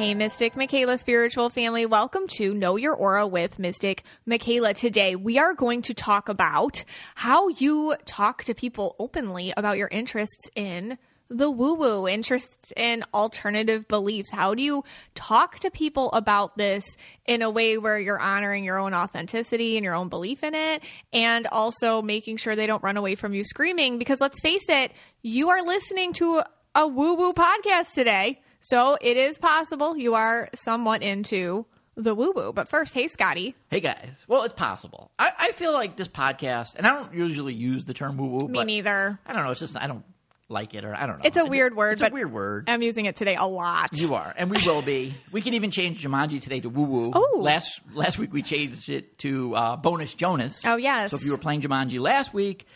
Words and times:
Hey, 0.00 0.14
Mystic 0.14 0.56
Michaela 0.56 0.96
spiritual 0.96 1.50
family. 1.50 1.84
Welcome 1.84 2.26
to 2.28 2.54
Know 2.54 2.76
Your 2.76 2.94
Aura 2.94 3.26
with 3.26 3.58
Mystic 3.58 4.02
Michaela. 4.24 4.72
Today, 4.72 5.14
we 5.14 5.36
are 5.38 5.52
going 5.52 5.82
to 5.82 5.92
talk 5.92 6.30
about 6.30 6.84
how 7.14 7.48
you 7.48 7.94
talk 8.06 8.42
to 8.44 8.54
people 8.54 8.96
openly 8.98 9.52
about 9.58 9.76
your 9.76 9.88
interests 9.88 10.48
in 10.56 10.96
the 11.28 11.50
woo 11.50 11.74
woo, 11.74 12.08
interests 12.08 12.72
in 12.78 13.04
alternative 13.12 13.86
beliefs. 13.88 14.30
How 14.30 14.54
do 14.54 14.62
you 14.62 14.84
talk 15.14 15.58
to 15.58 15.70
people 15.70 16.10
about 16.12 16.56
this 16.56 16.96
in 17.26 17.42
a 17.42 17.50
way 17.50 17.76
where 17.76 18.00
you're 18.00 18.18
honoring 18.18 18.64
your 18.64 18.78
own 18.78 18.94
authenticity 18.94 19.76
and 19.76 19.84
your 19.84 19.94
own 19.94 20.08
belief 20.08 20.42
in 20.42 20.54
it, 20.54 20.82
and 21.12 21.46
also 21.48 22.00
making 22.00 22.38
sure 22.38 22.56
they 22.56 22.66
don't 22.66 22.82
run 22.82 22.96
away 22.96 23.16
from 23.16 23.34
you 23.34 23.44
screaming? 23.44 23.98
Because 23.98 24.18
let's 24.18 24.40
face 24.40 24.64
it, 24.70 24.94
you 25.20 25.50
are 25.50 25.60
listening 25.60 26.14
to 26.14 26.42
a 26.74 26.88
woo 26.88 27.16
woo 27.16 27.34
podcast 27.34 27.92
today. 27.92 28.40
So 28.60 28.98
it 29.00 29.16
is 29.16 29.38
possible 29.38 29.96
you 29.96 30.14
are 30.14 30.48
somewhat 30.54 31.02
into 31.02 31.66
the 31.96 32.14
woo 32.14 32.32
woo. 32.34 32.52
But 32.52 32.68
first, 32.68 32.94
hey, 32.94 33.08
Scotty. 33.08 33.54
Hey 33.70 33.80
guys. 33.80 34.10
Well, 34.28 34.42
it's 34.44 34.54
possible. 34.54 35.10
I, 35.18 35.32
I 35.38 35.52
feel 35.52 35.72
like 35.72 35.96
this 35.96 36.08
podcast, 36.08 36.76
and 36.76 36.86
I 36.86 36.90
don't 36.94 37.14
usually 37.14 37.54
use 37.54 37.84
the 37.84 37.94
term 37.94 38.16
woo 38.16 38.26
woo. 38.26 38.48
Me 38.48 38.64
neither. 38.64 39.18
I 39.26 39.32
don't 39.32 39.44
know. 39.44 39.50
It's 39.50 39.60
just 39.60 39.76
I 39.76 39.86
don't 39.86 40.04
like 40.48 40.74
it, 40.74 40.84
or 40.84 40.94
I 40.94 41.06
don't 41.06 41.18
know. 41.18 41.24
It's 41.24 41.36
a 41.36 41.44
weird 41.46 41.76
word, 41.76 41.92
It's 41.92 42.02
but 42.02 42.10
a 42.10 42.14
weird 42.14 42.32
word. 42.32 42.68
I'm 42.68 42.82
using 42.82 43.04
it 43.06 43.16
today 43.16 43.36
a 43.36 43.46
lot. 43.46 43.90
you 43.92 44.14
are, 44.14 44.34
and 44.36 44.50
we 44.50 44.58
will 44.66 44.82
be. 44.82 45.14
We 45.32 45.40
can 45.42 45.54
even 45.54 45.70
change 45.70 46.02
Jumanji 46.02 46.40
today 46.40 46.60
to 46.60 46.68
woo 46.68 46.84
woo. 46.84 47.12
Oh. 47.14 47.38
Last 47.40 47.80
last 47.94 48.18
week 48.18 48.32
we 48.32 48.42
changed 48.42 48.88
it 48.90 49.16
to 49.18 49.54
uh, 49.54 49.76
bonus 49.76 50.12
Jonas. 50.14 50.62
Oh, 50.66 50.76
yes. 50.76 51.12
So 51.12 51.16
if 51.16 51.24
you 51.24 51.30
were 51.32 51.38
playing 51.38 51.62
Jumanji 51.62 51.98
last 52.00 52.34
week, 52.34 52.66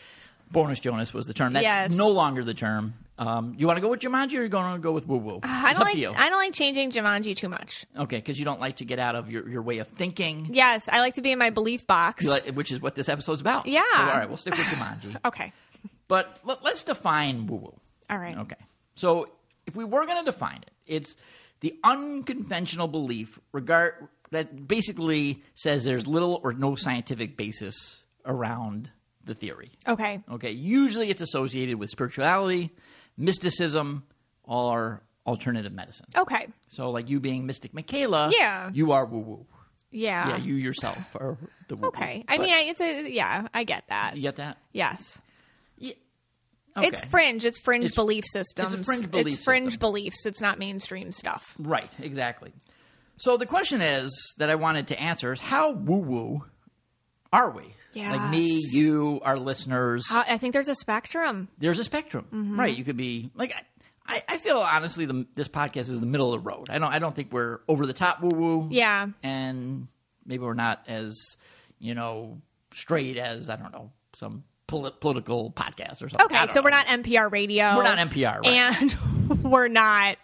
bonus 0.51 0.79
Jonas 0.79 1.13
was 1.13 1.25
the 1.25 1.33
term. 1.33 1.53
That's 1.53 1.63
Yes. 1.63 1.91
no 1.91 2.09
longer 2.09 2.43
the 2.43 2.53
term. 2.53 2.93
Um, 3.17 3.55
you 3.57 3.65
want 3.65 3.77
to 3.77 3.81
go 3.81 3.89
with 3.89 4.01
Jumanji, 4.01 4.37
or 4.37 4.43
you 4.43 4.49
going 4.49 4.73
to 4.73 4.79
go 4.79 4.91
with 4.91 5.07
woo 5.07 5.17
woo? 5.17 5.39
I 5.43 5.73
don't 5.73 5.83
like. 5.83 5.95
I 5.97 6.29
don't 6.29 6.37
like 6.39 6.53
changing 6.53 6.91
Jumanji 6.91 7.35
too 7.35 7.47
much. 7.47 7.85
okay, 7.97 8.17
because 8.17 8.37
you 8.37 8.43
don't 8.43 8.59
like 8.59 8.77
to 8.77 8.85
get 8.85 8.99
out 8.99 9.15
of 9.15 9.31
your, 9.31 9.47
your 9.47 9.61
way 9.61 9.77
of 9.77 9.87
thinking. 9.87 10.49
Yes, 10.51 10.89
I 10.91 10.99
like 10.99 11.15
to 11.15 11.21
be 11.21 11.31
in 11.31 11.39
my 11.39 11.49
belief 11.49 11.87
box. 11.87 12.25
Like- 12.25 12.47
which 12.55 12.71
is 12.71 12.81
what 12.81 12.95
this 12.95 13.07
episode's 13.07 13.41
about. 13.41 13.67
Yeah. 13.67 13.83
So, 13.93 13.99
all 13.99 14.07
right, 14.07 14.27
we'll 14.27 14.37
stick 14.37 14.57
with 14.57 14.67
Jumanji. 14.67 15.15
okay. 15.25 15.53
But 16.07 16.39
let, 16.43 16.63
us 16.65 16.83
define 16.83 17.47
woo 17.47 17.57
woo. 17.57 17.79
All 18.09 18.17
right. 18.17 18.37
Okay. 18.37 18.55
So 18.95 19.29
if 19.65 19.75
we 19.75 19.83
were 19.83 20.05
going 20.05 20.23
to 20.23 20.29
define 20.31 20.57
it, 20.61 20.71
it's 20.85 21.15
the 21.61 21.73
unconventional 21.83 22.87
belief 22.87 23.39
regard 23.51 24.07
that 24.31 24.67
basically 24.67 25.41
says 25.55 25.83
there's 25.83 26.05
little 26.05 26.39
or 26.43 26.53
no 26.53 26.75
scientific 26.75 27.37
basis 27.37 28.01
around 28.25 28.91
the 29.23 29.33
theory. 29.33 29.71
Okay. 29.87 30.21
Okay. 30.31 30.51
Usually 30.51 31.09
it's 31.09 31.21
associated 31.21 31.77
with 31.77 31.89
spirituality, 31.89 32.71
mysticism, 33.17 34.03
or 34.43 35.01
alternative 35.25 35.73
medicine. 35.73 36.05
Okay. 36.15 36.47
So 36.69 36.91
like 36.91 37.09
you 37.09 37.19
being 37.19 37.45
Mystic 37.45 37.73
Michaela, 37.73 38.29
Yeah. 38.31 38.69
you 38.73 38.91
are 38.91 39.05
woo 39.05 39.19
woo. 39.19 39.45
Yeah. 39.91 40.29
Yeah, 40.29 40.37
you 40.37 40.55
yourself 40.55 40.97
are 41.15 41.37
the 41.67 41.75
woo. 41.77 41.87
okay. 41.87 42.23
I 42.27 42.37
mean, 42.37 42.53
I, 42.53 42.59
it's 42.63 42.81
a 42.81 43.09
yeah. 43.09 43.47
I 43.53 43.63
get 43.63 43.85
that. 43.89 44.15
you 44.15 44.21
get 44.21 44.35
that? 44.37 44.57
Yes. 44.73 45.19
Yeah. 45.77 45.93
It's 46.77 47.01
fringe. 47.05 47.45
It's 47.45 47.59
fringe 47.61 47.85
It's- 47.85 47.95
belief 47.95 48.25
systems. 48.31 48.85
fringe 48.85 49.09
belief 49.09 49.27
It's 49.27 49.43
fringe 49.43 49.65
system. 49.73 49.79
beliefs. 49.79 50.25
It's 50.25 50.41
not 50.41 50.59
mainstream 50.59 51.13
stuff. 51.13 51.55
Right, 51.57 51.89
exactly. 51.99 52.51
So 53.17 53.37
the 53.37 53.45
question 53.45 53.79
is 53.81 54.11
that 54.39 54.49
I 54.49 54.55
wanted 54.55 54.87
to 54.89 54.99
answer 54.99 55.31
is 55.31 55.39
how 55.39 55.71
woo 55.71 55.99
woo 55.99 56.43
are 57.31 57.51
we? 57.51 57.73
Like 57.95 58.29
me, 58.29 58.61
you, 58.71 59.19
our 59.23 59.37
listeners. 59.37 60.05
I 60.11 60.25
I 60.29 60.37
think 60.37 60.53
there's 60.53 60.67
a 60.67 60.75
spectrum. 60.75 61.47
there's 61.57 61.79
a 61.79 61.83
spectrum, 61.83 62.25
mm-hmm. 62.33 62.59
right? 62.59 62.75
You 62.75 62.83
could 62.83 62.97
be 62.97 63.31
like, 63.35 63.53
I, 64.07 64.21
I 64.27 64.37
feel 64.37 64.57
honestly, 64.59 65.05
the, 65.05 65.25
this 65.33 65.47
podcast 65.47 65.89
is 65.89 65.99
the 65.99 66.05
middle 66.05 66.33
of 66.33 66.43
the 66.43 66.49
road. 66.49 66.69
I 66.69 66.77
don't, 66.77 66.91
I 66.91 66.99
don't 66.99 67.15
think 67.15 67.31
we're 67.31 67.59
over 67.67 67.85
the 67.85 67.93
top 67.93 68.21
woo 68.21 68.29
woo. 68.29 68.67
Yeah. 68.71 69.07
and 69.23 69.87
maybe 70.25 70.43
we're 70.43 70.53
not 70.53 70.83
as, 70.87 71.37
you 71.79 71.95
know, 71.95 72.41
straight 72.73 73.17
as 73.17 73.49
I 73.49 73.55
don't 73.55 73.71
know 73.71 73.91
some 74.13 74.43
poli- 74.67 74.91
political 74.99 75.51
podcast 75.51 76.01
or 76.01 76.09
something. 76.09 76.25
Okay, 76.37 76.47
so 76.47 76.61
we're 76.61 76.69
not 76.69 76.85
NPR 76.87 77.31
radio. 77.31 77.75
We're 77.75 77.83
not 77.83 77.97
NPR, 78.09 78.39
right. 78.39 78.45
And 78.47 79.43
we're 79.43 79.67
not 79.67 80.17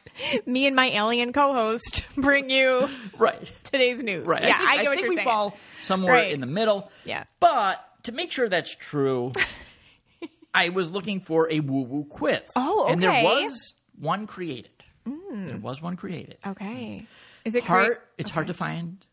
me 0.46 0.68
and 0.68 0.75
my 0.75 0.88
alien 0.88 1.34
co-host 1.34 2.03
bring 2.16 2.50
you 2.50 2.90
right. 3.18 3.51
today's 3.63 4.03
news. 4.03 4.25
Right. 4.25 4.44
Yeah, 4.44 4.56
I 4.56 4.57
think, 4.57 4.69
I, 4.69 4.75
get 4.75 4.84
what 4.85 4.90
think 4.96 5.01
you're 5.01 5.09
we 5.09 5.16
saying. 5.16 5.28
fall 5.28 5.57
somewhere 5.85 6.13
Right. 6.13 6.31
in 6.31 6.40
the 6.40 6.46
middle. 6.47 6.91
Yeah. 7.06 7.24
But 7.40 7.84
to 8.03 8.12
make 8.12 8.31
sure 8.31 8.50
that's 8.50 8.75
true, 8.75 9.31
I 10.53 10.69
was 10.69 10.91
looking 10.91 11.22
for 11.22 11.50
a 11.51 11.59
woo 11.62 11.81
woo 11.84 12.03
quiz. 12.06 12.41
Oh, 12.56 12.84
okay. 12.84 12.94
And 12.94 13.01
there 13.03 13.24
was 13.24 13.75
one 14.00 14.28
created. 14.28 14.72
Mm. 15.07 15.47
There 15.47 15.57
was 15.57 15.81
one 15.81 15.96
created. 15.96 16.38
Okay. 16.46 17.07
Is 17.46 17.56
it 17.56 17.63
Hard. 17.63 17.97
It's 18.18 18.30
hard 18.31 18.47
to 18.47 18.53
find 18.53 19.03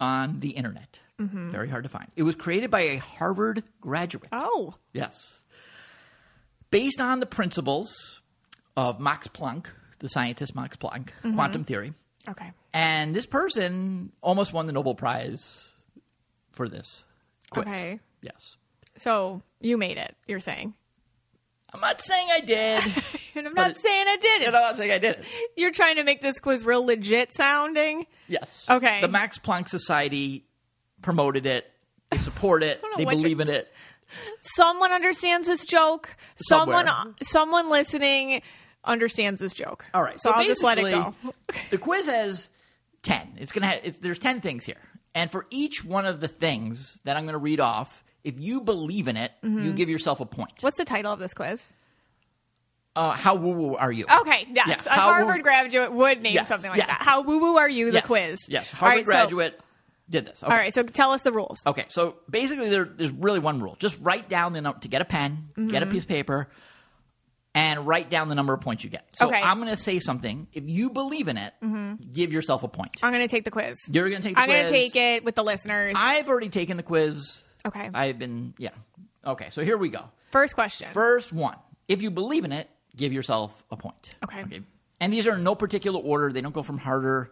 on 0.00 0.40
the 0.40 0.50
internet. 0.50 0.98
Mm-hmm. 1.20 1.50
Very 1.50 1.68
hard 1.68 1.84
to 1.84 1.88
find. 1.88 2.08
It 2.16 2.22
was 2.24 2.34
created 2.34 2.70
by 2.70 2.80
a 2.82 2.96
Harvard 2.98 3.62
graduate. 3.80 4.28
Oh. 4.32 4.74
Yes. 4.92 5.14
Based 6.70 7.00
on 7.00 7.20
the 7.20 7.26
principles 7.26 8.20
of 8.76 9.00
Max 9.00 9.28
Planck, 9.28 9.66
the 10.00 10.08
scientist 10.08 10.54
Max 10.54 10.76
Planck, 10.76 11.08
Mm-hmm. 11.22 11.34
quantum 11.34 11.64
theory. 11.64 11.92
Okay. 12.28 12.50
And 12.74 13.14
this 13.14 13.24
person 13.26 14.12
almost 14.20 14.52
won 14.52 14.66
the 14.66 14.72
Nobel 14.72 14.94
Prize 14.94 15.70
for 16.52 16.68
this 16.68 17.04
quiz. 17.50 17.66
Okay. 17.66 18.00
Yes. 18.20 18.56
So 18.98 19.42
you 19.60 19.78
made 19.78 19.96
it. 19.96 20.14
You're 20.26 20.40
saying. 20.40 20.74
I'm 21.72 21.80
not 21.80 22.00
saying 22.00 22.28
I 22.32 22.40
did. 22.40 22.82
And 23.36 23.46
I'm 23.46 23.52
not 23.52 23.72
it- 23.72 23.76
saying 23.76 24.06
I 24.08 24.16
did 24.16 24.42
I'm 24.46 24.52
not 24.54 24.78
saying 24.78 24.90
I 24.92 24.96
did 24.98 25.16
it. 25.16 25.24
You're 25.58 25.70
trying 25.70 25.96
to 25.96 26.04
make 26.04 26.22
this 26.22 26.38
quiz 26.38 26.64
real 26.64 26.82
legit 26.86 27.34
sounding. 27.34 28.06
Yes. 28.28 28.64
Okay. 28.68 29.02
The 29.02 29.08
Max 29.08 29.38
Planck 29.38 29.68
Society 29.68 30.46
promoted 31.02 31.46
it. 31.46 31.70
They 32.10 32.18
support 32.18 32.62
it. 32.62 32.82
They 32.96 33.04
believe 33.04 33.40
in 33.40 33.48
it. 33.48 33.72
Someone 34.40 34.92
understands 34.92 35.48
this 35.48 35.64
joke. 35.64 36.16
Someone, 36.48 36.86
Somewhere. 36.86 37.14
someone 37.22 37.68
listening 37.70 38.40
understands 38.84 39.40
this 39.40 39.52
joke. 39.52 39.84
All 39.92 40.02
right. 40.02 40.18
So, 40.18 40.30
I'll 40.30 40.44
just 40.46 40.62
let 40.62 40.78
it 40.78 40.82
go. 40.92 41.14
the 41.70 41.78
quiz 41.78 42.06
has 42.06 42.48
10. 43.02 43.34
It's 43.38 43.50
going 43.52 43.62
to 43.62 43.68
have 43.68 43.80
it's, 43.84 43.98
there's 43.98 44.18
10 44.20 44.40
things 44.40 44.64
here. 44.64 44.76
And 45.14 45.30
for 45.30 45.46
each 45.50 45.84
one 45.84 46.06
of 46.06 46.20
the 46.20 46.28
things 46.28 46.98
that 47.04 47.16
I'm 47.16 47.24
going 47.24 47.32
to 47.34 47.38
read 47.38 47.58
off, 47.60 48.04
if 48.22 48.38
you 48.40 48.60
believe 48.60 49.08
in 49.08 49.16
it, 49.16 49.32
Mm-hmm. 49.44 49.64
you 49.64 49.72
give 49.72 49.90
yourself 49.90 50.20
a 50.20 50.26
point. 50.26 50.52
What's 50.60 50.76
the 50.78 50.84
title 50.84 51.12
of 51.12 51.18
this 51.18 51.34
quiz? 51.34 51.72
Uh, 52.94 53.10
how 53.10 53.34
woo 53.34 53.52
woo 53.52 53.74
are 53.74 53.92
you? 53.92 54.06
Okay, 54.20 54.46
yes. 54.54 54.68
Yeah, 54.68 54.94
A 54.94 55.00
Harvard 55.00 55.36
woo- 55.36 55.42
graduate 55.42 55.92
would 55.92 56.22
name 56.22 56.32
Yes, 56.34 56.48
something 56.48 56.70
like 56.70 56.78
yes. 56.78 56.86
that. 56.88 57.00
How 57.02 57.20
woo 57.22 57.38
woo 57.40 57.56
are 57.58 57.68
you? 57.68 57.86
The 57.90 57.98
Yes, 57.98 58.06
quiz. 58.06 58.38
Yes. 58.48 58.70
Harvard 58.70 58.96
right, 58.98 59.04
so- 59.04 59.10
graduate 59.12 59.60
did 60.08 60.26
this. 60.26 60.42
Okay. 60.42 60.50
all 60.52 60.56
right, 60.58 60.72
so 60.72 60.82
tell 60.82 61.12
us 61.12 61.22
the 61.22 61.32
rules. 61.32 61.58
Okay, 61.66 61.84
so 61.88 62.16
basically, 62.30 62.70
there, 62.70 62.84
there's 62.84 63.10
really 63.12 63.40
one 63.40 63.60
rule: 63.60 63.76
just 63.78 63.98
write 64.00 64.28
down 64.28 64.52
the 64.52 64.60
number 64.60 64.78
to 64.80 64.88
get 64.88 65.02
a 65.02 65.04
pen, 65.04 65.48
get 65.56 65.64
Mm-hmm. 65.66 65.82
a 65.82 65.86
piece 65.92 66.02
of 66.02 66.08
paper, 66.08 66.48
and 67.54 67.86
write 67.86 68.10
down 68.10 68.28
the 68.28 68.34
number 68.34 68.52
of 68.52 68.60
points 68.60 68.84
you 68.84 68.90
get. 68.90 69.06
So 69.12 69.28
Okay. 69.28 69.40
I'm 69.40 69.56
going 69.58 69.70
to 69.70 69.76
say 69.76 69.98
something. 69.98 70.46
If 70.52 70.64
you 70.68 70.90
believe 70.90 71.28
in 71.28 71.36
it, 71.38 71.54
give 72.12 72.32
yourself 72.32 72.62
a 72.62 72.68
point. 72.68 72.90
I'm 73.02 73.12
going 73.12 73.26
to 73.26 73.30
take 73.34 73.44
the 73.44 73.50
quiz. 73.50 73.78
You're 73.90 74.08
going 74.10 74.20
to 74.20 74.28
take 74.28 74.36
the 74.36 74.42
I'm 74.42 74.48
quiz. 74.48 74.56
going 74.70 74.72
to 74.72 74.78
take 74.78 74.96
it 74.96 75.24
with 75.24 75.34
the 75.34 75.42
listeners. 75.44 75.94
I've 75.96 76.28
already 76.28 76.50
taken 76.50 76.76
the 76.76 76.82
quiz. 76.82 77.42
okay. 77.66 77.88
I've 77.92 78.18
been 78.18 78.54
yeah. 78.58 78.70
Okay, 79.26 79.48
so 79.50 79.64
here 79.64 79.76
we 79.76 79.88
go. 79.88 80.04
First 80.30 80.54
question. 80.54 80.88
First 80.92 81.32
one: 81.32 81.56
If 81.88 82.02
you 82.02 82.10
believe 82.10 82.44
in 82.44 82.52
it, 82.52 82.68
give 82.94 83.12
yourself 83.12 83.64
a 83.70 83.76
point. 83.76 84.10
Okay. 84.22 84.42
Okay. 84.42 84.60
And 85.00 85.12
these 85.12 85.26
are 85.26 85.34
in 85.34 85.42
no 85.42 85.54
particular 85.54 86.00
order. 86.00 86.32
They 86.32 86.40
don't 86.40 86.54
go 86.54 86.62
from 86.62 86.78
harder, 86.78 87.30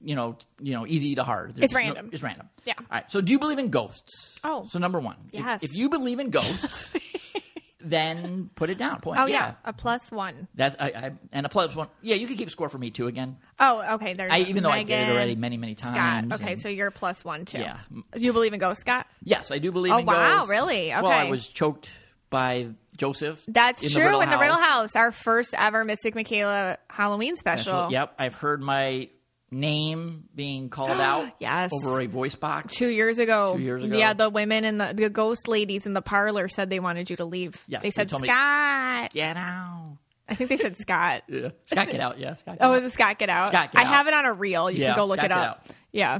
you 0.00 0.14
know, 0.14 0.36
you 0.60 0.72
know, 0.74 0.86
easy 0.86 1.14
to 1.16 1.24
hard. 1.24 1.54
They're 1.54 1.64
It's 1.64 1.72
just 1.72 1.82
no- 1.84 1.92
random. 1.92 2.10
it's 2.12 2.22
random. 2.22 2.48
Yeah. 2.64 2.74
All 2.78 2.84
right. 2.90 3.10
So, 3.10 3.20
do 3.20 3.32
you 3.32 3.38
believe 3.38 3.58
in 3.58 3.70
ghosts? 3.70 4.38
Oh. 4.44 4.66
So 4.68 4.78
number 4.78 5.00
one. 5.00 5.16
if- 5.32 5.40
Yes. 5.40 5.62
If, 5.62 5.74
you 5.74 5.88
believe 5.88 6.18
in 6.20 6.30
ghosts, 6.30 6.94
then 7.80 8.50
put 8.54 8.70
it 8.70 8.78
down. 8.78 9.00
Point. 9.00 9.20
oh, 9.20 9.26
yeah. 9.26 9.54
A 9.64 9.72
plus 9.72 10.10
one. 10.10 10.48
That's 10.54 10.74
I, 10.78 10.86
I 10.88 11.10
and 11.32 11.46
a 11.46 11.48
plus 11.48 11.74
one. 11.76 11.88
Yeah, 12.02 12.16
you 12.16 12.26
can 12.26 12.36
keep 12.36 12.50
score 12.50 12.68
for 12.68 12.78
me 12.78 12.90
too 12.90 13.06
again. 13.06 13.36
Oh, 13.60 13.94
okay. 13.94 14.14
There's 14.14 14.32
I 14.32 14.40
even 14.40 14.62
though 14.62 14.70
I 14.70 14.82
did 14.82 15.08
it 15.08 15.12
already 15.12 15.36
many 15.36 15.56
many 15.56 15.74
times. 15.74 16.28
Scott. 16.28 16.40
Okay, 16.40 16.52
and- 16.52 16.60
so 16.60 16.68
you're 16.68 16.90
plus 16.90 17.24
one 17.24 17.44
too. 17.44 17.58
Yeah. 17.58 17.78
You 18.16 18.32
believe 18.32 18.52
in 18.52 18.58
ghosts, 18.58 18.80
Scott? 18.80 19.06
yes, 19.22 19.50
I 19.50 19.58
do 19.58 19.70
believe 19.72 19.92
in 19.92 20.04
ghosts. 20.04 20.08
Oh, 20.20 20.24
in 20.24 20.30
wow, 20.30 20.36
ghosts. 20.38 20.50
really? 20.50 20.88
Well, 20.88 21.06
I 21.06 21.24
was 21.30 21.46
choked 21.46 21.90
by 22.28 22.68
Joseph. 22.96 23.44
That's 23.46 23.82
in 23.84 23.90
true. 23.90 24.02
The 24.02 24.20
in 24.20 24.30
the 24.30 24.38
Riddle 24.38 24.56
House. 24.56 24.96
Our 24.96 25.12
first 25.12 25.54
ever 25.56 25.84
Mystic 25.84 26.14
Michaela 26.14 26.78
Halloween 26.90 27.36
special. 27.36 27.62
Special. 27.72 27.92
Yep, 27.92 28.14
I've 28.18 28.34
heard 28.34 28.60
my 28.62 29.10
name 29.50 30.24
being 30.34 30.68
called 30.70 30.90
out 31.00 31.28
Yes. 31.38 31.70
over 31.72 32.00
a 32.00 32.06
voice 32.06 32.34
box. 32.34 32.74
Two 32.74 32.88
years 32.88 33.18
ago. 33.18 33.54
Two 33.56 33.62
years 33.62 33.84
ago. 33.84 33.96
Yeah, 33.96 34.12
the 34.14 34.28
women 34.30 34.64
and 34.64 34.80
the, 34.80 34.92
the 34.94 35.10
ghost 35.10 35.48
ladies 35.48 35.86
in 35.86 35.92
the 35.94 36.02
parlor 36.02 36.48
said 36.48 36.70
they 36.70 36.80
wanted 36.80 37.10
you 37.10 37.16
to 37.16 37.24
leave. 37.24 37.62
Yes, 37.68 37.82
they 37.82 37.88
they 37.88 37.92
said 37.92 38.08
told 38.08 38.22
me- 38.22 38.28
Scott. 38.28 39.10
Get 39.12 39.36
out. 39.36 39.98
I 40.28 40.34
think 40.34 40.50
they 40.50 40.56
said 40.56 40.76
Scott. 40.78 41.22
Yeah. 41.28 41.50
Scott, 41.66 41.88
get 41.90 42.00
out. 42.00 42.18
Yeah, 42.18 42.34
Scott. 42.34 42.58
Get 42.58 42.64
Oh, 42.66 42.72
out. 42.72 42.78
is 42.82 42.84
it 42.86 42.92
Scott 42.94 43.18
Get 43.18 43.28
Out? 43.28 43.46
Scott 43.48 43.70
Get 43.72 43.78
Out. 43.80 43.84
I 43.86 43.88
Out. 43.88 43.94
have 43.94 44.06
it 44.08 44.14
on 44.14 44.24
a 44.24 44.32
reel. 44.32 44.70
You 44.70 44.80
Yeah, 44.80 44.88
can 44.94 44.96
go 44.96 45.04
look 45.06 45.18
Scott 45.18 45.26
it 45.26 45.28
Get 45.28 45.38
up. 45.38 45.44
Out. 45.68 45.76
Yeah. 45.92 46.18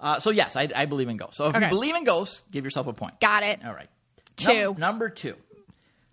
Uh, 0.00 0.18
so 0.18 0.30
yes, 0.30 0.56
I, 0.56 0.68
I 0.74 0.86
believe 0.86 1.08
in 1.08 1.16
ghosts. 1.18 1.36
So 1.36 1.44
if 1.46 1.54
Okay. 1.54 1.66
you 1.66 1.70
believe 1.70 1.94
in 1.94 2.04
ghosts, 2.04 2.42
give 2.50 2.64
yourself 2.64 2.86
a 2.88 2.92
point. 2.92 3.20
Got 3.20 3.42
it. 3.44 3.60
All 3.64 3.72
right. 3.74 3.88
Two. 4.36 4.48
Num- 4.72 4.78
number 4.78 5.08
two. 5.10 5.36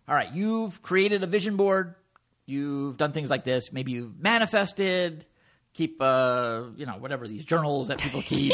All 0.08 0.14
right. 0.14 0.32
You've 0.32 0.82
created 0.84 1.24
a 1.24 1.28
vision 1.28 1.56
board. 1.58 1.96
You've 2.46 2.98
done 2.98 3.14
things 3.14 3.30
like 3.30 3.44
this. 3.46 3.72
Maybe 3.74 3.94
you've 3.94 4.20
manifested, 4.22 5.26
keep 5.78 6.02
uh, 6.02 6.64
you 6.76 6.86
know, 6.86 6.94
whatever 6.94 7.28
these 7.28 7.46
journals 7.46 7.88
that 7.90 8.00
people 8.00 8.22
keep, 8.26 8.54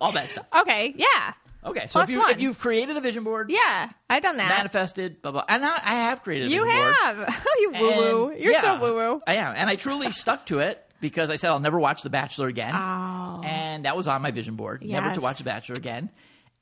all 0.00 0.12
that 0.12 0.28
stuff. 0.30 0.46
Okay, 0.60 0.92
yeah. 0.96 1.32
Okay, 1.64 1.86
so 1.88 1.92
Plus 2.04 2.08
if 2.08 2.14
you 2.14 2.24
you've 2.38 2.58
created 2.60 2.96
a 2.96 3.00
vision 3.00 3.24
board, 3.24 3.50
Yeah, 3.50 3.90
I've 4.10 4.22
done 4.22 4.36
that. 4.36 4.48
manifested, 4.50 5.20
blah 5.22 5.32
blah, 5.32 5.44
and 5.48 5.64
I, 5.64 5.70
I 5.82 5.94
have 6.04 6.22
created 6.22 6.48
a 6.48 6.50
you 6.50 6.64
vision 6.64 6.76
board. 6.78 6.94
have. 7.02 7.46
you 7.58 7.72
woo 7.72 7.90
woo. 7.90 8.34
You're 8.38 8.52
yeah, 8.52 8.60
so 8.60 8.80
woo 8.80 8.94
woo. 8.94 9.22
I 9.26 9.34
am, 9.36 9.54
and 9.56 9.68
I 9.70 9.74
truly 9.76 10.10
stuck 10.12 10.46
to 10.46 10.60
it 10.60 10.80
because 11.00 11.28
I 11.30 11.36
said 11.36 11.50
I'll 11.50 11.58
never 11.60 11.78
watch 11.80 12.02
The 12.02 12.10
Bachelor 12.10 12.46
again, 12.48 12.72
Oh. 12.76 13.42
and 13.44 13.84
that 13.84 13.96
was 13.96 14.06
on 14.06 14.22
my 14.22 14.30
vision 14.30 14.54
board, 14.56 14.84
never 14.84 15.12
to 15.14 15.20
watch 15.20 15.38
The 15.38 15.44
Bachelor 15.44 15.74
again, 15.76 16.10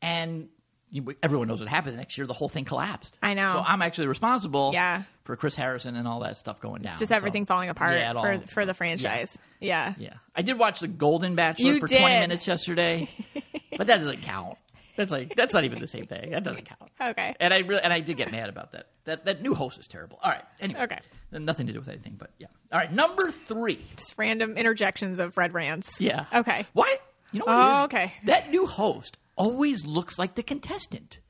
and 0.00 0.48
you, 0.94 1.14
everyone 1.24 1.48
knows 1.48 1.58
what 1.58 1.68
happened 1.68 1.94
the 1.94 1.98
next 1.98 2.16
year. 2.16 2.24
The 2.26 2.32
whole 2.32 2.48
thing 2.48 2.64
collapsed. 2.64 3.18
I 3.20 3.34
know. 3.34 3.48
So 3.48 3.58
I'm 3.58 3.82
actually 3.82 4.06
responsible. 4.06 4.70
Yeah. 4.72 5.02
For 5.24 5.34
Chris 5.36 5.56
Harrison 5.56 5.96
and 5.96 6.06
all 6.06 6.20
that 6.20 6.36
stuff 6.36 6.60
going 6.60 6.82
down. 6.82 6.98
Just 6.98 7.08
So, 7.08 7.16
everything 7.16 7.46
falling 7.46 7.68
apart 7.68 7.94
yeah, 7.94 8.12
for 8.12 8.32
all- 8.34 8.40
for 8.46 8.64
the 8.64 8.74
franchise. 8.74 9.36
Yeah. 9.58 9.94
Yeah, 9.98 10.14
I 10.36 10.42
did 10.42 10.58
watch 10.58 10.80
The 10.80 10.88
Golden 10.88 11.34
Bachelor 11.34 11.72
You 11.72 11.80
for 11.80 11.88
20 11.88 12.04
minutes 12.04 12.46
yesterday, 12.46 13.08
but 13.76 13.86
that 13.88 13.98
doesn't 13.98 14.22
count. 14.22 14.56
That's 14.96 15.10
like 15.10 15.34
that's 15.34 15.52
not 15.52 15.64
even 15.64 15.80
the 15.80 15.88
same 15.88 16.06
thing. 16.06 16.30
That 16.30 16.44
doesn't 16.44 16.66
count. 16.66 16.92
Okay. 17.00 17.34
And 17.40 17.52
I 17.52 17.58
really 17.60 17.82
and 17.82 17.92
I 17.92 17.98
did 18.00 18.16
get 18.16 18.30
mad 18.30 18.48
about 18.48 18.70
that. 18.72 18.86
That 19.06 19.24
that 19.24 19.42
new 19.42 19.54
host 19.54 19.78
is 19.80 19.88
terrible. 19.88 20.20
All 20.22 20.30
right. 20.30 20.44
Anyway. 20.60 20.82
Okay. 20.82 20.98
Nothing 21.32 21.66
to 21.66 21.72
do 21.72 21.80
with 21.80 21.88
anything, 21.88 22.14
but 22.16 22.30
yeah. 22.38 22.46
All 22.70 22.78
right. 22.78 22.92
Number 22.92 23.32
three. 23.32 23.80
Just 23.96 24.14
random 24.16 24.56
interjections 24.56 25.18
of 25.18 25.36
red 25.36 25.52
rants. 25.52 26.00
Yeah. 26.00 26.26
Okay. 26.32 26.64
What? 26.74 26.96
You 27.32 27.40
know 27.40 27.46
what? 27.46 27.54
Oh, 27.56 27.84
okay. 27.86 28.12
That 28.26 28.50
new 28.52 28.66
host 28.66 29.16
always 29.36 29.84
looks 29.86 30.18
like 30.18 30.34
the 30.34 30.42
contestant. 30.42 31.20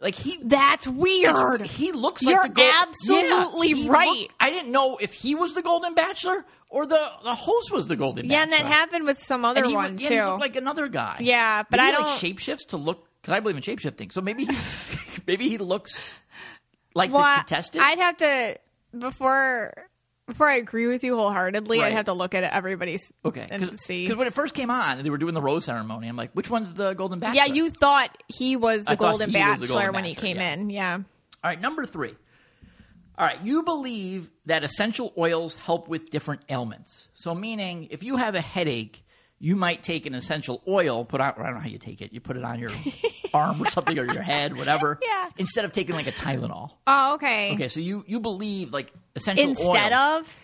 Like 0.00 0.14
he. 0.16 0.38
That's 0.42 0.86
weird. 0.88 1.64
He 1.66 1.92
looks 1.92 2.22
You're 2.22 2.32
like 2.42 2.54
the 2.54 2.62
gold- 2.62 2.74
absolutely 2.80 3.72
Yeah, 3.72 3.90
right. 3.92 4.08
looked- 4.08 4.34
I 4.40 4.50
didn't 4.50 4.72
know 4.72 4.96
if 4.96 5.12
he 5.12 5.34
was 5.36 5.54
the 5.54 5.62
Golden 5.62 5.94
Bachelor 5.94 6.44
or 6.68 6.86
the, 6.86 7.00
the 7.22 7.34
host 7.34 7.70
was 7.70 7.86
the 7.86 7.94
Golden 7.94 8.28
yeah, 8.28 8.42
and 8.42 8.50
that 8.52 8.66
happened 8.66 9.04
with 9.04 9.22
some 9.22 9.44
other 9.44 9.64
he, 9.64 9.74
one 9.74 9.98
yeah, 9.98 10.08
too. 10.08 10.14
he 10.14 10.22
looked 10.22 10.40
like 10.40 10.56
another 10.56 10.88
guy. 10.88 11.18
Yeah, 11.20 11.62
but 11.70 11.76
maybe 11.78 11.88
I 11.88 11.90
he, 11.92 11.96
like 11.98 12.06
don't- 12.06 12.36
shapeshifts 12.36 12.68
to 12.70 12.76
look 12.78 13.06
because 13.20 13.34
I 13.34 13.40
believe 13.40 13.56
in 13.56 13.62
shapeshifting. 13.62 14.10
So 14.12 14.20
maybe 14.20 14.44
he, 14.46 14.56
maybe 15.26 15.48
he 15.48 15.58
looks 15.58 16.18
like 16.94 17.12
well, 17.12 17.22
the 17.22 17.38
contestant. 17.42 17.84
I'd 17.84 17.98
have 17.98 18.16
to 18.18 18.58
before 18.98 19.72
before 20.26 20.48
I 20.48 20.56
agree 20.56 20.86
with 20.86 21.04
you 21.04 21.16
wholeheartedly. 21.16 21.78
Right. 21.78 21.86
I'd 21.86 21.92
have 21.94 22.06
to 22.06 22.12
look 22.12 22.34
at 22.34 22.44
everybody's 22.44 23.12
okay, 23.24 23.46
and 23.50 23.78
see. 23.80 24.04
because 24.04 24.16
when 24.16 24.26
it 24.26 24.34
first 24.34 24.54
came 24.54 24.70
on 24.70 24.96
and 24.98 25.04
they 25.04 25.10
were 25.10 25.18
doing 25.18 25.34
the 25.34 25.42
rose 25.42 25.64
ceremony, 25.64 26.08
I'm 26.08 26.16
like, 26.16 26.32
which 26.32 26.50
one's 26.50 26.74
the 26.74 26.94
Golden 26.94 27.18
Bachelor? 27.18 27.36
Yeah, 27.36 27.46
you 27.46 27.70
thought 27.70 28.16
he 28.28 28.56
was 28.56 28.84
the 28.84 28.92
I 28.92 28.96
thought 28.96 29.10
Golden 29.18 29.30
he 29.30 29.36
was 29.36 29.42
Bachelor 29.42 29.66
the 29.66 29.72
Golden 29.72 29.94
when 29.94 30.04
he 30.04 30.14
Bachelor, 30.14 30.26
came 30.28 30.36
yeah. 30.36 30.52
in. 30.52 30.70
Yeah. 30.70 30.94
All 30.94 31.02
right, 31.50 31.60
number 31.60 31.86
three. 31.86 32.14
All 33.18 33.26
right, 33.26 33.42
you 33.42 33.62
believe 33.62 34.30
that 34.46 34.64
essential 34.64 35.12
oils 35.18 35.54
help 35.54 35.86
with 35.86 36.10
different 36.10 36.44
ailments. 36.48 37.08
So, 37.14 37.34
meaning, 37.34 37.88
if 37.90 38.02
you 38.02 38.16
have 38.16 38.34
a 38.34 38.40
headache, 38.40 39.01
you 39.44 39.56
might 39.56 39.82
take 39.82 40.06
an 40.06 40.14
essential 40.14 40.62
oil, 40.68 41.04
put 41.04 41.20
on, 41.20 41.34
I 41.36 41.42
don't 41.42 41.54
know 41.54 41.60
how 41.60 41.66
you 41.68 41.78
take 41.78 42.00
it, 42.00 42.12
you 42.12 42.20
put 42.20 42.36
it 42.36 42.44
on 42.44 42.60
your 42.60 42.70
arm 43.34 43.60
or 43.60 43.66
something 43.66 43.98
or 43.98 44.04
your 44.04 44.22
head, 44.22 44.56
whatever, 44.56 45.00
Yeah. 45.02 45.30
instead 45.36 45.64
of 45.64 45.72
taking 45.72 45.96
like 45.96 46.06
a 46.06 46.12
Tylenol. 46.12 46.70
Oh, 46.86 47.14
okay. 47.14 47.52
Okay, 47.54 47.66
so 47.68 47.80
you, 47.80 48.04
you 48.06 48.20
believe 48.20 48.72
like 48.72 48.92
essential 49.16 49.48
Instead 49.48 49.92
oils. 49.92 50.20
of 50.26 50.36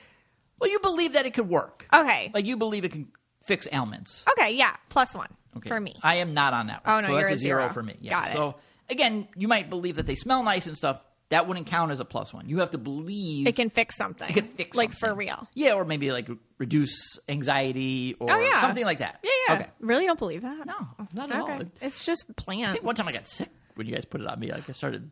Well, 0.61 0.69
you 0.71 0.81
believe 0.81 1.12
that 1.12 1.27
it 1.27 1.35
could 1.35 1.49
work. 1.49 1.87
okay, 1.95 2.33
Like, 2.35 2.45
you 2.45 2.56
believe 2.56 2.85
it 2.85 2.91
can 2.91 3.06
fix 3.45 3.69
ailments. 3.71 4.25
okay, 4.33 4.50
yeah, 4.56 4.75
plus 4.89 5.15
one 5.15 5.29
Okay. 5.59 5.69
for 5.69 5.81
me. 5.81 5.94
I 6.03 6.17
am 6.17 6.35
not 6.35 6.53
on 6.53 6.67
that 6.67 6.85
one. 6.85 6.97
Oh, 6.97 7.01
no, 7.01 7.06
so 7.06 7.19
you're 7.21 7.29
a 7.31 7.35
a 7.35 7.39
zero, 7.39 7.62
zero. 7.62 7.73
for 7.73 7.83
me. 7.85 7.94
Yeah. 8.01 8.11
Got 8.11 8.29
it. 8.31 8.33
So 8.35 8.55
again, 8.91 9.29
you 9.37 9.47
might 9.49 9.71
believe 9.71 9.94
that 9.97 10.06
they 10.06 10.17
smell 10.17 10.43
nice 10.43 10.67
and 10.67 10.77
stuff. 10.77 11.01
That 11.31 11.47
wouldn't 11.47 11.67
count 11.67 11.93
as 11.93 12.01
a 12.01 12.07
plus 12.07 12.33
one. 12.33 12.49
You 12.49 12.59
have 12.61 12.71
to 12.71 12.79
believe 12.79 13.47
It 13.47 13.55
can 13.57 13.69
fix 13.69 13.97
something. 13.97 14.29
it 14.31 14.33
could 14.33 14.49
fix 14.51 14.77
like 14.77 14.93
for 14.95 15.15
real. 15.15 15.47
Yeah, 15.55 15.75
or 15.75 15.85
maybe 15.85 16.11
like 16.11 16.29
reduce 16.57 17.19
anxiety 17.29 18.15
or 18.19 18.31
Oh 18.31 18.39
yeah, 18.39 18.61
something 18.61 18.85
like 18.85 19.01
that. 19.01 19.21
Yeah, 19.23 19.31
yeah. 19.49 19.55
Okay. 19.55 19.67
Really 19.81 20.07
don't 20.07 20.19
believe 20.19 20.43
that. 20.43 20.67
No, 20.67 20.75
not 21.13 21.31
at 21.31 21.41
all. 21.41 21.61
It's 21.83 22.05
just 22.05 22.25
I 22.49 22.73
think 22.73 22.83
one 22.85 22.95
time 22.95 23.09
I 23.09 23.13
got 23.13 23.27
sick 23.27 23.51
when 23.75 23.87
you 23.87 23.95
guys 23.95 24.05
put 24.07 24.21
it 24.21 24.27
on 24.27 24.41
me. 24.41 24.51
Like 24.51 24.69
I 24.69 24.73
started. 24.73 25.11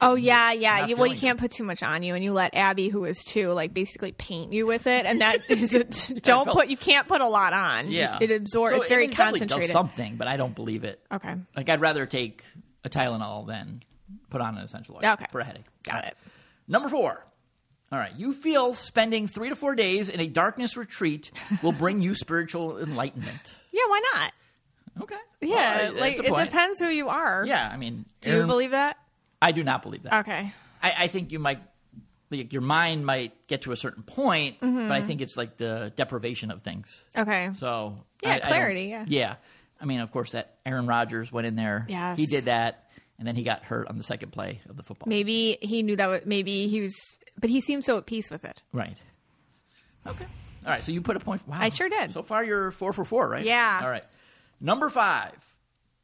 Oh 0.00 0.14
yeah, 0.14 0.52
yeah. 0.52 0.86
You, 0.86 0.96
well, 0.96 1.08
you 1.08 1.16
can't 1.16 1.40
put 1.40 1.50
too 1.50 1.64
much 1.64 1.82
on 1.82 2.04
you, 2.04 2.14
and 2.14 2.22
you 2.22 2.32
let 2.32 2.54
Abby, 2.54 2.88
who 2.88 3.04
is 3.04 3.18
two, 3.26 3.50
like 3.50 3.74
basically 3.74 4.12
paint 4.12 4.52
you 4.52 4.64
with 4.64 4.86
it, 4.86 5.06
and 5.06 5.20
that 5.22 5.40
is 5.50 5.74
it. 5.74 6.12
Don't 6.22 6.44
felt- 6.44 6.56
put. 6.56 6.68
You 6.68 6.76
can't 6.76 7.08
put 7.08 7.20
a 7.20 7.26
lot 7.26 7.52
on. 7.52 7.90
Yeah, 7.90 8.18
it 8.20 8.30
absorbs. 8.30 8.74
So 8.76 8.80
it's 8.82 8.88
very 8.88 9.06
it 9.06 9.16
concentrated. 9.16 9.66
Does 9.66 9.70
something, 9.72 10.14
but 10.14 10.28
I 10.28 10.36
don't 10.36 10.54
believe 10.54 10.84
it. 10.84 11.00
Okay, 11.10 11.34
Like 11.56 11.68
I'd 11.68 11.80
rather 11.80 12.06
take 12.06 12.44
a 12.84 12.88
Tylenol 12.88 13.48
than 13.48 13.82
put 14.30 14.40
on 14.40 14.56
an 14.58 14.64
essential 14.64 14.96
oil 14.96 15.12
Okay. 15.12 15.26
for 15.30 15.40
a 15.40 15.44
headache. 15.44 15.64
got 15.82 16.04
it. 16.04 16.16
Number 16.66 16.88
four. 16.88 17.24
All 17.90 17.98
right. 17.98 18.12
You 18.14 18.32
feel 18.34 18.74
spending 18.74 19.26
three 19.28 19.48
to 19.48 19.56
four 19.56 19.74
days 19.74 20.08
in 20.10 20.20
a 20.20 20.26
darkness 20.26 20.76
retreat 20.76 21.30
will 21.62 21.72
bring 21.72 22.00
you 22.00 22.14
spiritual 22.14 22.78
enlightenment. 22.78 23.56
Yeah, 23.72 23.84
why 23.88 24.00
not? 24.14 24.32
Okay. 25.02 25.16
Yeah, 25.40 25.90
Well, 25.90 26.00
like 26.00 26.18
it 26.18 26.26
point. 26.26 26.50
depends 26.50 26.80
who 26.80 26.88
you 26.88 27.08
are. 27.10 27.44
Yeah, 27.46 27.68
I 27.72 27.76
mean, 27.76 28.06
Do 28.22 28.34
you 28.36 28.44
believe 28.46 28.72
that? 28.72 28.96
I 29.40 29.52
do 29.52 29.62
not 29.62 29.82
believe 29.82 30.02
that. 30.02 30.20
Okay. 30.20 30.52
I, 30.82 30.94
I 31.04 31.06
think 31.06 31.30
you 31.30 31.38
might, 31.38 31.60
like, 32.30 32.52
your 32.52 32.62
mind 32.62 33.06
might 33.06 33.46
get 33.46 33.62
to 33.62 33.72
a 33.72 33.76
certain 33.76 34.02
point, 34.02 34.60
Mm-hmm. 34.60 34.88
but 34.88 34.96
I 34.96 35.02
think 35.02 35.20
it's 35.20 35.36
like 35.36 35.56
the 35.58 35.92
deprivation 35.94 36.50
of 36.50 36.62
things. 36.62 37.04
Okay. 37.16 37.50
So 37.54 37.98
Yeah, 38.22 38.30
I- 38.30 38.36
I 38.36 38.40
clarity, 38.40 38.84
yeah. 38.86 39.04
yeah. 39.06 39.34
I 39.80 39.84
mean, 39.84 40.00
of 40.00 40.10
course, 40.10 40.32
that 40.32 40.56
Aaron 40.66 40.88
Rodgers 40.88 41.30
went 41.30 41.46
in 41.46 41.54
there. 41.54 41.86
Yes. 41.88 42.18
he 42.18 42.26
did 42.26 42.46
that, 42.46 42.87
and 43.18 43.26
then 43.26 43.34
he 43.36 43.42
got 43.42 43.64
hurt 43.64 43.88
on 43.88 43.98
the 43.98 44.04
second 44.04 44.30
play 44.32 44.60
of 44.68 44.76
the 44.76 44.82
football. 44.82 45.08
Maybe 45.08 45.58
he 45.60 45.82
knew 45.82 45.96
that. 45.96 46.06
Was, 46.06 46.20
maybe 46.24 46.68
he 46.68 46.80
was, 46.80 46.94
but 47.40 47.50
he 47.50 47.60
seemed 47.60 47.84
so 47.84 47.98
at 47.98 48.06
peace 48.06 48.30
with 48.30 48.44
it. 48.44 48.62
Right. 48.72 48.96
Okay. 50.06 50.24
All 50.64 50.70
right. 50.72 50.82
So 50.84 50.92
you 50.92 51.00
put 51.02 51.16
a 51.16 51.20
point. 51.20 51.46
Wow. 51.46 51.58
I 51.60 51.68
sure 51.70 51.88
did. 51.88 52.12
So 52.12 52.22
far, 52.22 52.44
you're 52.44 52.70
four 52.70 52.92
for 52.92 53.04
four, 53.04 53.28
right? 53.28 53.44
Yeah. 53.44 53.80
All 53.82 53.90
right. 53.90 54.04
Number 54.60 54.88
five. 54.88 55.32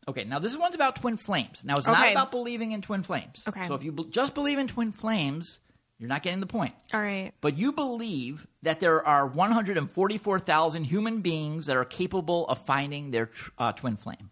Okay. 0.09 0.25
Now 0.25 0.39
this 0.39 0.57
one's 0.57 0.75
about 0.75 0.97
twin 0.97 1.17
flames. 1.17 1.65
Now 1.65 1.75
it's 1.77 1.87
not 1.87 2.11
about 2.11 2.31
believing 2.31 2.73
in 2.73 2.83
twin 2.83 3.03
flames. 3.03 3.43
Okay. 3.49 3.67
So 3.69 3.75
if 3.75 3.85
you 3.85 3.93
be- 3.93 4.05
just 4.11 4.35
believe 4.35 4.59
in 4.59 4.67
twin 4.69 4.93
flames, 4.93 5.59
you're 5.99 6.09
not 6.09 6.23
getting 6.23 6.41
the 6.41 6.47
point. 6.47 6.75
All 6.93 7.01
right. 7.01 7.33
But 7.41 7.57
you 7.57 7.73
believe 7.73 8.47
that 8.63 8.81
there 8.81 9.07
are 9.07 9.27
144,000 9.27 10.85
human 10.85 11.21
beings 11.21 11.67
that 11.67 11.77
are 11.77 11.85
capable 11.85 12.47
of 12.49 12.59
finding 12.67 13.11
their 13.13 13.27
tr- 13.27 13.51
uh, 13.59 13.73
twin 13.73 13.97
flame. 13.97 14.31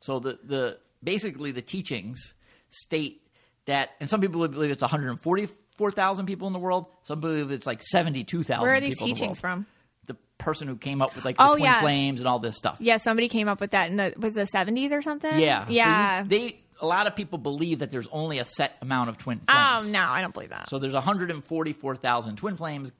So 0.00 0.18
the 0.20 0.38
the 0.44 0.78
basically 1.02 1.52
the 1.52 1.62
teachings 1.62 2.34
state 2.68 3.22
that, 3.66 3.90
and 4.00 4.08
some 4.08 4.20
people 4.20 4.46
believe 4.48 4.70
it's 4.70 4.82
144,000 4.82 6.26
people 6.26 6.46
in 6.46 6.52
the 6.52 6.58
world. 6.58 6.86
Some 7.02 7.20
believe 7.20 7.50
it's 7.50 7.66
like 7.66 7.82
72,000. 7.82 8.62
Where 8.62 8.74
are 8.74 8.80
these 8.80 8.94
people 8.94 9.06
in 9.06 9.12
the 9.14 9.18
teachings 9.20 9.40
from? 9.40 9.66
The 10.06 10.16
person 10.38 10.68
who 10.68 10.76
came 10.76 11.02
up 11.02 11.14
with 11.14 11.24
like 11.24 11.36
the 11.36 11.44
Oh, 11.44 11.50
twin 11.52 11.62
yeah. 11.64 11.80
flames 11.80 12.20
and 12.20 12.28
all 12.28 12.38
this 12.38 12.56
stuff. 12.56 12.76
Yeah, 12.80 12.96
somebody 12.96 13.28
came 13.28 13.48
up 13.48 13.60
with 13.60 13.72
that 13.72 13.90
in 13.90 13.96
the 13.96 14.14
was 14.16 14.34
the 14.34 14.46
seventies 14.46 14.92
or 14.92 15.02
something. 15.02 15.38
Yeah. 15.38 15.66
So 15.66 15.72
Yeah. 15.72 16.24
they 16.26 16.60
a 16.82 16.86
lot 16.86 17.06
of 17.06 17.14
people 17.14 17.38
believe 17.38 17.80
that 17.80 17.90
there's 17.90 18.08
only 18.10 18.38
a 18.38 18.44
set 18.44 18.72
amount 18.80 19.10
of 19.10 19.18
twin 19.18 19.40
oh 19.48 19.78
flames. 19.80 19.90
no, 19.92 20.00
I 20.02 20.22
don't 20.22 20.32
believe 20.32 20.48
that. 20.50 20.68
So 20.70 20.78
there's 20.78 20.94
144,000 20.94 22.36
twin 22.36 22.56
flames 22.56 22.90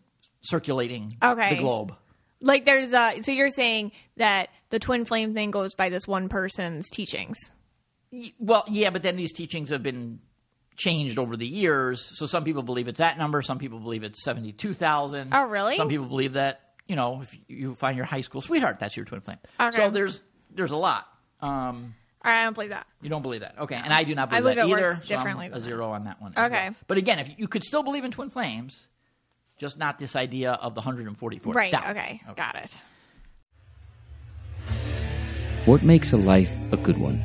circulating 0.42 1.16
Okay. 1.22 1.54
the 1.56 1.60
globe. 1.62 1.94
like 2.42 2.64
there's 2.66 2.92
uh 2.92 3.22
so 3.22 3.32
you're 3.32 3.50
saying 3.50 3.92
that 4.18 4.50
the 4.68 4.78
twin 4.78 5.04
flame 5.06 5.32
thing 5.34 5.50
goes 5.50 5.74
by 5.74 5.88
this 5.88 6.06
one 6.06 6.28
person's 6.28 6.88
teachings. 6.90 7.36
Y- 8.12 8.32
Well, 8.38 8.64
yeah, 8.68 8.90
but 8.90 9.02
then 9.02 9.16
these 9.16 9.32
teachings 9.32 9.70
have 9.70 9.82
been 9.82 10.20
changed 10.76 11.18
over 11.18 11.36
the 11.36 11.46
years. 11.46 12.02
So 12.18 12.26
some 12.26 12.44
people 12.44 12.62
believe 12.62 12.88
it's 12.88 12.98
that 12.98 13.18
number. 13.18 13.42
Some 13.42 13.58
people 13.58 13.78
believe 13.80 14.02
it's 14.02 14.22
seventy-two 14.24 14.74
thousand. 14.74 15.30
Oh, 15.32 15.44
really? 15.44 15.76
Some 15.76 15.88
people 15.88 16.06
believe 16.06 16.32
that 16.34 16.60
you 16.88 16.96
know 16.96 17.20
if 17.22 17.36
you 17.48 17.74
find 17.74 17.96
your 17.96 18.06
high 18.06 18.22
school 18.22 18.40
sweetheart, 18.40 18.78
that's 18.80 18.96
your 18.96 19.04
twin 19.04 19.20
flame. 19.20 19.38
Okay. 19.60 19.76
So 19.76 19.90
there's 19.90 20.22
there's 20.54 20.72
a 20.72 20.76
lot. 20.76 21.06
Um, 21.40 21.94
All 22.24 22.30
right, 22.30 22.42
I 22.42 22.44
don't 22.44 22.54
believe 22.54 22.70
that. 22.70 22.86
you 23.00 23.08
don't 23.08 23.22
believe 23.22 23.40
that, 23.40 23.54
okay? 23.60 23.76
And 23.82 23.92
I 23.94 24.04
do 24.04 24.14
not 24.14 24.32
I 24.32 24.40
believe, 24.40 24.56
believe 24.56 24.56
that 24.56 24.66
it 24.66 24.78
either. 24.84 24.94
works 24.96 25.08
so 25.08 25.14
I'm 25.14 25.18
differently 25.20 25.46
a 25.46 25.50
than 25.50 25.58
that. 25.58 25.64
zero 25.64 25.90
on 25.90 26.04
that 26.04 26.20
one. 26.20 26.32
Okay. 26.36 26.68
well. 26.68 26.74
But 26.88 26.98
again, 26.98 27.18
if 27.18 27.30
you 27.38 27.46
could 27.48 27.64
still 27.64 27.82
believe 27.82 28.04
in 28.04 28.10
twin 28.10 28.28
flames, 28.30 28.88
just 29.58 29.78
not 29.78 29.98
this 29.98 30.16
idea 30.16 30.52
of 30.52 30.74
the 30.74 30.80
hundred 30.80 31.06
and 31.06 31.16
forty-four. 31.16 31.52
Right. 31.54 31.72
Okay. 31.72 32.20
Got 32.36 32.56
it. 32.56 32.76
What 35.66 35.82
makes 35.82 36.12
a 36.12 36.16
life 36.16 36.50
a 36.72 36.76
good 36.76 36.98
one? 36.98 37.24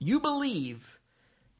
You 0.00 0.18
believe 0.18 0.98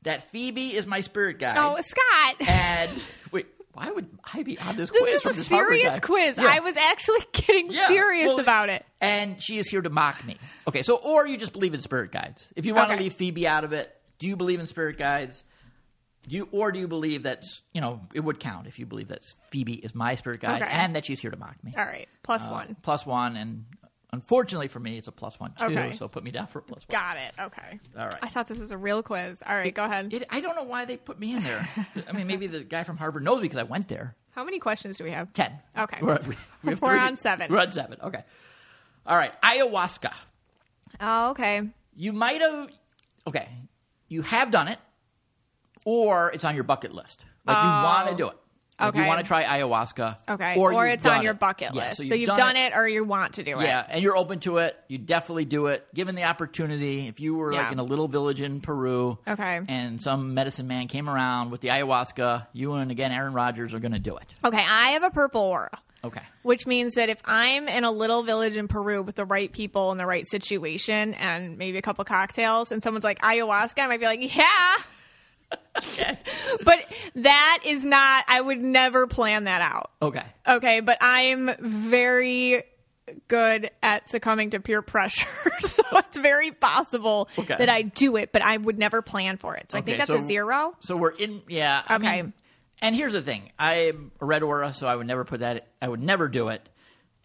that 0.02 0.30
Phoebe 0.30 0.68
is 0.74 0.86
my 0.86 1.00
spirit 1.02 1.38
guide. 1.38 1.56
Oh, 1.58 1.80
Scott. 1.80 2.48
and 2.48 2.90
wait, 3.32 3.46
why 3.74 3.90
would 3.90 4.08
I 4.34 4.42
be 4.42 4.58
on 4.58 4.74
this, 4.76 4.90
quiz? 4.90 5.02
This 5.02 5.22
quiz 5.22 5.38
is 5.38 5.46
from 5.48 5.58
a 5.58 5.60
serious 5.60 6.00
quiz. 6.00 6.36
Yeah. 6.38 6.46
I 6.48 6.60
was 6.60 6.76
actually 6.76 7.20
getting 7.32 7.70
Yeah, 7.70 7.86
serious 7.86 8.28
well, 8.28 8.40
about 8.40 8.70
it. 8.70 8.84
And 9.00 9.42
she 9.42 9.58
is 9.58 9.68
here 9.68 9.82
to 9.82 9.90
mock 9.90 10.24
me. 10.26 10.36
Okay, 10.66 10.82
so 10.82 10.96
or 10.96 11.26
you 11.26 11.36
just 11.36 11.52
believe 11.52 11.74
in 11.74 11.80
spirit 11.82 12.12
guides. 12.12 12.48
If 12.56 12.64
you 12.66 12.74
want 12.74 12.90
to 12.90 12.96
leave 12.96 13.12
Phoebe 13.12 13.46
out 13.46 13.62
of 13.64 13.72
it, 13.72 13.94
do 14.18 14.26
you 14.26 14.36
believe 14.36 14.58
in 14.58 14.66
spirit 14.66 14.96
guides? 14.96 15.44
Do 16.28 16.36
you, 16.36 16.48
or 16.52 16.70
do 16.70 16.78
you 16.78 16.86
believe 16.86 17.22
that 17.22 17.44
you 17.72 17.80
know 17.80 18.00
it 18.12 18.20
would 18.20 18.38
count 18.40 18.66
if 18.66 18.78
you 18.78 18.84
believe 18.86 19.08
that 19.08 19.22
Phoebe 19.50 19.74
is 19.74 19.94
my 19.94 20.14
spirit 20.16 20.40
guide 20.40 20.62
Okay. 20.62 20.70
and 20.70 20.94
that 20.96 21.06
she's 21.06 21.18
here 21.20 21.30
to 21.30 21.36
mock 21.38 21.56
me? 21.64 21.72
All 21.76 21.84
right, 21.84 22.08
plus 22.22 22.46
Uh, 22.46 22.50
one. 22.50 22.76
plus 22.82 23.06
one, 23.06 23.36
and 23.36 23.64
unfortunately 24.12 24.68
for 24.68 24.80
me, 24.80 24.98
it's 24.98 25.08
a 25.08 25.12
plus 25.12 25.38
one 25.38 25.52
too. 25.58 25.66
Okay. 25.66 25.92
So 25.94 26.08
put 26.08 26.24
me 26.24 26.30
down 26.30 26.46
for 26.46 26.60
a 26.60 26.62
plus 26.62 26.82
one. 26.86 26.98
Got 26.98 27.16
it. 27.16 27.32
Okay. 27.38 27.80
All 27.98 28.04
right. 28.04 28.18
I 28.22 28.28
thought 28.28 28.46
this 28.46 28.58
was 28.58 28.72
a 28.72 28.78
real 28.78 29.02
quiz. 29.02 29.38
All 29.46 29.54
right, 29.54 29.74
go 29.74 29.84
ahead. 29.84 30.12
It, 30.12 30.26
I 30.30 30.40
don't 30.40 30.56
know 30.56 30.64
why 30.64 30.84
they 30.84 30.96
put 30.96 31.18
me 31.18 31.34
in 31.34 31.42
there. 31.42 31.68
I 32.08 32.12
mean, 32.12 32.26
maybe 32.26 32.46
the 32.46 32.64
guy 32.64 32.84
from 32.84 32.96
Harvard 32.96 33.24
knows 33.24 33.36
me 33.36 33.42
because 33.42 33.58
I 33.58 33.64
went 33.64 33.88
there. 33.88 34.16
How 34.30 34.44
many 34.44 34.58
questions 34.58 34.98
do 34.98 35.04
we 35.04 35.10
have? 35.10 35.32
Ten. 35.32 35.52
Okay. 35.76 35.98
We're, 36.00 36.20
we, 36.26 36.36
we 36.62 36.70
have 36.70 36.82
We're 36.82 36.98
on 36.98 37.16
seven. 37.16 37.50
We're 37.50 37.60
on 37.60 37.72
seven. 37.72 37.98
Okay. 38.02 38.22
All 39.06 39.16
right. 39.16 39.32
Ayahuasca. 39.42 40.12
Oh, 41.00 41.30
okay. 41.30 41.62
You 41.96 42.12
might 42.12 42.40
have. 42.40 42.68
Okay. 43.26 43.48
You 44.08 44.22
have 44.22 44.50
done 44.50 44.68
it, 44.68 44.78
or 45.84 46.32
it's 46.32 46.44
on 46.44 46.54
your 46.54 46.64
bucket 46.64 46.92
list. 46.92 47.24
Like 47.46 47.56
you 47.56 47.68
oh. 47.68 47.84
want 47.84 48.08
to 48.10 48.16
do 48.16 48.28
it. 48.28 48.36
Like 48.80 48.94
you 48.94 49.04
want 49.04 49.20
to 49.20 49.24
try 49.26 49.44
ayahuasca. 49.44 50.16
Okay. 50.28 50.56
Or, 50.56 50.72
Or, 50.72 50.86
it's 50.86 51.04
on 51.06 51.22
your 51.22 51.34
bucket 51.34 51.74
Yeah, 51.74 51.86
list. 51.86 51.96
so 51.98 52.02
So, 52.04 52.14
you've 52.14 52.28
you've 52.28 52.36
done, 52.36 52.56
it. 52.56 52.72
or 52.74 52.88
you 52.88 53.04
want 53.04 53.34
to 53.34 53.42
do 53.42 53.60
it. 53.60 53.64
Yeah, 53.64 53.84
and 53.88 54.02
you're 54.02 54.16
open 54.16 54.40
to 54.40 54.58
it. 54.58 54.76
You 54.88 54.98
definitely 54.98 55.44
do 55.44 55.66
it. 55.66 55.86
Given 55.94 56.14
the 56.14 56.24
opportunity, 56.24 57.06
if 57.08 57.20
you 57.20 57.34
were 57.34 57.52
like 57.52 57.72
in 57.72 57.78
a 57.78 57.84
little 57.84 58.08
village 58.08 58.40
in 58.40 58.60
Peru, 58.60 59.18
Okay. 59.28 59.60
and 59.68 60.00
some 60.00 60.34
medicine 60.34 60.66
man 60.66 60.88
came 60.88 61.08
around 61.08 61.50
with 61.50 61.60
the 61.60 61.68
ayahuasca, 61.68 62.46
you 62.52 62.72
and 62.74 62.90
again 62.90 63.12
Aaron 63.12 63.32
Rodgers 63.32 63.74
are 63.74 63.78
going 63.80 63.92
to 63.92 63.98
do 63.98 64.16
it. 64.16 64.24
Okay, 64.44 64.56
I 64.66 64.90
have 64.90 65.02
a 65.02 65.10
purple 65.10 65.42
aura. 65.42 65.78
Okay. 66.02 66.22
Which 66.42 66.66
means 66.66 66.94
that 66.94 67.10
if 67.10 67.20
I'm 67.26 67.68
in 67.68 67.84
a 67.84 67.90
little 67.90 68.22
village 68.22 68.56
in 68.56 68.68
Peru 68.68 69.02
with 69.02 69.16
the 69.16 69.26
right 69.26 69.52
people 69.52 69.92
in 69.92 69.98
the 69.98 70.06
right 70.06 70.26
situation 70.30 71.12
and 71.12 71.58
maybe 71.58 71.76
a 71.76 71.82
couple 71.82 72.02
cocktails 72.06 72.72
and 72.72 72.82
someone's 72.82 73.04
like 73.04 73.18
ayahuasca, 73.18 73.78
I 73.80 73.86
might 73.86 74.00
be 74.00 74.06
like, 74.06 74.34
yeah. 74.34 74.44
but 76.64 76.78
that 77.16 77.58
is 77.64 77.84
not, 77.84 78.24
I 78.28 78.40
would 78.40 78.58
never 78.60 79.06
plan 79.06 79.44
that 79.44 79.62
out. 79.62 79.90
Okay. 80.02 80.24
Okay, 80.46 80.80
but 80.80 80.98
I'm 81.00 81.50
very 81.60 82.64
good 83.28 83.70
at 83.82 84.08
succumbing 84.08 84.50
to 84.50 84.60
peer 84.60 84.82
pressure. 84.82 85.28
so 85.60 85.82
it's 85.92 86.18
very 86.18 86.52
possible 86.52 87.28
Okay. 87.38 87.56
that 87.58 87.68
I 87.68 87.82
do 87.82 88.16
it, 88.16 88.32
but 88.32 88.42
I 88.42 88.56
would 88.56 88.78
never 88.78 89.02
plan 89.02 89.36
for 89.36 89.56
it. 89.56 89.70
So 89.72 89.78
I 89.78 89.80
think 89.80 89.98
that's 89.98 90.08
so- 90.08 90.22
a 90.22 90.26
zero. 90.26 90.74
So 90.80 90.96
we're 90.96 91.10
in. 91.10 91.42
Yeah. 91.48 91.82
I 91.86 91.96
Okay. 91.96 92.22
mean- 92.22 92.32
and 92.82 92.96
here's 92.96 93.12
the 93.12 93.20
thing: 93.20 93.50
I'm 93.58 94.10
a 94.22 94.24
red 94.24 94.42
aura, 94.42 94.72
so 94.72 94.86
I 94.86 94.96
would 94.96 95.06
never 95.06 95.24
put 95.26 95.40
that. 95.40 95.66
I 95.82 95.88
would 95.88 96.02
never 96.02 96.28
do 96.28 96.48
it, 96.48 96.66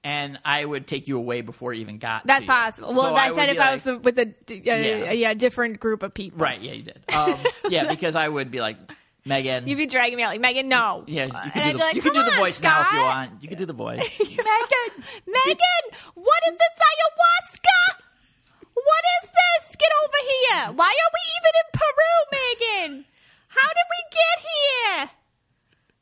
and 0.05 0.37
I 0.45 0.63
would 0.63 0.85
take 0.85 1.07
you 1.07 1.17
away 1.17 1.41
before 1.41 1.73
you 1.73 1.81
even 1.81 1.97
got. 1.97 2.27
That's 2.27 2.45
possible. 2.45 2.93
Well, 2.93 3.17
So 3.17 3.35
said 3.35 3.47
be 3.47 3.51
if 3.53 3.59
I 3.59 3.71
was 3.73 3.81
the, 3.81 3.97
with 3.97 4.19
a, 4.19 4.27
uh, 4.27 4.53
Yeah. 4.53 5.11
yeah. 5.11 5.33
different 5.33 5.79
group 5.79 6.03
of 6.03 6.13
people. 6.13 6.37
right. 6.37 6.61
Yeah, 6.61 6.73
you 6.73 6.83
did. 6.83 7.03
Um, 7.11 7.39
yeah, 7.69 7.87
because 7.89 8.13
I 8.13 8.29
would 8.29 8.51
be 8.51 8.61
like 8.61 8.77
Megan. 9.25 9.67
You'd 9.67 9.79
be 9.79 9.87
dragging 9.87 10.17
me 10.17 10.23
out 10.23 10.29
like 10.29 10.41
Megan, 10.41 10.69
no. 10.69 11.03
yeah, 11.07 11.25
you 11.25 11.51
can 11.51 11.71
do 11.71 11.73
the, 11.73 11.77
like, 11.79 11.95
you 11.95 12.01
do 12.03 12.11
"Come 12.11 12.25
the 12.25 12.31
voice 12.37 12.61
now 12.61 12.81
if 12.83 12.91
you 12.93 12.99
want. 12.99 13.41
You 13.41 13.49
can 13.49 13.57
do 13.57 13.65
the 13.65 13.73
voice. 13.73 13.97
Megan, 14.19 14.91
Megan, 15.25 15.83
what 16.13 16.41
is 16.49 16.53
this 16.53 16.75
ayahuasca? 16.85 17.97
What 18.75 19.03
is 19.23 19.29
this? 19.31 19.75
Get 19.75 19.89
over 20.03 20.21
here. 20.21 20.73
Why 20.77 20.93
are 20.93 21.11
we 21.17 21.21
even 21.41 21.53
in 21.61 21.67
Peru, 21.81 22.13
Megan? 22.37 23.05
How 23.47 23.67
did 23.67 23.87
we 23.89 24.01
get 24.13 24.37
here? 24.53 25.09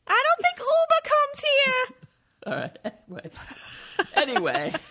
I 0.08 0.24
don't 0.28 0.42
think 0.44 0.58
Uber 0.60 1.02
comes 1.08 1.40
here. 1.48 1.96
All 2.46 2.54
right. 3.24 3.34
Anyway, 4.16 4.74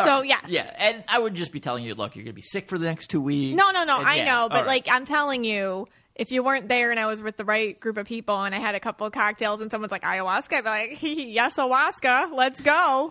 So 0.00 0.22
yeah. 0.22 0.40
yeah, 0.48 0.70
and 0.78 1.04
I 1.06 1.18
would 1.18 1.34
just 1.34 1.52
be 1.52 1.60
telling 1.60 1.84
you, 1.84 1.94
look, 1.94 2.16
you're 2.16 2.24
going 2.24 2.32
to 2.32 2.36
be 2.36 2.42
sick 2.42 2.68
for 2.68 2.78
the 2.78 2.86
next 2.86 3.08
two 3.08 3.20
weeks. 3.20 3.56
No, 3.56 3.70
no, 3.70 3.84
no. 3.84 3.98
And 3.98 4.08
I 4.08 4.16
yeah, 4.16 4.24
know, 4.24 4.48
but 4.48 4.60
right. 4.60 4.66
like 4.66 4.88
I'm 4.90 5.04
telling 5.04 5.44
you, 5.44 5.86
if 6.14 6.32
you 6.32 6.42
weren't 6.42 6.68
there 6.68 6.90
and 6.90 6.98
I 6.98 7.06
was 7.06 7.22
with 7.22 7.36
the 7.36 7.44
right 7.44 7.78
group 7.78 7.96
of 7.96 8.06
people 8.06 8.42
and 8.42 8.54
I 8.54 8.58
had 8.58 8.74
a 8.74 8.80
couple 8.80 9.06
of 9.06 9.12
cocktails 9.12 9.60
and 9.60 9.70
someone's 9.70 9.92
like 9.92 10.02
ayahuasca, 10.02 10.52
I'd 10.54 10.64
be 10.64 10.70
like, 10.70 10.98
yes, 11.02 11.56
ayahuasca, 11.56 12.34
let's 12.34 12.60
go. 12.60 13.10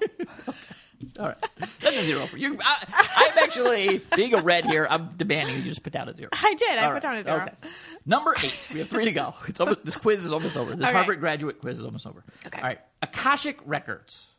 All 1.20 1.28
right, 1.28 1.38
that's 1.82 1.98
a 1.98 2.06
zero 2.06 2.28
for 2.28 2.38
you. 2.38 2.60
I, 2.62 2.86
I'm 3.16 3.44
actually 3.44 4.02
being 4.16 4.36
a 4.36 4.42
red 4.42 4.66
here. 4.66 4.86
I'm 4.90 5.12
demanding 5.18 5.58
you 5.58 5.64
just 5.64 5.82
put 5.82 5.94
down 5.94 6.08
a 6.10 6.16
zero. 6.16 6.30
I 6.32 6.54
did. 6.54 6.78
I 6.78 6.84
All 6.84 6.90
put 6.90 6.94
right, 6.94 7.02
down 7.02 7.16
a 7.16 7.24
zero. 7.24 7.42
Okay. 7.42 7.52
Number 8.06 8.34
eight. 8.44 8.68
We 8.74 8.80
have 8.80 8.90
three 8.90 9.06
to 9.06 9.12
go. 9.12 9.34
It's 9.48 9.60
almost, 9.60 9.86
this 9.86 9.96
quiz 9.96 10.26
is 10.26 10.34
almost 10.34 10.56
over. 10.58 10.76
This. 10.76 10.90
Harvard 10.90 11.20
graduate 11.20 11.60
quiz 11.60 11.78
is 11.80 11.86
almost 11.86 12.08
over. 12.08 12.24
Okay. 12.48 12.58
All 12.60 12.68
right. 12.68 12.80
Akashic 13.02 13.60
records. 13.66 14.32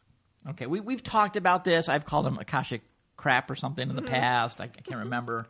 Okay, 0.50 0.66
we 0.66 0.80
we've 0.80 1.02
talked 1.02 1.36
about 1.36 1.62
this. 1.62 1.88
I've 1.88 2.04
called 2.04 2.26
them 2.26 2.38
Akashic 2.38 2.82
crap 3.16 3.48
or 3.50 3.54
something 3.56 3.88
in 3.88 3.94
the 3.94 4.02
Mm-hmm. 4.02 4.10
past. 4.10 4.60
I, 4.60 4.64
I 4.64 4.68
can't 4.68 5.00
remember. 5.00 5.46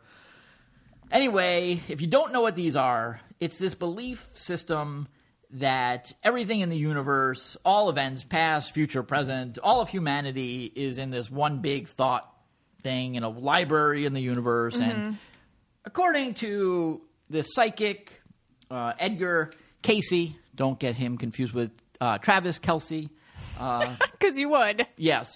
Anyway, 1.11 1.81
if 1.89 2.01
you 2.01 2.07
don't 2.07 2.31
know 2.33 2.41
what 2.41 2.55
these 2.55 2.75
are, 2.75 3.19
it's 3.39 3.57
this 3.57 3.73
belief 3.75 4.27
system 4.33 5.07
that 5.51 6.13
everything 6.23 6.61
in 6.61 6.69
the 6.69 6.77
universe, 6.77 7.55
all 7.63 7.89
events, 7.89 8.23
past, 8.23 8.71
future, 8.71 9.03
present, 9.03 9.59
all 9.59 9.81
of 9.81 9.89
humanity 9.89 10.71
is 10.75 10.97
in 10.97 11.11
this 11.11 11.29
one 11.29 11.59
big 11.59 11.87
thought 11.87 12.27
thing 12.81 13.15
in 13.15 13.23
a 13.23 13.29
library 13.29 14.05
in 14.05 14.13
the 14.13 14.21
universe. 14.21 14.79
And 14.79 15.17
according 15.85 16.33
to 16.35 17.01
the 17.29 17.41
psychic 17.43 18.21
uh, 18.71 18.93
Edgar 18.99 19.51
Cayce, 19.81 20.33
don't 20.55 20.79
get 20.79 20.95
him 20.95 21.17
confused 21.17 21.53
with 21.53 21.71
uh, 22.01 22.17
Travis 22.19 22.59
Kelce. 22.59 23.09
Uh, 23.59 23.95
Because 24.23 24.37
you 24.37 24.47
would. 24.49 24.87
Yes. 24.95 25.27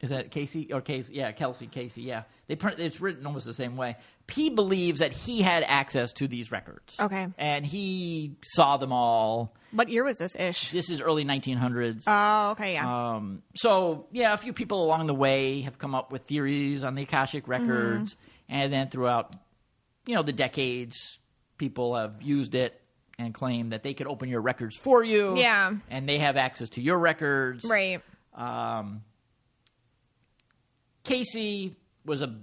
Is 0.00 0.08
that 0.08 0.30
Casey 0.30 0.72
or 0.72 0.80
Casey? 0.80 1.12
Yeah, 1.14 1.30
Kelsey, 1.32 1.66
Casey. 1.66 2.00
Yeah, 2.00 2.22
they 2.46 2.56
print. 2.56 2.78
It's 2.80 3.02
written 3.02 3.26
almost 3.26 3.44
the 3.44 3.52
same 3.52 3.76
way. 3.76 3.96
He 4.32 4.48
believes 4.48 5.00
that 5.00 5.12
he 5.12 5.42
had 5.42 5.62
access 5.66 6.12
to 6.14 6.26
these 6.26 6.50
records. 6.50 6.96
Okay. 6.98 7.26
and 7.36 7.66
he 7.66 8.36
saw 8.42 8.78
them 8.78 8.92
all. 8.94 9.54
What 9.72 9.90
year 9.90 10.02
was 10.04 10.16
this 10.16 10.34
ish? 10.36 10.70
This 10.70 10.88
is 10.88 11.02
early 11.02 11.24
1900s. 11.26 12.04
Oh, 12.06 12.52
okay, 12.52 12.72
yeah. 12.74 13.10
Um, 13.16 13.42
so 13.56 14.06
yeah, 14.10 14.32
a 14.32 14.38
few 14.38 14.54
people 14.54 14.82
along 14.84 15.06
the 15.06 15.14
way 15.14 15.60
have 15.62 15.76
come 15.78 15.94
up 15.94 16.10
with 16.10 16.22
theories 16.22 16.82
on 16.82 16.94
the 16.94 17.02
Akashic 17.02 17.46
records, 17.46 18.16
and 18.48 18.72
then 18.72 18.88
throughout, 18.88 19.34
you 20.10 20.16
know, 20.16 20.22
the 20.24 20.32
decades, 20.32 21.18
people 21.56 21.94
have 21.94 22.20
used 22.20 22.56
it 22.56 22.80
and 23.16 23.32
claim 23.32 23.68
that 23.70 23.84
they 23.84 23.94
could 23.94 24.08
open 24.08 24.28
your 24.28 24.40
records 24.40 24.76
for 24.76 25.04
you. 25.04 25.36
Yeah. 25.36 25.74
and 25.88 26.08
they 26.08 26.18
have 26.18 26.36
access 26.36 26.70
to 26.70 26.82
your 26.82 26.98
records. 26.98 27.64
right. 27.64 28.02
Um, 28.34 29.02
Cayce 31.04 31.70
was 32.04 32.22
a, 32.22 32.34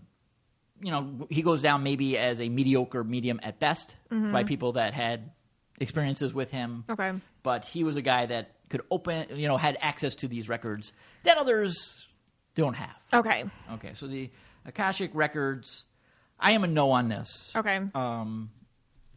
you 0.81 0.91
know, 0.91 1.27
he 1.29 1.41
goes 1.41 1.62
down 1.62 1.83
maybe 1.83 2.17
as 2.17 2.39
a 2.39 2.47
mediocre 2.50 3.03
medium 3.03 3.39
at 3.43 3.59
best 3.59 3.95
by 4.09 4.43
people 4.43 4.74
that 4.74 4.93
had 4.93 5.31
experiences 5.79 6.33
with 6.33 6.51
him. 6.51 6.83
Okay. 6.89 7.13
But 7.43 7.65
he 7.65 7.83
was 7.83 7.97
a 7.97 8.01
guy 8.01 8.25
that 8.27 8.51
could 8.69 8.81
open, 8.91 9.38
you 9.38 9.47
know, 9.47 9.57
had 9.57 9.77
access 9.81 10.15
to 10.15 10.27
these 10.27 10.47
records 10.50 10.93
that 11.24 11.38
others 11.38 12.07
don't 12.55 12.75
have. 12.75 12.95
Okay. 13.13 13.43
Okay, 13.74 13.91
so 13.93 14.07
the 14.07 14.29
Akashic 14.65 15.12
records, 15.13 15.83
I 16.39 16.51
am 16.51 16.63
a 16.63 16.67
no 16.67 16.91
on 16.91 17.10
this. 17.10 17.51
Okay. 17.56 17.79
Um, 17.96 18.51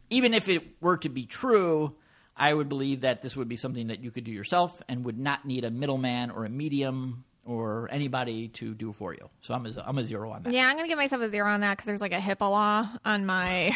even 0.09 0.33
if 0.33 0.49
it 0.49 0.63
were 0.81 0.97
to 0.97 1.09
be 1.09 1.25
true, 1.25 1.95
I 2.35 2.53
would 2.53 2.69
believe 2.69 3.01
that 3.01 3.21
this 3.21 3.35
would 3.35 3.47
be 3.47 3.55
something 3.55 3.87
that 3.87 4.03
you 4.03 4.11
could 4.11 4.23
do 4.23 4.31
yourself 4.31 4.81
and 4.87 5.05
would 5.05 5.19
not 5.19 5.45
need 5.45 5.63
a 5.63 5.71
middleman 5.71 6.31
or 6.31 6.45
a 6.45 6.49
medium 6.49 7.23
or 7.45 7.89
anybody 7.91 8.47
to 8.49 8.73
do 8.73 8.93
for 8.93 9.13
you. 9.13 9.29
So 9.41 9.53
I'm 9.53 9.65
a, 9.65 9.83
I'm 9.85 9.97
a 9.97 10.05
zero 10.05 10.31
on 10.31 10.43
that. 10.43 10.53
Yeah, 10.53 10.67
I'm 10.67 10.75
gonna 10.75 10.87
give 10.87 10.97
myself 10.97 11.21
a 11.21 11.29
zero 11.29 11.49
on 11.49 11.61
that 11.61 11.77
because 11.77 11.85
there's 11.85 12.01
like 12.01 12.13
a 12.13 12.19
HIPAA 12.19 12.49
law 12.49 12.89
on 13.05 13.25
my 13.25 13.75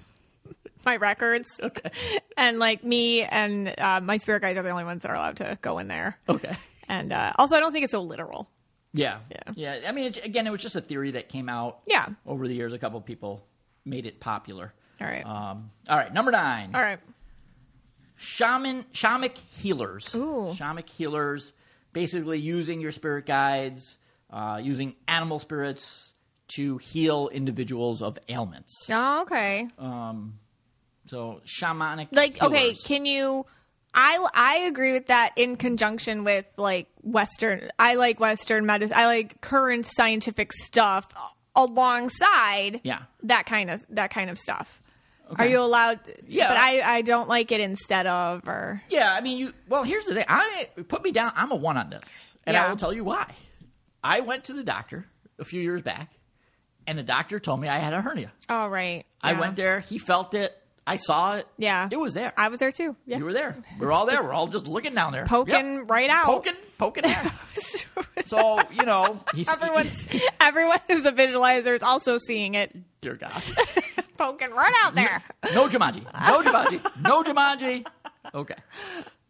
my 0.84 0.96
records. 0.96 1.60
Okay. 1.62 1.90
And 2.36 2.58
like 2.58 2.84
me 2.84 3.22
and 3.22 3.74
uh, 3.78 4.00
my 4.00 4.16
spirit 4.18 4.42
guides 4.42 4.58
are 4.58 4.62
the 4.62 4.70
only 4.70 4.84
ones 4.84 5.02
that 5.02 5.10
are 5.10 5.16
allowed 5.16 5.36
to 5.38 5.58
go 5.60 5.78
in 5.78 5.88
there. 5.88 6.18
Okay. 6.28 6.56
And 6.88 7.12
uh, 7.12 7.32
also, 7.36 7.56
I 7.56 7.60
don't 7.60 7.72
think 7.72 7.84
it's 7.84 7.92
so 7.92 8.02
literal. 8.02 8.48
Yeah. 8.96 9.18
Yeah. 9.30 9.52
Yeah. 9.54 9.88
I 9.88 9.92
mean, 9.92 10.06
it, 10.06 10.24
again, 10.24 10.46
it 10.46 10.50
was 10.50 10.60
just 10.62 10.76
a 10.76 10.80
theory 10.80 11.12
that 11.12 11.28
came 11.28 11.48
out. 11.48 11.80
Yeah. 11.86 12.08
Over 12.26 12.48
the 12.48 12.54
years, 12.54 12.72
a 12.72 12.78
couple 12.78 12.98
of 12.98 13.04
people 13.04 13.46
made 13.84 14.06
it 14.06 14.20
popular. 14.20 14.72
All 15.00 15.06
right. 15.06 15.24
Um, 15.24 15.70
all 15.88 15.96
right. 15.96 16.12
Number 16.12 16.30
nine. 16.30 16.74
All 16.74 16.80
right. 16.80 16.98
shaman 18.16 18.84
shamanic 18.92 19.36
healers. 19.36 20.14
Ooh. 20.14 20.54
Shamanic 20.56 20.88
healers, 20.88 21.52
basically 21.92 22.38
using 22.38 22.80
your 22.80 22.92
spirit 22.92 23.26
guides, 23.26 23.98
uh, 24.30 24.58
using 24.62 24.94
animal 25.06 25.38
spirits 25.38 26.12
to 26.56 26.78
heal 26.78 27.28
individuals 27.28 28.00
of 28.02 28.18
ailments. 28.28 28.88
Oh, 28.90 29.22
okay. 29.22 29.68
So 31.08 31.40
shamanic 31.46 32.08
Like, 32.12 32.42
okay, 32.42 32.74
can 32.74 33.06
you? 33.06 33.46
I 33.98 34.24
I 34.34 34.56
agree 34.66 34.92
with 34.92 35.06
that 35.06 35.32
in 35.36 35.56
conjunction 35.56 36.22
with 36.22 36.44
like 36.58 36.86
Western. 37.02 37.70
I 37.78 37.94
like 37.94 38.20
Western 38.20 38.66
medicine. 38.66 38.96
I 38.96 39.06
like 39.06 39.40
current 39.40 39.86
scientific 39.86 40.52
stuff 40.52 41.08
alongside 41.80 42.80
Yeah. 42.84 43.02
that 43.24 43.46
kind 43.46 43.70
of 43.70 43.84
that 43.90 44.10
kind 44.10 44.30
of 44.30 44.38
stuff. 44.38 44.82
Are 45.38 45.46
you 45.46 45.60
allowed? 45.60 45.98
Yeah. 46.28 46.48
but 46.48 46.56
I 46.56 46.96
I 46.98 47.02
don't 47.02 47.28
like 47.28 47.50
it 47.50 47.60
instead 47.60 48.06
of 48.06 48.46
or 48.46 48.82
Yeah, 48.88 49.12
I 49.12 49.20
mean, 49.20 49.38
you. 49.38 49.52
Well, 49.68 49.82
here's 49.82 50.04
the 50.04 50.14
thing. 50.14 50.24
I 50.28 50.68
put 50.88 51.02
me 51.02 51.10
down. 51.10 51.32
I'm 51.34 51.50
a 51.50 51.56
one 51.56 51.76
on 51.76 51.90
this, 51.90 52.08
and 52.44 52.54
Yeah. 52.54 52.66
I 52.66 52.68
will 52.68 52.76
tell 52.76 52.92
you 52.92 53.02
why. 53.02 53.26
I 54.04 54.20
went 54.20 54.44
to 54.44 54.52
the 54.52 54.62
doctor 54.62 55.04
a 55.38 55.44
few 55.44 55.60
years 55.60 55.82
back, 55.82 56.12
and 56.86 56.96
the 56.96 57.02
doctor 57.02 57.40
told 57.40 57.60
me 57.60 57.68
I 57.68 57.78
had 57.78 57.92
a 57.92 58.00
hernia. 58.00 58.30
oh 58.48 58.68
right. 58.68 59.04
I 59.20 59.32
went 59.32 59.56
there. 59.56 59.80
He 59.80 59.98
felt 59.98 60.34
it. 60.34 60.56
I 60.86 60.96
saw 60.96 61.34
it. 61.36 61.46
Yeah, 61.58 61.88
it 61.90 61.96
was 61.96 62.14
there. 62.14 62.32
I 62.36 62.48
was 62.48 62.60
there 62.60 62.70
too. 62.70 62.94
Yeah, 63.06 63.18
You 63.18 63.24
were 63.24 63.32
there. 63.32 63.56
We 63.80 63.86
were 63.86 63.92
all 63.92 64.06
there. 64.06 64.22
We're 64.22 64.32
all 64.32 64.46
just 64.46 64.68
looking 64.68 64.94
down 64.94 65.12
there, 65.12 65.26
poking 65.26 65.78
Yep. 65.78 65.90
right 65.90 66.08
out. 66.10 66.26
poking, 66.26 66.54
poking 66.78 67.04
out. 67.06 67.32
so 68.24 68.60
you 68.70 68.84
know, 68.84 69.20
he's 69.34 69.48
Everyone's 69.52 70.04
everyone 70.40 70.78
who's 70.88 71.04
a 71.04 71.12
visualizer 71.12 71.74
is 71.74 71.82
also 71.82 72.18
seeing 72.18 72.54
it 72.54 72.74
dear 73.00 73.14
God. 73.14 73.42
poking 74.16 74.50
right 74.50 74.72
out 74.84 74.94
there. 74.94 75.22
No 75.54 75.68
Jumanji. 75.68 76.04
No 76.04 76.42
Jumanji. 76.42 77.02
No 77.02 77.22
Jumanji. 77.22 77.84
Okay. 78.34 78.54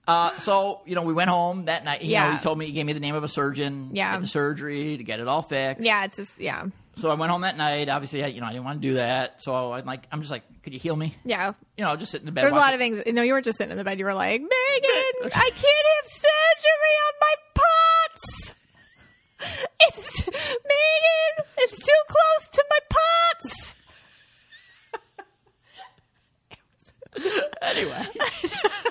Uh, 0.06 0.36
so 0.38 0.82
you 0.86 0.94
know, 0.94 1.02
we 1.02 1.12
went 1.12 1.30
home 1.30 1.64
that 1.64 1.84
night. 1.84 2.02
You 2.02 2.10
Yeah. 2.12 2.26
know, 2.28 2.36
he 2.36 2.42
told 2.42 2.58
me 2.58 2.66
he 2.66 2.72
gave 2.72 2.86
me 2.86 2.92
the 2.92 3.00
name 3.00 3.14
of 3.14 3.24
a 3.24 3.28
surgeon. 3.28 3.90
Yeah. 3.92 4.12
Get 4.12 4.20
the 4.20 4.28
surgery 4.28 4.96
to 4.98 5.02
get 5.04 5.20
it 5.20 5.26
all 5.28 5.42
fixed. 5.42 5.84
Yeah, 5.84 6.04
it's 6.04 6.16
just 6.16 6.38
yeah, 6.38 6.66
So 6.96 7.10
I 7.10 7.14
went 7.14 7.30
home 7.30 7.42
that 7.42 7.58
night. 7.58 7.90
Obviously, 7.90 8.24
I, 8.24 8.28
you 8.28 8.40
know, 8.40 8.46
I 8.46 8.52
didn't 8.52 8.64
want 8.64 8.80
to 8.80 8.88
do 8.88 8.94
that. 8.94 9.42
So 9.42 9.72
I'm 9.72 9.84
like, 9.84 10.06
I'm 10.10 10.20
just 10.20 10.30
like, 10.30 10.42
could 10.62 10.72
you 10.72 10.78
heal 10.78 10.96
me? 10.96 11.14
yeah. 11.24 11.52
You 11.76 11.84
know, 11.84 11.94
just 11.96 12.10
sit 12.12 12.20
in 12.22 12.26
the 12.26 12.32
bed. 12.32 12.44
There's 12.44 12.54
a 12.54 12.58
lot 12.58 12.72
of 12.72 12.80
things. 12.80 13.02
No, 13.06 13.20
you 13.22 13.34
weren't 13.34 13.44
just 13.44 13.58
sitting 13.58 13.70
in 13.70 13.76
the 13.76 13.84
bed. 13.84 13.98
You 13.98 14.06
were 14.06 14.14
like, 14.14 14.40
Megan, 14.40 14.50
I 15.34 15.50
can't 15.54 15.86
have 15.94 16.06
surgery 16.06 16.96
on 17.06 17.12
my 17.20 17.34
pots. 17.54 18.52
It's 19.80 20.26
Megan. 20.26 21.46
It's 21.58 21.78
too 21.78 22.02
close 22.08 22.48
to 22.52 22.64
my 22.70 22.78
pots. 22.88 23.74
anyway. 27.62 28.06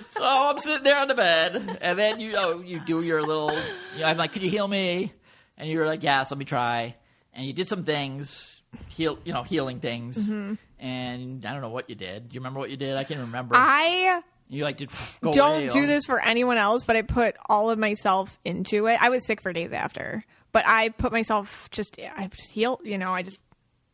so 0.09 0.23
I'm 0.23 0.59
sitting 0.59 0.83
there 0.83 0.97
on 0.97 1.07
the 1.07 1.15
bed, 1.15 1.79
and 1.81 1.97
then 1.97 2.19
you 2.19 2.33
know 2.33 2.61
you 2.61 2.79
do 2.85 3.01
your 3.01 3.21
little. 3.23 3.51
You 3.95 4.01
know, 4.01 4.05
I'm 4.05 4.17
like, 4.17 4.33
"Could 4.33 4.43
you 4.43 4.49
heal 4.49 4.67
me?" 4.67 5.11
And 5.57 5.69
you 5.69 5.79
were 5.79 5.85
like, 5.85 6.03
"Yes, 6.03 6.31
let 6.31 6.37
me 6.37 6.45
try." 6.45 6.95
And 7.35 7.45
you 7.45 7.53
did 7.53 7.67
some 7.67 7.83
things, 7.83 8.61
heal, 8.87 9.19
you 9.25 9.33
know, 9.33 9.43
healing 9.43 9.79
things. 9.79 10.17
Mm-hmm. 10.17 10.53
And 10.79 11.45
I 11.45 11.51
don't 11.53 11.61
know 11.61 11.69
what 11.69 11.89
you 11.89 11.95
did. 11.95 12.29
Do 12.29 12.33
you 12.35 12.39
remember 12.39 12.59
what 12.59 12.69
you 12.69 12.77
did? 12.77 12.95
I 12.95 13.03
can't 13.03 13.19
remember. 13.19 13.55
I 13.55 14.21
you 14.47 14.63
like 14.63 14.77
did 14.77 14.89
go 15.21 15.31
don't 15.31 15.63
away, 15.63 15.69
do 15.69 15.87
this 15.87 16.05
for 16.05 16.19
anyone 16.19 16.57
else, 16.57 16.83
but 16.83 16.95
I 16.95 17.01
put 17.01 17.35
all 17.47 17.69
of 17.71 17.79
myself 17.79 18.37
into 18.45 18.85
it. 18.87 19.01
I 19.01 19.09
was 19.09 19.25
sick 19.25 19.41
for 19.41 19.51
days 19.53 19.71
after, 19.73 20.23
but 20.51 20.67
I 20.67 20.89
put 20.89 21.11
myself 21.11 21.67
just. 21.71 21.97
I 21.99 22.27
just 22.27 22.51
healed. 22.51 22.81
You 22.83 22.97
know, 22.97 23.11
I 23.13 23.23
just. 23.23 23.39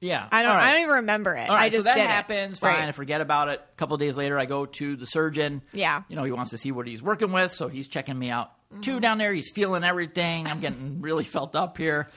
Yeah, 0.01 0.27
I 0.31 0.41
don't. 0.41 0.55
Right. 0.55 0.67
I 0.67 0.71
don't 0.71 0.81
even 0.81 0.95
remember 0.95 1.36
it. 1.36 1.48
Right, 1.48 1.51
I 1.51 1.69
just 1.69 1.79
so 1.79 1.83
that 1.83 1.95
did 1.95 2.03
it. 2.03 2.10
happens. 2.10 2.60
Fine, 2.60 2.74
Right. 2.74 2.88
I 2.88 2.91
forget 2.91 3.21
about 3.21 3.50
it. 3.50 3.62
A 3.62 3.75
couple 3.77 3.95
days 3.98 4.17
later, 4.17 4.38
I 4.38 4.45
go 4.45 4.65
to 4.65 4.95
the 4.95 5.05
surgeon. 5.05 5.62
Yeah. 5.73 6.01
you 6.10 6.15
know, 6.15 6.23
he 6.23 6.32
wants 6.32 6.51
to 6.51 6.58
see 6.58 6.71
what 6.71 6.88
he's 6.88 7.04
working 7.04 7.32
with, 7.32 7.54
so 7.54 7.67
he's 7.67 7.88
checking 7.88 8.17
me 8.17 8.32
out 8.32 8.51
too 8.81 8.99
down 8.99 9.17
there. 9.17 9.34
He's 9.34 9.51
feeling 9.51 9.84
everything. 9.84 10.47
I'm 10.47 10.60
getting 10.60 11.01
really 11.01 11.23
felt 11.23 11.55
up 11.55 11.77
here, 11.77 12.10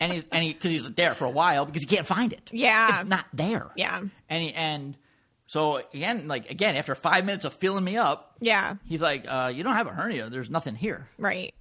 and 0.00 0.12
he's 0.12 0.24
and 0.30 0.44
he 0.44 0.52
because 0.52 0.70
he's 0.70 0.90
there 0.92 1.14
for 1.14 1.24
a 1.24 1.30
while 1.30 1.64
because 1.66 1.82
he 1.82 1.88
can't 1.88 2.06
find 2.06 2.32
it. 2.32 2.48
Yeah. 2.52 3.00
it's 3.00 3.08
not 3.08 3.24
there. 3.32 3.70
Yeah. 3.76 4.02
and 4.28 4.42
he, 4.42 4.52
and 4.52 4.96
so 5.46 5.76
again, 5.92 6.28
like 6.28 6.50
again, 6.50 6.76
after 6.76 6.94
five 6.94 7.24
minutes 7.24 7.44
of 7.44 7.54
filling 7.54 7.84
me 7.84 7.96
up, 7.96 8.36
Yeah. 8.40 8.76
he's 8.84 9.02
like, 9.02 9.24
uh, 9.28 9.50
"You 9.54 9.62
don't 9.64 9.74
have 9.74 9.86
a 9.86 9.90
hernia. 9.92 10.28
There's 10.30 10.50
nothing 10.50 10.74
here." 10.74 11.08
Right. 11.18 11.54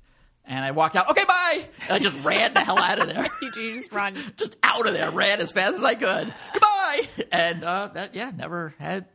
And 0.43 0.65
I 0.65 0.71
walked 0.71 0.95
out. 0.95 1.09
Okay, 1.11 1.23
bye. 1.25 1.65
And 1.83 1.91
I 1.93 1.99
just 1.99 2.15
ran 2.23 2.53
the 2.55 2.61
hell 2.61 2.79
out 2.79 2.99
of 2.99 3.07
there. 3.07 3.27
You 3.41 3.75
just 3.75 3.91
run. 3.91 4.15
just 4.37 4.57
out 4.63 4.87
of 4.87 4.93
there, 4.93 5.11
ran 5.11 5.39
as 5.39 5.51
fast 5.51 5.77
as 5.77 5.83
I 5.83 5.93
could. 5.93 6.33
Goodbye. 6.53 7.07
And 7.31 7.63
uh, 7.63 7.89
that, 7.93 8.15
yeah, 8.15 8.31
never 8.35 8.73
had. 8.79 9.05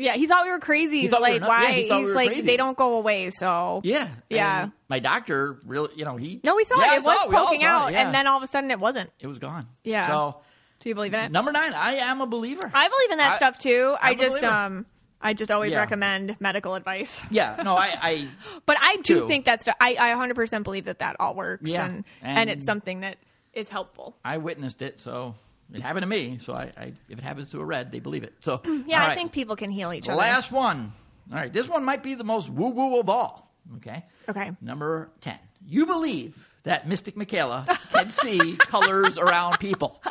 Yeah, 0.00 0.14
he 0.14 0.26
thought 0.26 0.44
we 0.46 0.50
were 0.50 0.58
crazy. 0.58 1.02
He's 1.02 1.10
thought 1.10 1.22
we 1.22 1.34
were 1.34 1.38
like, 1.40 1.48
why? 1.48 1.62
yeah, 1.62 1.70
he 1.72 1.88
thought 1.88 1.96
we 1.98 2.00
He's 2.04 2.08
were 2.08 2.14
like, 2.14 2.28
crazy. 2.30 2.46
they 2.46 2.56
don't 2.56 2.76
go 2.76 2.94
away. 2.98 3.30
So 3.30 3.80
Yeah, 3.84 4.08
Yeah. 4.30 4.62
And 4.64 4.72
my 4.88 4.98
doctor 4.98 5.58
really, 5.66 5.90
you 5.96 6.04
know, 6.04 6.16
he. 6.16 6.40
no, 6.42 6.56
we 6.56 6.64
saw 6.64 6.80
Yeah, 6.80 6.94
it. 6.94 6.98
It 6.98 7.04
was 7.04 7.28
We 7.28 7.34
poking 7.36 7.60
it, 7.60 7.64
out, 7.64 7.92
yeah. 7.92 8.06
and 8.06 8.14
then 8.14 8.26
all 8.26 8.36
of 8.38 8.42
a 8.42 8.46
sudden 8.46 8.70
it 8.70 8.80
wasn't. 8.80 9.10
it 9.20 9.26
was 9.26 9.38
gone. 9.38 9.66
Yeah. 9.84 10.06
So 10.06 10.36
Do 10.80 10.88
you 10.88 10.94
believe 10.94 11.12
in 11.14 11.20
it? 11.20 11.30
number 11.32 11.52
nine, 11.52 11.74
I 11.74 11.92
am 11.96 12.20
a 12.22 12.26
believer. 12.26 12.70
I 12.72 12.88
believe 12.88 13.10
in 13.12 13.18
that 13.18 13.32
I- 13.34 13.36
stuff 13.36 13.58
too. 13.58 13.94
I 14.00 14.10
I'm 14.10 14.18
a 14.18 14.22
just 14.22 14.42
um, 14.44 14.86
I 15.20 15.34
just 15.34 15.50
always 15.50 15.72
Yeah. 15.72 15.80
recommend 15.80 16.36
medical 16.40 16.74
advice. 16.76 17.20
yeah, 17.30 17.60
no, 17.62 17.76
I, 17.76 17.94
I 18.00 18.28
But 18.66 18.78
I 18.80 18.96
do 19.02 19.20
Too. 19.20 19.26
think 19.28 19.44
that's 19.44 19.68
I 19.68 19.96
I 20.00 20.14
100% 20.14 20.62
believe 20.62 20.86
that 20.86 21.00
that 21.00 21.16
all 21.20 21.34
works. 21.34 21.68
Yeah. 21.68 21.84
and, 21.84 22.04
and 22.22 22.38
And- 22.38 22.50
it's 22.50 22.64
something 22.64 23.00
that 23.00 23.18
is 23.52 23.68
helpful. 23.68 24.16
I 24.24 24.38
witnessed 24.38 24.80
it, 24.80 24.98
so 24.98 25.34
it 25.72 25.80
happened 25.80 26.02
to 26.02 26.08
me. 26.08 26.38
So 26.42 26.52
I, 26.54 26.72
I 26.76 26.92
if 27.08 27.18
it 27.18 27.22
happens 27.22 27.50
to 27.50 27.60
a 27.60 27.64
red, 27.64 27.92
they 27.92 28.00
believe 28.00 28.22
it. 28.24 28.34
So 28.40 28.60
Yeah, 28.86 29.04
I 29.04 29.14
think 29.14 29.32
people 29.32 29.56
can 29.56 29.70
heal 29.70 29.92
each 29.92 30.08
other. 30.08 30.16
the 30.16 30.22
other. 30.22 30.32
last 30.32 30.52
one. 30.52 30.92
All 31.30 31.36
right, 31.38 31.52
this 31.52 31.68
one 31.68 31.84
might 31.84 32.02
be 32.02 32.14
the 32.14 32.24
most 32.24 32.50
woo 32.50 32.70
woo 32.70 32.98
of 33.00 33.08
all. 33.08 33.54
Okay. 33.76 34.04
Okay. 34.28 34.50
Number 34.60 35.10
10. 35.20 35.38
You 35.66 35.86
believe 35.86 36.48
that 36.64 36.88
Mystic 36.88 37.16
Michaela 37.16 37.66
can 37.92 38.10
see 38.10 38.56
colors 38.58 39.16
around 39.16 39.58
people. 39.60 40.02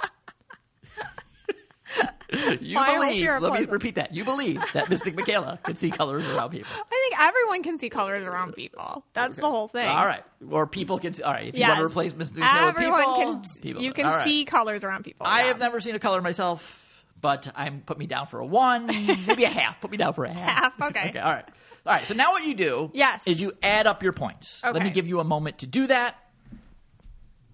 You 2.61 2.77
hope 2.77 2.99
believe, 2.99 3.41
let 3.41 3.59
me 3.59 3.65
repeat 3.65 3.95
that. 3.95 4.13
You 4.13 4.23
believe 4.23 4.61
that 4.73 4.89
Mystic 4.89 5.15
Michaela 5.15 5.59
can 5.63 5.75
see 5.75 5.89
colors 5.89 6.27
around 6.27 6.51
people. 6.51 6.69
I 6.75 7.09
think 7.09 7.19
everyone 7.19 7.63
can 7.63 7.79
see 7.79 7.89
colors 7.89 8.23
around 8.23 8.53
people. 8.53 9.03
That's 9.13 9.35
the 9.35 9.49
whole 9.49 9.67
thing. 9.67 9.87
All 9.87 10.05
right. 10.05 10.23
Or 10.49 10.67
people 10.67 10.99
can 10.99 11.13
see. 11.13 11.23
All 11.23 11.33
right. 11.33 11.47
If 11.47 11.57
you 11.57 11.65
want 11.67 11.79
to 11.79 11.85
replace 11.85 12.15
Mystic 12.15 12.39
Michaela 12.39 12.67
with 12.67 12.75
Everyone 12.77 12.99
people, 12.99 13.15
can. 13.15 13.61
people. 13.61 13.81
You 13.81 13.93
can 13.93 14.05
right. 14.05 14.23
see 14.23 14.45
colors 14.45 14.83
around 14.83 15.03
people. 15.03 15.25
I 15.25 15.41
yeah. 15.41 15.47
have 15.47 15.59
never 15.59 15.79
seen 15.79 15.95
a 15.95 15.99
color 15.99 16.21
myself, 16.21 17.03
but 17.19 17.51
I'm 17.55 17.81
put 17.81 17.97
me 17.97 18.05
down 18.05 18.27
for 18.27 18.39
a 18.39 18.45
one, 18.45 18.85
maybe 19.27 19.45
a 19.45 19.49
half. 19.49 19.81
Put 19.81 19.91
me 19.91 19.97
down 19.97 20.13
for 20.13 20.25
a 20.25 20.33
half. 20.33 20.77
Half, 20.77 20.81
okay. 20.89 21.09
okay. 21.09 21.19
All 21.19 21.33
right. 21.33 21.45
All 21.85 21.93
right. 21.93 22.07
So 22.07 22.13
now 22.13 22.31
what 22.31 22.45
you 22.45 22.53
do 22.53 22.91
Yes. 22.93 23.21
is 23.25 23.41
you 23.41 23.53
add 23.63 23.87
up 23.87 24.03
your 24.03 24.13
points. 24.13 24.61
Let 24.63 24.83
me 24.83 24.91
give 24.91 25.07
you 25.07 25.19
a 25.19 25.23
moment 25.23 25.59
to 25.59 25.67
do 25.67 25.87
that. 25.87 26.15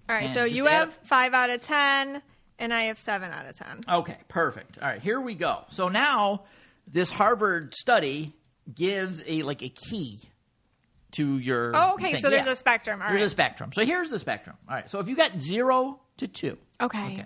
All 0.08 0.16
right, 0.16 0.30
so 0.30 0.44
you 0.44 0.66
have 0.66 0.90
up- 0.90 1.06
five 1.08 1.34
out 1.34 1.50
of 1.50 1.62
ten, 1.62 2.22
and 2.60 2.74
I 2.74 2.84
have 2.84 2.98
seven 2.98 3.32
out 3.32 3.46
of 3.46 3.58
ten. 3.58 3.82
Okay, 3.90 4.18
perfect. 4.28 4.78
All 4.82 4.88
right, 4.88 5.02
here 5.02 5.20
we 5.20 5.36
go. 5.36 5.64
So 5.70 5.90
now 5.90 6.46
this 6.88 7.12
Harvard 7.12 7.74
study 7.76 8.34
gives 8.74 9.22
a 9.28 9.44
like 9.44 9.62
a 9.62 9.70
key 9.70 10.20
to 11.12 11.38
your. 11.38 11.72
Oh, 11.76 11.94
okay, 11.94 12.14
thing. 12.14 12.22
so 12.22 12.30
there's 12.30 12.46
Yeah. 12.46 12.52
a 12.52 12.56
spectrum. 12.56 13.02
All 13.02 13.08
There's 13.10 13.22
right. 13.22 13.26
a 13.28 13.30
spectrum. 13.30 13.72
So 13.74 13.86
here's 13.86 14.10
the 14.10 14.20
spectrum. 14.20 14.56
All 14.68 14.76
right, 14.76 14.90
so 14.90 15.00
if 15.00 15.08
you 15.08 15.16
got 15.16 15.40
zero 15.40 16.00
to 16.18 16.28
two. 16.28 16.58
Okay. 16.82 17.06
Okay. 17.06 17.26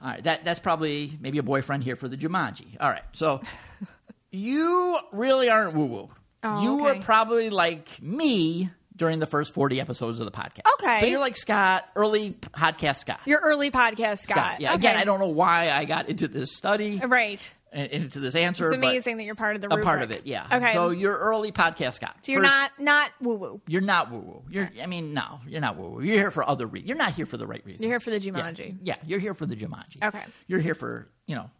All 0.00 0.08
right, 0.10 0.22
that 0.24 0.44
that's 0.44 0.60
probably 0.60 1.16
maybe 1.20 1.38
a 1.38 1.42
boyfriend 1.42 1.82
here 1.82 1.96
for 1.96 2.06
the 2.08 2.16
Jumanji. 2.16 2.76
All 2.80 2.88
right, 2.88 3.02
so 3.12 3.40
you 4.30 4.98
really 5.12 5.48
aren't 5.50 5.74
woo 5.74 5.86
woo. 5.86 6.08
Oh, 6.44 6.62
you 6.62 6.88
okay. 6.88 7.00
probably 7.00 7.50
like 7.50 8.00
me 8.00 8.70
during 8.98 9.18
the 9.20 9.26
first 9.26 9.54
40 9.54 9.80
episodes 9.80 10.20
of 10.20 10.26
the 10.26 10.32
podcast. 10.32 10.62
Okay. 10.80 11.00
So 11.00 11.06
you're 11.06 11.20
like 11.20 11.36
Scott, 11.36 11.86
early 11.96 12.32
podcast 12.32 12.96
Scott. 12.98 13.20
Your 13.24 13.40
early 13.40 13.70
podcast, 13.70 14.18
Scott. 14.20 14.36
Scott. 14.36 14.60
Yeah. 14.60 14.70
Okay. 14.74 14.78
Again, 14.88 14.96
I 14.96 15.04
don't 15.04 15.20
know 15.20 15.28
why 15.28 15.70
I 15.70 15.84
got 15.86 16.08
into 16.08 16.28
this 16.28 16.54
study 16.56 17.00
Right. 17.04 17.50
and 17.72 17.90
into 17.92 18.18
this 18.20 18.34
answer. 18.34 18.66
It's 18.68 18.76
amazing 18.76 19.16
that 19.18 19.24
you're 19.24 19.34
part 19.34 19.54
of 19.56 19.62
the 19.62 19.68
A 19.72 19.80
part 19.80 20.02
of 20.02 20.10
it, 20.10 20.26
yeah. 20.26 20.46
Okay. 20.52 20.72
So 20.74 20.90
you're 20.90 21.16
early 21.16 21.52
podcast 21.52 21.94
Scott. 21.94 22.16
So 22.22 22.32
you're 22.32 22.42
First- 22.42 22.54
not 22.54 22.70
not 22.80 23.10
woo 23.20 23.36
woo. 23.36 23.60
You're 23.66 23.82
not 23.82 24.10
woo 24.10 24.18
woo. 24.18 24.42
You're. 24.50 24.70
I 24.82 24.86
mean, 24.86 25.14
no, 25.14 25.40
you're 25.46 25.60
not 25.60 25.76
woo 25.76 25.90
woo. 25.90 26.02
You're 26.02 26.16
here 26.18 26.30
for 26.30 26.48
other 26.48 26.66
reasons. 26.66 26.88
You're 26.88 26.98
not 26.98 27.14
here 27.14 27.26
for 27.26 27.36
the 27.36 27.46
right 27.46 27.64
reasons. 27.64 27.82
You're 27.82 27.90
here 27.92 28.00
for 28.00 28.10
the 28.10 28.18
Yeah. 28.20 28.32
Jumanji. 28.32 28.76
Yeah. 28.82 28.96
You're 29.06 29.20
here 29.20 29.34
for 29.34 29.46
the 29.46 29.54
Jumanji. 29.56 30.02
Okay. 30.02 30.24
You're 30.48 30.60
here 30.60 30.74
for 30.74 31.08
you 31.26 31.36
know 31.36 31.50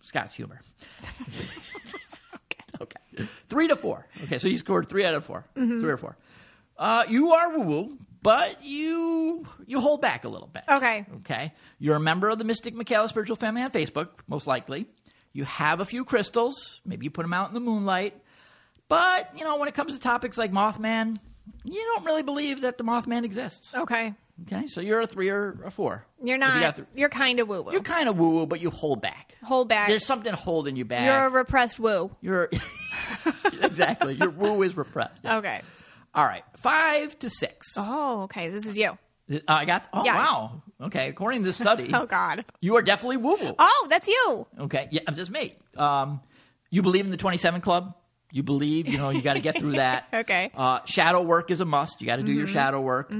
Scott's 0.00 0.32
humor. 0.32 0.60
okay. 2.80 3.26
Three 3.48 3.68
to 3.68 3.76
four. 3.76 4.06
Okay, 4.24 4.38
so 4.38 4.48
you 4.48 4.58
scored 4.58 4.88
three 4.88 5.04
out 5.04 5.14
of 5.14 5.24
4 5.24 5.44
Mm-hmm. 5.56 5.78
Three 5.80 5.90
or 5.90 5.96
four. 5.96 6.16
Uh, 6.78 7.04
you 7.08 7.32
are 7.32 7.58
woo 7.58 7.64
woo, 7.64 7.98
but 8.22 8.62
you 8.64 9.46
you 9.66 9.80
hold 9.80 10.00
back 10.00 10.24
a 10.24 10.28
little 10.28 10.48
bit. 10.48 10.62
Okay. 10.68 11.04
Okay. 11.18 11.52
You're 11.78 11.96
a 11.96 12.00
member 12.00 12.28
of 12.28 12.38
the 12.38 12.44
Mystic 12.44 12.74
Michaela 12.74 13.08
Spiritual 13.08 13.36
Family 13.36 13.62
on 13.62 13.70
Facebook, 13.70 14.08
most 14.28 14.46
likely. 14.46 14.86
You 15.32 15.44
have 15.44 15.80
a 15.80 15.84
few 15.84 16.04
crystals. 16.04 16.80
Maybe 16.86 17.04
you 17.04 17.10
put 17.10 17.22
them 17.22 17.34
out 17.34 17.48
in 17.48 17.54
the 17.54 17.60
moonlight. 17.60 18.14
But, 18.88 19.30
you 19.36 19.44
know, 19.44 19.58
when 19.58 19.68
it 19.68 19.74
comes 19.74 19.92
to 19.92 20.00
topics 20.00 20.38
like 20.38 20.50
Mothman, 20.50 21.18
you 21.64 21.84
don't 21.94 22.06
really 22.06 22.22
believe 22.22 22.62
that 22.62 22.78
the 22.78 22.84
Mothman 22.84 23.24
exists. 23.24 23.74
Okay. 23.74 24.14
Okay, 24.46 24.66
so 24.68 24.80
you're 24.80 25.00
a 25.00 25.06
three 25.06 25.28
or 25.30 25.58
a 25.64 25.70
four. 25.70 26.06
You're 26.22 26.36
you 26.36 26.38
not. 26.38 26.76
th- 26.76 26.88
you're 26.94 27.08
kind 27.08 27.40
of 27.40 27.48
woo 27.48 27.60
woo. 27.62 27.72
you're 27.72 27.82
kind 27.82 28.08
of 28.08 28.16
woo 28.16 28.30
woo, 28.30 28.46
but 28.46 28.60
you 28.60 28.70
hold 28.70 29.02
back. 29.02 29.34
Hold 29.42 29.68
back. 29.68 29.88
There's 29.88 30.04
something 30.06 30.32
holding 30.32 30.76
you 30.76 30.84
back. 30.84 31.04
You're 31.06 31.26
a 31.26 31.30
repressed 31.30 31.80
woo. 31.80 32.12
You're 32.20 32.48
exactly. 33.62 34.14
Your 34.14 34.30
woo 34.30 34.62
is 34.62 34.76
repressed. 34.76 35.22
yes. 35.24 35.38
Okay. 35.38 35.60
All 36.14 36.24
right, 36.24 36.44
five 36.56 37.18
to 37.20 37.30
six. 37.30 37.66
Oh, 37.76 38.22
okay. 38.22 38.48
This 38.50 38.66
is 38.66 38.76
you. 38.76 38.96
Uh, 39.30 39.38
I 39.46 39.64
got. 39.66 39.88
Oh 39.92 40.04
Yeah. 40.04 40.16
wow. 40.16 40.62
Okay, 40.80 41.08
according 41.08 41.40
to 41.42 41.46
this 41.48 41.56
study, 41.56 41.90
Oh 41.94 42.06
God. 42.06 42.44
you 42.60 42.76
are 42.76 42.82
definitely 42.82 43.18
woo 43.18 43.36
woo. 43.40 43.54
Oh, 43.58 43.86
that's 43.90 44.08
you. 44.08 44.46
Okay, 44.60 44.88
yeah, 44.90 45.02
I'm 45.06 45.14
just 45.14 45.30
me. 45.30 45.56
Um, 45.76 46.20
you 46.70 46.82
believe 46.82 47.04
in 47.04 47.10
the 47.10 47.16
27 47.16 47.60
Club. 47.60 47.94
You 48.30 48.42
believe, 48.42 48.88
you 48.88 48.98
know, 48.98 49.08
you 49.10 49.22
got 49.22 49.34
to 49.34 49.40
get 49.40 49.58
through 49.58 49.72
that. 49.72 50.06
Okay. 50.14 50.50
Uh, 50.54 50.80
shadow 50.84 51.22
work 51.22 51.50
is 51.50 51.60
a 51.60 51.64
must. 51.64 52.00
You 52.00 52.06
got 52.06 52.16
to 52.16 52.22
do 52.22 52.32
your 52.32 52.46
shadow 52.46 52.80
work. 52.80 53.10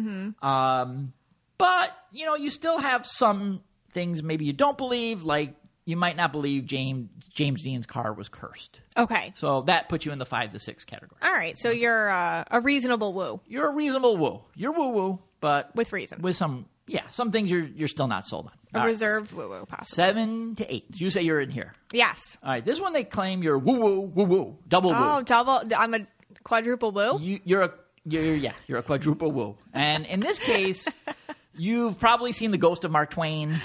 Um, 0.42 1.12
but 1.56 1.96
you 2.12 2.26
know, 2.26 2.34
you 2.36 2.50
still 2.50 2.78
have 2.78 3.06
some 3.06 3.62
things 3.92 4.22
maybe 4.22 4.44
you 4.44 4.52
don't 4.52 4.76
believe. 4.78 5.22
Like 5.24 5.54
you 5.88 5.96
might 5.96 6.16
not 6.16 6.32
believe 6.32 6.66
James 6.66 7.08
James 7.32 7.62
Dean's 7.62 7.86
car 7.86 8.12
was 8.12 8.28
cursed. 8.28 8.82
Okay. 8.94 9.32
So 9.34 9.62
that 9.62 9.88
puts 9.88 10.04
you 10.04 10.12
in 10.12 10.18
the 10.18 10.26
five 10.26 10.50
to 10.50 10.58
six 10.58 10.84
category. 10.84 11.18
All 11.22 11.32
right. 11.32 11.58
So 11.58 11.70
you're 11.70 12.10
uh, 12.10 12.44
a 12.50 12.60
reasonable 12.60 13.14
woo 13.14 13.40
You're 13.46 13.70
a 13.70 13.72
reasonable 13.74 14.18
woo. 14.18 14.42
You're 14.54 14.72
woo 14.72 14.88
woo, 14.90 15.18
but 15.40 15.74
with 15.74 15.94
reason. 15.94 16.20
with 16.20 16.36
some 16.36 16.66
yeah, 16.86 17.08
some 17.08 17.32
things 17.32 17.50
you're 17.50 17.64
you're 17.64 17.88
still 17.88 18.06
not 18.06 18.26
sold 18.26 18.46
on. 18.48 18.52
a 18.74 18.76
All 18.78 18.84
right. 18.84 18.88
reserved 18.88 19.32
woo 19.32 19.48
woo, 19.48 19.64
possibly. 19.66 19.94
Seven 19.94 20.54
to 20.56 20.74
eight. 20.74 20.84
You 20.94 21.08
say 21.08 21.22
you're 21.22 21.40
in 21.40 21.48
here. 21.50 21.74
Yes. 21.90 22.20
All 22.42 22.50
right, 22.50 22.62
this 22.64 22.78
one 22.78 22.92
they 22.92 23.04
claim 23.04 23.42
you're 23.42 23.58
woo 23.58 23.80
woo 23.80 24.00
woo 24.00 24.24
woo 24.24 24.58
double 24.68 24.90
woo. 24.90 24.96
Oh, 24.98 25.22
double. 25.22 25.62
I'm 25.74 25.94
a 25.94 26.00
quadruple 26.44 26.92
woo. 26.92 27.18
You, 27.18 27.40
you're 27.44 27.62
a 27.62 27.72
you're 28.04 28.34
yeah 28.36 28.52
you're 28.66 28.78
a 28.78 28.82
quadruple 28.82 29.32
woo, 29.32 29.56
and 29.72 30.04
in 30.04 30.20
this 30.20 30.38
case, 30.38 30.86
you've 31.58 31.98
probably 31.98 32.32
seen 32.32 32.50
the 32.50 32.58
ghost 32.58 32.84
of 32.84 32.90
Mark 32.90 33.10
Twain, 33.10 33.60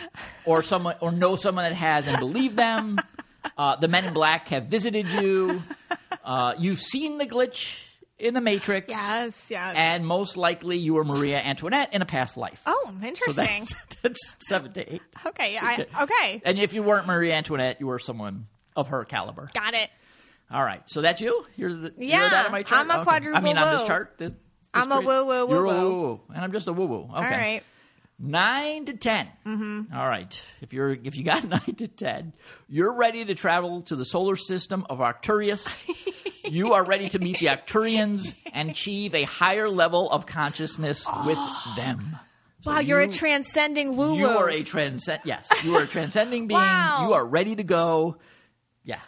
or 0.46 0.62
someone 0.64 0.96
or 1.00 1.12
know 1.12 1.36
someone 1.36 1.64
that 1.66 1.74
has 1.76 2.08
and 2.08 2.20
believe 2.20 2.56
them. 2.56 3.00
Uh, 3.58 3.76
the 3.76 3.88
Men 3.88 4.06
in 4.06 4.14
Black 4.14 4.48
have 4.50 4.66
visited 4.66 5.08
you. 5.08 5.62
Uh, 6.24 6.54
you've 6.58 6.80
seen 6.80 7.18
the 7.18 7.26
glitch 7.26 7.80
in 8.18 8.34
the 8.34 8.42
Matrix. 8.42 8.88
Yes. 8.90 9.46
Yes. 9.50 9.76
And 9.78 10.06
most 10.08 10.38
likely 10.38 10.78
you 10.78 10.94
were 10.94 11.04
Maria 11.04 11.40
Antoinette 11.40 11.94
in 11.94 12.02
a 12.02 12.06
past 12.06 12.38
life. 12.38 12.62
oh, 12.66 12.94
so 13.02 13.06
interesting. 13.06 13.46
that's, 13.46 13.76
that's 14.02 14.36
seven 14.48 14.72
to 14.74 14.94
eight. 14.96 15.02
okay. 15.26 15.58
I, 15.62 15.86
okay. 16.04 16.42
And 16.46 16.58
if 16.58 16.74
you 16.74 16.84
weren't 16.84 17.06
Maria 17.06 17.34
Antoinette, 17.36 17.78
you 17.82 17.88
were 17.88 18.00
someone 18.00 18.48
of 18.76 18.88
her 18.90 19.04
caliber. 19.04 19.50
Got 19.54 19.74
it. 19.74 19.90
All 20.52 20.64
right, 20.64 20.84
so 20.86 21.02
that's 21.02 21.20
you. 21.20 21.46
You're 21.56 21.74
the 21.74 21.94
Yeah, 21.98 22.30
that 22.30 22.46
on 22.46 22.52
my 22.52 22.64
chart. 22.64 22.82
I'm 22.82 22.92
a 22.92 22.96
Okay. 22.96 23.04
quadruple 23.04 23.38
I 23.38 23.42
mean, 23.42 23.58
on 23.58 23.76
this 23.78 23.88
chart, 23.88 24.14
this, 24.18 24.30
this 24.32 24.38
I'm 24.74 24.92
a 24.92 25.02
woo, 25.02 25.26
woo, 25.26 25.50
You're 25.50 25.66
a 25.66 25.68
woo, 25.68 25.90
woo 25.90 26.02
woo, 26.02 26.22
and 26.34 26.44
I'm 26.44 26.52
just 26.52 26.68
a 26.68 26.74
woo 26.74 26.86
woo. 26.86 27.04
Okay, 27.04 27.14
All 27.16 27.22
right. 27.22 27.64
Nine 28.20 28.86
to 28.86 28.94
10 28.94 29.28
Mm-hmm. 29.46 29.94
All 29.96 30.08
right, 30.08 30.42
if 30.62 30.72
you're 30.72 30.92
if 30.92 31.18
you 31.18 31.24
got 31.24 31.44
nine 31.48 31.76
to 31.78 31.88
ten, 31.88 32.34
you're 32.70 32.94
ready 32.94 33.26
to 33.26 33.36
travel 33.36 33.82
to 33.84 33.96
the 33.96 34.06
solar 34.06 34.36
system 34.36 34.86
of 34.90 35.02
Arcturus. 35.02 35.68
you 36.46 36.74
are 36.74 36.86
ready 36.86 37.10
to 37.10 37.20
meet 37.20 37.40
the 37.40 37.48
Arcturians 37.48 38.36
and 38.54 38.70
achieve 38.70 39.14
a 39.16 39.24
higher 39.24 39.68
level 39.70 40.10
of 40.12 40.26
consciousness 40.26 41.06
with 41.26 41.38
them. 41.76 42.18
So 42.62 42.72
Wow, 42.72 42.80
you're 42.80 43.02
a 43.02 43.10
transcending 43.10 43.98
woo 43.98 44.14
woo. 44.14 44.20
You 44.20 44.28
are 44.28 44.50
a 44.50 44.64
transcend. 44.64 45.22
Yes, 45.26 45.50
you 45.64 45.76
are 45.76 45.84
a 45.84 45.88
transcending 45.88 46.48
being. 46.48 46.62
Wow. 46.62 47.08
You 47.08 47.14
are 47.14 47.26
ready 47.26 47.56
to 47.58 47.64
go. 47.64 48.18
Yeah, 48.86 49.00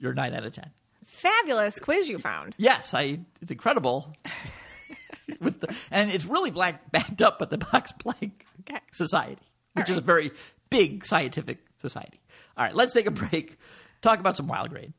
you're 0.00 0.14
nine 0.14 0.34
out 0.34 0.44
of 0.44 0.52
ten. 0.52 0.70
fabulous 1.04 1.78
quiz 1.78 2.08
you 2.08 2.18
found. 2.18 2.54
Yes, 2.56 2.92
I. 2.94 3.20
It's 3.40 3.50
incredible. 3.52 4.12
With 5.40 5.60
the, 5.60 5.74
and 5.90 6.10
it's 6.10 6.24
really 6.26 6.50
black 6.50 6.90
backed 6.92 7.22
up 7.22 7.38
by 7.38 7.46
the 7.46 7.56
Max 7.72 7.92
Planck. 7.92 8.32
Society, 8.92 9.42
which 9.74 9.88
All 9.88 9.92
is 9.92 9.98
a 9.98 10.00
very 10.02 10.30
big 10.70 11.04
scientific 11.04 11.58
society. 11.80 12.20
All 12.56 12.64
right, 12.64 12.74
let's 12.74 12.92
take 12.92 13.06
a 13.06 13.10
break. 13.10 13.58
Talk 14.02 14.20
about 14.20 14.36
some 14.36 14.46
wild 14.46 14.70
grain. 14.70 14.94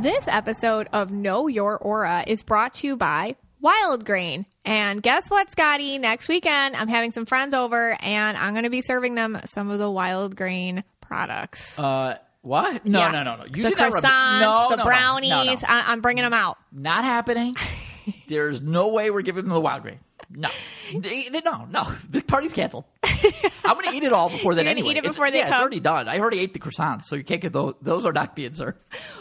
This 0.00 0.26
episode 0.26 0.88
of 0.92 1.10
Know 1.12 1.46
Your 1.46 1.78
Aura 1.78 2.24
is 2.26 2.42
brought 2.42 2.74
to 2.74 2.86
you 2.88 2.96
by 2.96 3.36
Wild 3.60 4.04
Grain. 4.04 4.44
And 4.64 5.00
guess 5.02 5.30
what, 5.30 5.50
Scotty? 5.52 5.98
Next 5.98 6.26
weekend, 6.28 6.74
I'm 6.74 6.88
having 6.88 7.12
some 7.12 7.26
friends 7.26 7.54
over 7.54 7.96
and 8.02 8.36
I'm 8.36 8.54
going 8.54 8.64
to 8.64 8.70
be 8.70 8.82
serving 8.82 9.14
them 9.14 9.40
some 9.44 9.70
of 9.70 9.78
the 9.78 9.88
Wild 9.90 10.34
Grain 10.36 10.82
products. 11.00 11.78
Uh, 11.78 12.18
what? 12.42 12.84
No, 12.84 12.98
Yeah. 12.98 13.10
no, 13.12 13.22
no, 13.22 13.36
no. 13.36 13.44
You 13.44 13.62
the 13.62 13.68
did 13.70 13.78
not 13.78 13.92
croissants, 13.92 14.40
no, 14.40 14.66
the 14.70 14.76
no, 14.76 14.84
brownies. 14.84 15.62
No. 15.62 15.68
I- 15.68 15.92
I'm 15.92 16.00
bringing 16.00 16.24
them 16.24 16.34
out. 16.34 16.58
Not 16.72 17.04
happening. 17.04 17.56
There's 18.26 18.60
no 18.60 18.88
way 18.88 19.10
we're 19.10 19.22
giving 19.22 19.44
them 19.44 19.54
the 19.54 19.60
wild 19.60 19.82
grain. 19.82 20.00
No, 20.30 20.48
They- 20.92 21.28
they- 21.28 21.40
no, 21.44 21.64
no. 21.70 21.84
The 22.10 22.22
party's 22.22 22.52
canceled. 22.52 22.84
I'm 23.04 23.74
going 23.74 23.90
to 23.90 23.96
eat 23.96 24.02
it 24.04 24.12
all 24.12 24.28
before 24.30 24.54
then. 24.54 24.66
Anyway, 24.66 24.90
eat 24.90 24.96
it 24.96 24.98
It's- 24.98 25.14
before 25.14 25.30
they 25.30 25.38
yeah, 25.38 25.44
it's 25.44 25.52
come? 25.52 25.60
already 25.60 25.80
done. 25.80 26.08
I 26.08 26.18
already 26.18 26.40
ate 26.40 26.52
the 26.52 26.58
croissants, 26.60 27.04
so 27.04 27.16
you 27.16 27.24
can't 27.24 27.40
get 27.40 27.52
those. 27.52 27.74
Those 27.82 28.04
are 28.04 28.12
not 28.12 28.34
being 28.34 28.54
served. 28.54 28.78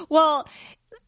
Well, 0.09 0.47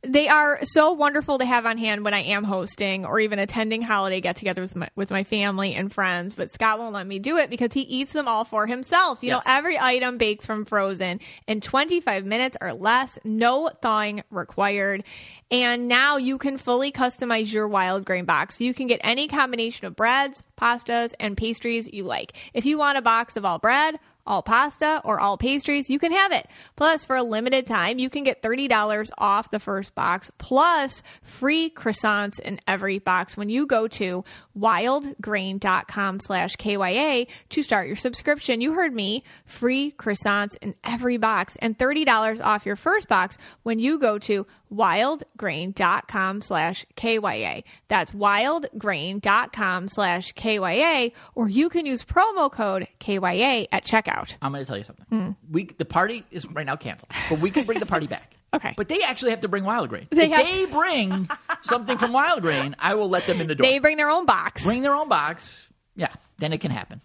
they 0.08 0.28
are 0.28 0.60
so 0.64 0.92
wonderful 0.94 1.38
to 1.40 1.46
have 1.46 1.66
on 1.66 1.78
hand 1.78 2.04
when 2.04 2.14
I 2.14 2.22
am 2.22 2.44
hosting 2.44 3.06
or 3.06 3.20
even 3.20 3.40
attending 3.40 3.82
holiday 3.82 4.22
get 4.22 4.36
together 4.36 4.62
with 4.62 4.76
my, 4.76 4.90
with 4.96 5.12
my 5.12 5.24
family 5.24 5.74
and 5.76 5.92
friends. 5.92 6.36
But 6.36 6.52
Scott 6.52 6.80
won't 6.80 6.94
let 6.94 7.06
me 7.08 7.20
do 7.20 7.38
it 7.38 7.50
because 7.50 7.74
he 7.74 7.82
eats 7.82 8.14
them 8.14 8.28
all 8.28 8.46
for 8.46 8.68
himself. 8.68 9.20
You 9.22 9.30
Yes. 9.32 9.46
know, 9.46 9.52
every 9.52 9.80
item 9.80 10.18
bakes 10.18 10.46
from 10.46 10.66
frozen 10.66 11.20
in 11.48 11.62
25 11.62 12.26
minutes 12.26 12.56
or 12.62 12.74
less, 12.74 13.18
no 13.24 13.70
thawing 13.82 14.24
required. 14.32 15.04
And 15.52 15.88
now 15.88 16.18
you 16.18 16.38
can 16.38 16.58
fully 16.58 16.92
customize 16.92 17.54
your 17.54 17.68
wild 17.68 18.06
grain 18.06 18.26
box. 18.26 18.60
You 18.60 18.74
can 18.74 18.88
get 18.88 19.00
any 19.04 19.28
combination 19.28 19.86
of 19.86 19.96
breads, 19.96 20.42
pastas, 20.60 21.14
and 21.20 21.38
pastries 21.38 21.88
you 21.92 22.04
like. 22.04 22.34
If 22.54 22.66
you 22.66 22.78
want 22.78 22.98
a 22.98 23.02
box 23.02 23.38
of 23.38 23.46
all 23.46 23.60
bread, 23.60 24.00
all 24.26 24.42
pasta 24.42 25.02
or 25.04 25.20
all 25.20 25.38
pastries, 25.38 25.90
you 25.90 26.00
can 26.00 26.12
have 26.12 26.32
it. 26.32 26.48
Plus, 26.76 27.06
for 27.06 27.16
a 27.16 27.24
limited 27.24 27.66
time, 27.66 28.00
you 28.00 28.10
can 28.10 28.24
get 28.24 28.42
$30 28.42 29.10
off 29.18 29.52
the 29.52 29.60
first 29.60 29.96
box, 29.96 30.32
plus 30.38 31.04
free 31.22 31.70
croissants 31.70 32.40
in 32.40 32.60
every 32.68 33.00
box 33.00 33.38
when 33.38 33.50
you 33.50 33.66
go 33.66 33.88
to 33.88 34.24
wildgrain.com 34.58 36.20
slash 36.20 36.56
KYA 36.56 37.28
to 37.50 37.64
start 37.64 37.88
your 37.88 37.96
subscription. 37.96 38.62
You 38.62 38.74
heard 38.74 38.94
me. 38.94 39.24
Free 39.46 39.94
croissants 39.98 40.56
in 40.62 40.76
every 40.84 41.18
box 41.18 41.56
and 41.60 41.78
$30 41.78 42.44
off 42.44 42.66
your 42.66 42.76
first 42.76 43.08
box 43.08 43.38
when 43.64 43.80
you 43.80 44.00
go 44.00 44.18
to 44.20 44.46
wildgrain.com 44.76 46.42
slash 46.42 46.86
KYA. 46.96 47.64
That's 47.88 48.12
wildgrain.com 48.12 49.88
slash 49.88 50.34
KYA, 50.34 51.12
or 51.34 51.48
you 51.50 51.70
can 51.70 51.86
use 51.86 52.04
promo 52.04 52.52
code 52.52 52.88
KYA 53.00 53.68
at 53.72 53.86
checkout. 53.86 54.36
I'm 54.42 54.52
going 54.52 54.64
to 54.64 54.68
tell 54.68 54.78
you 54.78 54.84
something. 54.84 55.36
We 55.50 55.66
the 55.78 55.86
party 55.86 56.24
is 56.32 56.46
right 56.52 56.66
now 56.66 56.76
canceled, 56.76 57.12
but 57.30 57.40
we 57.40 57.52
can 57.52 57.66
bring 57.66 57.80
the 57.80 57.86
party 57.86 58.08
back. 58.08 58.34
Okay. 58.54 58.74
But 58.78 58.88
they 58.88 59.02
actually 59.06 59.32
have 59.32 59.42
to 59.42 59.50
bring 59.50 59.66
wild 59.66 59.90
grain. 59.90 60.08
They 60.12 60.28
if 60.28 60.32
have- 60.32 60.48
they 60.48 60.66
bring 60.66 61.28
something 61.62 61.98
from 61.98 62.14
wild 62.14 62.42
grain, 62.42 62.74
I 62.80 62.94
will 62.94 63.10
let 63.10 63.26
them 63.26 63.42
in 63.42 63.48
the 63.48 63.56
door. 63.56 63.68
They 63.68 63.80
bring 63.80 63.98
their 63.98 64.10
own 64.10 64.26
box. 64.26 64.64
bring 64.64 64.82
their 64.82 64.96
own 64.96 65.10
box. 65.10 65.68
Yeah, 65.98 66.14
then 66.38 66.54
it 66.54 66.62
can 66.62 66.72
happen. 66.72 67.02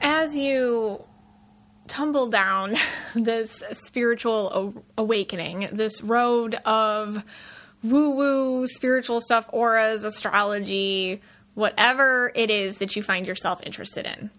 As 0.00 0.36
you 0.36 1.04
tumble 1.88 2.28
down 2.28 2.76
this 3.14 3.62
spiritual 3.72 4.74
awakening, 4.96 5.68
this 5.72 6.02
road 6.02 6.54
of 6.64 7.24
woo 7.82 8.10
woo, 8.10 8.66
spiritual 8.66 9.20
stuff, 9.20 9.48
auras, 9.52 10.04
astrology, 10.04 11.20
whatever 11.54 12.30
it 12.34 12.50
is 12.50 12.78
that 12.78 12.94
you 12.96 13.02
find 13.02 13.26
yourself 13.26 13.60
interested 13.64 14.06
in, 14.06 14.30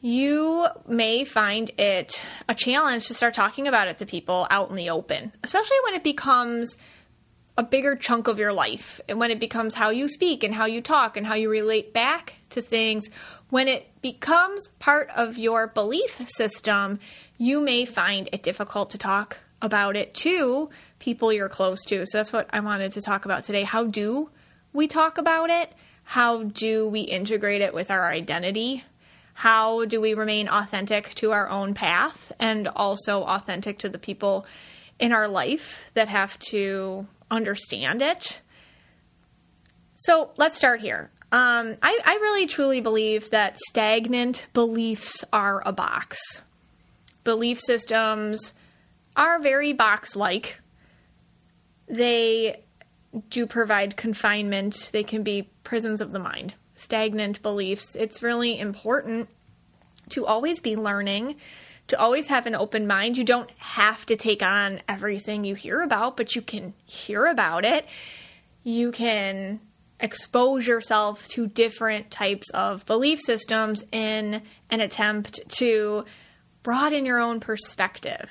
you 0.00 0.66
may 0.86 1.24
find 1.24 1.70
it 1.78 2.22
a 2.48 2.54
challenge 2.54 3.06
to 3.08 3.14
start 3.14 3.34
talking 3.34 3.66
about 3.66 3.88
it 3.88 3.98
to 3.98 4.06
people 4.06 4.46
out 4.50 4.70
in 4.70 4.76
the 4.76 4.90
open, 4.90 5.32
especially 5.42 5.78
when 5.84 5.94
it 5.94 6.04
becomes 6.04 6.76
a 7.58 7.62
bigger 7.62 7.96
chunk 7.96 8.28
of 8.28 8.38
your 8.38 8.52
life 8.52 9.00
and 9.08 9.18
when 9.18 9.30
it 9.30 9.40
becomes 9.40 9.72
how 9.72 9.90
you 9.90 10.08
speak 10.08 10.44
and 10.44 10.54
how 10.54 10.66
you 10.66 10.82
talk 10.82 11.16
and 11.16 11.26
how 11.26 11.34
you 11.34 11.48
relate 11.48 11.92
back 11.92 12.34
to 12.50 12.60
things 12.60 13.08
when 13.50 13.68
it 13.68 13.88
becomes 14.02 14.68
part 14.78 15.08
of 15.14 15.38
your 15.38 15.66
belief 15.68 16.20
system 16.28 16.98
you 17.38 17.60
may 17.60 17.84
find 17.84 18.28
it 18.32 18.42
difficult 18.42 18.90
to 18.90 18.98
talk 18.98 19.38
about 19.62 19.96
it 19.96 20.14
to 20.14 20.68
people 20.98 21.32
you're 21.32 21.48
close 21.48 21.82
to 21.84 22.04
so 22.06 22.18
that's 22.18 22.32
what 22.32 22.48
i 22.50 22.60
wanted 22.60 22.92
to 22.92 23.00
talk 23.00 23.24
about 23.24 23.44
today 23.44 23.62
how 23.62 23.84
do 23.84 24.30
we 24.72 24.86
talk 24.86 25.18
about 25.18 25.50
it 25.50 25.72
how 26.04 26.42
do 26.44 26.88
we 26.88 27.00
integrate 27.00 27.62
it 27.62 27.74
with 27.74 27.90
our 27.90 28.08
identity 28.08 28.82
how 29.38 29.84
do 29.84 30.00
we 30.00 30.14
remain 30.14 30.48
authentic 30.48 31.12
to 31.16 31.32
our 31.32 31.46
own 31.50 31.74
path 31.74 32.32
and 32.38 32.68
also 32.68 33.22
authentic 33.22 33.80
to 33.80 33.90
the 33.90 33.98
people 33.98 34.46
in 34.98 35.12
our 35.12 35.28
life 35.28 35.90
that 35.92 36.08
have 36.08 36.38
to 36.38 37.06
understand 37.30 38.00
it? 38.00 38.40
So 39.94 40.30
let's 40.38 40.56
start 40.56 40.80
here. 40.80 41.10
Um, 41.32 41.76
I, 41.82 41.98
I 42.04 42.14
really 42.22 42.46
truly 42.46 42.80
believe 42.80 43.30
that 43.30 43.58
stagnant 43.68 44.46
beliefs 44.52 45.24
are 45.32 45.62
a 45.66 45.72
box. 45.72 46.40
Belief 47.24 47.60
systems 47.60 48.54
are 49.16 49.40
very 49.40 49.72
box 49.72 50.14
like. 50.14 50.60
They 51.88 52.62
do 53.30 53.46
provide 53.46 53.96
confinement. 53.96 54.90
They 54.92 55.02
can 55.02 55.22
be 55.22 55.50
prisons 55.64 56.00
of 56.00 56.12
the 56.12 56.18
mind, 56.18 56.54
stagnant 56.76 57.42
beliefs. 57.42 57.96
It's 57.96 58.22
really 58.22 58.58
important 58.58 59.28
to 60.10 60.26
always 60.26 60.60
be 60.60 60.76
learning, 60.76 61.36
to 61.88 61.98
always 61.98 62.28
have 62.28 62.46
an 62.46 62.54
open 62.54 62.86
mind. 62.86 63.16
You 63.16 63.24
don't 63.24 63.50
have 63.58 64.06
to 64.06 64.16
take 64.16 64.42
on 64.42 64.80
everything 64.88 65.44
you 65.44 65.56
hear 65.56 65.82
about, 65.82 66.16
but 66.16 66.36
you 66.36 66.42
can 66.42 66.74
hear 66.84 67.26
about 67.26 67.64
it. 67.64 67.86
You 68.62 68.92
can 68.92 69.60
expose 70.00 70.66
yourself 70.66 71.26
to 71.28 71.46
different 71.46 72.10
types 72.10 72.50
of 72.50 72.84
belief 72.86 73.20
systems 73.20 73.82
in 73.92 74.42
an 74.70 74.80
attempt 74.80 75.40
to 75.48 76.04
broaden 76.62 77.06
your 77.06 77.18
own 77.18 77.40
perspective. 77.40 78.30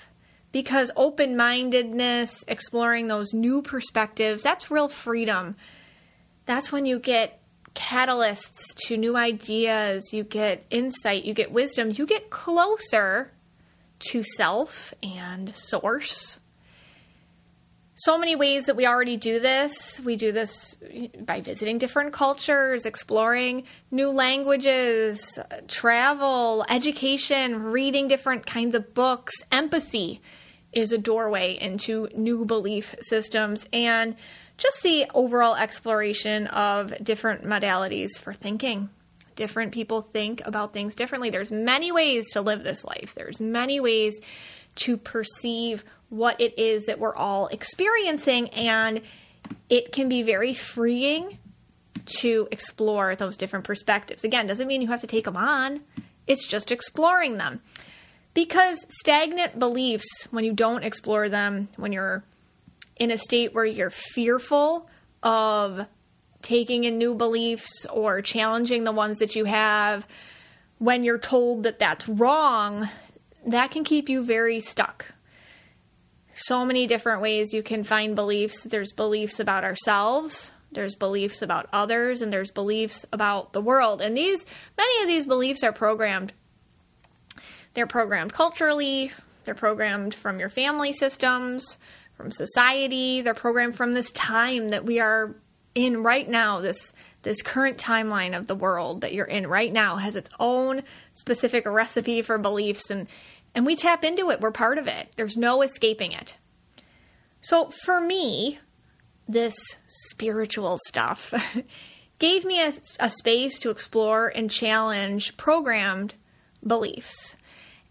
Because 0.51 0.91
open 0.95 1.35
mindedness, 1.35 2.43
exploring 2.47 3.07
those 3.07 3.33
new 3.33 3.61
perspectives, 3.61 4.43
that's 4.43 4.71
real 4.71 4.87
freedom. 4.87 5.55
That's 6.45 6.71
when 6.71 6.85
you 6.85 6.99
get 6.99 7.41
catalysts 7.73 8.73
to 8.87 8.95
new 8.95 9.17
ideas, 9.17 10.13
you 10.13 10.23
get 10.23 10.65
insight, 10.69 11.25
you 11.25 11.33
get 11.33 11.51
wisdom, 11.51 11.91
you 11.91 12.05
get 12.05 12.29
closer 12.29 13.31
to 13.99 14.23
self 14.23 14.93
and 15.03 15.55
source 15.55 16.39
so 17.95 18.17
many 18.17 18.35
ways 18.35 18.65
that 18.65 18.75
we 18.75 18.85
already 18.85 19.15
do 19.15 19.39
this. 19.39 20.01
We 20.03 20.17
do 20.17 20.33
this 20.33 20.77
by 21.21 21.39
visiting 21.39 21.77
different 21.77 22.11
cultures, 22.11 22.85
exploring 22.85 23.63
new 23.89 24.09
languages, 24.09 25.39
travel, 25.67 26.65
education, 26.69 27.63
reading 27.63 28.09
different 28.09 28.45
kinds 28.45 28.75
of 28.75 28.93
books. 28.93 29.33
Empathy 29.51 30.21
is 30.73 30.91
a 30.91 30.97
doorway 30.97 31.57
into 31.57 32.09
new 32.15 32.43
belief 32.43 32.95
systems 32.99 33.65
and 33.71 34.15
just 34.57 34.83
the 34.83 35.05
overall 35.13 35.55
exploration 35.55 36.47
of 36.47 36.93
different 37.03 37.43
modalities 37.45 38.19
for 38.19 38.33
thinking. 38.33 38.89
Different 39.37 39.73
people 39.73 40.01
think 40.01 40.45
about 40.45 40.73
things 40.73 40.95
differently. 40.95 41.29
There's 41.29 41.51
many 41.51 41.91
ways 41.93 42.29
to 42.31 42.41
live 42.41 42.63
this 42.63 42.83
life. 42.83 43.15
There's 43.15 43.39
many 43.39 43.79
ways 43.79 44.19
to 44.75 44.97
perceive 44.97 45.85
what 46.09 46.39
it 46.39 46.57
is 46.59 46.85
that 46.85 46.99
we're 46.99 47.15
all 47.15 47.47
experiencing. 47.47 48.49
And 48.49 49.01
it 49.69 49.91
can 49.91 50.09
be 50.09 50.23
very 50.23 50.53
freeing 50.53 51.37
to 52.05 52.47
explore 52.51 53.15
those 53.15 53.37
different 53.37 53.65
perspectives. 53.65 54.23
Again, 54.23 54.47
doesn't 54.47 54.67
mean 54.67 54.81
you 54.81 54.87
have 54.89 55.01
to 55.01 55.07
take 55.07 55.25
them 55.25 55.37
on, 55.37 55.81
it's 56.27 56.47
just 56.47 56.71
exploring 56.71 57.37
them. 57.37 57.61
Because 58.33 58.85
stagnant 58.89 59.57
beliefs, 59.57 60.27
when 60.31 60.43
you 60.43 60.53
don't 60.53 60.83
explore 60.83 61.29
them, 61.29 61.69
when 61.77 61.93
you're 61.93 62.23
in 62.97 63.11
a 63.11 63.17
state 63.17 63.53
where 63.53 63.65
you're 63.65 63.89
fearful 63.89 64.89
of 65.23 65.85
taking 66.41 66.83
in 66.83 66.97
new 66.97 67.15
beliefs 67.15 67.85
or 67.91 68.21
challenging 68.21 68.83
the 68.83 68.91
ones 68.91 69.19
that 69.19 69.35
you 69.35 69.45
have, 69.45 70.05
when 70.79 71.03
you're 71.03 71.17
told 71.17 71.63
that 71.63 71.79
that's 71.79 72.07
wrong, 72.09 72.89
that 73.47 73.71
can 73.71 73.83
keep 73.83 74.09
you 74.09 74.23
very 74.23 74.59
stuck 74.59 75.14
so 76.35 76.65
many 76.65 76.85
different 76.85 77.21
ways 77.21 77.53
you 77.53 77.63
can 77.63 77.83
find 77.83 78.15
beliefs. 78.15 78.63
There's 78.65 78.91
beliefs 78.91 79.39
about 79.39 79.63
ourselves, 79.63 80.51
there's 80.71 80.95
beliefs 80.95 81.41
about 81.41 81.67
others, 81.71 82.21
and 82.21 82.31
there's 82.31 82.51
beliefs 82.51 83.05
about 83.13 83.53
the 83.53 83.61
world. 83.61 84.01
And 84.01 84.15
these 84.15 84.45
many 84.77 85.01
of 85.01 85.07
these 85.07 85.25
beliefs 85.25 85.63
are 85.63 85.71
programmed. 85.71 86.33
They're 87.73 87.87
programmed 87.87 88.33
culturally, 88.33 89.11
they're 89.45 89.55
programmed 89.55 90.13
from 90.13 90.39
your 90.39 90.49
family 90.49 90.93
systems, 90.93 91.77
from 92.15 92.31
society, 92.31 93.21
they're 93.21 93.33
programmed 93.33 93.75
from 93.75 93.93
this 93.93 94.11
time 94.11 94.69
that 94.69 94.85
we 94.85 94.99
are 94.99 95.35
in 95.73 96.03
right 96.03 96.27
now, 96.27 96.61
this 96.61 96.93
this 97.21 97.41
current 97.41 97.77
timeline 97.77 98.37
of 98.37 98.45
the 98.45 98.55
world 98.55 99.01
that 99.01 99.13
you're 99.13 99.25
in 99.25 99.47
right 99.47 99.73
now 99.73 99.95
has 99.95 100.15
its 100.15 100.29
own 100.39 100.83
specific 101.15 101.65
recipe 101.65 102.21
for 102.21 102.37
beliefs 102.37 102.91
and 102.91 103.07
and 103.55 103.65
we 103.65 103.75
tap 103.75 104.03
into 104.03 104.29
it. 104.29 104.41
We're 104.41 104.51
part 104.51 104.77
of 104.77 104.87
it. 104.87 105.07
There's 105.15 105.37
no 105.37 105.61
escaping 105.61 106.11
it. 106.11 106.35
So 107.41 107.69
for 107.69 108.01
me, 108.01 108.59
this 109.27 109.55
spiritual 109.87 110.77
stuff 110.87 111.33
gave 112.19 112.45
me 112.45 112.61
a, 112.61 112.73
a, 112.99 113.09
space 113.09 113.59
to 113.59 113.69
explore 113.69 114.27
and 114.27 114.51
challenge 114.51 115.37
programmed 115.37 116.15
beliefs. 116.65 117.35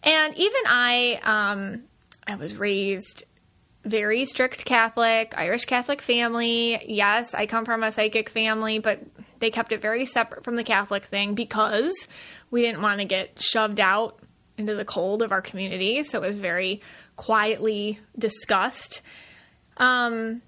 And 0.02 0.36
even 0.36 0.60
I, 0.66 1.20
um, 1.22 1.84
I 2.26 2.36
was 2.36 2.56
raised 2.56 3.24
very 3.84 4.24
strict 4.24 4.64
Catholic, 4.64 5.34
Irish 5.36 5.66
Catholic 5.66 6.00
family. 6.00 6.82
Yes, 6.86 7.34
I 7.34 7.46
come 7.46 7.64
from 7.64 7.82
a 7.82 7.92
psychic 7.92 8.30
family, 8.30 8.78
but 8.78 9.00
they 9.40 9.50
kept 9.50 9.72
it 9.72 9.82
very 9.82 10.06
separate 10.06 10.44
from 10.44 10.56
the 10.56 10.64
Catholic 10.64 11.04
thing 11.04 11.34
because 11.34 12.08
we 12.50 12.62
didn't 12.62 12.82
want 12.82 12.98
to 12.98 13.04
get 13.04 13.40
shoved 13.40 13.80
out 13.80 14.18
into 14.56 14.74
the 14.74 14.84
cold 14.84 15.22
of 15.22 15.32
our 15.32 15.42
community. 15.42 16.02
So 16.04 16.22
it 16.22 16.26
was 16.26 16.38
very 16.38 16.80
quietly 17.16 17.98
discussed. 18.18 19.02
Um, 19.76 20.42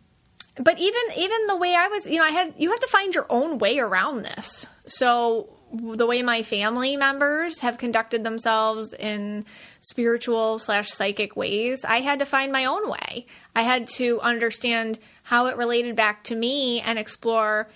but 0.56 0.78
even 0.78 1.02
even 1.16 1.46
the 1.48 1.56
way 1.56 1.74
I 1.74 1.88
was, 1.88 2.06
you 2.06 2.18
know, 2.18 2.24
I 2.24 2.30
had 2.30 2.54
you 2.58 2.70
have 2.70 2.80
to 2.80 2.88
find 2.88 3.14
your 3.14 3.26
own 3.28 3.58
way 3.58 3.78
around 3.78 4.22
this. 4.22 4.66
So 4.86 5.50
the 5.72 6.06
way 6.06 6.22
my 6.22 6.42
family 6.42 6.96
members 6.96 7.58
have 7.60 7.76
conducted 7.76 8.22
themselves 8.24 8.94
in 8.94 9.44
spiritual 9.80 10.58
slash 10.58 10.88
psychic 10.88 11.36
ways, 11.36 11.84
I 11.84 12.00
had 12.00 12.20
to 12.20 12.26
find 12.26 12.52
my 12.52 12.66
own 12.66 12.88
way. 12.88 13.26
I 13.54 13.62
had 13.62 13.88
to 13.96 14.20
understand 14.20 14.98
how 15.22 15.46
it 15.46 15.56
related 15.56 15.96
back 15.96 16.24
to 16.24 16.36
me 16.36 16.80
and 16.80 16.98
explore 16.98 17.68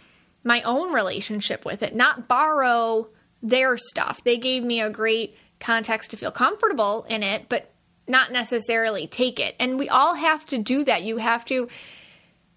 my 0.45 0.63
own 0.63 0.95
relationship 0.95 1.65
with 1.65 1.83
it, 1.83 1.95
not 1.95 2.29
borrow 2.29 3.09
their 3.43 3.77
stuff. 3.77 4.23
They 4.25 4.39
gave 4.39 4.63
me 4.63 4.81
a 4.81 4.89
great 4.89 5.37
context 5.61 6.11
to 6.11 6.17
feel 6.17 6.33
comfortable 6.33 7.05
in 7.09 7.23
it, 7.23 7.49
but 7.49 7.71
not 8.09 8.33
necessarily 8.33 9.07
take 9.07 9.39
it. 9.39 9.55
And 9.61 9.79
we 9.79 9.89
all 9.89 10.15
have 10.15 10.45
to 10.47 10.59
do 10.59 10.85
that. 10.85 11.03
You 11.03 11.19
have 11.19 11.45
to 11.47 11.69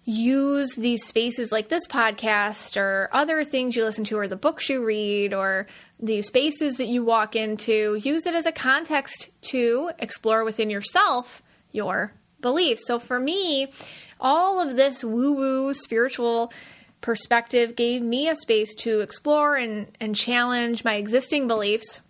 use 0.04 0.74
these 0.74 1.04
spaces 1.04 1.50
like 1.50 1.68
this 1.68 1.86
podcast 1.86 2.76
or 2.76 3.08
other 3.12 3.42
things 3.42 3.74
you 3.74 3.84
listen 3.84 4.04
to 4.04 4.18
or 4.18 4.28
the 4.28 4.36
books 4.36 4.68
you 4.68 4.84
read 4.84 5.32
or 5.32 5.66
the 5.98 6.20
spaces 6.22 6.76
that 6.76 6.88
you 6.88 7.02
walk 7.02 7.36
into. 7.36 7.98
Use 8.02 8.26
it 8.26 8.34
as 8.34 8.44
a 8.46 8.52
context 8.52 9.30
to 9.40 9.90
explore 9.98 10.44
within 10.44 10.68
yourself 10.68 11.42
your 11.72 12.12
beliefs. 12.40 12.86
So 12.86 12.98
for 12.98 13.18
me, 13.18 13.72
all 14.20 14.60
of 14.60 14.76
this 14.76 15.02
woo 15.02 15.32
woo 15.32 15.72
spiritual 15.72 16.52
perspective 17.00 17.76
gave 17.76 18.02
me 18.02 18.28
a 18.28 18.36
space 18.36 18.74
to 18.74 19.00
explore 19.00 19.56
and, 19.56 19.86
and 20.00 20.14
challenge 20.14 20.84
my 20.84 20.96
existing 20.96 21.48
beliefs 21.48 22.00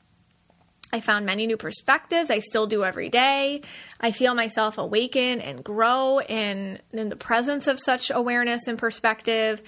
I 0.94 1.00
found 1.00 1.26
many 1.26 1.48
new 1.48 1.56
perspectives. 1.56 2.30
I 2.30 2.38
still 2.38 2.68
do 2.68 2.84
every 2.84 3.08
day. 3.08 3.62
I 4.00 4.12
feel 4.12 4.32
myself 4.32 4.78
awaken 4.78 5.40
and 5.40 5.64
grow 5.64 6.20
in, 6.20 6.78
in 6.92 7.08
the 7.08 7.16
presence 7.16 7.66
of 7.66 7.80
such 7.80 8.12
awareness 8.14 8.68
and 8.68 8.78
perspective. 8.78 9.60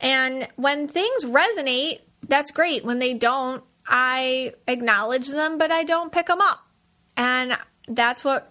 And 0.00 0.48
when 0.56 0.88
things 0.88 1.26
resonate, 1.26 2.00
that's 2.26 2.50
great. 2.50 2.82
When 2.82 2.98
they 2.98 3.12
don't, 3.12 3.62
I 3.86 4.54
acknowledge 4.66 5.28
them, 5.28 5.58
but 5.58 5.70
I 5.70 5.84
don't 5.84 6.10
pick 6.10 6.28
them 6.28 6.40
up. 6.40 6.60
And 7.14 7.58
that's 7.86 8.24
what 8.24 8.50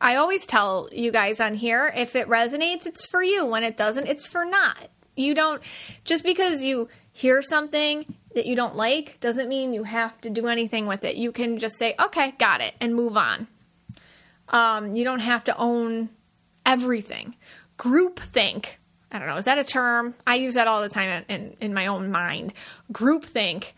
I 0.00 0.16
always 0.16 0.46
tell 0.46 0.88
you 0.90 1.12
guys 1.12 1.38
on 1.38 1.54
here. 1.54 1.92
If 1.94 2.16
it 2.16 2.26
resonates, 2.26 2.86
it's 2.86 3.06
for 3.06 3.22
you. 3.22 3.46
When 3.46 3.62
it 3.62 3.76
doesn't, 3.76 4.08
it's 4.08 4.26
for 4.26 4.44
not. 4.44 4.88
You 5.14 5.32
don't, 5.32 5.62
just 6.02 6.24
because 6.24 6.64
you 6.64 6.88
hear 7.12 7.40
something 7.40 8.16
that 8.36 8.44
you 8.44 8.54
don't 8.54 8.76
like 8.76 9.18
doesn't 9.20 9.48
mean 9.48 9.72
you 9.72 9.82
have 9.82 10.20
to 10.20 10.28
do 10.28 10.46
anything 10.46 10.86
with 10.86 11.04
it. 11.04 11.16
You 11.16 11.32
can 11.32 11.58
just 11.58 11.78
say, 11.78 11.94
okay, 11.98 12.32
got 12.32 12.60
it, 12.60 12.74
and 12.82 12.94
move 12.94 13.16
on. 13.16 13.48
Um, 14.50 14.94
you 14.94 15.04
don't 15.04 15.20
have 15.20 15.44
to 15.44 15.56
own 15.56 16.10
everything. 16.66 17.34
Group 17.78 18.20
think. 18.20 18.78
I 19.10 19.18
don't 19.18 19.26
know. 19.26 19.38
Is 19.38 19.46
that 19.46 19.56
a 19.56 19.64
term? 19.64 20.14
I 20.26 20.34
use 20.34 20.52
that 20.54 20.68
all 20.68 20.82
the 20.82 20.90
time 20.90 21.24
in, 21.30 21.56
in 21.62 21.72
my 21.72 21.86
own 21.86 22.10
mind. 22.10 22.52
Group 22.92 23.24
think 23.24 23.74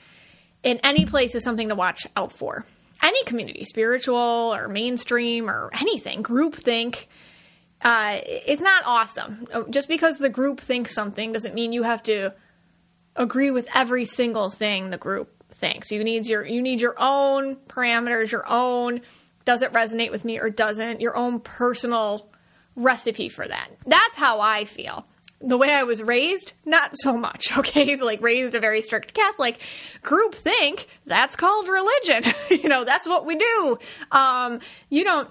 in 0.65 0.81
any 0.83 1.07
place 1.07 1.37
is 1.37 1.45
something 1.45 1.69
to 1.69 1.77
watch 1.77 2.09
out 2.17 2.33
for. 2.33 2.67
Any 3.01 3.23
community, 3.25 3.63
spiritual 3.63 4.17
or 4.17 4.67
mainstream 4.67 5.49
or 5.49 5.71
anything, 5.73 6.21
group 6.21 6.57
think. 6.57 7.07
Uh, 7.81 8.19
it's 8.27 8.61
not 8.61 8.83
awesome. 8.87 9.47
Just 9.71 9.87
because 9.87 10.19
the 10.19 10.29
group 10.29 10.59
thinks 10.59 10.97
something 10.97 11.31
doesn't 11.31 11.55
mean 11.55 11.73
you 11.73 11.85
have 11.85 12.03
to 12.03 12.35
agree 13.19 13.51
with 13.51 13.69
every 13.75 14.07
single 14.07 14.49
thing 14.49 14.91
the 14.91 14.97
group 14.97 15.31
thinks. 15.57 15.91
You 15.91 16.03
need 16.03 16.27
your 16.27 16.47
you 16.47 16.63
need 16.63 16.81
your 16.81 16.95
own 16.99 17.57
parameters, 17.69 18.31
your 18.33 18.49
own 18.49 19.03
does 19.45 19.63
it 19.63 19.73
resonate 19.73 20.11
with 20.11 20.25
me 20.25 20.39
or 20.39 20.51
doesn't, 20.51 21.01
your 21.01 21.17
own 21.17 21.41
personal 21.41 22.29
recipe 22.77 23.29
for 23.29 23.49
that. 23.49 23.69
That's 23.87 24.15
how 24.15 24.41
I 24.41 24.65
feel. 24.65 25.07
the 25.41 25.57
way 25.57 25.73
I 25.73 25.85
was 25.85 26.03
raised, 26.03 26.53
not 26.65 26.91
so 26.95 27.17
much, 27.17 27.57
okay? 27.59 27.97
Like 27.97 28.21
raised 28.21 28.55
a 28.55 28.61
very 28.61 28.83
strict 28.83 29.15
Catholic 29.15 29.61
group 30.03 30.35
think 30.35 30.87
that's 31.07 31.37
called 31.37 31.69
religion. 31.69 32.25
you 32.51 32.69
know, 32.69 32.85
that's 32.85 33.09
what 33.09 33.25
we 33.25 33.37
do. 33.37 33.79
Um, 34.11 34.61
you 34.91 35.05
don't 35.05 35.31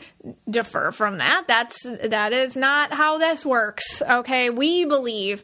defer 0.49 0.91
from 0.91 1.19
that. 1.19 1.45
That's 1.47 1.83
that 1.83 2.33
is 2.33 2.55
not 2.55 2.93
how 2.93 3.17
this 3.17 3.45
works. 3.45 4.01
Okay? 4.01 4.49
We 4.49 4.85
believe 4.85 5.43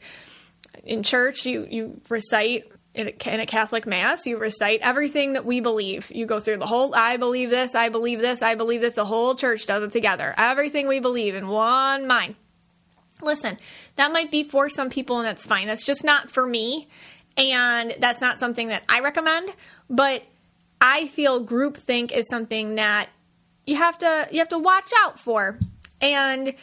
in 0.84 1.04
church 1.04 1.46
you 1.46 1.68
you 1.70 2.02
recite 2.10 2.66
in 2.94 3.08
a, 3.08 3.46
Catholic 3.48 3.88
mass, 3.88 4.28
you 4.28 4.38
recite 4.38 4.82
everything 4.82 5.34
that 5.34 5.46
we 5.46 5.62
believe. 5.62 6.12
You 6.14 6.28
go 6.28 6.40
through 6.40 6.58
the 6.58 6.68
whole 6.68 6.94
I 6.94 7.18
believe 7.18 7.50
this, 7.50 7.74
I 7.74 7.90
believe 7.90 8.20
this, 8.20 8.42
I 8.42 8.56
believe 8.56 8.82
this. 8.82 8.94
The 8.94 9.06
whole 9.06 9.36
church 9.36 9.66
does 9.66 9.84
it 9.84 9.92
together. 9.92 10.34
Everything 10.38 10.88
we 10.88 11.00
believe 11.00 11.34
in 11.36 11.48
one 11.48 12.06
mind. 12.06 12.36
Listen, 13.22 13.58
that 13.96 14.12
might 14.12 14.30
be 14.30 14.44
for 14.44 14.70
some 14.70 14.90
people 14.90 15.18
and 15.18 15.26
that's 15.28 15.46
fine. 15.46 15.68
That's 15.68 15.86
just 15.86 16.04
not 16.04 16.30
for 16.30 16.46
me. 16.46 16.88
And 17.36 17.96
that's 18.00 18.22
not 18.22 18.40
something 18.40 18.68
that 18.68 18.84
I 18.88 19.00
recommend. 19.00 19.50
But 19.90 20.24
I 20.80 21.08
feel 21.08 21.46
groupthink 21.46 22.12
is 22.12 22.28
something 22.30 22.76
that 22.76 23.10
you 23.66 23.78
have 23.78 23.98
to 24.00 24.28
you 24.32 24.40
have 24.40 24.50
to 24.50 24.60
watch 24.60 24.92
out 25.04 25.20
for. 25.20 25.58
And 26.02 26.54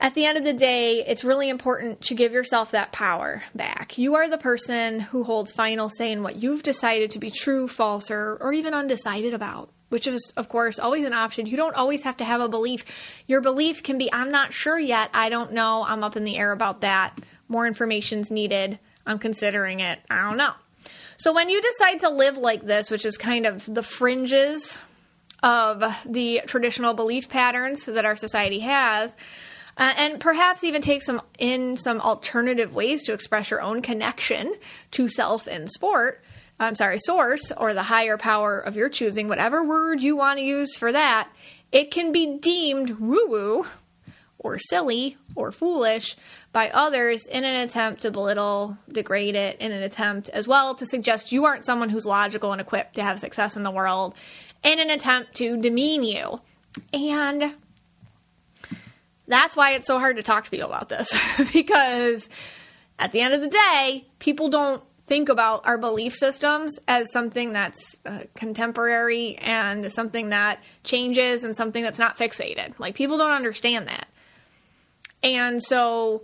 at 0.00 0.14
the 0.14 0.24
end 0.24 0.38
of 0.38 0.44
the 0.44 0.52
day, 0.52 1.04
it's 1.04 1.24
really 1.24 1.48
important 1.48 2.02
to 2.02 2.14
give 2.14 2.32
yourself 2.32 2.70
that 2.70 2.92
power 2.92 3.42
back. 3.54 3.98
You 3.98 4.14
are 4.14 4.28
the 4.28 4.38
person 4.38 5.00
who 5.00 5.24
holds 5.24 5.52
final 5.52 5.88
say 5.88 6.12
in 6.12 6.22
what 6.22 6.36
you've 6.36 6.62
decided 6.62 7.12
to 7.12 7.18
be 7.18 7.30
true, 7.30 7.66
false, 7.66 8.10
or, 8.10 8.36
or 8.40 8.52
even 8.52 8.74
undecided 8.74 9.34
about 9.34 9.70
which 9.88 10.06
is, 10.06 10.32
of 10.36 10.48
course, 10.48 10.78
always 10.78 11.04
an 11.04 11.12
option. 11.12 11.46
You 11.46 11.56
don't 11.56 11.74
always 11.74 12.02
have 12.02 12.18
to 12.18 12.24
have 12.24 12.40
a 12.40 12.48
belief. 12.48 12.84
Your 13.26 13.40
belief 13.40 13.82
can 13.82 13.98
be, 13.98 14.12
I'm 14.12 14.30
not 14.30 14.52
sure 14.52 14.78
yet. 14.78 15.10
I 15.14 15.28
don't 15.28 15.52
know. 15.52 15.82
I'm 15.82 16.04
up 16.04 16.16
in 16.16 16.24
the 16.24 16.36
air 16.36 16.52
about 16.52 16.82
that. 16.82 17.18
More 17.48 17.66
information's 17.66 18.30
needed. 18.30 18.78
I'm 19.06 19.18
considering 19.18 19.80
it. 19.80 19.98
I 20.10 20.28
don't 20.28 20.36
know. 20.36 20.52
So 21.16 21.32
when 21.32 21.48
you 21.48 21.60
decide 21.60 22.00
to 22.00 22.10
live 22.10 22.36
like 22.36 22.62
this, 22.64 22.90
which 22.90 23.04
is 23.04 23.16
kind 23.16 23.46
of 23.46 23.64
the 23.72 23.82
fringes 23.82 24.76
of 25.42 25.82
the 26.04 26.42
traditional 26.46 26.94
belief 26.94 27.28
patterns 27.28 27.86
that 27.86 28.04
our 28.04 28.16
society 28.16 28.60
has, 28.60 29.14
uh, 29.78 29.94
and 29.96 30.20
perhaps 30.20 30.64
even 30.64 30.82
take 30.82 31.02
some 31.02 31.22
in 31.38 31.76
some 31.76 32.00
alternative 32.00 32.74
ways 32.74 33.04
to 33.04 33.12
express 33.12 33.50
your 33.50 33.62
own 33.62 33.80
connection 33.80 34.52
to 34.90 35.08
self 35.08 35.46
in 35.46 35.68
sport, 35.68 36.22
I'm 36.60 36.74
sorry, 36.74 36.98
source 36.98 37.52
or 37.52 37.72
the 37.72 37.84
higher 37.84 38.18
power 38.18 38.58
of 38.58 38.76
your 38.76 38.88
choosing, 38.88 39.28
whatever 39.28 39.64
word 39.64 40.02
you 40.02 40.16
want 40.16 40.38
to 40.38 40.44
use 40.44 40.76
for 40.76 40.90
that, 40.90 41.30
it 41.70 41.92
can 41.92 42.10
be 42.10 42.38
deemed 42.38 42.98
woo 42.98 43.26
woo 43.28 43.66
or 44.40 44.58
silly 44.58 45.16
or 45.34 45.52
foolish 45.52 46.16
by 46.52 46.70
others 46.70 47.26
in 47.26 47.44
an 47.44 47.62
attempt 47.62 48.02
to 48.02 48.10
belittle, 48.10 48.76
degrade 48.90 49.34
it, 49.34 49.60
in 49.60 49.72
an 49.72 49.82
attempt 49.82 50.28
as 50.30 50.48
well 50.48 50.74
to 50.74 50.86
suggest 50.86 51.32
you 51.32 51.44
aren't 51.44 51.64
someone 51.64 51.88
who's 51.88 52.06
logical 52.06 52.52
and 52.52 52.60
equipped 52.60 52.94
to 52.94 53.02
have 53.02 53.20
success 53.20 53.56
in 53.56 53.62
the 53.62 53.70
world, 53.70 54.14
in 54.64 54.80
an 54.80 54.90
attempt 54.90 55.34
to 55.34 55.56
demean 55.56 56.02
you. 56.02 56.40
And 56.92 57.54
that's 59.28 59.54
why 59.54 59.72
it's 59.72 59.86
so 59.86 59.98
hard 59.98 60.16
to 60.16 60.22
talk 60.22 60.44
to 60.44 60.50
people 60.50 60.66
about 60.66 60.88
this 60.88 61.14
because 61.52 62.28
at 62.98 63.12
the 63.12 63.20
end 63.20 63.34
of 63.34 63.40
the 63.40 63.48
day, 63.48 64.06
people 64.18 64.48
don't 64.48 64.82
think 65.06 65.28
about 65.28 65.66
our 65.66 65.78
belief 65.78 66.14
systems 66.14 66.78
as 66.86 67.10
something 67.12 67.52
that's 67.52 67.96
uh, 68.04 68.20
contemporary 68.34 69.36
and 69.36 69.90
something 69.90 70.30
that 70.30 70.62
changes 70.84 71.44
and 71.44 71.56
something 71.56 71.82
that's 71.82 71.98
not 71.98 72.18
fixated. 72.18 72.78
Like 72.78 72.94
people 72.94 73.16
don't 73.16 73.30
understand 73.30 73.88
that. 73.88 74.06
And 75.22 75.62
so 75.62 76.22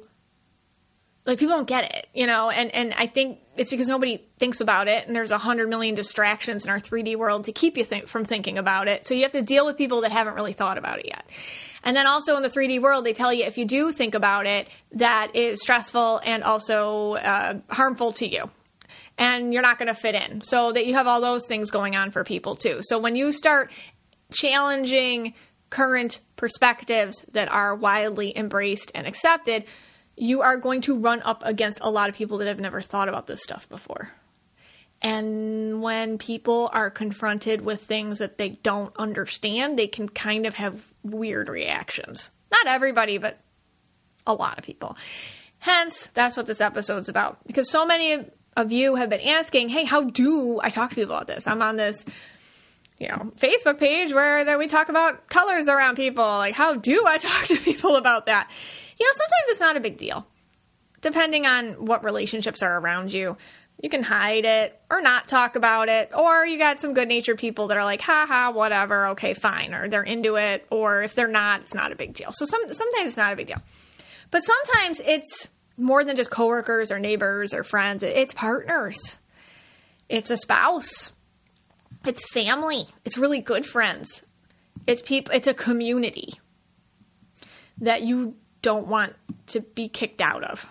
like 1.24 1.38
people 1.38 1.56
don't 1.56 1.66
get 1.66 1.94
it, 1.94 2.06
you 2.14 2.26
know, 2.26 2.50
and 2.50 2.70
and 2.74 2.92
I 2.94 3.06
think 3.06 3.38
it's 3.56 3.70
because 3.70 3.88
nobody 3.88 4.22
thinks 4.38 4.60
about 4.60 4.88
it 4.88 5.06
and 5.06 5.16
there's 5.16 5.30
a 5.30 5.38
hundred 5.38 5.68
million 5.68 5.94
distractions 5.94 6.64
in 6.64 6.70
our 6.70 6.78
3D 6.78 7.16
world 7.16 7.44
to 7.44 7.52
keep 7.52 7.78
you 7.78 7.84
think, 7.84 8.08
from 8.08 8.24
thinking 8.24 8.58
about 8.58 8.88
it. 8.88 9.06
So 9.06 9.14
you 9.14 9.22
have 9.22 9.32
to 9.32 9.42
deal 9.42 9.64
with 9.64 9.78
people 9.78 10.02
that 10.02 10.12
haven't 10.12 10.34
really 10.34 10.52
thought 10.52 10.76
about 10.76 10.98
it 10.98 11.06
yet. 11.06 11.30
And 11.84 11.96
then 11.96 12.06
also 12.06 12.36
in 12.36 12.42
the 12.42 12.50
3D 12.50 12.80
world, 12.80 13.04
they 13.04 13.12
tell 13.12 13.32
you 13.32 13.44
if 13.44 13.56
you 13.56 13.64
do 13.64 13.92
think 13.92 14.14
about 14.14 14.46
it, 14.46 14.68
that 14.92 15.36
is 15.36 15.60
stressful 15.62 16.20
and 16.24 16.42
also 16.42 17.14
uh, 17.14 17.58
harmful 17.70 18.10
to 18.12 18.26
you 18.26 18.50
and 19.18 19.52
you're 19.52 19.62
not 19.62 19.78
going 19.78 19.88
to 19.88 19.94
fit 19.94 20.14
in. 20.14 20.42
So 20.42 20.72
that 20.72 20.86
you 20.86 20.94
have 20.94 21.06
all 21.06 21.20
those 21.20 21.46
things 21.46 21.70
going 21.70 21.94
on 21.96 22.10
for 22.10 22.24
people 22.24 22.56
too. 22.56 22.80
So 22.82 22.98
when 22.98 23.16
you 23.16 23.32
start 23.32 23.70
challenging 24.32 25.34
current 25.70 26.20
perspectives 26.36 27.24
that 27.32 27.50
are 27.50 27.74
widely 27.74 28.36
embraced 28.36 28.90
and 28.94 29.06
accepted, 29.06 29.64
you 30.16 30.42
are 30.42 30.56
going 30.56 30.80
to 30.82 30.96
run 30.96 31.20
up 31.22 31.42
against 31.44 31.78
a 31.80 31.90
lot 31.90 32.08
of 32.08 32.14
people 32.14 32.38
that 32.38 32.48
have 32.48 32.60
never 32.60 32.80
thought 32.80 33.08
about 33.08 33.26
this 33.26 33.42
stuff 33.42 33.68
before. 33.68 34.10
And 35.04 35.82
when 35.82 36.16
people 36.16 36.70
are 36.72 36.90
confronted 36.90 37.60
with 37.60 37.82
things 37.82 38.20
that 38.20 38.38
they 38.38 38.48
don't 38.48 38.96
understand, 38.96 39.78
they 39.78 39.86
can 39.86 40.08
kind 40.08 40.46
of 40.46 40.54
have 40.54 40.82
weird 41.02 41.50
reactions. 41.50 42.30
Not 42.50 42.66
everybody, 42.66 43.18
but 43.18 43.38
a 44.26 44.32
lot 44.32 44.56
of 44.56 44.64
people. 44.64 44.96
Hence, 45.58 46.08
that's 46.14 46.38
what 46.38 46.46
this 46.46 46.62
episode's 46.62 47.10
about. 47.10 47.46
Because 47.46 47.70
so 47.70 47.84
many 47.84 48.24
of 48.56 48.72
you 48.72 48.94
have 48.94 49.10
been 49.10 49.20
asking, 49.20 49.68
hey, 49.68 49.84
how 49.84 50.04
do 50.04 50.58
I 50.62 50.70
talk 50.70 50.88
to 50.90 50.96
people 50.96 51.14
about 51.14 51.26
this? 51.26 51.46
I'm 51.46 51.60
on 51.60 51.76
this, 51.76 52.02
you 52.98 53.08
know, 53.08 53.30
Facebook 53.36 53.78
page 53.78 54.14
where 54.14 54.42
that 54.42 54.58
we 54.58 54.68
talk 54.68 54.88
about 54.88 55.28
colors 55.28 55.68
around 55.68 55.96
people. 55.96 56.24
Like, 56.24 56.54
how 56.54 56.76
do 56.76 57.04
I 57.06 57.18
talk 57.18 57.44
to 57.48 57.58
people 57.58 57.96
about 57.96 58.24
that? 58.24 58.50
You 58.98 59.06
know, 59.06 59.12
sometimes 59.12 59.48
it's 59.48 59.60
not 59.60 59.76
a 59.76 59.80
big 59.80 59.98
deal, 59.98 60.26
depending 61.02 61.44
on 61.44 61.84
what 61.84 62.04
relationships 62.04 62.62
are 62.62 62.78
around 62.78 63.12
you. 63.12 63.36
You 63.84 63.90
can 63.90 64.02
hide 64.02 64.46
it 64.46 64.80
or 64.90 65.02
not 65.02 65.28
talk 65.28 65.56
about 65.56 65.90
it, 65.90 66.08
or 66.16 66.46
you 66.46 66.56
got 66.56 66.80
some 66.80 66.94
good 66.94 67.06
natured 67.06 67.36
people 67.36 67.66
that 67.66 67.76
are 67.76 67.84
like, 67.84 68.00
ha 68.00 68.24
ha, 68.26 68.50
whatever, 68.50 69.08
okay, 69.08 69.34
fine, 69.34 69.74
or 69.74 69.90
they're 69.90 70.02
into 70.02 70.36
it, 70.36 70.66
or 70.70 71.02
if 71.02 71.14
they're 71.14 71.28
not, 71.28 71.60
it's 71.60 71.74
not 71.74 71.92
a 71.92 71.94
big 71.94 72.14
deal. 72.14 72.32
So 72.32 72.46
some, 72.46 72.62
sometimes 72.72 73.08
it's 73.08 73.18
not 73.18 73.34
a 73.34 73.36
big 73.36 73.48
deal. 73.48 73.60
But 74.30 74.42
sometimes 74.42 75.02
it's 75.04 75.50
more 75.76 76.02
than 76.02 76.16
just 76.16 76.30
coworkers 76.30 76.90
or 76.90 76.98
neighbors 76.98 77.52
or 77.52 77.62
friends. 77.62 78.02
It's 78.02 78.32
partners. 78.32 79.18
It's 80.08 80.30
a 80.30 80.38
spouse. 80.38 81.12
It's 82.06 82.26
family. 82.26 82.86
It's 83.04 83.18
really 83.18 83.42
good 83.42 83.66
friends. 83.66 84.24
It's 84.86 85.02
people 85.02 85.34
it's 85.34 85.46
a 85.46 85.52
community 85.52 86.32
that 87.82 88.00
you 88.00 88.36
don't 88.62 88.86
want 88.86 89.12
to 89.48 89.60
be 89.60 89.90
kicked 89.90 90.22
out 90.22 90.42
of. 90.42 90.66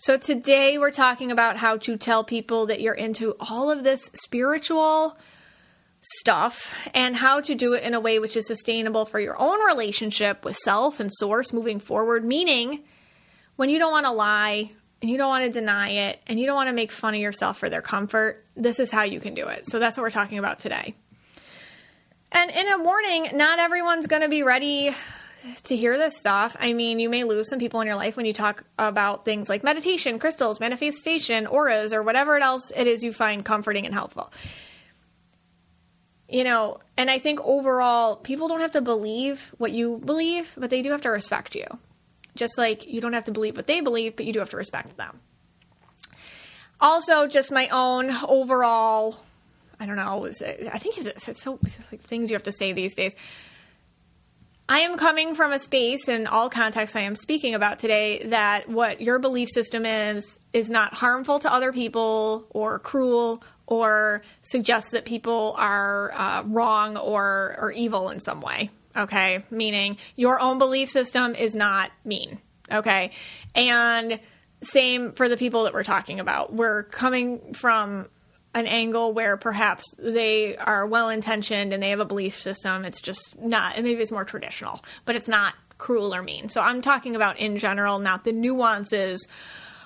So 0.00 0.16
today 0.16 0.78
we're 0.78 0.92
talking 0.92 1.32
about 1.32 1.56
how 1.56 1.76
to 1.78 1.96
tell 1.96 2.22
people 2.22 2.66
that 2.66 2.80
you're 2.80 2.94
into 2.94 3.34
all 3.40 3.68
of 3.68 3.82
this 3.82 4.08
spiritual 4.14 5.18
stuff 6.00 6.72
and 6.94 7.16
how 7.16 7.40
to 7.40 7.56
do 7.56 7.72
it 7.72 7.82
in 7.82 7.94
a 7.94 8.00
way 8.00 8.20
which 8.20 8.36
is 8.36 8.46
sustainable 8.46 9.06
for 9.06 9.18
your 9.18 9.36
own 9.36 9.58
relationship 9.66 10.44
with 10.44 10.54
self 10.54 11.00
and 11.00 11.10
source 11.12 11.52
moving 11.52 11.80
forward, 11.80 12.24
meaning 12.24 12.84
when 13.56 13.70
you 13.70 13.80
don't 13.80 13.90
want 13.90 14.06
to 14.06 14.12
lie 14.12 14.70
and 15.02 15.10
you 15.10 15.18
don't 15.18 15.30
want 15.30 15.44
to 15.46 15.50
deny 15.50 15.88
it 15.88 16.20
and 16.28 16.38
you 16.38 16.46
don't 16.46 16.54
want 16.54 16.68
to 16.68 16.76
make 16.76 16.92
fun 16.92 17.14
of 17.14 17.20
yourself 17.20 17.58
for 17.58 17.68
their 17.68 17.82
comfort, 17.82 18.46
this 18.54 18.78
is 18.78 18.92
how 18.92 19.02
you 19.02 19.18
can 19.18 19.34
do 19.34 19.48
it. 19.48 19.66
So 19.66 19.80
that's 19.80 19.96
what 19.96 20.04
we're 20.04 20.10
talking 20.10 20.38
about 20.38 20.60
today. 20.60 20.94
And 22.30 22.52
in 22.52 22.68
a 22.72 22.78
warning, 22.78 23.30
not 23.34 23.58
everyone's 23.58 24.06
going 24.06 24.22
to 24.22 24.28
be 24.28 24.44
ready 24.44 24.94
to 25.64 25.76
hear 25.76 25.98
this 25.98 26.16
stuff. 26.16 26.56
I 26.58 26.72
mean, 26.72 26.98
you 26.98 27.08
may 27.08 27.24
lose 27.24 27.48
some 27.48 27.58
people 27.58 27.80
in 27.80 27.86
your 27.86 27.96
life 27.96 28.16
when 28.16 28.26
you 28.26 28.32
talk 28.32 28.64
about 28.78 29.24
things 29.24 29.48
like 29.48 29.64
meditation, 29.64 30.18
crystals, 30.18 30.60
manifestation, 30.60 31.46
auras, 31.46 31.92
or 31.92 32.02
whatever 32.02 32.38
else 32.38 32.70
it 32.76 32.86
is 32.86 33.02
you 33.02 33.12
find 33.12 33.44
comforting 33.44 33.84
and 33.84 33.94
helpful. 33.94 34.32
You 36.28 36.44
know, 36.44 36.80
and 36.96 37.10
I 37.10 37.18
think 37.18 37.40
overall, 37.40 38.16
people 38.16 38.48
don't 38.48 38.60
have 38.60 38.72
to 38.72 38.82
believe 38.82 39.54
what 39.58 39.72
you 39.72 40.00
believe, 40.04 40.54
but 40.56 40.70
they 40.70 40.82
do 40.82 40.90
have 40.90 41.02
to 41.02 41.10
respect 41.10 41.54
you. 41.54 41.66
Just 42.36 42.58
like 42.58 42.86
you 42.86 43.00
don't 43.00 43.14
have 43.14 43.24
to 43.24 43.32
believe 43.32 43.56
what 43.56 43.66
they 43.66 43.80
believe, 43.80 44.14
but 44.14 44.26
you 44.26 44.32
do 44.32 44.38
have 44.38 44.50
to 44.50 44.56
respect 44.56 44.96
them. 44.96 45.20
Also, 46.80 47.26
just 47.26 47.50
my 47.50 47.68
own 47.68 48.10
overall, 48.28 49.20
I 49.80 49.86
don't 49.86 49.96
know, 49.96 50.26
I 50.26 50.78
think 50.78 50.98
it's, 50.98 51.42
so 51.42 51.58
like 51.90 52.02
things 52.02 52.30
you 52.30 52.34
have 52.34 52.44
to 52.44 52.52
say 52.52 52.72
these 52.72 52.94
days. 52.94 53.14
I 54.70 54.80
am 54.80 54.98
coming 54.98 55.34
from 55.34 55.52
a 55.52 55.58
space 55.58 56.08
in 56.08 56.26
all 56.26 56.50
contexts 56.50 56.94
I 56.94 57.00
am 57.00 57.16
speaking 57.16 57.54
about 57.54 57.78
today 57.78 58.24
that 58.26 58.68
what 58.68 59.00
your 59.00 59.18
belief 59.18 59.48
system 59.48 59.86
is 59.86 60.38
is 60.52 60.68
not 60.68 60.92
harmful 60.92 61.38
to 61.38 61.52
other 61.52 61.72
people 61.72 62.46
or 62.50 62.78
cruel 62.78 63.42
or 63.66 64.20
suggests 64.42 64.90
that 64.90 65.06
people 65.06 65.54
are 65.56 66.12
uh, 66.12 66.42
wrong 66.44 66.98
or 66.98 67.56
or 67.58 67.72
evil 67.72 68.10
in 68.10 68.20
some 68.20 68.42
way. 68.42 68.70
Okay. 68.94 69.42
Meaning 69.50 69.96
your 70.16 70.38
own 70.38 70.58
belief 70.58 70.90
system 70.90 71.34
is 71.34 71.54
not 71.54 71.90
mean. 72.04 72.38
Okay. 72.70 73.12
And 73.54 74.20
same 74.60 75.12
for 75.12 75.30
the 75.30 75.38
people 75.38 75.64
that 75.64 75.72
we're 75.72 75.84
talking 75.84 76.20
about. 76.20 76.52
We're 76.52 76.82
coming 76.82 77.54
from 77.54 78.08
an 78.54 78.66
angle 78.66 79.12
where 79.12 79.36
perhaps 79.36 79.84
they 79.98 80.56
are 80.56 80.86
well 80.86 81.08
intentioned 81.08 81.72
and 81.72 81.82
they 81.82 81.90
have 81.90 82.00
a 82.00 82.04
belief 82.04 82.40
system. 82.40 82.84
It's 82.84 83.00
just 83.00 83.38
not, 83.40 83.76
maybe 83.82 84.00
it's 84.00 84.12
more 84.12 84.24
traditional, 84.24 84.82
but 85.04 85.16
it's 85.16 85.28
not 85.28 85.54
cruel 85.76 86.14
or 86.14 86.22
mean. 86.22 86.48
So 86.48 86.60
I'm 86.60 86.80
talking 86.80 87.14
about 87.14 87.38
in 87.38 87.56
general, 87.58 87.98
not 87.98 88.24
the 88.24 88.32
nuances 88.32 89.28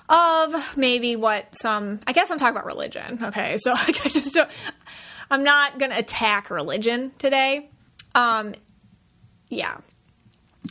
of 0.09 0.77
maybe 0.77 1.17
what 1.17 1.57
some 1.57 2.01
I 2.07 2.13
guess 2.13 2.31
I'm 2.31 2.39
talking 2.39 2.55
about 2.55 2.67
religion. 2.67 3.21
Okay. 3.25 3.57
So 3.59 3.71
like 3.87 4.05
I 4.05 4.09
just 4.09 4.35
don't 4.35 4.51
I'm 5.31 5.45
not 5.45 5.79
gonna 5.79 5.97
attack 5.97 6.51
religion 6.51 7.13
today. 7.19 7.69
Um 8.15 8.55
yeah. 9.49 9.79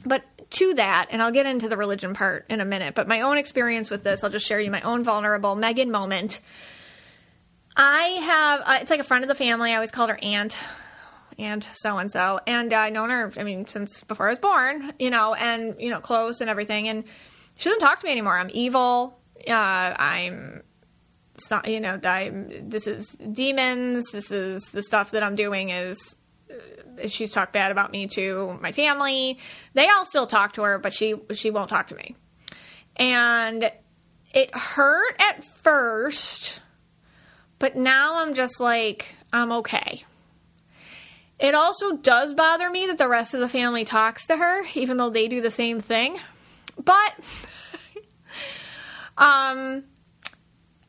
But 0.06 0.24
to 0.52 0.74
that, 0.74 1.08
and 1.12 1.22
I'll 1.22 1.32
get 1.32 1.46
into 1.46 1.70
the 1.70 1.78
religion 1.78 2.14
part 2.14 2.46
in 2.50 2.60
a 2.60 2.66
minute, 2.66 2.94
but 2.94 3.08
my 3.08 3.22
own 3.22 3.38
experience 3.38 3.90
with 3.90 4.04
this, 4.04 4.24
I'll 4.24 4.30
just 4.30 4.46
share 4.46 4.60
you 4.60 4.70
my 4.70 4.82
own 4.82 5.04
vulnerable 5.04 5.56
Megan 5.56 5.92
moment. 5.92 6.42
I 7.76 8.04
have, 8.04 8.62
uh, 8.62 8.80
it's 8.82 8.90
like 8.90 9.00
a 9.00 9.04
friend 9.04 9.24
of 9.24 9.28
the 9.28 9.36
family. 9.36 9.72
I 9.72 9.76
always 9.76 9.92
called 9.92 10.10
her 10.10 10.20
Aunt, 10.22 10.58
Aunt 11.38 11.70
so 11.74 11.98
and 11.98 12.12
so. 12.12 12.40
And 12.46 12.74
uh, 12.74 12.78
I've 12.78 12.94
known 12.94 13.10
her, 13.10 13.32
I 13.38 13.44
mean, 13.44 13.68
since 13.68 14.04
before 14.04 14.28
I 14.28 14.30
was 14.30 14.40
born, 14.40 14.94
you 15.00 15.10
know, 15.10 15.34
and, 15.34 15.76
you 15.80 15.90
know, 15.90 16.00
close 16.00 16.42
and 16.42 16.50
everything. 16.50 16.88
And 16.88 17.04
she 17.56 17.70
doesn't 17.70 17.80
talk 17.80 18.00
to 18.00 18.06
me 18.06 18.12
anymore. 18.12 18.38
I'm 18.38 18.50
evil. 18.54 19.20
Uh, 19.48 19.52
I'm, 19.52 20.64
so, 21.38 21.62
you 21.66 21.80
know, 21.80 22.00
I'm, 22.04 22.70
this 22.70 22.88
is 22.88 23.14
demons. 23.14 24.12
This 24.12 24.32
is 24.32 24.62
the 24.72 24.82
stuff 24.82 25.12
that 25.12 25.24
I'm 25.24 25.36
doing 25.36 25.70
is 25.70 26.16
she's 27.08 27.32
talked 27.32 27.54
bad 27.54 27.72
about 27.72 27.92
me 27.92 28.08
to 28.08 28.58
my 28.62 28.72
family. 28.72 29.40
They 29.74 29.88
all 29.90 30.06
still 30.06 30.28
talk 30.28 30.54
to 30.54 30.64
her, 30.64 30.78
but 30.78 30.94
she 30.94 31.16
she 31.32 31.52
won't 31.52 31.70
talk 31.70 31.88
to 31.88 31.96
me. 31.96 32.16
And 32.96 33.72
it 34.34 34.56
hurt 34.56 35.16
at 35.20 35.44
first, 35.64 36.60
but 37.62 37.76
now 37.76 38.16
I'm 38.16 38.34
just 38.34 38.60
like 38.60 39.16
I'm 39.32 39.52
okay. 39.52 40.04
It 41.40 41.54
also 41.54 41.96
does 41.96 42.34
bother 42.34 42.68
me 42.70 42.88
that 42.88 42.98
the 42.98 43.08
rest 43.08 43.36
of 43.36 43.40
the 43.40 43.48
family 43.48 43.86
talks 43.86 44.26
to 44.28 44.36
her, 44.36 44.64
even 44.74 44.98
though 44.98 45.12
they 45.12 45.28
do 45.28 45.42
the 45.42 45.52
same 45.52 45.80
thing. 45.80 46.18
But 46.84 47.14
um 49.18 49.84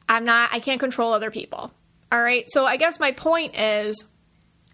I'm 0.08 0.24
not 0.24 0.48
I 0.52 0.60
can't 0.60 0.80
control 0.80 1.12
other 1.12 1.30
people. 1.30 1.70
All 2.10 2.22
right. 2.22 2.44
So 2.48 2.64
I 2.64 2.78
guess 2.78 2.98
my 2.98 3.12
point 3.12 3.54
is 3.54 4.04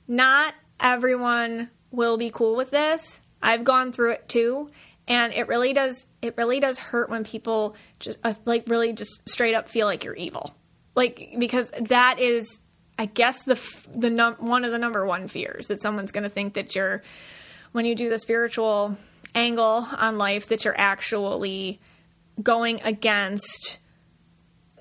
not 0.07 0.55
everyone 0.79 1.69
will 1.91 2.17
be 2.17 2.31
cool 2.31 2.55
with 2.55 2.71
this. 2.71 3.21
I've 3.43 3.65
gone 3.65 3.91
through 3.91 4.13
it 4.13 4.29
too, 4.29 4.71
and 5.09 5.33
it 5.33 5.49
really 5.49 5.73
does 5.73 6.07
it 6.23 6.37
really 6.37 6.61
does 6.61 6.79
hurt 6.79 7.11
when 7.11 7.25
people 7.25 7.75
just 7.99 8.19
uh, 8.23 8.35
like 8.45 8.69
really 8.69 8.93
just 8.93 9.29
straight 9.29 9.55
up 9.55 9.69
feel 9.69 9.89
like 9.89 10.05
you're 10.05 10.15
evil. 10.15 10.55
Like 10.95 11.35
because 11.39 11.71
that 11.81 12.19
is 12.19 12.61
I 12.99 13.07
guess 13.07 13.43
the 13.45 13.61
the 13.95 14.11
num- 14.11 14.37
one 14.39 14.65
of 14.65 14.73
the 14.73 14.79
number 14.79 15.07
one 15.07 15.29
fears 15.29 15.69
that 15.69 15.81
someone's 15.81 16.13
going 16.13 16.25
to 16.25 16.31
think 16.31 16.55
that 16.55 16.75
you're 16.75 17.03
when 17.73 17.85
you 17.85 17.95
do 17.95 18.09
the 18.09 18.19
spiritual 18.19 18.97
angle 19.35 19.87
on 19.97 20.19
life 20.19 20.49
that 20.49 20.65
you're 20.65 20.79
actually 20.79 21.81
going 22.43 22.81
against 22.83 23.79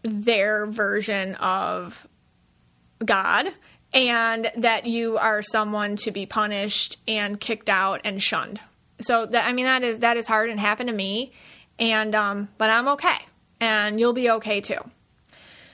their 0.04 0.66
version 0.66 1.36
of 1.36 2.08
God 3.04 3.54
and 3.94 4.52
that 4.58 4.86
you 4.86 5.18
are 5.18 5.42
someone 5.42 5.96
to 5.98 6.12
be 6.12 6.26
punished 6.26 6.98
and 7.08 7.40
kicked 7.40 7.70
out 7.70 8.02
and 8.04 8.22
shunned. 8.22 8.60
So 9.00 9.26
that 9.28 9.48
I 9.48 9.54
mean 9.54 9.66
that 9.66 9.84
is 9.84 10.00
that 10.00 10.18
is 10.18 10.26
hard 10.26 10.50
and 10.50 10.60
happened 10.60 10.90
to 10.90 10.96
me, 10.96 11.34
and 11.78 12.16
um, 12.16 12.50
but 12.58 12.70
I'm 12.72 12.88
okay, 12.90 13.18
and 13.60 14.00
you'll 14.00 14.14
be 14.14 14.32
okay 14.32 14.60
too. 14.60 14.80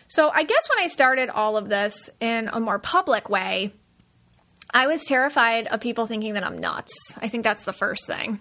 So 0.08 0.30
I 0.34 0.44
guess 0.44 0.70
when 0.70 0.84
I 0.84 0.88
started 0.88 1.30
all 1.30 1.58
of 1.58 1.70
this 1.70 2.10
in 2.20 2.50
a 2.52 2.60
more 2.60 2.80
public 2.80 3.30
way, 3.30 3.74
I 4.70 4.88
was 4.88 5.04
terrified 5.04 5.68
of 5.68 5.82
people 5.82 6.08
thinking 6.08 6.34
that 6.34 6.44
I'm 6.44 6.58
nuts. 6.58 6.94
I 7.22 7.28
think 7.28 7.44
that's 7.44 7.64
the 7.64 7.74
first 7.74 8.08
thing. 8.08 8.40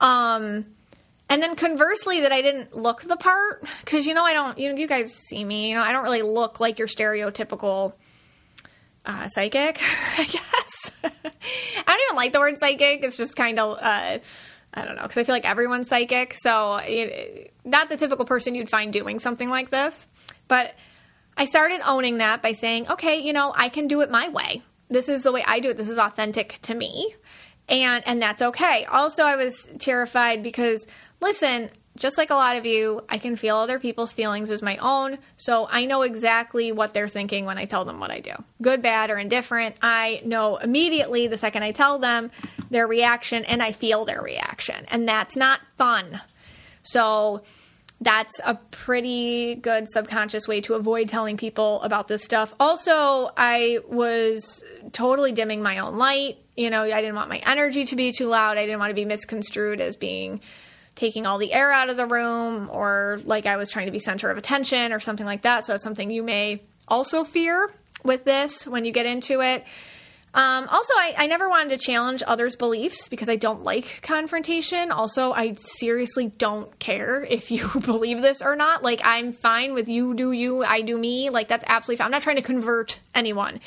Um, 0.00 0.66
and 1.30 1.42
then 1.42 1.56
conversely, 1.56 2.20
that 2.20 2.32
I 2.32 2.40
didn't 2.40 2.74
look 2.74 3.02
the 3.02 3.16
part 3.16 3.64
because 3.80 4.06
you 4.06 4.14
know 4.14 4.24
I 4.24 4.32
don't. 4.32 4.58
You 4.58 4.70
know, 4.70 4.78
you 4.78 4.86
guys 4.86 5.14
see 5.14 5.44
me. 5.44 5.68
You 5.68 5.74
know, 5.74 5.82
I 5.82 5.92
don't 5.92 6.02
really 6.02 6.22
look 6.22 6.58
like 6.58 6.78
your 6.78 6.88
stereotypical 6.88 7.92
uh, 9.04 9.28
psychic, 9.28 9.80
I 10.18 10.24
guess. 10.24 10.92
I 11.04 11.10
don't 11.86 12.00
even 12.08 12.16
like 12.16 12.32
the 12.32 12.40
word 12.40 12.58
psychic. 12.58 13.02
It's 13.02 13.16
just 13.16 13.36
kind 13.36 13.58
of, 13.58 13.78
uh, 13.78 14.18
I 14.74 14.84
don't 14.84 14.96
know, 14.96 15.02
because 15.02 15.18
I 15.18 15.24
feel 15.24 15.34
like 15.34 15.48
everyone's 15.48 15.88
psychic. 15.88 16.34
So, 16.38 16.76
it, 16.76 17.52
not 17.64 17.88
the 17.88 17.96
typical 17.96 18.24
person 18.24 18.54
you'd 18.54 18.70
find 18.70 18.92
doing 18.92 19.18
something 19.18 19.48
like 19.48 19.70
this. 19.70 20.06
But 20.46 20.74
I 21.38 21.46
started 21.46 21.80
owning 21.86 22.18
that 22.18 22.42
by 22.42 22.52
saying, 22.52 22.90
okay, 22.90 23.20
you 23.20 23.32
know, 23.32 23.54
I 23.56 23.68
can 23.68 23.86
do 23.86 24.00
it 24.00 24.10
my 24.10 24.28
way. 24.28 24.62
This 24.90 25.08
is 25.08 25.22
the 25.22 25.32
way 25.32 25.44
I 25.46 25.60
do 25.60 25.70
it. 25.70 25.76
This 25.76 25.88
is 25.88 25.98
authentic 25.98 26.58
to 26.62 26.74
me. 26.74 27.14
And 27.68 28.02
and 28.06 28.20
that's 28.20 28.42
okay. 28.42 28.84
Also, 28.86 29.22
I 29.22 29.36
was 29.36 29.68
terrified 29.78 30.42
because 30.42 30.86
listen, 31.20 31.70
just 31.96 32.18
like 32.18 32.30
a 32.30 32.34
lot 32.34 32.56
of 32.56 32.66
you, 32.66 33.02
I 33.08 33.18
can 33.18 33.36
feel 33.36 33.56
other 33.56 33.78
people's 33.78 34.12
feelings 34.12 34.50
as 34.50 34.62
my 34.62 34.78
own. 34.78 35.18
So 35.36 35.68
I 35.70 35.84
know 35.84 36.02
exactly 36.02 36.72
what 36.72 36.94
they're 36.94 37.08
thinking 37.08 37.44
when 37.44 37.58
I 37.58 37.66
tell 37.66 37.84
them 37.84 38.00
what 38.00 38.10
I 38.10 38.20
do. 38.20 38.32
Good, 38.62 38.82
bad, 38.82 39.10
or 39.10 39.18
indifferent. 39.18 39.76
I 39.82 40.22
know 40.24 40.56
immediately 40.56 41.26
the 41.26 41.38
second 41.38 41.62
I 41.62 41.72
tell 41.72 41.98
them 41.98 42.30
their 42.70 42.86
reaction 42.86 43.44
and 43.44 43.62
I 43.62 43.72
feel 43.72 44.04
their 44.04 44.22
reaction. 44.22 44.86
And 44.88 45.08
that's 45.08 45.36
not 45.36 45.60
fun. 45.76 46.20
So 46.82 47.42
that's 48.00 48.40
a 48.44 48.54
pretty 48.54 49.56
good 49.56 49.88
subconscious 49.88 50.46
way 50.46 50.60
to 50.62 50.74
avoid 50.74 51.08
telling 51.08 51.36
people 51.36 51.82
about 51.82 52.06
this 52.06 52.22
stuff. 52.22 52.54
Also, 52.60 53.30
I 53.36 53.78
was 53.88 54.62
totally 54.92 55.32
dimming 55.32 55.62
my 55.62 55.78
own 55.78 55.96
light. 55.96 56.36
You 56.56 56.70
know, 56.70 56.82
I 56.82 57.00
didn't 57.00 57.16
want 57.16 57.28
my 57.28 57.38
energy 57.38 57.86
to 57.86 57.96
be 57.96 58.12
too 58.12 58.26
loud. 58.26 58.56
I 58.56 58.66
didn't 58.66 58.78
want 58.78 58.90
to 58.90 58.94
be 58.94 59.04
misconstrued 59.04 59.80
as 59.80 59.96
being 59.96 60.40
taking 60.94 61.26
all 61.26 61.38
the 61.38 61.52
air 61.52 61.72
out 61.72 61.90
of 61.90 61.96
the 61.96 62.06
room 62.06 62.68
or 62.72 63.18
like 63.24 63.46
I 63.46 63.56
was 63.56 63.70
trying 63.70 63.86
to 63.86 63.92
be 63.92 64.00
center 64.00 64.30
of 64.30 64.38
attention 64.38 64.92
or 64.92 65.00
something 65.00 65.26
like 65.26 65.42
that. 65.42 65.64
So 65.64 65.74
it's 65.74 65.82
something 65.82 66.10
you 66.10 66.22
may 66.22 66.62
also 66.86 67.24
fear 67.24 67.70
with 68.04 68.24
this 68.24 68.66
when 68.66 68.84
you 68.84 68.92
get 68.92 69.06
into 69.06 69.40
it. 69.40 69.64
Um, 70.34 70.68
also, 70.68 70.92
I, 70.94 71.14
I, 71.16 71.26
never 71.26 71.48
wanted 71.48 71.70
to 71.70 71.78
challenge 71.78 72.22
others' 72.26 72.54
beliefs 72.54 73.08
because 73.08 73.30
I 73.30 73.36
don't 73.36 73.64
like 73.64 74.00
confrontation. 74.02 74.92
Also, 74.92 75.32
I 75.32 75.54
seriously 75.54 76.26
don't 76.36 76.78
care 76.78 77.24
if 77.24 77.50
you 77.50 77.66
believe 77.80 78.20
this 78.20 78.42
or 78.42 78.54
not. 78.54 78.82
Like, 78.82 79.00
I'm 79.02 79.32
fine 79.32 79.72
with 79.72 79.88
you 79.88 80.12
do 80.12 80.32
you, 80.32 80.62
I 80.62 80.82
do 80.82 80.98
me. 80.98 81.30
Like, 81.30 81.48
that's 81.48 81.64
absolutely 81.66 81.96
fine. 81.96 82.04
I'm 82.06 82.10
not 82.10 82.22
trying 82.22 82.36
to 82.36 82.42
convert 82.42 83.00
anyone. 83.14 83.60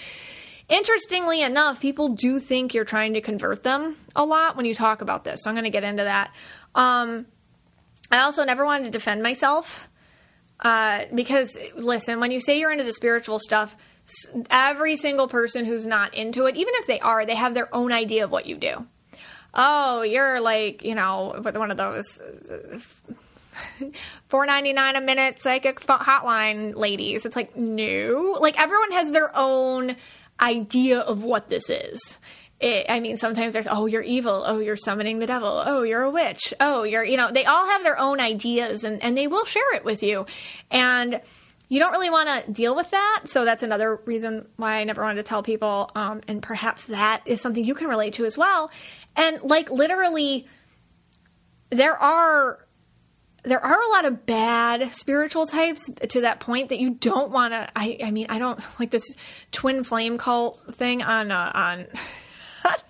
Interestingly 0.70 1.42
enough, 1.42 1.82
people 1.82 2.10
do 2.10 2.40
think 2.40 2.76
you're 2.76 2.86
trying 2.86 3.16
to 3.16 3.22
convert 3.22 3.64
them 3.64 3.98
a 4.16 4.24
lot 4.24 4.56
when 4.56 4.66
you 4.66 4.76
talk 4.76 5.02
about 5.02 5.24
this. 5.24 5.42
So 5.44 5.50
I'm 5.50 5.56
going 5.56 5.64
to 5.64 5.72
get 5.72 5.84
into 5.84 6.04
that. 6.04 6.32
Um, 6.76 7.26
I 8.12 8.20
also 8.20 8.46
never 8.46 8.64
wanted 8.66 8.86
to 8.86 8.92
defend 8.92 9.24
myself 9.24 9.88
uh, 10.60 11.06
because, 11.14 11.58
listen, 11.76 12.20
when 12.20 12.32
you 12.32 12.40
say 12.40 12.60
you're 12.60 12.72
into 12.72 12.84
the 12.84 12.94
spiritual 12.94 13.40
stuff, 13.40 13.76
every 14.50 14.98
single 14.98 15.28
person 15.28 15.66
who's 15.66 15.86
not 15.86 16.14
into 16.14 16.46
it, 16.46 16.56
even 16.56 16.74
if 16.78 16.88
they 16.88 17.00
are, 17.00 17.26
they 17.26 17.36
have 17.36 17.54
their 17.54 17.74
own 17.74 17.92
idea 17.92 18.24
of 18.24 18.32
what 18.32 18.46
you 18.46 18.58
do. 18.58 18.86
Oh, 19.54 20.02
you're 20.02 20.40
like, 20.40 20.84
you 20.84 20.96
know, 20.96 21.40
with 21.44 21.58
one 21.58 21.72
of 21.72 21.78
those. 21.78 22.20
Uh, 22.20 22.80
four 24.30 24.46
ninety 24.46 24.72
nine 24.72 24.96
a 24.96 25.02
minute 25.02 25.42
psychic 25.42 25.82
hotline 25.82 26.76
ladies. 26.76 27.26
It's 27.26 27.36
like 27.36 27.56
no, 27.56 28.38
like 28.40 28.60
everyone 28.60 28.92
has 28.94 29.12
their 29.12 29.30
own 29.36 29.98
idea 30.40 31.00
of 31.00 31.24
what 31.24 31.50
this 31.50 31.70
is 31.70 32.18
it, 32.62 32.86
I 32.90 33.00
mean, 33.00 33.18
sometimes 33.18 33.54
there's, 33.54 33.68
oh, 33.70 33.88
you're 33.88 34.04
evil. 34.04 34.44
Oh, 34.46 34.60
you're 34.60 34.78
summoning 34.78 35.18
the 35.20 35.26
devil. 35.26 35.62
Oh, 35.66 35.82
you're 35.82 36.04
a 36.04 36.12
witch. 36.12 36.54
Oh, 36.60 36.84
you're, 36.84 37.04
you 37.04 37.18
know, 37.18 37.32
they 37.32 37.46
all 37.46 37.66
have 37.66 37.84
their 37.84 37.98
own 37.98 38.20
ideas 38.20 38.84
and, 38.84 39.02
and 39.04 39.18
they 39.18 39.28
will 39.28 39.46
share 39.46 39.74
it 39.74 39.84
with 39.84 40.04
you. 40.04 40.28
And 40.70 41.22
you 41.72 41.80
don't 41.80 41.94
really 41.94 42.10
want 42.10 42.28
to 42.28 42.52
deal 42.52 42.76
with 42.76 42.92
that. 42.92 43.22
So 43.28 43.46
that's 43.46 43.64
another 43.64 44.02
reason 44.04 44.46
why 44.58 44.82
I 44.82 44.84
never 44.84 45.04
wanted 45.04 45.16
to 45.16 45.24
tell 45.24 45.42
people. 45.42 45.90
Um, 45.96 46.20
and 46.28 46.44
perhaps 46.44 46.84
that 46.88 47.22
is 47.26 47.40
something 47.40 47.64
you 47.64 47.76
can 47.76 47.88
relate 47.88 48.16
to 48.16 48.26
as 48.26 48.38
well. 48.38 48.70
And 49.16 49.42
like 49.42 49.72
literally, 49.72 50.50
there 51.70 51.96
are 51.96 52.68
there 53.44 53.64
are 53.64 53.82
a 53.82 53.88
lot 53.88 54.04
of 54.04 54.26
bad 54.26 54.94
spiritual 54.94 55.48
types 55.48 55.90
to 56.10 56.22
that 56.22 56.42
point 56.42 56.68
that 56.70 56.80
you 56.80 56.90
don't 56.90 57.32
want 57.32 57.54
to. 57.54 57.70
I, 57.74 58.00
I 58.04 58.12
mean, 58.12 58.26
I 58.28 58.38
don't 58.38 58.60
like 58.78 58.92
this 58.92 59.16
twin 59.54 59.86
flame 59.86 60.18
cult 60.18 60.76
thing 60.76 61.02
on 61.02 61.32
uh, 61.32 61.52
on 61.56 61.88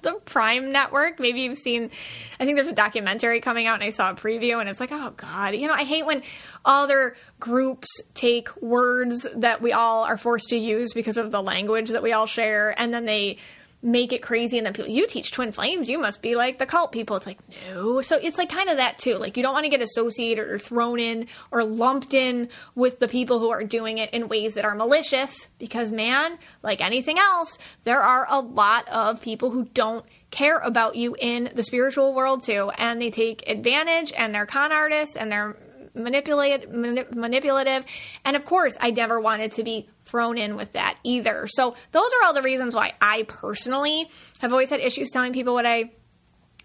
the 0.02 0.14
Prime 0.26 0.72
network. 0.72 1.20
Maybe 1.20 1.42
you've 1.42 1.58
seen, 1.58 1.92
I 2.40 2.46
think 2.46 2.56
there's 2.56 2.68
a 2.68 2.74
documentary 2.74 3.42
coming 3.42 3.68
out 3.68 3.76
and 3.76 3.84
I 3.84 3.90
saw 3.92 4.12
a 4.12 4.14
preview 4.14 4.60
and 4.60 4.70
it's 4.70 4.80
like, 4.80 4.92
oh 4.92 5.14
God, 5.16 5.56
you 5.56 5.68
know, 5.68 5.74
I 5.74 5.84
hate 5.84 6.06
when 6.06 6.24
other 6.66 7.16
groups 7.40 7.90
take 8.14 8.56
words 8.62 9.28
that 9.36 9.62
we 9.62 9.72
all 9.74 10.04
are 10.04 10.18
forced 10.18 10.50
to 10.50 10.58
use 10.58 10.94
because 10.94 11.18
of 11.18 11.32
the 11.32 11.42
language 11.42 11.90
that 11.92 12.04
we 12.04 12.14
all 12.14 12.26
share 12.26 12.74
and 12.80 12.94
then 12.94 13.06
they 13.06 13.38
make 13.84 14.14
it 14.14 14.22
crazy 14.22 14.58
and 14.58 14.66
then 14.66 14.74
people 14.74 14.92
you 14.92 15.08
teach 15.08 15.32
twin 15.32 15.52
flames 15.52 15.90
you 15.90 15.98
must 15.98 16.22
be 16.22 16.36
like 16.36 16.60
the 16.60 16.66
cult 16.66 16.92
people. 16.92 17.16
It's 17.16 17.26
like 17.26 17.40
no. 17.66 18.02
So 18.02 18.18
it's 18.18 18.38
like 18.38 18.50
kind 18.50 18.70
of 18.70 18.78
that 18.78 18.98
too. 18.98 19.16
Like 19.16 19.38
you 19.38 19.44
don't 19.44 19.54
want 19.54 19.66
to 19.66 19.70
get 19.70 19.82
associated 19.82 20.48
or 20.48 20.58
thrown 20.58 21.00
in 21.00 21.28
or 21.52 21.64
lumped 21.64 22.14
in 22.14 22.50
with 22.76 23.00
the 23.00 23.08
people 23.08 23.40
who 23.40 23.50
are 23.50 23.64
doing 23.64 23.98
it 23.98 24.14
in 24.14 24.28
ways 24.28 24.54
that 24.54 24.66
are 24.66 24.76
malicious 24.76 25.48
because 25.60 25.92
man 25.92 26.38
like 26.64 26.82
anything 26.82 27.18
else 27.18 27.58
there 27.84 28.02
are 28.02 28.26
a 28.30 28.40
lot 28.40 28.88
of 28.90 29.22
people 29.22 29.52
who 29.52 29.66
don't 29.74 30.06
care 30.30 30.58
about 30.60 30.96
you 30.96 31.16
in 31.20 31.52
the 31.56 31.64
spiritual 31.64 32.14
world 32.14 32.42
too 32.42 32.72
and 32.78 33.02
they 33.02 33.10
take 33.10 33.48
advantage 33.50 34.14
and 34.16 34.34
they're 34.34 34.46
con 34.46 34.72
artists 34.72 35.16
and 35.16 35.32
they're 35.32 35.56
manipulated 35.94 36.70
manip- 36.70 37.14
manipulative 37.14 37.86
and 38.26 38.36
of 38.36 38.46
course 38.46 38.78
i 38.80 38.92
never 38.92 39.20
wanted 39.20 39.52
to 39.52 39.64
be 39.64 39.88
thrown 40.06 40.38
in 40.38 40.56
with 40.56 40.74
that 40.74 40.98
either. 41.04 41.48
So 41.48 41.76
those 41.92 42.10
are 42.14 42.26
all 42.26 42.34
the 42.34 42.42
reasons 42.42 42.76
why 42.76 42.94
i 43.02 43.24
personally 43.24 44.10
have 44.40 44.52
always 44.52 44.70
had 44.70 44.80
issues 44.80 45.10
telling 45.10 45.34
people 45.34 45.54
what 45.54 45.66
i 45.66 45.92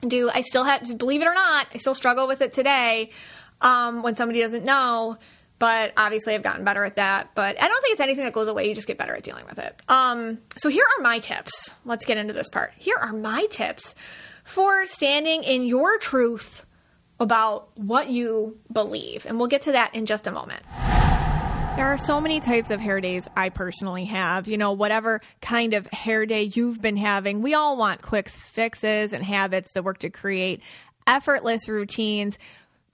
do. 0.07 0.29
I 0.29 0.43
still 0.43 0.65
have 0.65 0.99
believe 0.99 1.23
it 1.23 1.27
or 1.29 1.35
not 1.35 1.67
i 1.75 1.79
still 1.79 1.95
struggle 1.95 2.27
with 2.29 2.43
it 2.43 2.53
today 2.53 3.11
um, 3.61 4.03
when 4.03 4.17
somebody 4.17 4.41
doesn't 4.41 4.65
know 4.65 5.17
but 5.59 5.93
obviously 5.97 6.35
i've 6.35 6.43
gotten 6.43 6.65
better 6.65 6.85
at 6.85 6.97
that. 6.97 7.31
But 7.35 7.61
i 7.63 7.69
don't 7.69 7.81
think 7.83 7.93
it's 7.93 8.01
anything 8.01 8.25
that 8.25 8.35
goes 8.35 8.49
away. 8.49 8.69
You 8.69 8.75
just 8.75 8.87
get 8.87 8.99
better 8.99 9.15
at 9.17 9.23
dealing 9.23 9.47
with 9.47 9.59
it. 9.59 9.81
Um, 9.89 10.39
so 10.57 10.69
here 10.69 10.85
are 10.99 11.03
my 11.03 11.19
tips. 11.19 11.73
Let's 11.87 12.05
get 12.05 12.19
into 12.19 12.35
this 12.35 12.51
part. 12.51 12.73
Here 12.77 12.97
are 13.01 13.13
my 13.13 13.47
tips 13.47 13.95
for 14.45 14.85
standing 14.85 15.45
in 15.45 15.65
your 15.65 15.97
truth 15.99 16.66
about 17.19 17.69
what 17.77 18.11
you 18.11 18.59
believe. 18.73 19.27
And 19.27 19.39
we'll 19.39 19.49
get 19.49 19.63
to 19.63 19.73
that 19.73 19.95
in 19.95 20.07
just 20.07 20.27
a 20.27 20.33
moment. 20.33 20.63
There 21.77 21.87
are 21.87 21.99
so 21.99 22.23
many 22.23 22.41
types 22.41 22.71
of 22.71 22.81
hair 22.81 23.03
days 23.03 23.29
I 23.37 23.51
personally 23.51 24.07
have. 24.07 24.49
You 24.49 24.57
know, 24.57 24.73
whatever 24.73 25.21
kind 25.43 25.75
of 25.75 25.87
hair 25.89 26.25
day 26.25 26.45
you've 26.45 26.81
been 26.81 26.97
having, 26.97 27.43
we 27.43 27.53
all 27.53 27.77
want 27.77 28.01
quick 28.01 28.31
fixes 28.31 29.13
and 29.13 29.23
habits 29.23 29.73
that 29.73 29.85
work 29.85 29.99
to 29.99 30.11
create 30.11 30.63
effortless 31.07 31.69
routines 31.69 32.39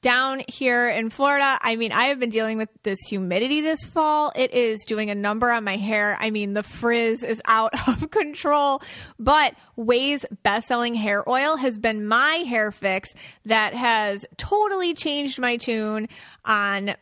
down 0.03 0.43
here 0.49 0.89
in 0.89 1.09
Florida, 1.09 1.59
I 1.63 1.77
mean, 1.77 1.93
I 1.93 2.07
have 2.07 2.19
been 2.19 2.31
dealing 2.31 2.59
with 2.59 2.69
this 2.83 2.99
humidity 3.09 3.61
this 3.61 3.85
fall. 3.85 4.33
It 4.35 4.53
is 4.53 4.85
doing 4.85 5.11
a 5.11 5.15
number 5.15 5.51
on 5.51 5.65
my 5.65 5.77
hair. 5.77 6.19
I 6.21 6.31
mean, 6.31 6.53
the 6.53 6.63
frizz 6.63 7.23
is 7.23 7.41
out 7.47 7.73
of 7.89 8.11
control. 8.11 8.83
But 9.19 9.55
Ouai's 9.77 10.27
best 10.43 10.69
selling 10.69 10.95
hair 10.95 11.27
oil 11.29 11.57
has 11.57 11.79
been 11.79 12.07
my 12.07 12.37
hair 12.37 12.73
fix 12.73 13.09
that 13.47 13.75
has 13.75 14.27
totally 14.37 14.93
changed 14.93 15.39
my 15.39 15.57
tune 15.57 16.09
on 16.45 16.97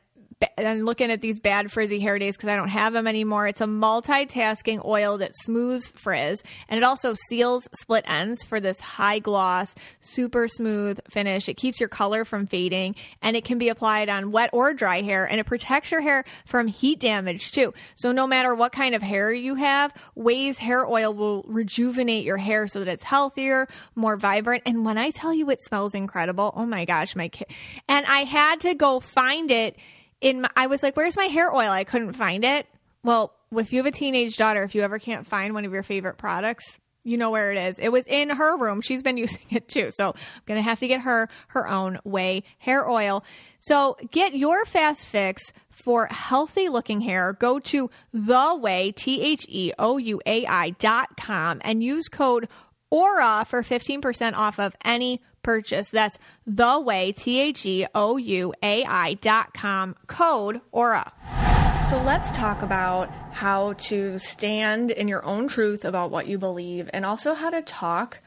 and 0.56 0.86
looking 0.86 1.10
at 1.10 1.20
these 1.20 1.38
bad 1.38 1.70
frizzy 1.70 1.98
hair 1.98 2.18
days 2.18 2.36
because 2.36 2.48
I 2.48 2.56
don't 2.56 2.68
have 2.68 2.92
them 2.92 3.06
anymore. 3.06 3.46
It's 3.46 3.60
a 3.60 3.66
multitasking 3.66 4.84
oil 4.84 5.18
that 5.18 5.34
smooths 5.34 5.90
frizz 5.90 6.42
and 6.68 6.78
it 6.78 6.82
also 6.82 7.14
seals 7.28 7.68
split 7.80 8.04
ends 8.06 8.42
for 8.42 8.60
this 8.60 8.80
high 8.80 9.18
gloss, 9.18 9.74
super 10.00 10.48
smooth 10.48 10.98
finish. 11.10 11.48
It 11.48 11.54
keeps 11.56 11.80
your 11.80 11.88
color 11.88 12.24
from 12.24 12.46
fading 12.46 12.94
and 13.22 13.36
it 13.36 13.44
can 13.44 13.58
be 13.58 13.68
applied 13.68 14.08
on 14.08 14.32
wet 14.32 14.50
or 14.52 14.74
dry 14.74 15.02
hair 15.02 15.24
and 15.24 15.40
it 15.40 15.46
protects 15.46 15.90
your 15.90 16.00
hair 16.00 16.24
from 16.46 16.66
heat 16.66 17.00
damage 17.00 17.52
too. 17.52 17.74
So 17.94 18.12
no 18.12 18.26
matter 18.26 18.54
what 18.54 18.72
kind 18.72 18.94
of 18.94 19.02
hair 19.02 19.32
you 19.32 19.56
have, 19.56 19.92
Ouai's 20.16 20.58
hair 20.58 20.86
oil 20.86 21.12
will 21.12 21.44
rejuvenate 21.48 22.24
your 22.24 22.38
hair 22.38 22.66
so 22.66 22.80
that 22.80 22.88
it's 22.88 23.04
healthier, 23.04 23.68
more 23.94 24.16
vibrant. 24.16 24.62
And 24.66 24.84
when 24.84 24.98
I 24.98 25.10
tell 25.10 25.34
you 25.34 25.50
it 25.50 25.60
smells 25.60 25.94
incredible, 25.94 26.52
oh 26.56 26.66
my 26.66 26.84
gosh, 26.84 27.14
my 27.14 27.28
kid. 27.28 27.48
And 27.88 28.06
I 28.06 28.20
had 28.20 28.60
to 28.60 28.74
go 28.74 29.00
find 29.00 29.50
it 29.50 29.76
in 30.20 30.42
my, 30.42 30.50
I 30.56 30.66
was 30.66 30.82
like, 30.82 30.96
where's 30.96 31.16
my 31.16 31.24
hair 31.24 31.54
oil? 31.54 31.70
I 31.70 31.84
couldn't 31.84 32.12
find 32.14 32.44
it. 32.44 32.66
Well, 33.02 33.32
if 33.56 33.72
you 33.72 33.78
have 33.78 33.86
a 33.86 33.90
teenage 33.90 34.36
daughter, 34.36 34.62
if 34.62 34.74
you 34.74 34.82
ever 34.82 34.98
can't 34.98 35.26
find 35.26 35.54
one 35.54 35.64
of 35.64 35.72
your 35.72 35.82
favorite 35.82 36.18
products, 36.18 36.78
you 37.02 37.16
know 37.16 37.30
where 37.30 37.50
it 37.50 37.58
is. 37.58 37.78
It 37.78 37.88
was 37.88 38.04
in 38.06 38.30
her 38.30 38.58
room. 38.58 38.80
She's 38.80 39.02
been 39.02 39.16
using 39.16 39.40
it 39.50 39.68
too. 39.68 39.90
So 39.92 40.08
I'm 40.08 40.42
going 40.46 40.58
to 40.58 40.62
have 40.62 40.80
to 40.80 40.88
get 40.88 41.00
her 41.00 41.28
her 41.48 41.68
own 41.68 41.98
Ouai 42.06 42.42
hair 42.58 42.88
oil. 42.88 43.24
So 43.58 43.96
get 44.10 44.34
your 44.34 44.64
fast 44.64 45.06
fix 45.06 45.42
for 45.70 46.06
healthy 46.06 46.68
looking 46.68 47.00
hair. 47.00 47.32
Go 47.32 47.58
to 47.58 47.90
the 48.12 48.34
Ouai, 48.34 48.94
T 48.94 49.22
H 49.22 49.46
E 49.48 49.72
O 49.78 49.96
U 49.96 50.20
A 50.26 50.46
I 50.46 50.70
dot 50.70 51.16
com 51.16 51.60
and 51.64 51.82
use 51.82 52.08
code 52.08 52.48
AURA 52.92 53.46
for 53.46 53.62
15% 53.62 54.34
off 54.34 54.58
of 54.58 54.74
any 54.84 55.20
purchase. 55.42 55.88
That's 55.88 56.18
the 56.46 56.64
Ouai, 56.64 57.16
T 57.16 57.40
H 57.40 57.66
E 57.66 57.86
O 57.94 58.16
U 58.16 58.54
A 58.62 58.84
I 58.84 59.14
dot 59.14 59.54
com, 59.54 59.96
code 60.06 60.60
AURA. 60.72 61.12
So 61.88 62.00
let's 62.02 62.30
talk 62.30 62.62
about 62.62 63.10
how 63.32 63.72
to 63.74 64.18
stand 64.18 64.90
in 64.90 65.08
your 65.08 65.24
own 65.24 65.48
truth 65.48 65.84
about 65.84 66.10
what 66.10 66.28
you 66.28 66.38
believe 66.38 66.88
and 66.92 67.04
also 67.04 67.34
how 67.34 67.50
to 67.50 67.62
talk 67.62 68.20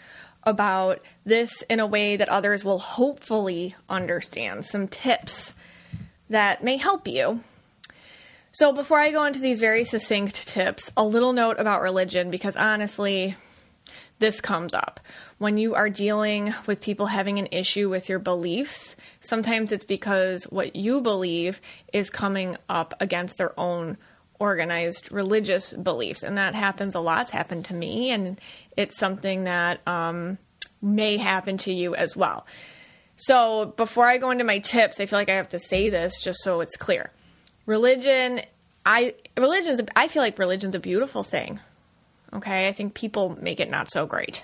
about 0.44 1.00
this 1.26 1.62
in 1.70 1.80
a 1.80 1.88
way 1.88 2.18
that 2.18 2.28
others 2.28 2.66
will 2.66 2.80
hopefully 2.80 3.76
understand. 3.88 4.66
Some 4.66 4.88
tips 4.88 5.54
that 6.30 6.64
may 6.64 6.78
help 6.78 7.08
you. 7.08 7.42
So, 8.52 8.72
before 8.72 9.00
I 9.00 9.12
go 9.12 9.24
into 9.24 9.40
these 9.40 9.60
very 9.60 9.86
succinct 9.86 10.48
tips, 10.48 10.92
a 10.96 11.04
little 11.06 11.34
note 11.34 11.60
about 11.60 11.82
religion 11.82 12.30
because 12.30 12.56
honestly, 12.56 13.36
this 14.20 14.42
comes 14.42 14.74
up. 14.74 15.00
When 15.44 15.58
you 15.58 15.76
are 15.76 15.90
dealing 15.90 16.54
with 16.68 16.80
people 16.80 17.08
having 17.08 17.38
an 17.38 17.50
issue 17.52 17.90
with 17.90 18.08
your 18.08 18.18
beliefs, 18.18 18.96
sometimes 19.20 19.74
it's 19.74 19.84
because 19.84 20.46
what 20.46 20.74
you 20.74 21.02
believe 21.02 21.60
is 21.92 22.10
coming 22.10 22.56
up 22.70 22.94
against 23.02 23.38
their 23.38 23.52
own 23.60 23.98
organized 24.40 25.12
religious 25.12 25.74
beliefs. 25.74 26.24
And 26.24 26.38
that 26.38 26.56
happens 26.56 26.96
a 26.96 27.02
lot. 27.02 27.24
It's 27.24 27.32
happened 27.32 27.66
to 27.66 27.74
me, 27.74 28.12
and 28.12 28.40
it's 28.78 28.98
something 28.98 29.44
that 29.44 29.86
um, 29.86 30.38
may 30.82 31.18
happen 31.18 31.58
to 31.58 31.74
you 31.74 31.94
as 31.94 32.16
well. 32.16 32.48
So, 33.18 33.74
before 33.76 34.08
I 34.08 34.20
go 34.20 34.32
into 34.32 34.46
my 34.46 34.60
tips, 34.60 34.98
I 35.02 35.08
feel 35.08 35.20
like 35.20 35.28
I 35.30 35.36
have 35.36 35.50
to 35.50 35.60
say 35.60 35.90
this 35.90 36.22
just 36.22 36.40
so 36.42 36.62
it's 36.62 36.78
clear. 36.78 37.12
Religion, 37.66 38.40
I 38.86 39.16
religion's 39.38 39.82
I 39.98 40.08
feel 40.08 40.24
like 40.24 40.40
religion's 40.40 40.76
a 40.76 40.80
beautiful 40.80 41.22
thing. 41.22 41.60
Okay, 42.32 42.70
I 42.70 42.72
think 42.72 42.94
people 42.94 43.38
make 43.42 43.60
it 43.60 43.70
not 43.70 43.92
so 43.92 44.06
great. 44.06 44.44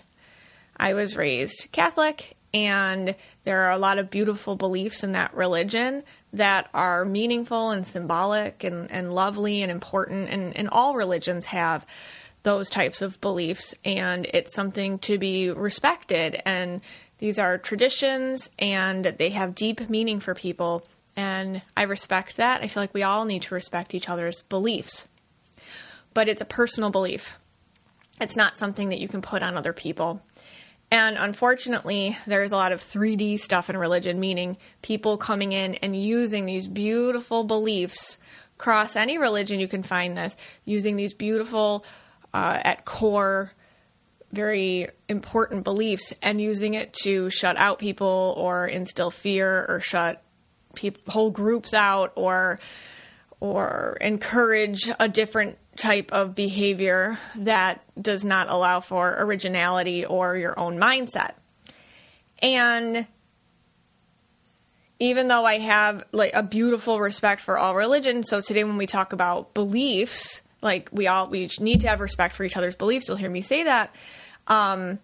I 0.80 0.94
was 0.94 1.18
raised 1.18 1.68
Catholic, 1.72 2.38
and 2.54 3.16
there 3.44 3.62
are 3.64 3.72
a 3.72 3.78
lot 3.78 3.98
of 3.98 4.10
beautiful 4.10 4.56
beliefs 4.56 5.04
in 5.04 5.12
that 5.12 5.36
religion 5.36 6.04
that 6.34 6.70
are 6.74 7.06
meaningful 7.06 7.72
and 7.72 7.86
symbolic 7.86 8.64
and, 8.64 8.92
and 8.92 9.14
lovely 9.14 9.62
and 9.62 9.72
important. 9.72 10.30
And, 10.30 10.56
and 10.56 10.70
all 10.70 10.96
religions 10.96 11.46
have 11.46 11.86
those 12.44 12.70
types 12.70 13.02
of 13.02 13.20
beliefs, 13.22 13.76
and 13.84 14.26
it's 14.34 14.56
something 14.56 15.00
to 15.00 15.18
be 15.18 15.50
respected. 15.50 16.42
And 16.46 16.82
these 17.18 17.38
are 17.38 17.58
traditions, 17.58 18.50
and 18.58 19.04
they 19.04 19.30
have 19.32 19.56
deep 19.56 19.90
meaning 19.90 20.20
for 20.20 20.34
people. 20.34 20.86
And 21.16 21.62
I 21.76 21.84
respect 21.84 22.38
that. 22.38 22.62
I 22.64 22.68
feel 22.68 22.82
like 22.82 22.94
we 22.94 23.04
all 23.04 23.26
need 23.26 23.42
to 23.44 23.56
respect 23.56 23.94
each 23.94 24.08
other's 24.08 24.42
beliefs. 24.44 25.08
But 26.14 26.30
it's 26.30 26.42
a 26.42 26.46
personal 26.46 26.90
belief. 26.90 27.38
It's 28.22 28.36
not 28.36 28.58
something 28.58 28.90
that 28.90 29.00
you 29.00 29.08
can 29.08 29.22
put 29.22 29.44
on 29.44 29.58
other 29.58 29.74
people. 29.74 30.22
And 30.92 31.18
unfortunately, 31.18 32.18
there's 32.26 32.52
a 32.52 32.56
lot 32.56 32.72
of 32.72 32.84
3D 32.84 33.40
stuff 33.40 33.70
in 33.70 33.78
religion, 33.78 34.20
meaning 34.20 34.58
people 34.82 35.18
coming 35.18 35.52
in 35.52 35.76
and 35.76 35.96
using 35.96 36.46
these 36.46 36.68
beautiful 36.68 37.44
beliefs 37.44 38.18
across 38.58 38.96
any 38.96 39.18
religion 39.18 39.60
you 39.60 39.68
can 39.68 39.84
find 39.84 40.18
this, 40.18 40.36
using 40.66 40.96
these 40.96 41.14
beautiful, 41.14 41.86
uh, 42.34 42.60
at 42.64 42.86
core, 42.86 43.54
very 44.32 44.90
important 45.08 45.64
beliefs 45.64 46.14
and 46.22 46.42
using 46.42 46.74
it 46.74 46.94
to 46.94 47.30
shut 47.30 47.58
out 47.58 47.80
people 47.80 48.34
or 48.38 48.68
instill 48.68 49.12
fear 49.12 49.66
or 49.68 49.80
shut 49.80 50.24
whole 51.08 51.32
groups 51.32 51.74
out 51.74 52.14
or 52.16 52.60
or 53.40 53.98
encourage 54.02 54.92
a 55.00 55.08
different 55.08 55.58
type 55.80 56.12
of 56.12 56.36
behavior 56.36 57.18
that 57.38 57.82
does 58.00 58.24
not 58.24 58.50
allow 58.50 58.82
for 58.82 59.16
originality 59.18 60.06
or 60.06 60.36
your 60.36 60.60
own 60.60 60.78
mindset. 60.78 61.32
And 62.42 63.08
even 65.00 65.30
though 65.30 65.46
I 65.46 65.60
have 65.60 66.06
like 66.12 66.32
a 66.34 66.44
beautiful 66.44 67.00
respect 67.00 67.42
for 67.42 67.58
all 67.58 67.76
religion, 67.76 68.24
so 68.24 68.42
today 68.42 68.64
when 68.64 68.78
we 68.78 68.86
talk 68.86 69.14
about 69.14 69.54
beliefs, 69.54 70.42
like 70.62 70.90
we 70.92 71.08
all 71.08 71.30
we 71.30 71.50
need 71.60 71.82
to 71.82 71.88
have 71.88 72.02
respect 72.02 72.36
for 72.36 72.44
each 72.44 72.58
other's 72.58 72.76
beliefs. 72.76 73.08
You'll 73.08 73.18
hear 73.18 73.30
me 73.30 73.42
say 73.42 73.64
that. 73.64 73.96
Um, 74.48 75.00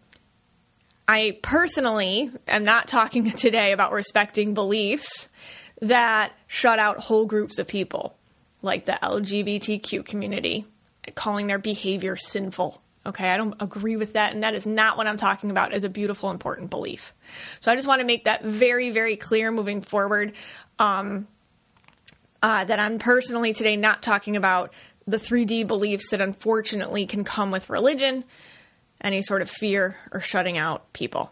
I 1.07 1.37
personally 1.41 2.31
am 2.47 2.65
not 2.65 2.87
talking 2.89 3.31
today 3.31 3.71
about 3.71 3.93
respecting 3.93 4.53
beliefs 4.53 5.29
that 5.81 6.33
shut 6.47 6.79
out 6.79 6.97
whole 6.97 7.25
groups 7.25 7.59
of 7.59 7.67
people 7.67 8.15
like 8.65 8.85
the 8.85 8.99
LGBTQ 9.01 10.05
community, 10.05 10.65
calling 11.15 11.47
their 11.47 11.59
behavior 11.59 12.17
sinful. 12.17 12.81
Okay, 13.05 13.29
I 13.29 13.37
don't 13.37 13.55
agree 13.61 13.95
with 13.95 14.13
that, 14.13 14.33
and 14.33 14.43
that 14.43 14.55
is 14.55 14.65
not 14.65 14.97
what 14.97 15.05
I'm 15.07 15.17
talking 15.17 15.51
about 15.51 15.71
as 15.73 15.83
a 15.83 15.89
beautiful, 15.89 16.31
important 16.31 16.71
belief. 16.71 17.13
So 17.59 17.71
I 17.71 17.75
just 17.75 17.87
want 17.87 18.01
to 18.01 18.05
make 18.05 18.25
that 18.25 18.43
very, 18.43 18.89
very 18.89 19.15
clear 19.15 19.51
moving 19.51 19.81
forward. 19.81 20.33
Um, 20.79 21.27
uh, 22.41 22.63
that 22.63 22.79
I'm 22.79 22.99
personally 22.99 23.53
today 23.53 23.75
not 23.75 24.03
talking 24.03 24.35
about 24.35 24.73
the 25.07 25.17
3D 25.17 25.67
beliefs 25.67 26.11
that 26.11 26.21
unfortunately 26.21 27.05
can 27.07 27.23
come 27.23 27.49
with 27.51 27.69
religion. 27.69 28.23
any 29.01 29.21
sort 29.21 29.41
of 29.41 29.49
fear 29.49 29.97
or 30.11 30.19
shutting 30.19 30.57
out 30.57 30.91
people. 30.93 31.31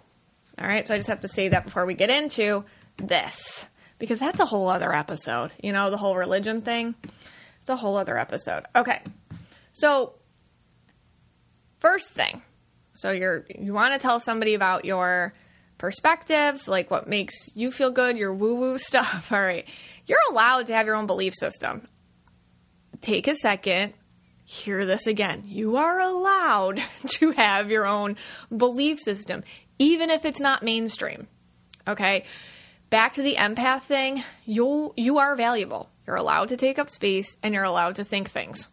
All 0.60 0.68
right, 0.68 0.88
so 0.88 0.94
I 0.94 0.98
just 0.98 1.08
have 1.10 1.22
to 1.22 1.28
say 1.28 1.50
that 1.50 1.66
before 1.66 1.86
we 1.86 1.96
get 1.96 2.10
into 2.12 2.66
this, 2.98 3.68
because 4.00 4.20
that's 4.20 4.40
a 4.40 4.46
whole 4.46 4.68
other 4.68 4.94
episode. 4.94 5.52
You 5.62 5.72
know, 5.72 5.90
the 5.90 5.98
whole 5.98 6.16
religion 6.16 6.62
thing, 6.62 6.96
it's 7.62 7.70
a 7.70 7.76
whole 7.76 7.98
other 7.98 8.18
episode. 8.18 8.66
Okay, 8.76 9.02
so 9.72 10.14
first 11.80 12.10
thing, 12.10 12.42
so 12.94 13.12
you're 13.12 13.46
you 13.58 13.74
want 13.74 13.94
to 13.94 14.00
tell 14.00 14.20
somebody 14.20 14.54
about 14.54 14.86
your 14.86 15.34
perspectives, 15.78 16.68
like 16.68 16.92
what 16.92 17.08
makes 17.08 17.56
you 17.56 17.72
feel 17.72 17.92
good, 17.92 18.18
your 18.18 18.34
woo 18.34 18.56
woo 18.56 18.78
stuff. 18.78 19.32
All 19.32 19.42
right, 19.42 19.68
you're 20.06 20.20
allowed 20.32 20.68
to 20.68 20.74
have 20.74 20.86
your 20.86 20.96
own 20.96 21.08
belief 21.08 21.34
system. 21.34 21.88
Take 23.02 23.28
a 23.28 23.36
second, 23.36 23.94
hear 24.46 24.86
this 24.86 25.08
again. 25.08 25.44
You 25.46 25.78
are 25.78 26.00
allowed 26.00 26.82
to 27.08 27.32
have 27.32 27.70
your 27.70 27.86
own 27.86 28.18
belief 28.56 29.00
system, 29.00 29.44
even 29.80 30.10
if 30.10 30.26
it's 30.26 30.40
not 30.40 30.64
mainstream. 30.64 31.28
Okay? 31.88 32.24
Back 32.94 33.14
to 33.14 33.24
the 33.24 33.38
empath 33.38 33.82
thing, 33.82 34.24
you 34.46 34.94
you 34.96 35.18
are 35.18 35.36
valuable. 35.36 35.90
You're 36.06 36.16
allowed 36.16 36.50
to 36.50 36.58
take 36.58 36.78
up 36.78 36.92
space 36.92 37.36
and 37.42 37.52
you're 37.52 37.64
allowed 37.64 37.96
to 37.96 38.04
think 38.04 38.30
things. 38.30 38.68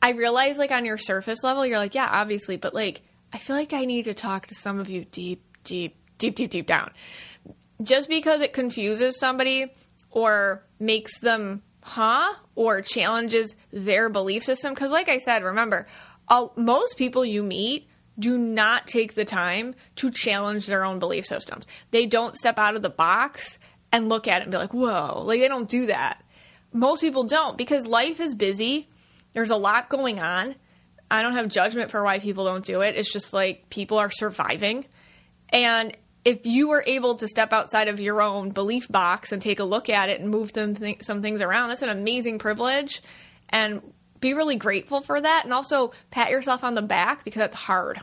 I 0.00 0.12
realize 0.12 0.56
like 0.56 0.70
on 0.70 0.86
your 0.86 0.96
surface 0.96 1.44
level, 1.44 1.66
you're 1.66 1.76
like, 1.76 1.94
yeah, 1.94 2.08
obviously, 2.10 2.56
but 2.56 2.72
like 2.72 3.02
I 3.34 3.36
feel 3.36 3.54
like 3.54 3.74
I 3.74 3.84
need 3.84 4.04
to 4.04 4.14
talk 4.14 4.46
to 4.46 4.54
some 4.54 4.78
of 4.78 4.88
you 4.88 5.04
deep, 5.04 5.44
deep, 5.62 5.94
deep, 6.16 6.36
deep, 6.36 6.52
deep 6.52 6.66
down. 6.66 6.90
Just 7.82 8.08
because 8.08 8.40
it 8.40 8.54
confuses 8.54 9.18
somebody 9.20 9.70
or 10.10 10.64
makes 10.80 11.18
them 11.18 11.62
huh 11.82 12.32
or 12.54 12.80
challenges 12.80 13.58
their 13.70 14.08
belief 14.08 14.42
system 14.42 14.72
because 14.72 14.90
like 14.90 15.10
i 15.10 15.18
said 15.18 15.44
remember 15.44 15.86
all, 16.28 16.54
most 16.56 16.96
people 16.96 17.26
you 17.26 17.42
meet 17.42 17.86
do 18.18 18.38
not 18.38 18.86
take 18.86 19.14
the 19.14 19.24
time 19.24 19.74
to 19.96 20.10
challenge 20.10 20.66
their 20.66 20.84
own 20.84 20.98
belief 20.98 21.26
systems. 21.26 21.66
They 21.90 22.06
don't 22.06 22.36
step 22.36 22.58
out 22.58 22.76
of 22.76 22.82
the 22.82 22.90
box 22.90 23.58
and 23.92 24.08
look 24.08 24.28
at 24.28 24.40
it 24.40 24.44
and 24.44 24.50
be 24.52 24.58
like 24.58 24.74
whoa 24.74 25.22
like 25.24 25.40
they 25.40 25.48
don't 25.48 25.68
do 25.68 25.86
that. 25.86 26.22
Most 26.72 27.00
people 27.00 27.24
don't 27.24 27.56
because 27.56 27.86
life 27.86 28.20
is 28.20 28.34
busy. 28.34 28.88
There's 29.32 29.50
a 29.50 29.56
lot 29.56 29.88
going 29.88 30.20
on. 30.20 30.54
I 31.10 31.22
don't 31.22 31.34
have 31.34 31.48
judgment 31.48 31.90
for 31.90 32.02
why 32.02 32.18
people 32.18 32.44
don't 32.44 32.64
do 32.64 32.80
it. 32.80 32.96
It's 32.96 33.12
just 33.12 33.32
like 33.32 33.68
people 33.70 33.98
are 33.98 34.10
surviving. 34.10 34.86
And 35.50 35.96
if 36.24 36.46
you 36.46 36.68
were 36.68 36.82
able 36.86 37.16
to 37.16 37.28
step 37.28 37.52
outside 37.52 37.88
of 37.88 38.00
your 38.00 38.22
own 38.22 38.50
belief 38.50 38.88
box 38.88 39.30
and 39.30 39.40
take 39.40 39.60
a 39.60 39.64
look 39.64 39.90
at 39.90 40.08
it 40.08 40.20
and 40.20 40.30
move 40.30 40.52
th- 40.52 41.04
some 41.04 41.20
things 41.20 41.42
around, 41.42 41.68
that's 41.68 41.82
an 41.82 41.90
amazing 41.90 42.38
privilege. 42.38 43.02
And 43.50 43.82
be 44.24 44.34
really 44.34 44.56
grateful 44.56 45.02
for 45.02 45.20
that. 45.20 45.42
And 45.44 45.52
also 45.52 45.92
pat 46.10 46.30
yourself 46.30 46.64
on 46.64 46.74
the 46.74 46.82
back 46.82 47.24
because 47.24 47.42
it's 47.42 47.56
hard. 47.56 48.00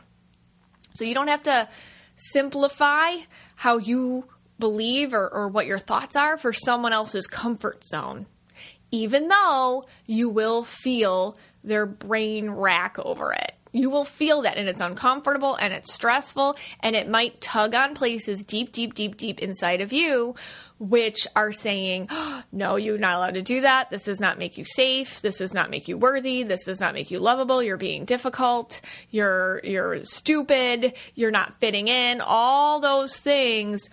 So 0.94 1.04
you 1.04 1.14
don't 1.14 1.28
have 1.28 1.42
to 1.42 1.68
simplify 2.16 3.16
how 3.56 3.78
you 3.78 4.24
believe 4.58 5.12
or, 5.12 5.28
or 5.28 5.48
what 5.48 5.66
your 5.66 5.80
thoughts 5.80 6.14
are 6.14 6.38
for 6.38 6.52
someone 6.52 6.92
else's 6.92 7.26
comfort 7.26 7.84
zone, 7.84 8.26
even 8.92 9.28
though 9.28 9.86
you 10.06 10.28
will 10.28 10.62
feel 10.62 11.36
their 11.64 11.86
brain 11.86 12.50
rack 12.50 12.98
over 13.00 13.32
it. 13.32 13.54
You 13.72 13.88
will 13.88 14.04
feel 14.04 14.42
that 14.42 14.58
and 14.58 14.68
it's 14.68 14.80
uncomfortable 14.80 15.56
and 15.56 15.72
it's 15.72 15.92
stressful 15.92 16.56
and 16.80 16.94
it 16.94 17.08
might 17.08 17.40
tug 17.40 17.74
on 17.74 17.94
places 17.94 18.42
deep, 18.42 18.70
deep, 18.70 18.92
deep, 18.94 19.16
deep 19.16 19.40
inside 19.40 19.80
of 19.80 19.94
you, 19.94 20.34
which 20.78 21.26
are 21.34 21.52
saying, 21.52 22.08
oh, 22.10 22.42
no, 22.52 22.76
you're 22.76 22.98
not 22.98 23.16
allowed 23.16 23.34
to 23.34 23.42
do 23.42 23.62
that. 23.62 23.88
This 23.88 24.04
does 24.04 24.20
not 24.20 24.38
make 24.38 24.58
you 24.58 24.66
safe. 24.66 25.22
This 25.22 25.38
does 25.38 25.54
not 25.54 25.70
make 25.70 25.88
you 25.88 25.96
worthy. 25.96 26.42
This 26.42 26.64
does 26.64 26.80
not 26.80 26.92
make 26.92 27.10
you 27.10 27.18
lovable. 27.18 27.62
You're 27.62 27.78
being 27.78 28.04
difficult. 28.04 28.82
You're, 29.10 29.60
you're 29.64 30.04
stupid. 30.04 30.92
You're 31.14 31.30
not 31.30 31.58
fitting 31.58 31.88
in. 31.88 32.20
All 32.20 32.78
those 32.78 33.16
things 33.16 33.88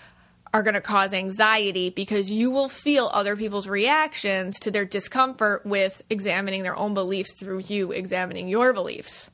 are 0.53 0.63
going 0.63 0.73
to 0.73 0.81
cause 0.81 1.13
anxiety 1.13 1.89
because 1.89 2.29
you 2.29 2.51
will 2.51 2.69
feel 2.69 3.09
other 3.13 3.35
people's 3.37 3.67
reactions 3.67 4.59
to 4.59 4.71
their 4.71 4.83
discomfort 4.83 5.65
with 5.65 6.01
examining 6.09 6.63
their 6.63 6.75
own 6.75 6.93
beliefs 6.93 7.33
through 7.33 7.59
you 7.59 7.91
examining 7.91 8.49
your 8.49 8.73
beliefs. 8.73 9.29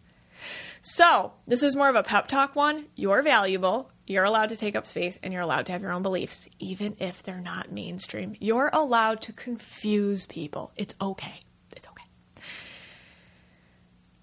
So, 0.88 1.34
this 1.48 1.64
is 1.64 1.76
more 1.76 1.90
of 1.90 1.96
a 1.96 2.04
pep 2.04 2.28
talk 2.28 2.56
one. 2.56 2.86
You're 2.96 3.24
valuable. 3.24 3.90
You're 4.06 4.24
allowed 4.24 4.50
to 4.50 4.56
take 4.56 4.76
up 4.76 4.86
space 4.86 5.18
and 5.24 5.34
you're 5.34 5.42
allowed 5.42 5.66
to 5.66 5.72
have 5.72 5.82
your 5.82 5.92
own 5.92 6.04
beliefs, 6.04 6.46
even 6.60 6.96
if 7.00 7.24
they're 7.24 7.42
not 7.42 7.72
mainstream. 7.72 8.36
You're 8.40 8.70
allowed 8.72 9.24
to 9.24 9.34
confuse 9.34 10.28
people. 10.28 10.72
It's 10.76 10.94
okay. 11.02 11.40
It's 11.76 11.88
okay. 11.88 12.04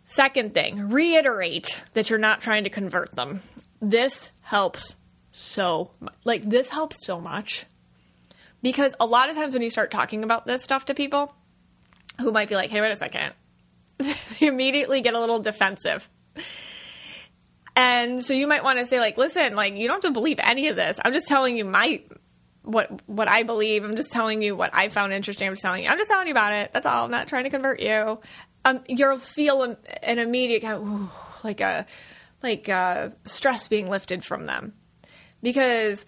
Second 0.04 0.54
thing, 0.54 0.90
reiterate 0.90 1.82
that 1.94 2.10
you're 2.10 2.20
not 2.20 2.40
trying 2.40 2.62
to 2.62 2.70
convert 2.70 3.10
them. 3.16 3.42
This 3.80 4.30
helps 4.42 4.94
so 5.32 5.90
much. 5.98 6.14
Like, 6.22 6.48
this 6.48 6.68
helps 6.68 7.04
so 7.04 7.20
much. 7.20 7.66
Because 8.62 8.94
a 9.00 9.04
lot 9.04 9.28
of 9.28 9.34
times 9.34 9.52
when 9.52 9.62
you 9.62 9.70
start 9.70 9.90
talking 9.90 10.22
about 10.22 10.46
this 10.46 10.62
stuff 10.62 10.84
to 10.84 10.94
people 10.94 11.34
who 12.20 12.30
might 12.30 12.48
be 12.48 12.54
like, 12.54 12.70
hey, 12.70 12.80
wait 12.80 12.92
a 12.92 12.96
second, 12.96 13.34
they 13.98 14.46
immediately 14.46 15.00
get 15.00 15.14
a 15.14 15.18
little 15.18 15.40
defensive 15.40 16.08
and 17.76 18.24
so 18.24 18.32
you 18.32 18.46
might 18.46 18.64
want 18.64 18.78
to 18.78 18.86
say 18.86 19.00
like, 19.00 19.16
listen, 19.16 19.54
like 19.54 19.74
you 19.74 19.88
don't 19.88 20.04
have 20.04 20.12
to 20.12 20.18
believe 20.18 20.38
any 20.42 20.68
of 20.68 20.76
this. 20.76 20.98
I'm 21.04 21.12
just 21.12 21.26
telling 21.26 21.56
you 21.56 21.64
my 21.64 22.02
what 22.62 23.06
what 23.08 23.28
I 23.28 23.42
believe. 23.42 23.84
I'm 23.84 23.96
just 23.96 24.12
telling 24.12 24.42
you 24.42 24.56
what 24.56 24.74
I 24.74 24.88
found 24.88 25.12
interesting. 25.12 25.48
I'm 25.48 25.52
just 25.54 25.62
telling 25.62 25.84
you. 25.84 25.88
I'm 25.88 25.98
just 25.98 26.10
telling 26.10 26.26
you 26.26 26.32
about 26.32 26.52
it. 26.52 26.72
That's 26.72 26.86
all. 26.86 27.04
I'm 27.04 27.10
not 27.10 27.28
trying 27.28 27.44
to 27.44 27.50
convert 27.50 27.80
you. 27.80 28.20
Um, 28.64 28.80
you'll 28.88 29.18
feel 29.18 29.62
an, 29.64 29.76
an 30.02 30.18
immediate 30.18 30.62
kind 30.62 30.74
of 30.74 30.86
ooh, 30.86 31.10
like 31.42 31.60
a 31.60 31.86
like 32.42 32.68
a 32.68 33.12
stress 33.24 33.68
being 33.68 33.88
lifted 33.88 34.24
from 34.24 34.46
them 34.46 34.74
because 35.42 36.04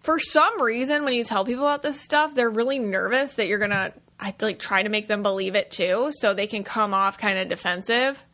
for 0.00 0.18
some 0.18 0.62
reason 0.62 1.04
when 1.04 1.12
you 1.12 1.24
tell 1.24 1.44
people 1.44 1.64
about 1.66 1.82
this 1.82 2.00
stuff, 2.00 2.34
they're 2.34 2.50
really 2.50 2.78
nervous 2.78 3.34
that 3.34 3.46
you're 3.48 3.58
gonna 3.58 3.92
I 4.18 4.34
like 4.40 4.58
try 4.58 4.82
to 4.82 4.88
make 4.88 5.06
them 5.08 5.22
believe 5.22 5.54
it 5.54 5.70
too, 5.70 6.10
so 6.12 6.34
they 6.34 6.46
can 6.46 6.64
come 6.64 6.94
off 6.94 7.18
kind 7.18 7.38
of 7.38 7.48
defensive 7.48 8.24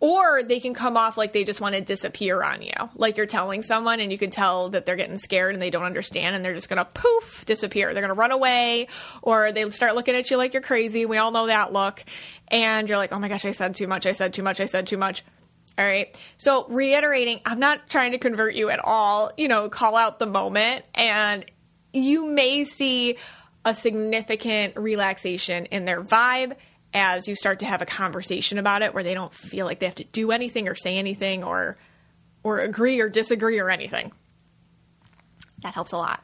or 0.00 0.42
they 0.42 0.60
can 0.60 0.72
come 0.72 0.96
off 0.96 1.18
like 1.18 1.34
they 1.34 1.44
just 1.44 1.60
want 1.60 1.74
to 1.74 1.80
disappear 1.82 2.42
on 2.42 2.62
you. 2.62 2.72
Like 2.94 3.18
you're 3.18 3.26
telling 3.26 3.62
someone 3.62 4.00
and 4.00 4.10
you 4.10 4.16
can 4.16 4.30
tell 4.30 4.70
that 4.70 4.86
they're 4.86 4.96
getting 4.96 5.18
scared 5.18 5.52
and 5.52 5.60
they 5.60 5.68
don't 5.68 5.84
understand 5.84 6.34
and 6.34 6.42
they're 6.42 6.54
just 6.54 6.70
going 6.70 6.78
to 6.78 6.86
poof, 6.86 7.44
disappear. 7.44 7.92
They're 7.92 8.02
going 8.02 8.14
to 8.14 8.18
run 8.18 8.32
away 8.32 8.88
or 9.20 9.52
they 9.52 9.68
start 9.70 9.94
looking 9.94 10.16
at 10.16 10.30
you 10.30 10.38
like 10.38 10.54
you're 10.54 10.62
crazy. 10.62 11.04
We 11.04 11.18
all 11.18 11.30
know 11.30 11.46
that 11.48 11.74
look. 11.74 12.02
And 12.48 12.88
you're 12.88 12.96
like, 12.96 13.12
oh 13.12 13.18
my 13.18 13.28
gosh, 13.28 13.44
I 13.44 13.52
said 13.52 13.74
too 13.74 13.86
much. 13.86 14.06
I 14.06 14.12
said 14.12 14.32
too 14.32 14.42
much. 14.42 14.58
I 14.58 14.66
said 14.66 14.86
too 14.86 14.96
much. 14.96 15.22
All 15.78 15.84
right. 15.84 16.18
So 16.38 16.66
reiterating, 16.68 17.40
I'm 17.44 17.60
not 17.60 17.88
trying 17.90 18.12
to 18.12 18.18
convert 18.18 18.54
you 18.54 18.70
at 18.70 18.80
all. 18.82 19.32
You 19.36 19.48
know, 19.48 19.68
call 19.68 19.96
out 19.96 20.18
the 20.18 20.26
moment 20.26 20.86
and 20.94 21.44
you 21.92 22.24
may 22.24 22.64
see 22.64 23.18
a 23.66 23.74
significant 23.74 24.78
relaxation 24.78 25.66
in 25.66 25.84
their 25.84 26.02
vibe 26.02 26.56
as 26.92 27.28
you 27.28 27.34
start 27.34 27.60
to 27.60 27.66
have 27.66 27.82
a 27.82 27.86
conversation 27.86 28.58
about 28.58 28.82
it 28.82 28.94
where 28.94 29.04
they 29.04 29.14
don't 29.14 29.32
feel 29.32 29.66
like 29.66 29.78
they 29.78 29.86
have 29.86 29.94
to 29.96 30.04
do 30.04 30.32
anything 30.32 30.68
or 30.68 30.74
say 30.74 30.98
anything 30.98 31.44
or 31.44 31.76
or 32.42 32.58
agree 32.58 33.00
or 33.00 33.08
disagree 33.08 33.58
or 33.58 33.70
anything. 33.70 34.12
That 35.62 35.74
helps 35.74 35.92
a 35.92 35.96
lot. 35.96 36.22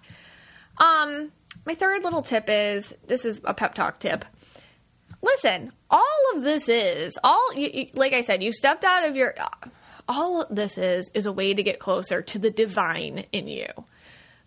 Um 0.79 1.33
my 1.65 1.75
third 1.75 2.05
little 2.05 2.23
tip 2.23 2.45
is 2.49 2.95
this 3.07 3.25
is 3.25 3.41
a 3.45 3.55
pep 3.55 3.75
talk 3.75 3.99
tip. 3.99 4.25
Listen, 5.23 5.73
all 5.91 6.03
of 6.35 6.43
this 6.43 6.69
is 6.69 7.19
all 7.25 7.55
you, 7.55 7.69
you, 7.73 7.87
like 7.95 8.13
I 8.13 8.23
said, 8.23 8.43
you 8.43 8.53
stepped 8.53 8.85
out 8.85 9.09
of 9.09 9.17
your 9.17 9.35
all 10.09 10.47
this 10.51 10.79
is 10.79 11.11
is 11.15 11.27
a 11.27 11.33
way 11.33 11.55
to 11.55 11.63
get 11.63 11.79
closer 11.79 12.23
to 12.23 12.39
the 12.39 12.51
divine 12.51 13.25
in 13.33 13.47
you. 13.47 13.69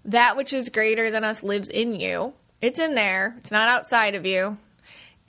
That 0.06 0.38
which 0.38 0.54
is 0.54 0.70
greater 0.70 1.12
than 1.12 1.24
us 1.24 1.44
lives 1.44 1.70
in 1.70 1.96
you. 1.96 2.34
It's 2.62 2.80
in 2.80 2.96
there. 2.96 3.36
It's 3.38 3.52
not 3.52 3.70
outside 3.70 4.16
of 4.16 4.26
you 4.26 4.58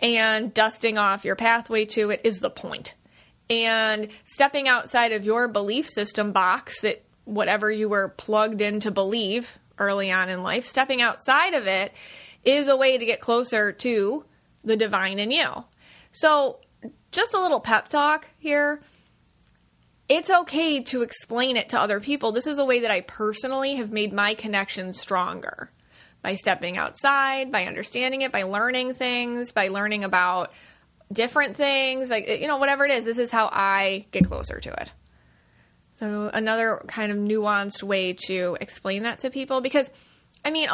and 0.01 0.53
dusting 0.53 0.99
off 0.99 1.25
your 1.25 1.37
pathway 1.37 1.85
to 1.85 2.11
it 2.11 2.23
is 2.25 2.39
the 2.39 2.51
point. 2.51 2.95
And 3.49 4.09
stepping 4.25 4.69
outside 4.69 5.13
of 5.13 5.25
your 5.25 5.49
belief 5.49 5.89
system 5.89 6.33
box 6.33 6.81
that 6.83 7.03
whatever 7.25 7.71
you 7.71 7.89
were 7.89 8.09
plugged 8.09 8.61
in 8.61 8.81
to 8.81 8.91
believe 8.91 9.59
early 9.79 10.11
on 10.11 10.29
in 10.29 10.43
life, 10.43 10.65
stepping 10.65 11.03
outside 11.03 11.55
of 11.55 11.67
it 11.67 11.93
is 12.45 12.69
a 12.69 12.77
way 12.77 12.97
to 12.97 13.05
get 13.05 13.21
closer 13.21 13.73
to 13.73 14.25
the 14.65 14.77
divine 14.77 15.19
in 15.19 15.31
you. 15.31 15.65
So, 16.13 16.61
just 17.13 17.35
a 17.35 17.41
little 17.41 17.61
pep 17.61 17.89
talk 17.89 18.29
here. 18.39 18.81
It's 20.09 20.31
okay 20.31 20.83
to 20.85 21.03
explain 21.03 21.57
it 21.57 21.69
to 21.71 21.81
other 21.81 22.01
people. 22.01 22.33
This 22.33 22.47
is 22.47 22.59
a 22.59 22.65
way 22.65 22.81
that 22.81 22.91
I 22.91 23.01
personally 23.01 23.77
have 23.77 23.93
made 23.93 24.13
my 24.13 24.35
connection 24.35 24.93
stronger 24.93 25.71
by 26.23 26.35
stepping 26.35 26.77
outside, 26.77 27.51
by 27.51 27.67
understanding 27.67 28.23
it, 28.23 28.33
by 28.33 28.43
learning 28.43 28.95
things, 28.95 29.53
by 29.53 29.69
learning 29.69 30.05
about 30.05 30.53
different 31.13 31.57
things, 31.57 32.11
like, 32.11 32.29
you 32.29 32.47
know, 32.47 32.59
whatever 32.59 32.85
it 32.85 32.91
is, 32.91 33.05
this 33.05 33.19
is 33.19 33.31
how 33.31 33.49
I 33.53 34.07
get 34.13 34.27
closer 34.27 34.61
to 34.61 34.73
it. 34.81 34.93
So, 35.95 36.31
another 36.33 36.83
kind 36.87 37.13
of 37.13 37.19
nuanced 37.19 37.83
way 37.83 38.15
to 38.27 38.57
explain 38.61 39.03
that 39.03 39.19
to 39.21 39.31
people 39.31 39.61
because, 39.61 39.91
I 40.45 40.51
mean, 40.51 40.69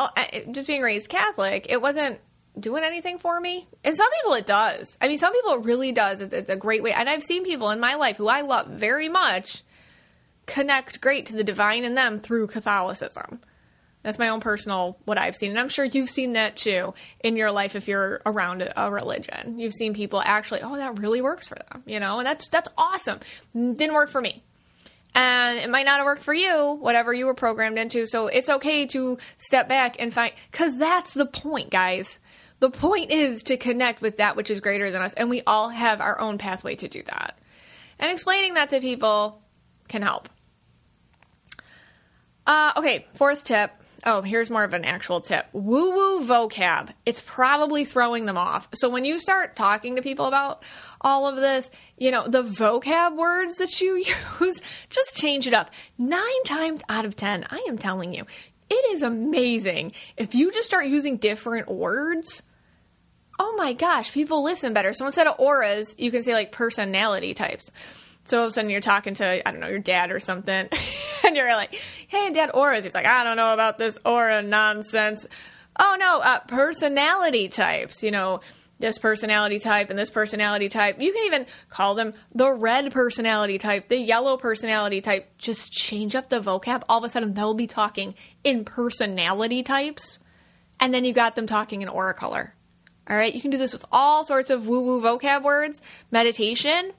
just 0.53 0.67
being 0.67 0.83
raised 0.83 1.09
Catholic, 1.09 1.67
it 1.69 1.83
wasn't 1.83 2.21
doing 2.59 2.85
anything 2.85 3.19
for 3.19 3.41
me. 3.41 3.67
And 3.85 3.97
some 3.97 4.09
people 4.21 4.35
it 4.35 4.47
does. 4.47 4.97
I 5.01 5.09
mean, 5.09 5.19
some 5.19 5.33
people 5.33 5.55
it 5.55 5.65
really 5.65 5.93
does. 5.93 6.21
It's, 6.21 6.33
it's 6.33 6.51
a 6.51 6.57
great 6.57 6.83
way. 6.83 6.93
And 6.93 7.09
I've 7.09 7.25
seen 7.25 7.45
people 7.45 7.71
in 7.71 7.81
my 7.81 7.95
life 7.95 8.17
who 8.17 8.29
I 8.29 8.43
love 8.43 8.69
very 8.69 9.09
much 9.09 9.63
connect 10.47 11.01
great 11.01 11.27
to 11.27 11.35
the 11.35 11.45
divine 11.45 11.85
in 11.85 11.95
them 11.95 12.21
through 12.21 12.47
Catholicism. 12.47 13.41
That's 14.07 14.21
my 14.21 14.29
own 14.29 14.39
personal 14.39 14.97
what 15.05 15.19
I've 15.19 15.35
seen. 15.35 15.51
And 15.51 15.59
I'm 15.59 15.69
sure 15.69 15.85
you've 15.85 16.09
seen 16.09 16.35
that 16.35 16.55
too 16.55 16.95
in 17.25 17.35
your 17.35 17.51
life 17.51 17.75
if 17.75 17.89
you're 17.89 18.23
around 18.25 18.63
a 18.77 18.89
religion. 18.89 19.59
You've 19.59 19.73
seen 19.73 19.95
people 19.95 20.23
actually, 20.25 20.63
oh, 20.63 20.77
that 20.77 21.01
really 21.01 21.21
works 21.21 21.49
for 21.49 21.57
them, 21.57 21.83
you 21.87 21.99
know, 21.99 22.21
and 22.21 22.27
that's 22.27 22.49
that's 22.49 22.69
awesome. 22.79 23.19
Didn't 23.53 23.95
work 23.95 24.09
for 24.09 24.21
me. 24.21 24.45
And 25.13 25.59
it 25.59 25.69
might 25.71 25.87
not 25.87 25.97
have 25.97 26.05
worked 26.05 26.23
for 26.23 26.33
you, 26.33 26.75
whatever 26.75 27.13
you 27.13 27.27
were 27.27 27.35
programmed 27.35 27.79
into. 27.79 28.07
So 28.07 28.29
it's 28.29 28.49
okay 28.49 28.87
to 28.87 29.19
step 29.39 29.69
back 29.69 29.97
and 29.99 30.15
find 30.15 30.33
cuz 30.53 30.77
that's 30.77 31.13
the 31.13 31.27
point, 31.27 31.71
guys. 31.71 32.21
The 32.61 32.71
point 32.71 33.11
is 33.11 33.43
to 33.43 33.57
connect 33.57 34.03
with 34.03 34.19
that 34.19 34.37
which 34.37 34.53
is 34.53 34.61
greater 34.61 34.93
than 34.93 35.03
us, 35.03 35.15
and 35.15 35.29
we 35.29 35.43
all 35.49 35.71
have 35.71 36.01
our 36.01 36.21
own 36.21 36.39
pathway 36.39 36.77
to 36.77 36.87
do 36.87 37.03
that. 37.03 37.37
And 37.99 38.13
explaining 38.13 38.55
that 38.55 38.69
to 38.69 38.81
people 38.81 39.43
can 39.89 40.03
help. 40.03 40.29
Uh, 42.47 42.71
okay, 42.77 43.09
fourth 43.13 43.43
tip 43.43 43.73
Oh, 44.09 44.23
here's 44.23 44.51
more 44.51 44.63
of 44.63 44.73
an 44.73 44.85
actual 44.85 45.21
tip. 45.21 45.47
Woo 45.53 45.91
woo 45.91 46.25
vocab. 46.25 46.91
It's 47.05 47.21
probably 47.27 47.85
throwing 47.85 48.25
them 48.25 48.39
off. 48.39 48.69
So 48.73 48.89
when 48.89 49.05
you 49.05 49.19
start 49.19 49.57
talking 49.57 49.97
to 49.97 50.03
people 50.03 50.27
about 50.27 50.63
all 51.01 51.27
of 51.27 51.35
this, 51.35 51.69
you 51.99 52.13
know, 52.13 52.29
the 52.29 52.45
vocab 52.45 53.17
words 53.17 53.57
that 53.57 53.81
you 53.81 53.97
use, 54.41 54.63
just 54.91 55.17
change 55.17 55.49
it 55.49 55.55
up. 55.55 55.73
Nine 55.99 56.45
times 56.45 56.83
out 56.89 57.05
of 57.05 57.17
10, 57.17 57.47
I 57.51 57.67
am 57.69 57.79
telling 57.79 58.15
you, 58.15 58.25
it 58.71 58.95
is 58.95 59.03
amazing. 59.03 59.91
If 60.17 60.37
you 60.37 60.53
just 60.53 60.67
start 60.67 60.87
using 60.87 61.17
different 61.17 61.69
words, 61.69 62.45
oh 63.41 63.57
my 63.57 63.73
gosh, 63.73 64.13
people 64.13 64.45
listen 64.45 64.73
better. 64.73 64.93
So 64.93 65.05
instead 65.07 65.27
of 65.27 65.35
auras, 65.41 65.93
you 65.99 66.13
can 66.13 66.23
say 66.23 66.33
like 66.33 66.53
personality 66.53 67.35
types. 67.35 67.73
So 68.27 68.39
all 68.39 68.45
of 68.45 68.49
a 68.49 68.51
sudden 68.51 68.71
you're 68.71 68.81
talking 68.81 69.15
to, 69.15 69.49
I 69.49 69.51
don't 69.51 69.61
know, 69.61 69.69
your 69.69 69.79
dad 69.79 70.11
or 70.11 70.21
something, 70.21 70.69
and 71.25 71.37
you're 71.37 71.55
like, 71.55 71.81
hey, 72.09 72.31
dad, 72.33 72.51
auras. 72.53 72.85
He's 72.85 72.95
like, 72.95 73.07
I 73.07 73.25
don't 73.25 73.37
know 73.37 73.55
about 73.55 73.79
this 73.79 73.97
aura 74.05 74.43
nonsense. 74.43 75.27
Oh, 75.79 75.97
no, 75.99 76.19
uh, 76.21 76.41
personality 76.41 77.49
types, 77.49 78.03
you 78.03 78.11
know, 78.11 78.41
this 78.79 78.99
personality 78.99 79.59
type 79.59 79.91
and 79.91 79.99
this 79.99 80.11
personality 80.11 80.69
type. 80.69 81.01
You 81.01 81.13
can 81.13 81.25
even 81.27 81.47
call 81.71 81.95
them 81.95 82.15
the 82.35 82.53
red 82.53 82.93
personality 82.93 83.59
type, 83.59 83.89
the 83.89 83.99
yellow 83.99 84.37
personality 84.37 85.01
type. 85.01 85.29
Just 85.39 85.73
change 85.73 86.15
up 86.15 86.29
the 86.29 86.41
vocab. 86.41 86.83
All 86.89 86.99
of 86.99 87.05
a 87.05 87.09
sudden, 87.09 87.35
they'll 87.35 87.55
be 87.55 87.67
talking 87.67 88.15
in 88.45 88.65
personality 88.65 89.63
types, 89.63 90.19
and 90.81 90.93
then 90.93 91.05
you 91.05 91.13
got 91.13 91.37
them 91.37 91.47
talking 91.47 91.83
in 91.83 91.89
aura 91.89 92.15
color. 92.15 92.55
All 93.09 93.17
right, 93.17 93.33
you 93.33 93.41
can 93.41 93.51
do 93.51 93.59
this 93.59 93.73
with 93.73 93.85
all 93.93 94.25
sorts 94.25 94.51
of 94.51 94.67
woo 94.67 94.81
woo 94.81 95.01
vocab 95.01 95.43
words. 95.43 95.81
Meditation, 96.11 96.93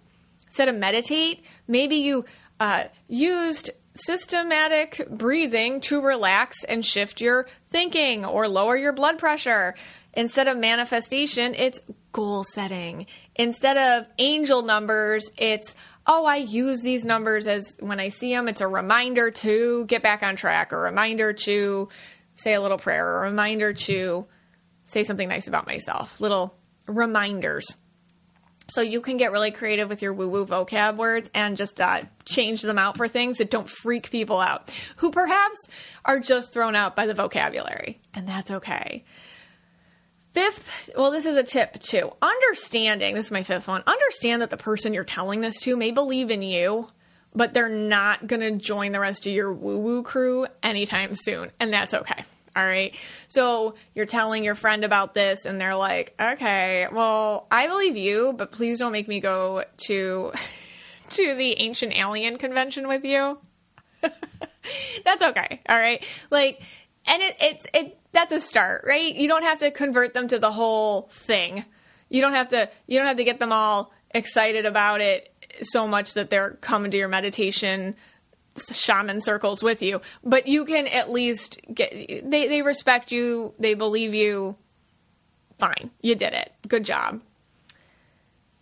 instead 0.58 0.74
of 0.74 0.80
meditate, 0.80 1.46
maybe 1.68 1.98
you 1.98 2.26
uh, 2.60 2.86
used 3.08 3.70
systematic 3.94 5.08
breathing 5.08 5.80
to 5.82 6.02
relax 6.02 6.64
and 6.64 6.84
shift 6.84 7.22
your 7.22 7.48
thinking 7.70 8.26
or 8.26 8.48
lower 8.48 8.76
your 8.76 8.92
blood 8.92 9.20
pressure. 9.20 9.76
Instead 10.14 10.48
of 10.48 10.58
manifestation, 10.58 11.54
it's 11.54 11.80
goal 12.12 12.44
setting. 12.44 13.06
Instead 13.36 13.78
of 13.78 14.08
angel 14.18 14.64
numbers, 14.64 15.30
it's 15.38 15.76
oh, 16.08 16.26
I 16.26 16.38
use 16.38 16.82
these 16.82 17.06
numbers 17.06 17.46
as 17.46 17.78
when 17.80 18.00
I 18.00 18.10
see 18.10 18.34
them, 18.34 18.48
it's 18.48 18.62
a 18.62 18.68
reminder 18.68 19.30
to 19.30 19.86
get 19.86 20.02
back 20.02 20.24
on 20.24 20.38
track, 20.38 20.72
a 20.72 20.78
reminder 20.78 21.34
to 21.34 21.90
say 22.34 22.56
a 22.56 22.62
little 22.62 22.80
prayer, 22.80 23.18
a 23.18 23.30
reminder 23.30 23.74
to 23.74 24.26
say 24.86 25.04
something 25.04 25.30
nice 25.30 25.48
about 25.48 25.68
myself. 25.68 26.20
Little 26.20 26.56
reminders. 26.88 27.76
So 28.70 28.82
you 28.82 29.00
can 29.00 29.18
get 29.18 29.32
really 29.32 29.52
creative 29.52 29.88
with 29.88 30.02
your 30.02 30.14
woo 30.14 30.28
woo 30.28 30.46
vocab 30.46 30.98
words 30.98 31.30
and 31.34 31.56
just 31.56 31.80
uh, 31.80 32.02
change 32.26 32.62
them 32.62 32.78
out 32.78 32.98
for 32.98 33.08
things 33.08 33.38
that 33.38 33.50
don't 33.50 33.70
freak 33.70 34.12
people 34.12 34.40
out, 34.40 34.72
who 34.98 35.10
perhaps 35.12 35.70
are 36.04 36.20
just 36.20 36.52
thrown 36.52 36.76
out 36.76 36.96
by 36.96 37.06
the 37.06 37.14
vocabulary. 37.14 38.02
And 38.14 38.28
that's 38.28 38.52
okay. 38.52 39.06
Fifth, 40.34 40.92
well, 40.96 41.12
this 41.12 41.26
is 41.26 41.38
a 41.38 41.44
tip 41.44 41.80
too. 41.80 42.12
Understanding, 42.22 43.16
this 43.16 43.28
is 43.28 43.32
my 43.32 43.44
fifth 43.44 43.68
one, 43.68 43.84
understand 43.88 44.42
that 44.42 44.50
the 44.50 44.58
person 44.58 44.94
you're 44.94 45.04
telling 45.04 45.42
this 45.42 45.60
to 45.62 45.76
may 45.78 45.92
believe 45.92 46.30
in 46.30 46.42
you, 46.42 46.90
but 47.34 47.54
they're 47.54 47.70
not 47.70 48.28
going 48.28 48.42
to 48.42 48.52
join 48.52 48.92
the 48.92 49.00
rest 49.00 49.26
of 49.26 49.34
your 49.34 49.52
woo 49.54 49.80
woo 49.80 50.04
crew 50.04 50.46
anytime 50.62 51.16
soon. 51.16 51.52
And 51.60 51.74
that's 51.74 51.94
okay. 51.94 52.24
All 52.58 52.66
right. 52.66 52.96
So 53.28 53.76
you're 53.94 54.08
telling 54.08 54.44
your 54.44 54.56
friend 54.56 54.84
about 54.84 55.14
this, 55.14 55.46
and 55.46 55.62
they're 55.62 55.76
like, 55.76 56.16
okay, 56.20 56.88
well, 56.92 57.46
I 57.52 57.68
believe 57.68 57.96
you, 57.96 58.34
but 58.36 58.52
please 58.52 58.80
don't 58.80 58.92
make 58.92 59.08
me 59.08 59.20
go 59.20 59.64
to 59.86 60.32
to 61.10 61.36
the 61.36 61.60
ancient 61.60 61.96
alien 61.96 62.40
convention 62.40 62.88
with 62.88 63.06
you. 63.06 63.38
that's 64.02 65.22
okay. 65.22 65.62
All 65.70 65.78
right. 65.78 66.04
Like, 66.32 66.64
and 67.06 67.22
it, 67.22 67.36
it's 67.40 67.68
it 67.76 68.00
that's 68.12 68.34
a 68.34 68.42
start, 68.42 68.86
right? 68.88 69.14
You 69.14 69.28
don't 69.28 69.44
have 69.44 69.60
to 69.60 69.70
convert 69.70 70.16
them 70.16 70.28
to 70.30 70.40
the 70.40 70.52
whole 70.52 71.10
thing. 71.12 71.64
You 72.10 72.22
don't 72.22 72.34
have 72.34 72.48
to 72.50 72.72
you 72.88 72.98
don't 72.98 73.08
have 73.08 73.18
to 73.18 73.24
get 73.24 73.40
them 73.40 73.52
all 73.52 73.94
excited 74.16 74.66
about 74.66 75.00
it 75.02 75.32
so 75.62 75.88
much 75.88 76.16
that 76.16 76.32
they're 76.32 76.52
coming 76.62 76.90
to 76.90 76.98
your 76.98 77.08
meditation 77.08 77.96
shaman 78.58 79.22
circles 79.22 79.64
with 79.64 79.82
you, 79.82 80.02
but 80.24 80.48
you 80.48 80.66
can 80.66 80.88
at 80.88 81.12
least 81.12 81.60
get 81.74 81.92
they 82.30 82.48
they 82.48 82.62
respect 82.62 83.12
you, 83.12 83.54
they 83.60 83.74
believe 83.74 84.14
you. 84.14 84.56
Fine, 85.58 85.92
you 86.02 86.16
did 86.16 86.34
it. 86.34 86.52
Good 86.68 86.86
job. 86.86 87.22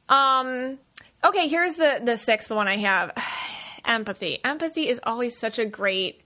Um 0.10 0.80
okay, 1.24 1.48
here's 1.48 1.76
the 1.76 2.02
the 2.04 2.18
sixth 2.18 2.52
one 2.52 2.68
I 2.68 2.78
have. 2.78 3.12
Empathy. 3.86 4.40
Empathy 4.44 4.90
is 4.90 5.00
always 5.04 5.38
such 5.38 5.60
a 5.60 5.66
great 5.66 6.22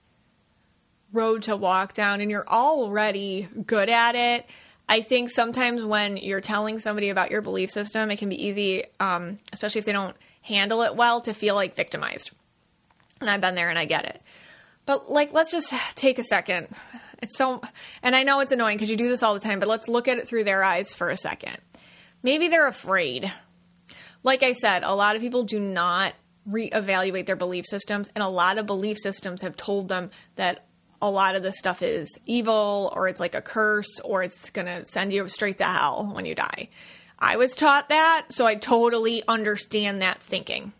road 1.12 1.42
to 1.42 1.56
walk 1.56 1.92
down 1.92 2.20
and 2.20 2.30
you're 2.30 2.48
already 2.48 3.48
good 3.66 3.90
at 3.90 4.14
it. 4.14 4.46
I 4.88 5.02
think 5.02 5.30
sometimes 5.30 5.84
when 5.84 6.16
you're 6.16 6.40
telling 6.40 6.80
somebody 6.80 7.10
about 7.10 7.30
your 7.30 7.42
belief 7.42 7.70
system, 7.70 8.10
it 8.10 8.18
can 8.18 8.28
be 8.28 8.44
easy, 8.44 8.84
um, 8.98 9.38
especially 9.52 9.78
if 9.78 9.84
they 9.84 9.92
don't 9.92 10.16
handle 10.42 10.82
it 10.82 10.96
well, 10.96 11.20
to 11.20 11.32
feel 11.32 11.54
like 11.54 11.76
victimized. 11.76 12.32
And 13.20 13.28
I've 13.28 13.40
been 13.40 13.54
there 13.54 13.70
and 13.70 13.78
I 13.78 13.84
get 13.84 14.04
it. 14.06 14.22
But 14.86 15.10
like, 15.10 15.32
let's 15.32 15.50
just 15.50 15.72
take 15.94 16.18
a 16.18 16.24
second. 16.24 16.68
It's 17.22 17.36
so, 17.36 17.60
and 18.02 18.16
I 18.16 18.22
know 18.22 18.40
it's 18.40 18.52
annoying 18.52 18.76
because 18.76 18.90
you 18.90 18.96
do 18.96 19.08
this 19.08 19.22
all 19.22 19.34
the 19.34 19.40
time, 19.40 19.60
but 19.60 19.68
let's 19.68 19.88
look 19.88 20.08
at 20.08 20.18
it 20.18 20.26
through 20.26 20.44
their 20.44 20.64
eyes 20.64 20.94
for 20.94 21.10
a 21.10 21.16
second. 21.16 21.58
Maybe 22.22 22.48
they're 22.48 22.66
afraid. 22.66 23.30
Like 24.22 24.42
I 24.42 24.54
said, 24.54 24.82
a 24.82 24.94
lot 24.94 25.16
of 25.16 25.22
people 25.22 25.44
do 25.44 25.60
not 25.60 26.14
reevaluate 26.48 27.26
their 27.26 27.36
belief 27.36 27.66
systems, 27.66 28.10
and 28.14 28.22
a 28.22 28.28
lot 28.28 28.58
of 28.58 28.66
belief 28.66 28.98
systems 28.98 29.42
have 29.42 29.56
told 29.56 29.88
them 29.88 30.10
that 30.36 30.66
a 31.02 31.10
lot 31.10 31.34
of 31.34 31.42
this 31.42 31.58
stuff 31.58 31.82
is 31.82 32.08
evil 32.26 32.92
or 32.94 33.08
it's 33.08 33.20
like 33.20 33.34
a 33.34 33.40
curse 33.40 34.00
or 34.00 34.22
it's 34.22 34.50
going 34.50 34.66
to 34.66 34.84
send 34.84 35.12
you 35.12 35.26
straight 35.28 35.58
to 35.58 35.64
hell 35.64 36.10
when 36.12 36.26
you 36.26 36.34
die. 36.34 36.68
I 37.18 37.36
was 37.36 37.54
taught 37.54 37.90
that, 37.90 38.26
so 38.30 38.46
I 38.46 38.54
totally 38.54 39.22
understand 39.28 40.02
that 40.02 40.22
thinking 40.22 40.72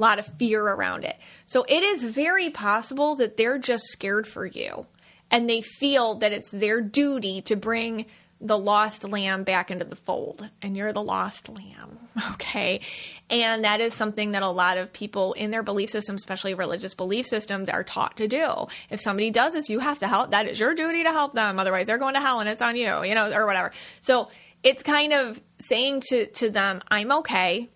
lot 0.00 0.18
of 0.18 0.26
fear 0.38 0.62
around 0.62 1.04
it. 1.04 1.16
So 1.46 1.64
it 1.68 1.82
is 1.82 2.04
very 2.04 2.50
possible 2.50 3.16
that 3.16 3.36
they're 3.36 3.58
just 3.58 3.84
scared 3.84 4.26
for 4.26 4.46
you 4.46 4.86
and 5.30 5.48
they 5.48 5.60
feel 5.60 6.16
that 6.16 6.32
it's 6.32 6.50
their 6.50 6.80
duty 6.80 7.42
to 7.42 7.56
bring 7.56 8.06
the 8.42 8.58
lost 8.58 9.04
lamb 9.04 9.44
back 9.44 9.70
into 9.70 9.84
the 9.84 9.94
fold 9.94 10.48
and 10.62 10.74
you're 10.74 10.94
the 10.94 11.02
lost 11.02 11.50
lamb 11.50 11.98
okay? 12.32 12.80
And 13.28 13.64
that 13.64 13.80
is 13.80 13.92
something 13.92 14.32
that 14.32 14.42
a 14.42 14.48
lot 14.48 14.78
of 14.78 14.92
people 14.92 15.34
in 15.34 15.50
their 15.50 15.62
belief 15.62 15.90
systems 15.90 16.22
especially 16.22 16.54
religious 16.54 16.94
belief 16.94 17.26
systems 17.26 17.68
are 17.68 17.84
taught 17.84 18.16
to 18.16 18.26
do. 18.26 18.66
If 18.88 19.00
somebody 19.00 19.30
does 19.30 19.52
this 19.52 19.68
you 19.68 19.78
have 19.78 19.98
to 19.98 20.08
help. 20.08 20.30
That 20.30 20.48
is 20.48 20.58
your 20.58 20.74
duty 20.74 21.02
to 21.04 21.12
help 21.12 21.34
them 21.34 21.58
otherwise 21.58 21.86
they're 21.86 21.98
going 21.98 22.14
to 22.14 22.20
hell 22.20 22.40
and 22.40 22.48
it's 22.48 22.62
on 22.62 22.76
you 22.76 23.04
you 23.04 23.14
know 23.14 23.30
or 23.30 23.46
whatever. 23.46 23.72
So 24.00 24.30
it's 24.62 24.82
kind 24.82 25.12
of 25.12 25.40
saying 25.58 26.02
to 26.08 26.26
to 26.26 26.50
them 26.50 26.82
i'm 26.88 27.10
okay 27.12 27.68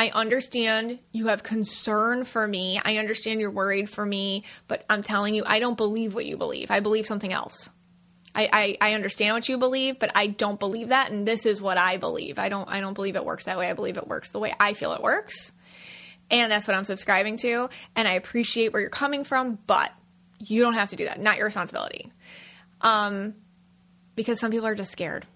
I 0.00 0.08
understand 0.14 0.98
you 1.12 1.26
have 1.26 1.42
concern 1.42 2.24
for 2.24 2.48
me. 2.48 2.80
I 2.82 2.96
understand 2.96 3.38
you're 3.38 3.50
worried 3.50 3.90
for 3.90 4.06
me, 4.06 4.44
but 4.66 4.82
I'm 4.88 5.02
telling 5.02 5.34
you, 5.34 5.42
I 5.44 5.58
don't 5.58 5.76
believe 5.76 6.14
what 6.14 6.24
you 6.24 6.38
believe. 6.38 6.70
I 6.70 6.80
believe 6.80 7.04
something 7.04 7.30
else. 7.30 7.68
I, 8.34 8.48
I, 8.50 8.92
I, 8.92 8.94
understand 8.94 9.34
what 9.34 9.46
you 9.46 9.58
believe, 9.58 9.98
but 9.98 10.10
I 10.14 10.28
don't 10.28 10.58
believe 10.58 10.88
that, 10.88 11.10
and 11.10 11.28
this 11.28 11.44
is 11.44 11.60
what 11.60 11.76
I 11.76 11.98
believe. 11.98 12.38
I 12.38 12.48
don't 12.48 12.66
I 12.66 12.80
don't 12.80 12.94
believe 12.94 13.14
it 13.14 13.26
works 13.26 13.44
that 13.44 13.58
way. 13.58 13.68
I 13.68 13.74
believe 13.74 13.98
it 13.98 14.08
works 14.08 14.30
the 14.30 14.38
way 14.38 14.54
I 14.58 14.72
feel 14.72 14.94
it 14.94 15.02
works. 15.02 15.52
And 16.30 16.50
that's 16.50 16.66
what 16.66 16.78
I'm 16.78 16.84
subscribing 16.84 17.36
to. 17.38 17.68
And 17.94 18.08
I 18.08 18.12
appreciate 18.12 18.72
where 18.72 18.80
you're 18.80 18.88
coming 18.88 19.24
from, 19.24 19.58
but 19.66 19.92
you 20.38 20.62
don't 20.62 20.74
have 20.74 20.88
to 20.90 20.96
do 20.96 21.04
that. 21.04 21.20
Not 21.20 21.36
your 21.36 21.44
responsibility. 21.44 22.10
Um, 22.80 23.34
because 24.16 24.40
some 24.40 24.50
people 24.50 24.66
are 24.66 24.74
just 24.74 24.92
scared. 24.92 25.26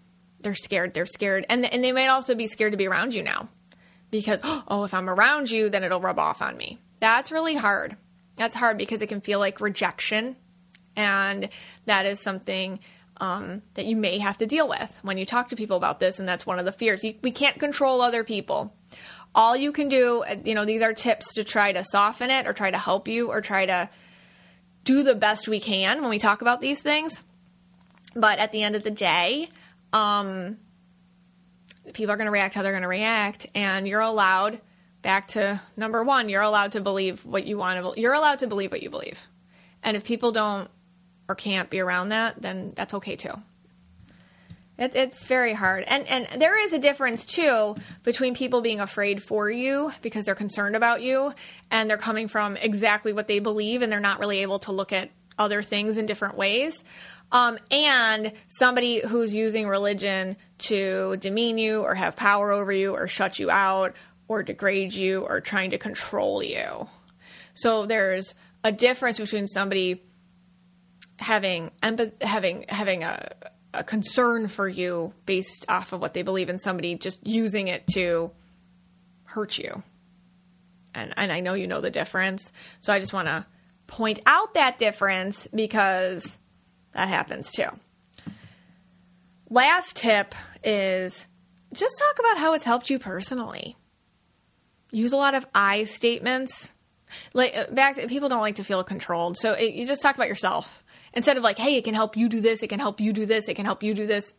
They're 0.40 0.54
scared. 0.54 0.94
They're 0.94 1.04
scared. 1.04 1.44
And, 1.50 1.66
and 1.66 1.84
they 1.84 1.92
might 1.92 2.08
also 2.08 2.34
be 2.34 2.46
scared 2.46 2.72
to 2.72 2.78
be 2.78 2.88
around 2.88 3.14
you 3.14 3.22
now 3.22 3.48
because, 4.14 4.40
oh, 4.44 4.84
if 4.84 4.94
I'm 4.94 5.10
around 5.10 5.50
you, 5.50 5.68
then 5.68 5.82
it'll 5.82 6.00
rub 6.00 6.20
off 6.20 6.40
on 6.40 6.56
me. 6.56 6.78
That's 7.00 7.32
really 7.32 7.56
hard. 7.56 7.96
That's 8.36 8.54
hard 8.54 8.78
because 8.78 9.02
it 9.02 9.08
can 9.08 9.20
feel 9.20 9.40
like 9.40 9.60
rejection. 9.60 10.36
And 10.96 11.48
that 11.86 12.06
is 12.06 12.20
something 12.20 12.78
um, 13.20 13.62
that 13.74 13.86
you 13.86 13.96
may 13.96 14.18
have 14.18 14.38
to 14.38 14.46
deal 14.46 14.68
with 14.68 15.00
when 15.02 15.18
you 15.18 15.26
talk 15.26 15.48
to 15.48 15.56
people 15.56 15.76
about 15.76 15.98
this. 15.98 16.20
And 16.20 16.28
that's 16.28 16.46
one 16.46 16.60
of 16.60 16.64
the 16.64 16.70
fears. 16.70 17.02
You, 17.02 17.14
we 17.22 17.32
can't 17.32 17.58
control 17.58 18.00
other 18.00 18.22
people. 18.22 18.72
all 19.34 19.56
you 19.56 19.72
can 19.72 19.88
do, 19.88 20.22
you 20.44 20.54
know, 20.54 20.64
these 20.64 20.82
are 20.82 20.94
tips 20.94 21.32
to 21.34 21.42
try 21.42 21.72
to 21.72 21.82
soften 21.82 22.30
it 22.30 22.46
or 22.46 22.52
try 22.52 22.70
to 22.70 22.78
help 22.78 23.08
you 23.08 23.32
or 23.32 23.40
try 23.40 23.66
to 23.66 23.88
do 24.84 25.02
the 25.02 25.16
best 25.16 25.48
we 25.48 25.58
can 25.58 26.00
when 26.02 26.10
we 26.10 26.20
talk 26.20 26.40
about 26.40 26.60
these 26.60 26.80
things. 26.80 27.18
But 28.14 28.38
at 28.38 28.52
the 28.52 28.62
end 28.62 28.76
of 28.76 28.84
the 28.84 28.92
day, 28.92 29.48
um, 29.92 30.58
people 31.92 32.12
are 32.12 32.16
going 32.16 32.26
to 32.26 32.32
react 32.32 32.54
how 32.54 32.62
they're 32.62 32.72
going 32.72 32.82
to 32.82 32.88
react, 32.88 33.46
and 33.54 33.86
you're 33.86 34.00
allowed. 34.00 34.60
Back 35.02 35.28
to 35.28 35.60
number 35.76 36.02
one, 36.02 36.30
you're 36.30 36.42
allowed 36.42 36.72
to 36.72 36.80
believe 36.80 37.26
what 37.26 37.46
you 37.46 37.58
want 37.58 37.94
to. 37.94 38.00
You're 38.00 38.14
allowed 38.14 38.38
to 38.38 38.46
believe 38.46 38.72
what 38.72 38.82
you 38.82 38.88
believe, 38.88 39.20
and 39.82 39.96
if 39.96 40.04
people 40.04 40.32
don't 40.32 40.70
or 41.28 41.34
can't 41.34 41.68
be 41.68 41.80
around 41.80 42.08
that, 42.08 42.40
then 42.40 42.72
that's 42.74 42.94
okay 42.94 43.16
too. 43.16 43.34
It, 44.78 44.96
it's 44.96 45.26
very 45.26 45.52
hard, 45.52 45.84
and 45.86 46.06
and 46.08 46.40
there 46.40 46.58
is 46.66 46.72
a 46.72 46.78
difference 46.78 47.26
too 47.26 47.76
between 48.02 48.34
people 48.34 48.62
being 48.62 48.80
afraid 48.80 49.22
for 49.22 49.50
you 49.50 49.92
because 50.00 50.24
they're 50.24 50.34
concerned 50.34 50.74
about 50.74 51.02
you, 51.02 51.34
and 51.70 51.88
they're 51.88 51.98
coming 51.98 52.26
from 52.26 52.56
exactly 52.56 53.12
what 53.12 53.28
they 53.28 53.40
believe, 53.40 53.82
and 53.82 53.92
they're 53.92 54.00
not 54.00 54.20
really 54.20 54.40
able 54.40 54.58
to 54.60 54.72
look 54.72 54.92
at 54.92 55.10
other 55.38 55.62
things 55.62 55.96
in 55.96 56.06
different 56.06 56.36
ways. 56.36 56.82
Um, 57.32 57.58
and 57.70 58.32
somebody 58.48 59.00
who's 59.00 59.34
using 59.34 59.66
religion 59.66 60.36
to 60.64 61.16
demean 61.18 61.58
you 61.58 61.82
or 61.82 61.94
have 61.94 62.16
power 62.16 62.52
over 62.52 62.72
you 62.72 62.94
or 62.94 63.08
shut 63.08 63.38
you 63.38 63.50
out 63.50 63.94
or 64.28 64.42
degrade 64.42 64.92
you 64.94 65.20
or 65.20 65.40
trying 65.40 65.70
to 65.70 65.78
control 65.78 66.42
you. 66.42 66.88
So 67.54 67.86
there's 67.86 68.34
a 68.62 68.72
difference 68.72 69.18
between 69.18 69.46
somebody 69.46 70.02
having 71.18 71.70
empath- 71.82 72.22
having 72.22 72.64
having 72.68 73.04
a 73.04 73.30
a 73.74 73.84
concern 73.84 74.46
for 74.46 74.68
you 74.68 75.12
based 75.26 75.66
off 75.68 75.92
of 75.92 76.00
what 76.00 76.14
they 76.14 76.22
believe 76.22 76.48
in 76.48 76.58
somebody 76.58 76.94
just 76.94 77.24
using 77.26 77.68
it 77.68 77.86
to 77.88 78.30
hurt 79.24 79.58
you. 79.58 79.82
And 80.94 81.12
and 81.16 81.32
I 81.32 81.40
know 81.40 81.54
you 81.54 81.66
know 81.66 81.80
the 81.80 81.90
difference. 81.90 82.52
So 82.80 82.92
I 82.92 83.00
just 83.00 83.12
want 83.12 83.26
to 83.26 83.44
point 83.86 84.20
out 84.26 84.54
that 84.54 84.78
difference 84.78 85.48
because 85.54 86.38
that 86.92 87.08
happens 87.08 87.50
too. 87.50 87.68
Last 89.50 89.96
tip 89.96 90.34
is 90.64 91.26
just 91.72 91.94
talk 91.98 92.18
about 92.18 92.38
how 92.38 92.54
it's 92.54 92.64
helped 92.64 92.90
you 92.90 92.98
personally. 92.98 93.76
Use 94.90 95.12
a 95.12 95.16
lot 95.16 95.34
of 95.34 95.46
I 95.54 95.84
statements. 95.84 96.72
Like 97.32 97.56
uh, 97.56 97.66
back, 97.70 97.96
people 98.08 98.28
don't 98.28 98.40
like 98.40 98.56
to 98.56 98.64
feel 98.64 98.82
controlled, 98.82 99.36
so 99.36 99.52
it, 99.52 99.74
you 99.74 99.86
just 99.86 100.02
talk 100.02 100.16
about 100.16 100.28
yourself 100.28 100.84
Instead 101.14 101.36
of 101.36 101.44
like, 101.44 101.58
hey, 101.58 101.76
it 101.76 101.84
can 101.84 101.94
help 101.94 102.16
you 102.16 102.28
do 102.28 102.40
this, 102.40 102.62
it 102.62 102.68
can 102.68 102.80
help 102.80 103.00
you 103.00 103.12
do 103.12 103.24
this, 103.24 103.48
it 103.48 103.54
can 103.54 103.64
help 103.64 103.82
you 103.82 103.94
do 103.94 104.06
this. 104.06 104.32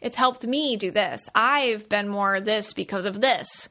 It's 0.00 0.16
helped 0.16 0.46
me 0.46 0.76
do 0.76 0.90
this. 0.90 1.28
I've 1.34 1.88
been 1.88 2.08
more 2.08 2.40
this 2.40 2.72
because 2.72 3.04
of 3.04 3.20
this. 3.20 3.68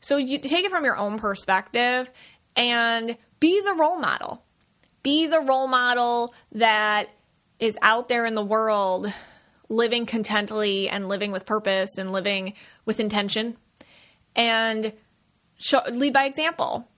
So 0.00 0.16
you 0.16 0.38
take 0.38 0.64
it 0.64 0.70
from 0.70 0.84
your 0.84 0.96
own 0.96 1.18
perspective 1.18 2.10
and 2.54 3.16
be 3.38 3.60
the 3.60 3.74
role 3.74 3.98
model. 3.98 4.42
Be 5.02 5.26
the 5.26 5.40
role 5.40 5.68
model 5.68 6.34
that 6.52 7.08
is 7.58 7.78
out 7.80 8.08
there 8.08 8.26
in 8.26 8.34
the 8.34 8.44
world 8.44 9.12
living 9.70 10.04
contently 10.04 10.88
and 10.90 11.08
living 11.08 11.32
with 11.32 11.46
purpose 11.46 11.96
and 11.96 12.12
living 12.12 12.52
with 12.84 13.00
intention. 13.00 13.56
And 14.36 14.92
show, 15.56 15.80
lead 15.90 16.12
by 16.12 16.24
example. 16.24 16.88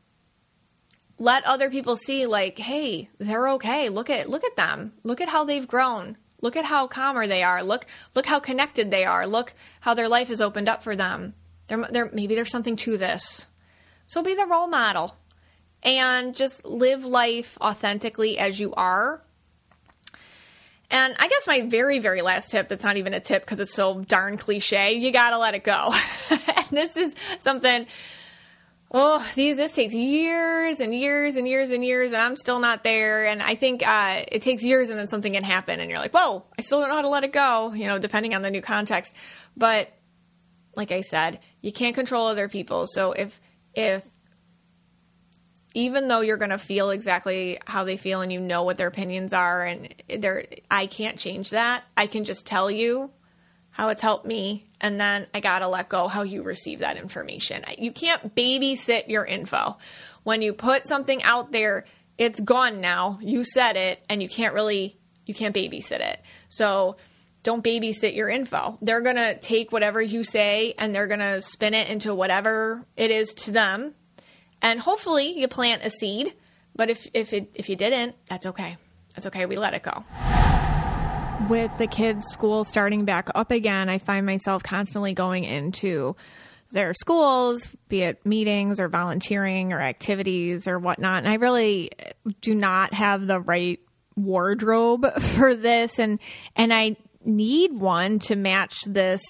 Let 1.18 1.44
other 1.44 1.70
people 1.70 1.96
see 1.96 2.26
like 2.26 2.58
hey 2.58 3.10
they're 3.18 3.48
okay. 3.50 3.88
Look 3.88 4.10
at 4.10 4.28
look 4.28 4.42
at 4.42 4.56
them. 4.56 4.94
Look 5.04 5.20
at 5.20 5.28
how 5.28 5.44
they've 5.44 5.68
grown. 5.68 6.16
Look 6.40 6.56
at 6.56 6.64
how 6.64 6.88
calmer 6.88 7.28
they 7.28 7.44
are. 7.44 7.62
Look 7.62 7.86
look 8.14 8.26
how 8.26 8.40
connected 8.40 8.90
they 8.90 9.04
are. 9.04 9.26
Look 9.26 9.54
how 9.82 9.94
their 9.94 10.08
life 10.08 10.28
has 10.28 10.40
opened 10.40 10.68
up 10.68 10.82
for 10.82 10.96
them. 10.96 11.34
There, 11.68 11.86
there 11.90 12.10
maybe 12.12 12.34
there's 12.34 12.50
something 12.50 12.76
to 12.76 12.96
this. 12.96 13.46
So 14.06 14.22
be 14.22 14.34
the 14.34 14.46
role 14.46 14.66
model 14.66 15.16
and 15.82 16.34
just 16.34 16.64
live 16.64 17.04
life 17.04 17.56
authentically 17.60 18.38
as 18.38 18.58
you 18.58 18.72
are 18.74 19.22
and 20.92 21.16
I 21.18 21.28
guess 21.28 21.46
my 21.46 21.62
very, 21.62 21.98
very 21.98 22.22
last 22.22 22.50
tip 22.50 22.68
that's 22.68 22.84
not 22.84 22.96
even 22.96 23.14
a 23.14 23.20
tip 23.20 23.42
because 23.44 23.58
it's 23.58 23.74
so 23.74 24.00
darn 24.02 24.36
cliche 24.36 24.92
you 24.92 25.10
gotta 25.10 25.38
let 25.38 25.54
it 25.54 25.64
go. 25.64 25.92
and 26.30 26.66
this 26.70 26.96
is 26.96 27.14
something 27.40 27.86
oh, 28.94 29.26
these, 29.34 29.56
this 29.56 29.72
takes 29.72 29.94
years 29.94 30.78
and 30.78 30.94
years 30.94 31.36
and 31.36 31.48
years 31.48 31.70
and 31.70 31.84
years, 31.84 32.12
and 32.12 32.20
I'm 32.20 32.36
still 32.36 32.58
not 32.58 32.84
there. 32.84 33.26
And 33.26 33.42
I 33.42 33.54
think 33.54 33.86
uh, 33.86 34.24
it 34.30 34.42
takes 34.42 34.62
years, 34.62 34.90
and 34.90 34.98
then 34.98 35.08
something 35.08 35.32
can 35.32 35.42
happen, 35.42 35.80
and 35.80 35.90
you're 35.90 35.98
like, 35.98 36.12
whoa, 36.12 36.44
I 36.58 36.62
still 36.62 36.80
don't 36.80 36.90
know 36.90 36.96
how 36.96 37.02
to 37.02 37.08
let 37.08 37.24
it 37.24 37.32
go, 37.32 37.72
you 37.72 37.86
know, 37.86 37.98
depending 37.98 38.34
on 38.34 38.42
the 38.42 38.50
new 38.50 38.60
context. 38.60 39.14
But 39.56 39.92
like 40.76 40.92
I 40.92 41.00
said, 41.00 41.40
you 41.60 41.72
can't 41.72 41.94
control 41.94 42.26
other 42.26 42.48
people. 42.48 42.86
So 42.86 43.12
if, 43.12 43.40
if, 43.74 44.04
even 45.74 46.08
though 46.08 46.20
you're 46.20 46.36
going 46.36 46.50
to 46.50 46.58
feel 46.58 46.90
exactly 46.90 47.58
how 47.66 47.84
they 47.84 47.96
feel 47.96 48.20
and 48.20 48.32
you 48.32 48.40
know 48.40 48.62
what 48.62 48.78
their 48.78 48.88
opinions 48.88 49.32
are 49.32 49.62
and 49.62 49.94
they're 50.18 50.46
I 50.70 50.86
can't 50.86 51.18
change 51.18 51.50
that. 51.50 51.84
I 51.96 52.06
can 52.06 52.24
just 52.24 52.46
tell 52.46 52.70
you 52.70 53.10
how 53.72 53.88
it's 53.88 54.02
helped 54.02 54.26
me, 54.26 54.68
and 54.82 55.00
then 55.00 55.26
I 55.32 55.40
gotta 55.40 55.66
let 55.66 55.88
go 55.88 56.06
how 56.06 56.22
you 56.22 56.42
receive 56.42 56.80
that 56.80 56.98
information. 56.98 57.64
You 57.78 57.90
can't 57.90 58.34
babysit 58.34 59.08
your 59.08 59.24
info. 59.24 59.78
When 60.24 60.42
you 60.42 60.52
put 60.52 60.86
something 60.86 61.22
out 61.22 61.52
there, 61.52 61.86
it's 62.18 62.38
gone 62.38 62.82
now. 62.82 63.18
You 63.22 63.44
said 63.44 63.76
it, 63.76 64.04
and 64.10 64.22
you 64.22 64.28
can't 64.28 64.52
really, 64.52 64.98
you 65.24 65.34
can't 65.34 65.54
babysit 65.54 66.00
it. 66.00 66.20
So 66.50 66.96
don't 67.42 67.64
babysit 67.64 68.14
your 68.14 68.28
info. 68.28 68.78
They're 68.82 69.00
gonna 69.00 69.38
take 69.38 69.72
whatever 69.72 70.02
you 70.02 70.22
say 70.22 70.74
and 70.78 70.94
they're 70.94 71.08
gonna 71.08 71.40
spin 71.40 71.74
it 71.74 71.88
into 71.88 72.14
whatever 72.14 72.86
it 72.96 73.10
is 73.10 73.32
to 73.34 73.50
them. 73.50 73.94
And 74.62 74.80
hopefully 74.80 75.38
you 75.38 75.48
plant 75.48 75.82
a 75.84 75.90
seed. 75.90 76.32
But 76.74 76.88
if 76.88 77.06
if 77.12 77.34
it 77.34 77.50
if 77.54 77.68
you 77.68 77.76
didn't, 77.76 78.16
that's 78.28 78.46
okay. 78.46 78.78
That's 79.14 79.26
okay. 79.26 79.44
We 79.44 79.56
let 79.56 79.74
it 79.74 79.82
go 79.82 80.04
with 81.48 81.76
the 81.78 81.86
kids' 81.86 82.26
school 82.26 82.64
starting 82.64 83.04
back 83.04 83.28
up 83.34 83.50
again, 83.50 83.88
I 83.88 83.98
find 83.98 84.24
myself 84.24 84.62
constantly 84.62 85.14
going 85.14 85.44
into 85.44 86.16
their 86.70 86.94
schools, 86.94 87.68
be 87.88 88.02
it 88.02 88.24
meetings 88.24 88.80
or 88.80 88.88
volunteering 88.88 89.72
or 89.72 89.80
activities 89.80 90.66
or 90.66 90.78
whatnot. 90.78 91.18
And 91.18 91.28
I 91.28 91.34
really 91.34 91.90
do 92.40 92.54
not 92.54 92.94
have 92.94 93.26
the 93.26 93.40
right 93.40 93.80
wardrobe 94.16 95.06
for 95.36 95.54
this 95.54 95.98
and 95.98 96.18
and 96.56 96.72
I 96.72 96.96
need 97.24 97.72
one 97.72 98.18
to 98.18 98.36
match 98.36 98.80
this 98.86 99.22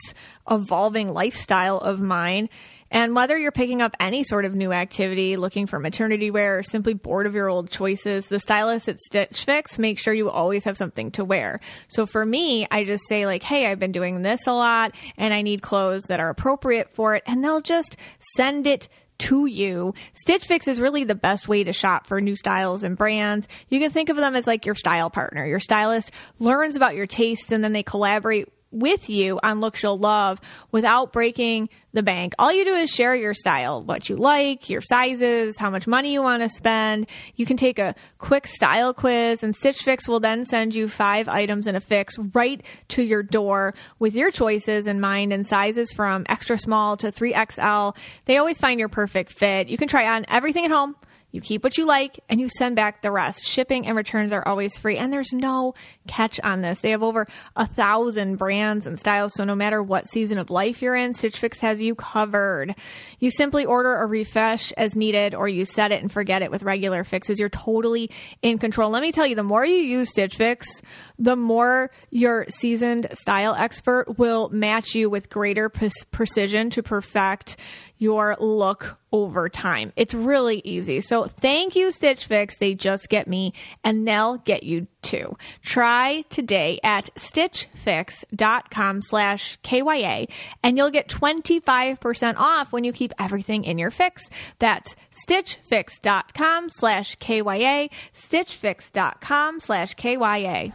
evolving 0.50 1.12
lifestyle 1.12 1.78
of 1.78 2.00
mine. 2.00 2.48
And 2.92 3.16
whether 3.16 3.38
you're 3.38 3.52
picking 3.52 3.80
up 3.80 3.96
any 3.98 4.22
sort 4.22 4.44
of 4.44 4.54
new 4.54 4.70
activity, 4.70 5.36
looking 5.36 5.66
for 5.66 5.80
maternity 5.80 6.30
wear, 6.30 6.58
or 6.58 6.62
simply 6.62 6.92
bored 6.92 7.26
of 7.26 7.34
your 7.34 7.48
old 7.48 7.70
choices, 7.70 8.26
the 8.26 8.38
stylist 8.38 8.86
at 8.88 8.98
Stitch 9.00 9.44
Fix 9.44 9.78
makes 9.78 10.02
sure 10.02 10.12
you 10.12 10.28
always 10.28 10.64
have 10.64 10.76
something 10.76 11.10
to 11.12 11.24
wear. 11.24 11.58
So 11.88 12.04
for 12.04 12.24
me, 12.24 12.68
I 12.70 12.84
just 12.84 13.08
say 13.08 13.24
like, 13.24 13.42
hey, 13.42 13.66
I've 13.66 13.78
been 13.78 13.92
doing 13.92 14.20
this 14.20 14.46
a 14.46 14.52
lot 14.52 14.94
and 15.16 15.32
I 15.32 15.40
need 15.40 15.62
clothes 15.62 16.02
that 16.04 16.20
are 16.20 16.28
appropriate 16.28 16.90
for 16.90 17.14
it. 17.16 17.22
And 17.26 17.42
they'll 17.42 17.62
just 17.62 17.96
send 18.36 18.66
it 18.66 18.88
to 19.18 19.46
you. 19.46 19.94
Stitch 20.12 20.44
Fix 20.44 20.68
is 20.68 20.80
really 20.80 21.04
the 21.04 21.14
best 21.14 21.48
way 21.48 21.64
to 21.64 21.72
shop 21.72 22.06
for 22.06 22.20
new 22.20 22.36
styles 22.36 22.82
and 22.82 22.98
brands. 22.98 23.48
You 23.70 23.80
can 23.80 23.90
think 23.90 24.10
of 24.10 24.16
them 24.16 24.34
as 24.34 24.46
like 24.46 24.66
your 24.66 24.74
style 24.74 25.08
partner. 25.08 25.46
Your 25.46 25.60
stylist 25.60 26.10
learns 26.38 26.76
about 26.76 26.94
your 26.94 27.06
tastes 27.06 27.52
and 27.52 27.64
then 27.64 27.72
they 27.72 27.82
collaborate 27.82 28.48
with 28.72 29.08
you 29.08 29.38
on 29.42 29.60
looks 29.60 29.82
you'll 29.82 29.98
love 29.98 30.40
without 30.70 31.12
breaking 31.12 31.68
the 31.92 32.02
bank. 32.02 32.32
All 32.38 32.52
you 32.52 32.64
do 32.64 32.74
is 32.74 32.90
share 32.90 33.14
your 33.14 33.34
style, 33.34 33.82
what 33.82 34.08
you 34.08 34.16
like, 34.16 34.70
your 34.70 34.80
sizes, 34.80 35.58
how 35.58 35.70
much 35.70 35.86
money 35.86 36.12
you 36.12 36.22
want 36.22 36.42
to 36.42 36.48
spend. 36.48 37.06
You 37.36 37.46
can 37.46 37.56
take 37.56 37.78
a 37.78 37.94
quick 38.18 38.46
style 38.46 38.94
quiz 38.94 39.42
and 39.42 39.54
Stitch 39.54 39.82
Fix 39.82 40.08
will 40.08 40.20
then 40.20 40.44
send 40.46 40.74
you 40.74 40.88
five 40.88 41.28
items 41.28 41.66
in 41.66 41.76
a 41.76 41.80
fix 41.80 42.18
right 42.18 42.62
to 42.88 43.02
your 43.02 43.22
door 43.22 43.74
with 43.98 44.14
your 44.14 44.30
choices 44.30 44.86
in 44.86 45.00
mind 45.00 45.32
and 45.32 45.46
sizes 45.46 45.92
from 45.92 46.24
extra 46.28 46.58
small 46.58 46.96
to 46.96 47.12
3XL. 47.12 47.94
They 48.24 48.38
always 48.38 48.58
find 48.58 48.80
your 48.80 48.88
perfect 48.88 49.32
fit. 49.32 49.68
You 49.68 49.76
can 49.76 49.88
try 49.88 50.16
on 50.16 50.24
everything 50.28 50.64
at 50.64 50.70
home 50.70 50.96
you 51.32 51.40
keep 51.40 51.64
what 51.64 51.76
you 51.78 51.86
like 51.86 52.20
and 52.28 52.40
you 52.40 52.48
send 52.48 52.76
back 52.76 53.02
the 53.02 53.10
rest. 53.10 53.44
Shipping 53.44 53.86
and 53.86 53.96
returns 53.96 54.32
are 54.32 54.46
always 54.46 54.76
free, 54.76 54.98
and 54.98 55.12
there's 55.12 55.32
no 55.32 55.74
catch 56.06 56.38
on 56.40 56.60
this. 56.60 56.80
They 56.80 56.90
have 56.90 57.02
over 57.02 57.26
a 57.56 57.66
thousand 57.66 58.36
brands 58.36 58.86
and 58.86 58.98
styles, 58.98 59.34
so 59.34 59.44
no 59.44 59.56
matter 59.56 59.82
what 59.82 60.06
season 60.06 60.38
of 60.38 60.50
life 60.50 60.82
you're 60.82 60.94
in, 60.94 61.14
Stitch 61.14 61.38
Fix 61.38 61.60
has 61.60 61.82
you 61.82 61.94
covered. 61.94 62.74
You 63.18 63.30
simply 63.30 63.64
order 63.64 63.96
a 63.96 64.06
refresh 64.06 64.72
as 64.72 64.94
needed, 64.94 65.34
or 65.34 65.48
you 65.48 65.64
set 65.64 65.90
it 65.90 66.02
and 66.02 66.12
forget 66.12 66.42
it 66.42 66.50
with 66.50 66.62
regular 66.62 67.02
fixes. 67.02 67.40
You're 67.40 67.48
totally 67.48 68.10
in 68.42 68.58
control. 68.58 68.90
Let 68.90 69.02
me 69.02 69.10
tell 69.10 69.26
you, 69.26 69.34
the 69.34 69.42
more 69.42 69.64
you 69.64 69.76
use 69.76 70.10
Stitch 70.10 70.36
Fix, 70.36 70.82
the 71.18 71.36
more 71.36 71.90
your 72.10 72.46
seasoned 72.50 73.06
style 73.14 73.54
expert 73.54 74.18
will 74.18 74.50
match 74.50 74.94
you 74.94 75.08
with 75.08 75.30
greater 75.30 75.68
pre- 75.70 75.90
precision 76.10 76.68
to 76.70 76.82
perfect 76.82 77.56
your 78.02 78.36
look 78.40 78.98
over 79.12 79.48
time. 79.48 79.92
It's 79.94 80.12
really 80.12 80.60
easy. 80.64 81.00
So 81.00 81.26
thank 81.26 81.76
you, 81.76 81.92
Stitch 81.92 82.26
Fix. 82.26 82.58
They 82.58 82.74
just 82.74 83.08
get 83.08 83.28
me 83.28 83.54
and 83.84 84.06
they'll 84.06 84.38
get 84.38 84.64
you 84.64 84.88
too. 85.02 85.36
Try 85.62 86.24
today 86.28 86.80
at 86.82 87.10
stitchfix.com 87.14 89.02
slash 89.02 89.58
KYA 89.62 90.26
and 90.64 90.76
you'll 90.76 90.90
get 90.90 91.08
25% 91.08 92.34
off 92.36 92.72
when 92.72 92.84
you 92.84 92.92
keep 92.92 93.12
everything 93.18 93.64
in 93.64 93.78
your 93.78 93.90
fix. 93.90 94.28
That's 94.58 94.96
stitchfix.com 95.26 96.70
slash 96.70 97.16
KYA, 97.18 97.90
stitchfix.com 98.18 99.60
slash 99.60 99.94
KYA. 99.94 100.72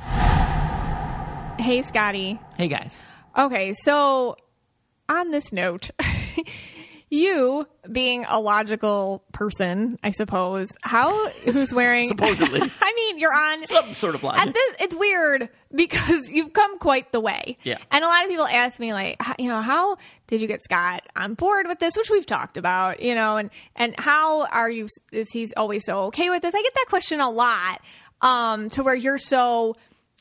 Hey, 1.60 1.82
Scotty. 1.82 2.40
Hey 2.56 2.68
guys. 2.68 3.00
Okay, 3.38 3.74
so 3.84 4.38
on 5.10 5.32
this 5.32 5.52
note, 5.52 5.90
you 7.10 7.66
being 7.92 8.26
a 8.28 8.40
logical 8.40 9.24
person, 9.32 9.98
I 10.04 10.12
suppose, 10.12 10.68
how 10.82 11.30
who's 11.46 11.74
wearing 11.74 12.08
Supposedly. 12.10 12.62
I 12.82 12.94
mean, 12.96 13.18
you're 13.18 13.34
on 13.34 13.66
Some 13.66 13.94
sort 13.94 14.16
of 14.16 14.24
line. 14.24 14.40
at 14.48 14.54
this 14.54 14.76
it's 14.80 14.96
weird 14.96 15.50
because 15.74 16.30
you've 16.30 16.52
come 16.54 16.80
quite 16.80 17.12
the 17.12 17.20
way. 17.22 17.58
Yeah. 17.64 17.78
And 17.92 18.04
a 18.04 18.08
lot 18.08 18.24
of 18.24 18.30
people 18.30 18.46
ask 18.48 18.78
me 18.80 18.94
like, 18.94 19.18
how, 19.22 19.36
you 19.40 19.48
know, 19.50 19.62
how 19.62 19.98
did 20.28 20.42
you 20.42 20.48
get 20.48 20.62
Scott 20.62 21.04
on 21.16 21.34
board 21.34 21.68
with 21.68 21.80
this, 21.80 21.96
which 21.96 22.10
we've 22.10 22.26
talked 22.26 22.58
about, 22.58 23.02
you 23.02 23.16
know, 23.16 23.38
and 23.38 23.50
and 23.76 23.96
how 23.98 24.46
are 24.48 24.70
you 24.70 24.88
is 25.14 25.30
he 25.32 25.50
always 25.56 25.86
so 25.86 26.04
okay 26.06 26.30
with 26.30 26.42
this? 26.42 26.54
I 26.54 26.62
get 26.62 26.74
that 26.74 26.86
question 26.90 27.22
a 27.22 27.30
lot. 27.30 27.82
Um 28.22 28.70
to 28.72 28.84
where 28.84 28.96
you're 28.96 29.18
so 29.18 29.76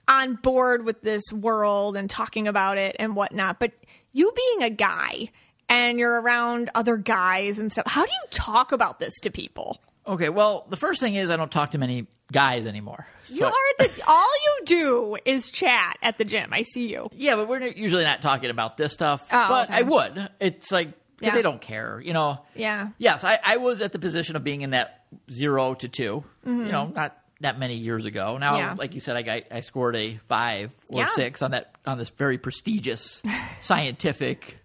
on 0.09 0.35
board 0.37 0.85
with 0.85 1.01
this 1.03 1.25
world 1.33 1.97
and 1.97 2.09
talking 2.09 2.47
about 2.47 2.79
it 2.79 2.95
and 3.01 3.17
whatnot. 3.17 3.59
But 3.59 3.73
you 4.13 4.33
being 4.37 4.63
a 4.63 4.71
guy 4.71 5.31
and 5.69 5.99
you're 5.99 6.21
around 6.21 6.71
other 6.75 6.97
guys 6.97 7.59
and 7.59 7.71
stuff, 7.73 7.87
how 7.87 8.05
do 8.05 8.13
you 8.13 8.29
talk 8.31 8.73
about 8.73 8.99
this 8.99 9.15
to 9.21 9.31
people? 9.31 9.81
Okay, 10.07 10.29
well, 10.29 10.67
the 10.71 10.77
first 10.77 11.01
thing 11.01 11.15
is 11.17 11.31
I 11.31 11.37
don't 11.37 11.51
talk 11.51 11.73
to 11.73 11.79
many 11.79 12.07
guys 12.33 12.67
anymore. 12.67 13.07
You 13.29 13.45
are 13.45 13.53
the 13.79 13.91
all 14.07 14.31
you 14.45 14.65
do 14.65 15.17
is 15.25 15.49
chat 15.51 15.97
at 16.03 16.19
the 16.19 16.25
gym. 16.25 16.53
I 16.53 16.63
see 16.63 16.87
you. 16.89 17.09
Yeah, 17.13 17.35
but 17.37 17.49
we're 17.49 17.61
usually 17.69 18.05
not 18.05 18.23
talking 18.23 18.51
about 18.51 18.77
this 18.77 18.93
stuff. 18.93 19.27
Oh, 19.33 19.47
but 19.49 19.69
okay. 19.71 19.79
I 19.79 19.83
would. 19.83 20.31
It's 20.41 20.71
like 20.71 20.89
because 21.19 21.33
Yeah. 21.33 21.35
they 21.35 21.43
don't 21.43 21.61
care, 21.61 22.01
you 22.05 22.13
know. 22.13 22.39
Yeah. 22.55 22.89
Yes, 22.99 23.25
I, 23.25 23.39
I 23.45 23.57
was 23.57 23.81
at 23.81 23.93
the 23.93 23.99
position 23.99 24.37
of 24.37 24.45
being 24.45 24.61
in 24.63 24.71
that 24.71 25.05
zero 25.31 25.75
to 25.75 25.89
2 25.89 26.25
You 26.45 26.53
know, 26.53 26.87
not 26.95 27.17
that 27.41 27.59
many 27.59 27.77
years 27.77 28.05
ago. 28.05 28.39
Now, 28.39 28.53
Mm-hmm. 28.53 28.59
Yeah. 28.61 28.75
like 28.79 28.95
you 28.95 29.01
said, 29.01 29.17
I 29.17 29.23
got, 29.23 29.43
I 29.51 29.61
scored 29.61 29.97
a 29.97 30.17
five 30.29 30.73
or 30.89 31.01
Yeah. 31.01 31.07
six 31.07 31.43
on 31.43 31.51
that 31.53 31.73
on 31.87 31.99
this 31.99 32.11
very 32.11 32.39
prestigious 32.39 33.23
scientific 33.61 34.59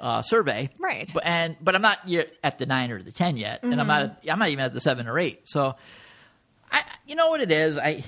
uh, 0.00 0.22
survey. 0.22 0.70
Right. 0.78 1.10
But 1.12 1.24
and 1.26 1.56
but 1.60 1.74
I'm 1.74 1.82
not 1.82 2.08
yet 2.08 2.32
at 2.42 2.58
the 2.58 2.66
nine 2.66 2.90
or 2.90 3.00
the 3.00 3.12
ten 3.12 3.36
yet, 3.36 3.62
and 3.62 3.78
I'm 3.80 3.86
not 3.86 4.00
Mm-hmm. 4.22 4.30
I'm 4.30 4.38
not 4.38 4.48
even 4.48 4.64
at 4.64 4.72
the 4.74 4.80
seven 4.80 5.06
or 5.06 5.18
eight. 5.18 5.42
So, 5.44 5.76
I 6.72 6.82
you 7.06 7.14
know 7.16 7.28
what 7.30 7.40
it 7.40 7.52
is. 7.52 7.78
I 7.78 8.02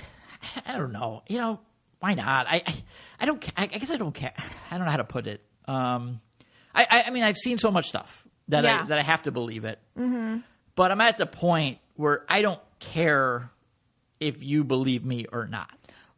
I 0.67 0.77
don't 0.77 0.93
know. 0.93 1.23
You 1.29 1.39
know 1.39 1.61
why 2.01 2.15
not? 2.15 2.47
I 2.49 2.63
I, 2.67 2.75
I 3.21 3.27
don't. 3.27 3.45
I, 3.57 3.63
I 3.65 3.67
guess 3.67 3.91
I 3.91 3.97
don't 3.97 4.15
care. 4.15 4.35
I 4.71 4.77
don't 4.77 4.85
know 4.87 4.91
how 4.91 4.97
to 4.97 5.05
put 5.05 5.27
it. 5.27 5.43
Um, 5.69 6.21
I 6.75 6.87
I, 6.91 7.03
I 7.07 7.11
mean 7.11 7.23
I've 7.23 7.37
seen 7.39 7.59
so 7.59 7.71
much 7.71 7.89
stuff 7.89 8.27
that 8.49 8.65
Yeah. 8.65 8.83
I 8.83 8.87
that 8.87 8.99
I 8.99 9.03
have 9.03 9.23
to 9.23 9.31
believe 9.33 9.65
it. 9.65 9.79
Mm-hmm. 9.99 10.39
But 10.75 10.91
I'm 10.91 11.01
at 11.01 11.19
the 11.19 11.27
point 11.27 11.79
where 11.97 12.25
I 12.29 12.43
don't 12.43 12.61
care 12.81 13.51
if 14.19 14.43
you 14.43 14.65
believe 14.65 15.05
me 15.05 15.27
or 15.31 15.47
not. 15.47 15.71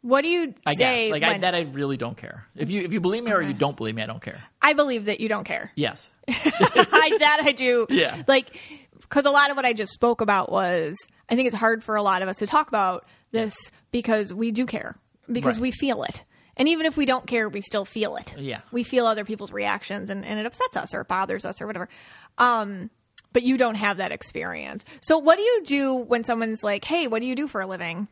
What 0.07 0.20
do 0.20 0.28
you 0.28 0.52
I 0.66 0.74
say 0.74 1.07
guess 1.07 1.11
like 1.12 1.22
I, 1.22 1.28
when- 1.32 1.40
that 1.40 1.55
I 1.55 1.61
really 1.62 1.96
don't 1.96 2.16
care. 2.16 2.44
If 2.55 2.70
you 2.70 2.82
if 2.82 2.92
you 2.92 3.00
believe 3.00 3.24
me 3.24 3.32
or 3.32 3.40
you 3.40 3.55
don't 3.55 3.74
believe 3.74 3.94
me, 3.94 4.02
I 4.02 4.07
don't 4.07 4.20
care. 4.20 4.38
I 4.61 4.74
believe 4.74 5.07
that 5.07 5.18
you 5.18 5.30
don't 5.30 5.44
care. 5.44 5.70
Yes. 5.76 6.11
I, 6.28 7.16
that 7.20 7.40
I 7.44 7.52
do. 7.52 7.86
Yeah. 7.90 8.22
Like, 8.28 8.59
because 9.00 9.24
a 9.24 9.30
lot 9.30 9.50
of 9.50 9.57
what 9.57 9.64
I 9.64 9.72
just 9.72 9.92
spoke 9.92 10.20
about 10.20 10.52
was, 10.52 10.94
I 11.30 11.36
think 11.36 11.46
it's 11.46 11.57
hard 11.57 11.82
for 11.82 11.96
a 11.96 12.02
lot 12.02 12.20
of 12.22 12.28
us 12.28 12.36
to 12.36 12.46
talk 12.46 12.68
about 12.68 13.07
this 13.30 13.55
because 13.92 14.32
we 14.34 14.50
do 14.52 14.66
care, 14.66 14.96
because 15.32 15.57
Right. 15.57 15.62
we 15.62 15.70
feel 15.70 16.02
it. 16.02 16.22
And 16.57 16.68
even 16.68 16.84
if 16.86 16.96
we 16.98 17.07
don't 17.07 17.26
care, 17.26 17.48
we 17.48 17.62
still 17.62 17.84
feel 17.86 18.16
it. 18.16 18.34
Yeah. 18.36 18.61
We 18.72 18.82
feel 18.82 19.07
other 19.07 19.24
people's 19.24 19.52
reactions 19.52 20.11
and, 20.11 20.24
and 20.24 20.38
it 20.38 20.46
upsets 20.46 20.76
us 20.76 20.94
or 20.94 21.00
it 21.00 21.09
bothers 21.09 21.44
us 21.46 21.61
or 21.62 21.66
whatever. 21.66 21.88
Um, 22.38 22.90
but 23.32 23.42
you 23.42 23.57
don't 23.57 23.74
have 23.74 23.96
that 23.96 24.12
experience. 24.12 24.84
So 25.02 25.18
what 25.18 25.36
do 25.36 25.42
you 25.42 25.62
do 25.64 25.94
when 25.94 26.24
someone's 26.24 26.62
like, 26.62 26.84
hey, 26.84 27.07
what 27.09 27.20
do 27.20 27.26
you 27.26 27.34
do 27.34 27.48
for 27.48 27.61
a 27.62 27.66
living? 27.66 28.07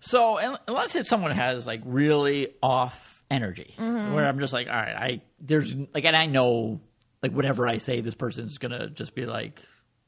So 0.00 0.38
unless 0.66 0.94
it's 0.96 1.08
someone 1.08 1.30
who 1.32 1.40
has 1.40 1.66
like 1.66 1.80
really 1.84 2.54
off 2.62 3.22
energy, 3.30 3.74
Mm-hmm. 3.78 4.14
where 4.14 4.26
I'm 4.26 4.38
just 4.38 4.52
like, 4.52 4.68
all 4.68 4.74
right, 4.74 4.94
I 4.96 5.22
there's 5.40 5.74
like, 5.94 6.04
and 6.04 6.16
I 6.16 6.26
know 6.26 6.80
like 7.22 7.32
whatever 7.32 7.66
I 7.66 7.78
say, 7.78 8.00
this 8.00 8.14
person's 8.14 8.58
gonna 8.58 8.88
just 8.90 9.14
be 9.14 9.26
like, 9.26 9.60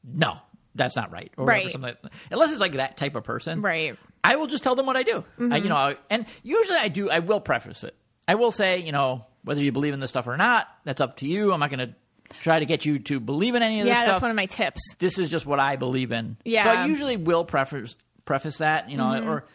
no, 0.03 0.37
that's 0.75 0.95
not 0.95 1.11
right, 1.11 1.31
or 1.37 1.45
whatever, 1.45 1.63
Right. 1.65 1.71
something 1.71 1.95
like 2.03 2.13
Unless 2.31 2.51
it's 2.51 2.61
like 2.61 2.73
that 2.73 2.97
type 2.97 3.15
of 3.15 3.23
person, 3.23 3.61
Right. 3.61 3.97
I 4.23 4.35
will 4.37 4.47
just 4.47 4.63
tell 4.63 4.75
them 4.75 4.85
what 4.85 4.95
I 4.95 5.03
do. 5.03 5.23
I, 5.39 5.57
you 5.57 5.67
know, 5.69 5.75
I, 5.75 5.95
and 6.09 6.25
usually 6.43 6.77
I 6.77 6.87
do. 6.89 7.09
I 7.09 7.19
will 7.19 7.39
preface 7.41 7.83
it. 7.83 7.95
I 8.27 8.35
will 8.35 8.51
say, 8.51 8.77
you 8.79 8.91
know, 8.91 9.25
whether 9.43 9.59
you 9.61 9.71
believe 9.71 9.93
in 9.95 9.99
this 9.99 10.11
stuff 10.11 10.27
or 10.27 10.37
not, 10.37 10.67
that's 10.85 11.01
up 11.01 11.17
to 11.17 11.27
you. 11.27 11.51
I'm 11.51 11.59
not 11.59 11.71
going 11.71 11.89
to 11.89 11.95
try 12.43 12.59
to 12.59 12.65
get 12.67 12.85
you 12.85 12.99
to 12.99 13.19
believe 13.19 13.55
in 13.55 13.63
any 13.63 13.79
of 13.81 13.87
this 13.87 13.93
Yeah, 13.95 14.01
stuff 14.01 14.11
that's 14.13 14.21
one 14.21 14.29
of 14.31 14.35
my 14.37 14.45
tips. 14.45 14.79
this 14.99 15.17
is 15.17 15.27
just 15.29 15.47
what 15.47 15.59
I 15.59 15.75
believe 15.75 16.11
in. 16.11 16.37
Yeah. 16.45 16.63
So 16.65 16.69
I 16.69 16.85
usually 16.85 17.17
will 17.17 17.43
preface 17.45 17.95
preface 18.25 18.57
that, 18.59 18.89
you 18.91 18.97
know, 18.97 19.05
Mm-hmm. 19.05 19.27
or 19.29 19.45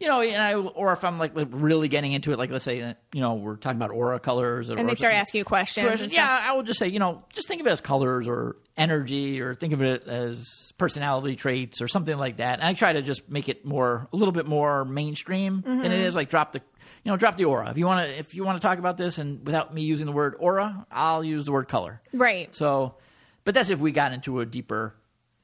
you 0.00 0.08
know, 0.08 0.20
and 0.20 0.42
I 0.42 0.54
or 0.54 0.92
if 0.92 1.04
I'm 1.04 1.18
like 1.18 1.32
really 1.34 1.88
getting 1.88 2.12
into 2.12 2.32
it, 2.32 2.38
like 2.38 2.50
let's 2.50 2.64
say 2.64 2.94
you 3.12 3.20
know 3.20 3.34
we're 3.34 3.56
talking 3.56 3.76
about 3.78 3.90
aura 3.90 4.18
colors, 4.20 4.70
or, 4.70 4.76
And 4.78 4.88
they 4.88 4.94
start 4.94 5.14
asking 5.14 5.38
you 5.38 5.44
questions. 5.44 5.86
Questions. 5.86 6.12
Yeah, 6.12 6.40
I 6.42 6.54
would 6.54 6.66
just 6.66 6.78
say, 6.78 6.88
you 6.88 6.98
know, 6.98 7.22
just 7.32 7.48
think 7.48 7.60
of 7.60 7.66
it 7.66 7.70
as 7.70 7.80
colors 7.80 8.26
or 8.26 8.56
energy, 8.76 9.40
or 9.40 9.54
think 9.54 9.72
of 9.72 9.82
it 9.82 10.06
as 10.08 10.72
personality 10.78 11.36
traits 11.36 11.80
or 11.80 11.86
something 11.88 12.16
like 12.18 12.38
that. 12.38 12.58
And 12.58 12.66
I 12.68 12.74
try 12.74 12.92
to 12.92 13.02
just 13.02 13.28
make 13.30 13.48
it 13.48 13.64
more, 13.64 14.08
a 14.12 14.16
little 14.16 14.32
bit 14.32 14.46
more 14.46 14.84
mainstream 14.84 15.60
than 15.60 15.78
Mm-hmm. 15.78 15.86
it 15.92 16.00
is. 16.00 16.16
Like 16.16 16.28
drop 16.28 16.50
the, 16.52 16.60
you 17.04 17.12
know, 17.12 17.16
drop 17.16 17.36
the 17.36 17.44
aura. 17.44 17.70
If 17.70 17.78
you 17.78 17.86
want 17.86 18.04
to, 18.08 18.18
if 18.18 18.34
you 18.34 18.44
want 18.44 18.60
to 18.60 18.66
talk 18.66 18.78
about 18.80 18.96
this, 18.96 19.18
and 19.18 19.46
without 19.46 19.72
me 19.72 19.82
using 19.82 20.06
the 20.06 20.12
word 20.12 20.34
aura, 20.40 20.86
I'll 20.90 21.22
use 21.22 21.44
the 21.44 21.52
word 21.52 21.68
color. 21.68 22.00
Right. 22.12 22.52
So, 22.54 22.96
but 23.44 23.54
that's 23.54 23.70
if 23.70 23.78
we 23.78 23.92
got 23.92 24.12
into 24.12 24.40
a 24.40 24.46
deeper 24.46 24.94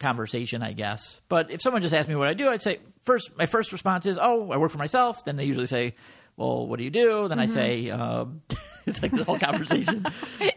conversation, 0.01 0.63
I 0.63 0.73
guess. 0.73 1.21
But 1.29 1.51
if 1.51 1.61
someone 1.63 1.83
just 1.83 1.95
asked 1.95 2.09
me 2.09 2.17
what 2.17 2.27
I 2.29 2.35
do, 2.35 2.49
I'd 2.49 2.63
say 2.63 2.79
first. 3.05 3.37
My 3.37 3.47
first 3.47 3.73
response 3.73 4.07
is, 4.07 4.19
"Oh, 4.21 4.51
I 4.51 4.57
work 4.57 4.71
for 4.71 4.79
myself." 4.79 5.25
Then 5.25 5.37
they 5.37 5.45
usually 5.45 5.67
say, 5.67 5.95
"Well, 6.37 6.67
what 6.67 6.79
do 6.79 6.85
you 6.85 6.91
do?" 6.91 7.29
Then 7.29 7.39
I 7.39 7.47
say, 7.47 7.91
um, 7.91 8.43
"It's 8.87 9.03
like 9.03 9.13
the 9.13 9.25
whole 9.25 9.39
conversation." 9.39 10.07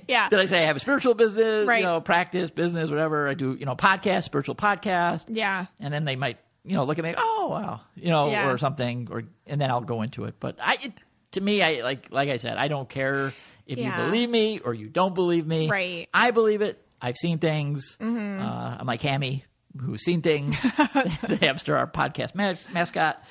Yeah. 0.07 0.27
then 0.29 0.39
I 0.41 0.45
say, 0.45 0.63
"I 0.63 0.67
have 0.67 0.75
a 0.75 0.79
spiritual 0.81 1.13
business, 1.13 1.65
Right. 1.67 1.79
you 1.79 1.85
know, 1.85 2.01
practice, 2.01 2.49
business, 2.49 2.89
whatever. 2.89 3.27
I 3.29 3.33
do, 3.35 3.55
you 3.57 3.65
know, 3.65 3.75
podcast, 3.75 4.23
spiritual 4.23 4.55
podcast." 4.55 5.25
Yeah. 5.29 5.65
and 5.79 5.93
then 5.93 6.03
they 6.03 6.15
might, 6.17 6.37
you 6.65 6.73
know, 6.75 6.83
look 6.83 6.99
at 6.99 7.05
me, 7.05 7.13
"Oh, 7.17 7.47
wow," 7.49 7.81
you 7.95 8.09
know, 8.09 8.29
Yeah. 8.29 8.49
or 8.49 8.57
something, 8.57 9.07
or 9.11 9.23
and 9.47 9.59
then 9.61 9.71
I'll 9.71 9.81
go 9.81 10.01
into 10.01 10.25
it. 10.25 10.35
But 10.39 10.57
I, 10.61 10.77
it, 10.83 10.93
to 11.31 11.41
me, 11.41 11.61
I 11.63 11.81
like, 11.81 12.09
like 12.11 12.29
I 12.29 12.37
said, 12.37 12.57
I 12.57 12.67
don't 12.67 12.87
care 12.89 13.33
if 13.65 13.77
Yeah. 13.79 13.97
you 13.97 14.05
believe 14.11 14.29
me 14.29 14.59
or 14.59 14.73
you 14.73 14.89
don't 14.89 15.15
believe 15.15 15.47
me. 15.47 15.69
Right. 15.69 16.09
I 16.13 16.31
believe 16.31 16.61
it. 16.61 16.79
I've 17.01 17.17
seen 17.17 17.39
things. 17.39 17.97
Uh, 17.99 18.03
I'm 18.05 18.85
like 18.85 19.01
Hammy, 19.01 19.45
who's 19.79 20.03
seen 20.03 20.21
things. 20.21 20.61
the 20.77 21.37
hamster, 21.41 21.75
our 21.77 21.87
podcast 21.87 22.35
mas- 22.35 22.67
mascot. 22.71 23.21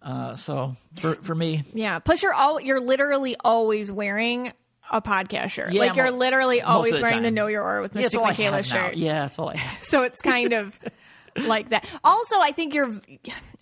Uh, 0.00 0.36
so 0.36 0.76
for 1.00 1.14
for 1.16 1.34
me, 1.34 1.64
Yeah. 1.74 1.98
Plus, 1.98 2.22
you're 2.22 2.34
all 2.34 2.60
you're 2.60 2.80
literally 2.80 3.36
always 3.44 3.90
wearing 3.90 4.52
a 4.90 5.02
podcast 5.02 5.50
shirt. 5.50 5.72
Yeah, 5.72 5.80
like 5.80 5.96
you're 5.96 6.10
mo- 6.10 6.16
literally 6.16 6.62
always 6.62 6.94
the 6.96 7.02
wearing 7.02 7.22
the. 7.22 7.30
Know 7.30 7.46
Your 7.48 7.62
Aura 7.64 7.82
with 7.82 7.94
yeah, 7.96 8.08
all 8.14 8.24
I 8.24 8.28
Michaela 8.28 8.56
have 8.58 8.66
now. 8.72 8.86
shirt. 8.86 8.96
Yeah, 8.96 9.20
that's 9.22 9.38
all 9.38 9.48
I 9.50 9.56
have. 9.56 9.82
So 9.84 10.02
it's 10.04 10.20
kind 10.20 10.52
of 10.52 10.78
like 11.36 11.70
that. 11.70 11.86
Also, 12.04 12.36
I 12.40 12.52
think 12.52 12.74
you're. 12.74 12.92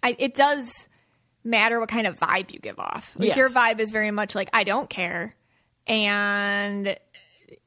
I, 0.02 0.14
it 0.18 0.34
does 0.34 0.70
matter 1.42 1.80
what 1.80 1.88
kind 1.88 2.06
of 2.06 2.18
vibe 2.18 2.52
you 2.52 2.58
give 2.60 2.78
off. 2.78 3.12
Like 3.16 3.28
Yes. 3.28 3.36
your 3.38 3.48
vibe 3.48 3.78
is 3.80 3.90
very 3.90 4.10
much 4.10 4.34
like 4.34 4.50
I 4.52 4.62
don't 4.64 4.90
care, 4.90 5.34
and 5.86 6.96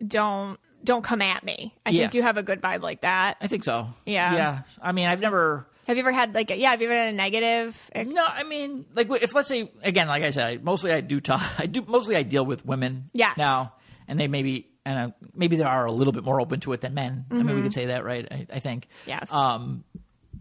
don't 0.05 0.59
don't 0.83 1.03
come 1.03 1.21
at 1.21 1.43
me. 1.43 1.73
I 1.85 1.89
Yeah. 1.91 2.03
think 2.03 2.13
you 2.15 2.21
have 2.23 2.37
a 2.37 2.43
good 2.43 2.61
vibe 2.61 2.81
like 2.81 3.01
that. 3.01 3.37
I 3.41 3.47
think 3.47 3.63
so. 3.63 3.87
Yeah. 4.05 4.33
Yeah. 4.35 4.61
I 4.81 4.91
mean, 4.91 5.07
I've 5.07 5.19
never. 5.19 5.65
Have 5.87 5.97
you 5.97 6.03
ever 6.03 6.11
had 6.11 6.35
like 6.35 6.51
a, 6.51 6.57
yeah? 6.57 6.71
Have 6.71 6.81
you 6.81 6.87
ever 6.87 6.97
had 6.97 7.13
a 7.13 7.17
negative? 7.17 7.89
No, 7.95 8.23
I 8.23 8.43
mean, 8.43 8.85
like 8.93 9.09
if 9.23 9.33
let's 9.33 9.49
say 9.49 9.71
again, 9.81 10.07
like 10.07 10.21
I 10.23 10.29
said, 10.29 10.45
I, 10.47 10.57
mostly 10.57 10.91
I 10.91 11.01
do 11.01 11.19
talk. 11.19 11.41
I 11.57 11.65
do 11.65 11.83
mostly 11.87 12.15
I 12.15 12.23
deal 12.23 12.45
with 12.45 12.65
women. 12.65 13.05
Yes. 13.13 13.37
Now, 13.37 13.73
and 14.07 14.19
they 14.19 14.27
maybe 14.27 14.67
and 14.85 15.13
maybe 15.33 15.55
they 15.55 15.63
are 15.63 15.85
a 15.85 15.91
little 15.91 16.13
bit 16.13 16.23
more 16.23 16.39
open 16.39 16.59
to 16.61 16.73
it 16.73 16.81
than 16.81 16.93
men. 16.93 17.25
I 17.31 17.35
mean, 17.35 17.55
we 17.55 17.61
could 17.63 17.73
say 17.73 17.87
that, 17.87 18.03
right? 18.03 18.27
I, 18.31 18.47
I 18.53 18.59
think. 18.59 18.85
Mm-hmm. 18.85 19.09
Yes. 19.09 19.31
Um, 19.33 19.83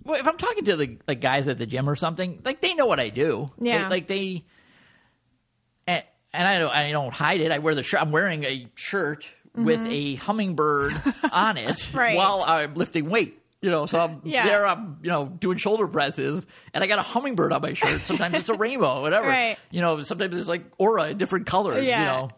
well, 0.04 0.20
if 0.20 0.26
I'm 0.28 0.36
talking 0.36 0.64
to 0.66 0.76
the 0.76 0.98
like 1.08 1.20
guys 1.20 1.48
at 1.48 1.58
the 1.58 1.66
gym 1.66 1.88
or 1.88 1.96
something, 1.96 2.40
like 2.44 2.60
they 2.60 2.74
know 2.74 2.86
what 2.86 3.00
I 3.00 3.08
do. 3.08 3.50
Yeah. 3.60 3.84
They- 3.84 3.88
like 3.90 4.06
they. 4.06 4.44
And, 5.86 6.04
and 6.34 6.46
I 6.46 6.58
don't. 6.58 6.70
I 6.70 6.90
don't 6.92 7.12
hide 7.14 7.40
it. 7.40 7.52
I 7.52 7.58
wear 7.58 7.74
the 7.74 7.82
shirt. 7.82 8.02
I'm 8.02 8.10
wearing 8.12 8.44
a 8.44 8.68
shirt 8.74 9.26
with 9.54 9.84
a 9.86 10.14
hummingbird 10.16 10.92
on 11.32 11.56
it 11.56 11.68
Mm-hmm. 11.76 11.98
Right. 11.98 12.16
while 12.16 12.42
I'm 12.46 12.74
lifting 12.74 13.08
weight. 13.10 13.34
You 13.60 13.70
know, 13.72 13.86
so 13.86 13.98
I'm 13.98 14.20
Yeah. 14.24 14.44
there. 14.46 14.64
I'm 14.66 14.98
you 15.02 15.10
know 15.10 15.26
doing 15.26 15.58
shoulder 15.58 15.88
presses, 15.88 16.46
and 16.72 16.84
I 16.84 16.86
got 16.86 17.00
a 17.00 17.02
hummingbird 17.02 17.52
on 17.52 17.60
my 17.60 17.72
shirt. 17.72 18.06
Sometimes 18.06 18.36
it's 18.36 18.48
a 18.48 18.54
rainbow, 18.66 19.02
whatever. 19.02 19.26
Right. 19.26 19.58
You 19.72 19.80
know, 19.80 20.00
sometimes 20.04 20.36
it's 20.38 20.46
like 20.46 20.64
aura, 20.78 21.02
a 21.04 21.14
different 21.14 21.46
color, 21.46 21.80
Yeah. 21.80 21.98
You 22.00 22.06
know, 22.06 22.30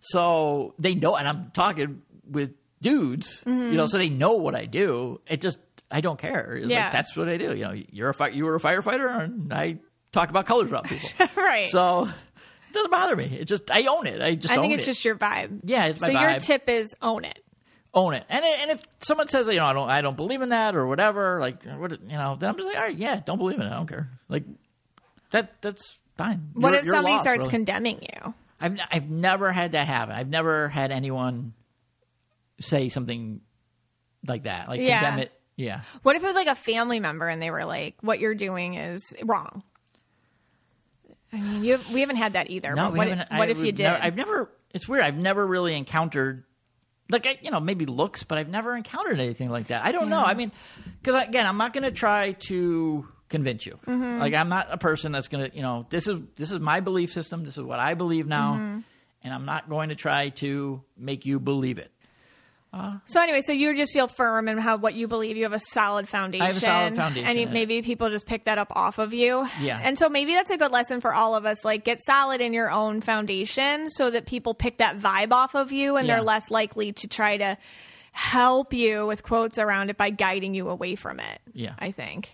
so 0.00 0.74
they 0.78 0.94
know, 0.94 1.16
and 1.16 1.26
I'm 1.28 1.50
talking 1.52 2.02
with 2.28 2.52
dudes, 2.80 3.42
you 3.46 3.52
know, 3.52 3.86
so 3.86 3.98
they 3.98 4.08
know 4.08 4.32
what 4.34 4.54
I 4.54 4.64
do. 4.66 5.20
It 5.26 5.40
just 5.40 5.58
I 5.90 6.00
don't 6.00 6.18
care. 6.20 6.54
It's 6.56 6.68
Yeah. 6.70 6.84
like 6.84 6.92
that's 6.92 7.16
what 7.16 7.28
I 7.28 7.36
do. 7.36 7.54
You 7.54 7.64
know, 7.64 7.72
you're 7.90 8.10
a 8.10 8.14
fi- 8.14 8.28
you 8.28 8.44
were 8.44 8.54
a 8.54 8.60
firefighter, 8.60 9.24
and 9.24 9.52
I 9.52 9.78
talk 10.12 10.30
about 10.30 10.46
colors 10.46 10.70
around 10.70 10.84
people. 10.84 11.10
right. 11.36 11.68
so 11.68 12.08
it 12.70 12.74
doesn't 12.74 12.90
bother 12.90 13.16
me. 13.16 13.24
It 13.40 13.44
just 13.46 13.70
I 13.70 13.84
own 13.86 14.06
it. 14.06 14.20
I 14.22 14.34
just 14.36 14.52
I 14.52 14.56
think 14.60 14.72
it's 14.74 14.84
it. 14.84 14.86
just 14.86 15.04
your 15.04 15.16
vibe. 15.16 15.60
yeah, 15.64 15.86
it's 15.86 16.00
my 16.00 16.12
so 16.12 16.20
your 16.20 16.38
tip 16.38 16.68
is 16.68 16.94
own 17.02 17.24
it. 17.24 17.44
own 17.92 18.14
it. 18.14 18.24
And 18.28 18.44
and 18.44 18.70
if 18.70 18.82
someone 19.02 19.28
says 19.28 19.46
you 19.48 19.54
know 19.56 19.66
I 19.66 19.72
don't 19.72 19.90
I 19.90 20.00
don't 20.00 20.16
believe 20.16 20.42
in 20.42 20.50
that 20.50 20.74
or 20.76 20.86
whatever, 20.86 21.40
like 21.40 21.62
what 21.64 21.92
you 21.92 21.98
know, 22.16 22.36
then 22.38 22.48
I'm 22.50 22.56
just 22.56 22.66
like 22.66 22.76
all 22.76 22.82
right, 22.82 22.96
yeah, 22.96 23.20
don't 23.24 23.38
believe 23.38 23.58
in 23.60 23.66
it. 23.66 23.70
I 23.70 23.74
don't 23.76 23.86
care. 23.88 24.08
Like 24.28 24.44
that 25.32 25.60
that's 25.60 25.98
fine. 26.16 26.50
What 26.54 26.68
You're- 26.72 26.78
if 26.80 26.84
somebody 26.86 27.12
lost, 27.14 27.24
starts 27.24 27.38
really. 27.40 27.50
condemning 27.50 28.00
you? 28.02 28.34
I've 28.60 28.78
I've 28.90 29.10
never 29.10 29.52
had 29.52 29.72
that 29.72 29.86
happen. 29.86 30.14
I've 30.14 30.28
never 30.28 30.68
had 30.68 30.90
anyone 30.92 31.54
say 32.60 32.88
something 32.90 33.40
like 34.26 34.42
that, 34.44 34.68
like 34.68 34.80
Yeah. 34.80 35.00
condemn 35.00 35.18
it. 35.20 35.32
Yeah. 35.56 35.80
What 36.02 36.16
if 36.16 36.22
it 36.22 36.26
was 36.26 36.34
like 36.34 36.46
a 36.46 36.54
family 36.54 37.00
member 37.00 37.26
and 37.28 37.40
they 37.42 37.50
were 37.50 37.64
like, 37.64 37.96
"What 38.02 38.18
you're 38.20 38.34
doing 38.34 38.74
is 38.74 39.14
wrong"? 39.24 39.62
I 41.32 41.36
mean, 41.40 41.64
you 41.64 41.78
we 41.92 42.00
haven't 42.00 42.16
had 42.16 42.32
that 42.34 42.50
either. 42.50 42.74
No, 42.74 42.88
but 42.90 42.96
what, 42.98 43.08
haven't. 43.08 43.30
what 43.38 43.48
if 43.50 43.58
you 43.58 43.72
did? 43.72 43.84
never- 43.84 44.02
I've 44.02 44.16
never. 44.16 44.50
It's 44.72 44.88
weird. 44.88 45.02
I've 45.02 45.16
never 45.16 45.44
really 45.46 45.74
encountered, 45.76 46.44
like 47.10 47.26
I, 47.26 47.36
you 47.42 47.50
know, 47.50 47.58
maybe 47.60 47.86
looks, 47.86 48.22
but 48.22 48.38
I've 48.38 48.48
never 48.48 48.76
encountered 48.76 49.18
anything 49.18 49.50
like 49.50 49.68
that. 49.68 49.84
I 49.84 49.92
don't 49.92 50.08
know. 50.08 50.22
I 50.22 50.34
mean, 50.34 50.52
because 51.02 51.24
again, 51.26 51.46
I'm 51.46 51.56
not 51.56 51.72
going 51.72 51.82
to 51.84 51.90
try 51.90 52.32
to 52.46 53.06
convince 53.28 53.66
you. 53.66 53.78
Mm-hmm. 53.86 54.20
Like 54.20 54.34
I'm 54.34 54.48
not 54.48 54.68
a 54.70 54.78
person 54.78 55.12
that's 55.12 55.28
going 55.28 55.50
to, 55.50 55.56
you 55.56 55.62
know, 55.62 55.86
this 55.90 56.06
is 56.08 56.20
this 56.36 56.52
is 56.52 56.60
my 56.60 56.80
belief 56.80 57.12
system. 57.12 57.44
This 57.44 57.56
is 57.56 57.62
what 57.64 57.78
I 57.80 57.94
believe 57.94 58.26
now, 58.28 58.54
Mm-hmm. 58.54 58.78
and 59.24 59.34
I'm 59.34 59.44
not 59.44 59.68
going 59.68 59.88
to 59.90 59.94
try 59.96 60.28
to 60.30 60.82
make 60.96 61.26
you 61.26 61.40
believe 61.40 61.78
it. 61.78 61.90
So 63.04 63.20
anyway, 63.20 63.40
so 63.42 63.52
you 63.52 63.74
just 63.76 63.92
feel 63.92 64.06
firm 64.06 64.48
in 64.48 64.56
how 64.58 64.76
what 64.76 64.94
you 64.94 65.08
believe. 65.08 65.36
You 65.36 65.42
have 65.44 65.52
a 65.52 65.58
solid 65.60 66.08
foundation. 66.08 66.42
I 66.42 66.48
have 66.48 66.56
a 66.56 66.60
solid 66.60 66.94
foundation 66.96 67.28
and 67.28 67.38
you, 67.38 67.46
maybe 67.48 67.82
people 67.82 68.10
just 68.10 68.26
pick 68.26 68.44
that 68.44 68.58
up 68.58 68.72
off 68.76 68.98
of 68.98 69.12
you. 69.12 69.46
Yeah. 69.60 69.80
and 69.82 69.98
so 69.98 70.08
maybe 70.08 70.34
that's 70.34 70.50
a 70.50 70.56
good 70.58 70.70
lesson 70.70 71.00
for 71.00 71.12
all 71.12 71.34
of 71.34 71.44
us. 71.46 71.64
Like, 71.64 71.84
get 71.84 71.98
solid 72.04 72.40
in 72.40 72.52
your 72.52 72.70
own 72.70 73.00
foundation, 73.00 73.90
so 73.90 74.10
that 74.10 74.26
people 74.26 74.54
pick 74.54 74.78
that 74.78 74.98
vibe 74.98 75.32
off 75.32 75.54
of 75.54 75.72
you, 75.72 75.96
and 75.96 76.06
Yeah. 76.06 76.16
they're 76.16 76.24
less 76.24 76.50
likely 76.50 76.92
to 76.92 77.08
try 77.08 77.36
to 77.38 77.56
help 78.12 78.72
you 78.72 79.06
with 79.06 79.22
quotes 79.22 79.58
around 79.58 79.90
it 79.90 79.96
by 79.96 80.10
guiding 80.10 80.54
you 80.54 80.68
away 80.68 80.94
from 80.96 81.20
it. 81.20 81.40
Yeah. 81.52 81.74
I 81.78 81.90
think. 81.92 82.30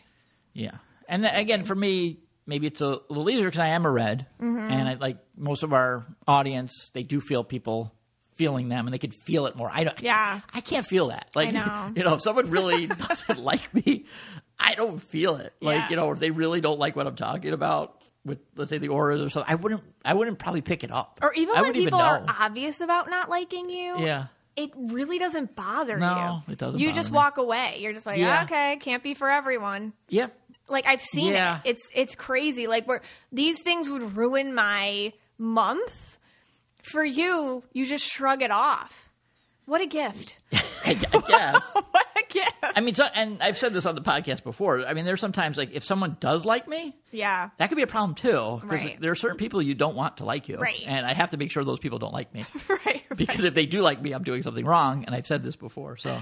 Yeah, 0.52 0.72
and 1.08 1.26
again, 1.26 1.64
for 1.64 1.74
me, 1.74 2.18
maybe 2.46 2.66
it's 2.66 2.80
a 2.80 2.98
little 3.08 3.28
easier 3.28 3.44
because 3.46 3.60
I 3.60 3.68
am 3.68 3.84
a 3.84 3.90
red, 3.90 4.26
Mm-hmm. 4.40 4.70
and 4.72 4.88
I 4.88 4.94
like 4.94 5.18
most 5.36 5.62
of 5.62 5.72
our 5.72 6.06
audience. 6.26 6.90
They 6.94 7.02
do 7.02 7.20
feel 7.20 7.44
people 7.44 7.92
feeling 8.36 8.68
them, 8.68 8.86
and 8.86 8.94
they 8.94 8.98
could 8.98 9.14
feel 9.14 9.46
it 9.46 9.56
more. 9.56 9.70
I 9.72 9.84
don't. 9.84 10.00
Yeah. 10.00 10.40
I 10.54 10.60
can't 10.60 10.86
feel 10.86 11.08
that. 11.08 11.28
Like, 11.34 11.52
know. 11.52 11.92
you 11.96 12.04
know, 12.04 12.14
if 12.14 12.22
someone 12.22 12.48
really 12.50 12.86
doesn't 13.08 13.38
like 13.42 13.74
me, 13.74 14.04
I 14.58 14.74
don't 14.74 15.02
feel 15.02 15.36
it. 15.36 15.52
Like, 15.60 15.76
Yeah. 15.80 15.88
you 15.90 15.96
know, 15.96 16.12
if 16.12 16.18
they 16.20 16.30
really 16.30 16.60
don't 16.60 16.78
like 16.78 16.96
what 16.96 17.06
I'm 17.06 17.16
talking 17.16 17.52
about 17.52 18.02
with, 18.24 18.38
let's 18.56 18.70
say, 18.70 18.78
the 18.78 18.88
auras 18.88 19.20
or 19.20 19.28
something, 19.30 19.50
I 19.52 19.56
wouldn't. 19.56 19.82
I 20.04 20.14
wouldn't 20.14 20.38
probably 20.38 20.62
pick 20.62 20.84
it 20.84 20.90
up, 20.90 21.18
Or 21.22 21.32
even 21.34 21.56
I 21.56 21.62
when 21.62 21.70
wouldn't 21.70 21.84
people 21.84 21.98
are 22.00 22.24
obvious 22.28 22.80
about 22.80 23.10
not 23.10 23.28
liking 23.28 23.68
you. 23.70 23.98
Yeah. 24.00 24.26
It 24.56 24.70
really 24.76 25.18
doesn't 25.18 25.54
bother 25.54 25.98
No, 25.98 26.40
you. 26.46 26.52
it 26.54 26.58
doesn't 26.58 26.80
You 26.80 26.88
bother 26.88 26.98
just 26.98 27.10
me. 27.10 27.14
walk 27.16 27.36
away. 27.38 27.76
You're 27.80 27.92
just 27.92 28.06
like, 28.06 28.18
Yeah. 28.18 28.44
okay, 28.44 28.76
can't 28.78 29.02
be 29.02 29.12
for 29.14 29.28
everyone. 29.28 29.92
Yeah. 30.08 30.28
Like 30.68 30.86
I've 30.86 31.02
seen 31.02 31.32
Yeah. 31.32 31.58
it. 31.64 31.70
It's 31.70 31.88
it's 31.94 32.14
crazy. 32.14 32.66
Like 32.66 32.88
where 32.88 33.02
these 33.30 33.60
things 33.62 33.88
would 33.88 34.16
ruin 34.16 34.54
my 34.54 35.12
month. 35.38 36.15
For 36.90 37.04
you, 37.04 37.62
you 37.72 37.86
just 37.86 38.04
shrug 38.06 38.42
it 38.42 38.50
off. 38.50 39.08
What 39.64 39.80
a 39.80 39.86
gift. 39.86 40.36
I, 40.84 40.94
guess. 40.94 41.74
what 41.90 42.06
a 42.16 42.32
gift. 42.32 42.52
I 42.62 42.80
mean, 42.80 42.94
so, 42.94 43.04
and 43.12 43.42
I've 43.42 43.58
said 43.58 43.74
this 43.74 43.86
on 43.86 43.96
the 43.96 44.00
podcast 44.00 44.44
before. 44.44 44.86
I 44.86 44.94
mean, 44.94 45.04
there's 45.04 45.20
sometimes 45.20 45.56
like 45.56 45.72
if 45.72 45.82
someone 45.82 46.16
does 46.20 46.44
like 46.44 46.68
me, 46.68 46.94
Yeah. 47.10 47.50
that 47.58 47.68
could 47.68 47.74
be 47.76 47.82
a 47.82 47.88
problem 47.88 48.14
too 48.14 48.58
because 48.62 48.84
Right. 48.84 49.00
there 49.00 49.10
are 49.10 49.16
certain 49.16 49.36
people 49.36 49.60
you 49.60 49.74
don't 49.74 49.96
want 49.96 50.18
to 50.18 50.24
like 50.24 50.48
you 50.48 50.58
Right. 50.58 50.82
and 50.86 51.04
i 51.04 51.12
have 51.14 51.30
to 51.32 51.36
make 51.36 51.50
sure 51.50 51.64
those 51.64 51.80
people 51.80 51.98
don't 51.98 52.12
like 52.12 52.32
me 52.32 52.44
right. 52.68 53.02
because 53.16 53.42
if 53.44 53.54
they 53.54 53.66
do 53.66 53.80
like 53.82 54.00
me 54.00 54.12
i'm 54.12 54.22
doing 54.22 54.42
something 54.42 54.64
wrong 54.64 55.04
and 55.06 55.14
i've 55.14 55.26
said 55.26 55.42
this 55.42 55.56
before 55.56 55.96
so 55.96 56.20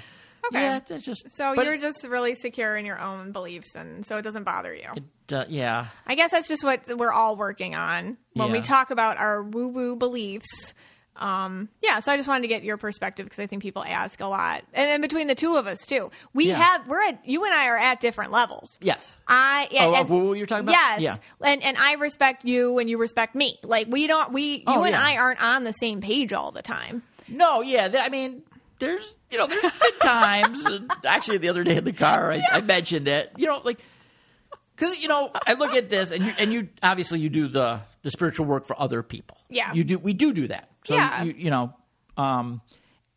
Okay. 0.52 0.60
yeah 0.62 0.76
it's- 0.76 1.02
just 1.02 1.30
So 1.32 1.52
you're 1.62 1.78
just 1.78 2.04
really 2.04 2.34
secure 2.34 2.76
in 2.76 2.84
your 2.86 2.98
own 3.00 3.32
beliefs 3.32 3.74
and 3.74 4.04
so 4.06 4.16
it 4.16 4.22
doesn't 4.22 4.44
bother 4.44 4.74
you. 4.74 4.88
it, 4.96 5.32
uh, 5.32 5.44
yeah 5.48 5.86
I 6.06 6.14
guess 6.14 6.30
that's 6.30 6.48
just 6.48 6.64
what 6.64 6.82
we're 6.96 7.12
all 7.12 7.36
working 7.36 7.74
on 7.74 8.16
when 8.34 8.52
we 8.52 8.60
talk 8.60 8.90
about 8.90 9.16
our 9.18 9.42
woo 9.42 9.68
woo 9.68 9.96
beliefs. 9.96 10.74
Um, 11.16 11.68
yeah, 11.80 12.00
so 12.00 12.10
I 12.10 12.16
just 12.16 12.28
wanted 12.28 12.42
to 12.42 12.48
get 12.48 12.64
your 12.64 12.76
perspective 12.76 13.24
because 13.26 13.38
I 13.38 13.46
think 13.46 13.62
people 13.62 13.84
ask 13.86 14.20
a 14.20 14.26
lot, 14.26 14.64
and 14.72 14.90
then 14.90 15.00
between 15.00 15.28
the 15.28 15.36
two 15.36 15.54
of 15.56 15.68
us 15.68 15.78
too, 15.86 16.10
we 16.34 16.46
Yeah. 16.48 16.56
have 16.60 16.88
we're 16.88 17.02
at 17.04 17.20
you 17.24 17.44
and 17.44 17.54
I 17.54 17.68
are 17.68 17.78
at 17.78 18.00
different 18.00 18.32
levels. 18.32 18.68
yes 18.80 19.16
I 19.28 19.68
yeah, 19.70 19.86
Oh, 19.86 19.94
and- 19.94 20.08
who 20.08 20.34
you're 20.34 20.46
talking 20.46 20.64
about? 20.68 21.00
Yes, 21.00 21.00
Yeah. 21.00 21.16
and 21.48 21.62
and 21.62 21.76
I 21.78 21.92
respect 21.94 22.44
you 22.44 22.78
and 22.80 22.90
you 22.90 22.98
respect 22.98 23.36
me. 23.36 23.60
Like 23.62 23.86
we 23.88 24.08
don't 24.08 24.32
we 24.32 24.56
you 24.56 24.62
Oh, 24.66 24.82
and 24.82 24.90
yeah. 24.92 25.04
I 25.06 25.16
aren't 25.16 25.40
on 25.40 25.62
the 25.62 25.72
same 25.72 26.00
page 26.00 26.32
all 26.32 26.50
the 26.50 26.62
time. 26.62 27.04
no 27.28 27.60
yeah 27.62 27.86
th- 27.88 28.02
i 28.04 28.08
mean 28.10 28.42
there's 28.78 29.14
you 29.30 29.38
know 29.38 29.46
there's 29.46 29.62
been 29.62 29.98
times. 30.00 30.64
And 30.66 30.90
actually 31.04 31.38
the 31.38 31.48
other 31.48 31.64
day 31.64 31.76
in 31.76 31.84
the 31.84 31.92
car 31.92 32.32
i, 32.32 32.42
I 32.52 32.60
mentioned 32.60 33.08
it. 33.08 33.32
You 33.36 33.46
know 33.46 33.60
like 33.64 33.80
because 34.76 34.98
you 34.98 35.08
know 35.08 35.30
i 35.46 35.54
look 35.54 35.74
at 35.74 35.88
this 35.90 36.10
and 36.10 36.24
you 36.24 36.32
and 36.38 36.52
you 36.52 36.68
obviously 36.82 37.20
you 37.20 37.28
do 37.28 37.48
the 37.48 37.80
the 38.02 38.10
spiritual 38.10 38.46
work 38.46 38.66
for 38.66 38.80
other 38.80 39.02
people. 39.02 39.36
Yeah. 39.48 39.72
you 39.72 39.84
do 39.84 39.98
we 39.98 40.12
do 40.12 40.32
do 40.32 40.48
that. 40.48 40.70
So 40.84 40.94
Yeah. 40.94 41.22
you, 41.24 41.34
you 41.36 41.50
know 41.50 41.74
um 42.16 42.60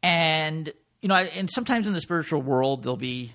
and 0.04 0.72
you 1.02 1.10
know 1.10 1.16
and 1.16 1.50
sometimes 1.50 1.88
in 1.88 1.94
the 1.94 2.02
spiritual 2.02 2.42
world 2.42 2.84
there'll 2.84 2.98
be 2.98 3.34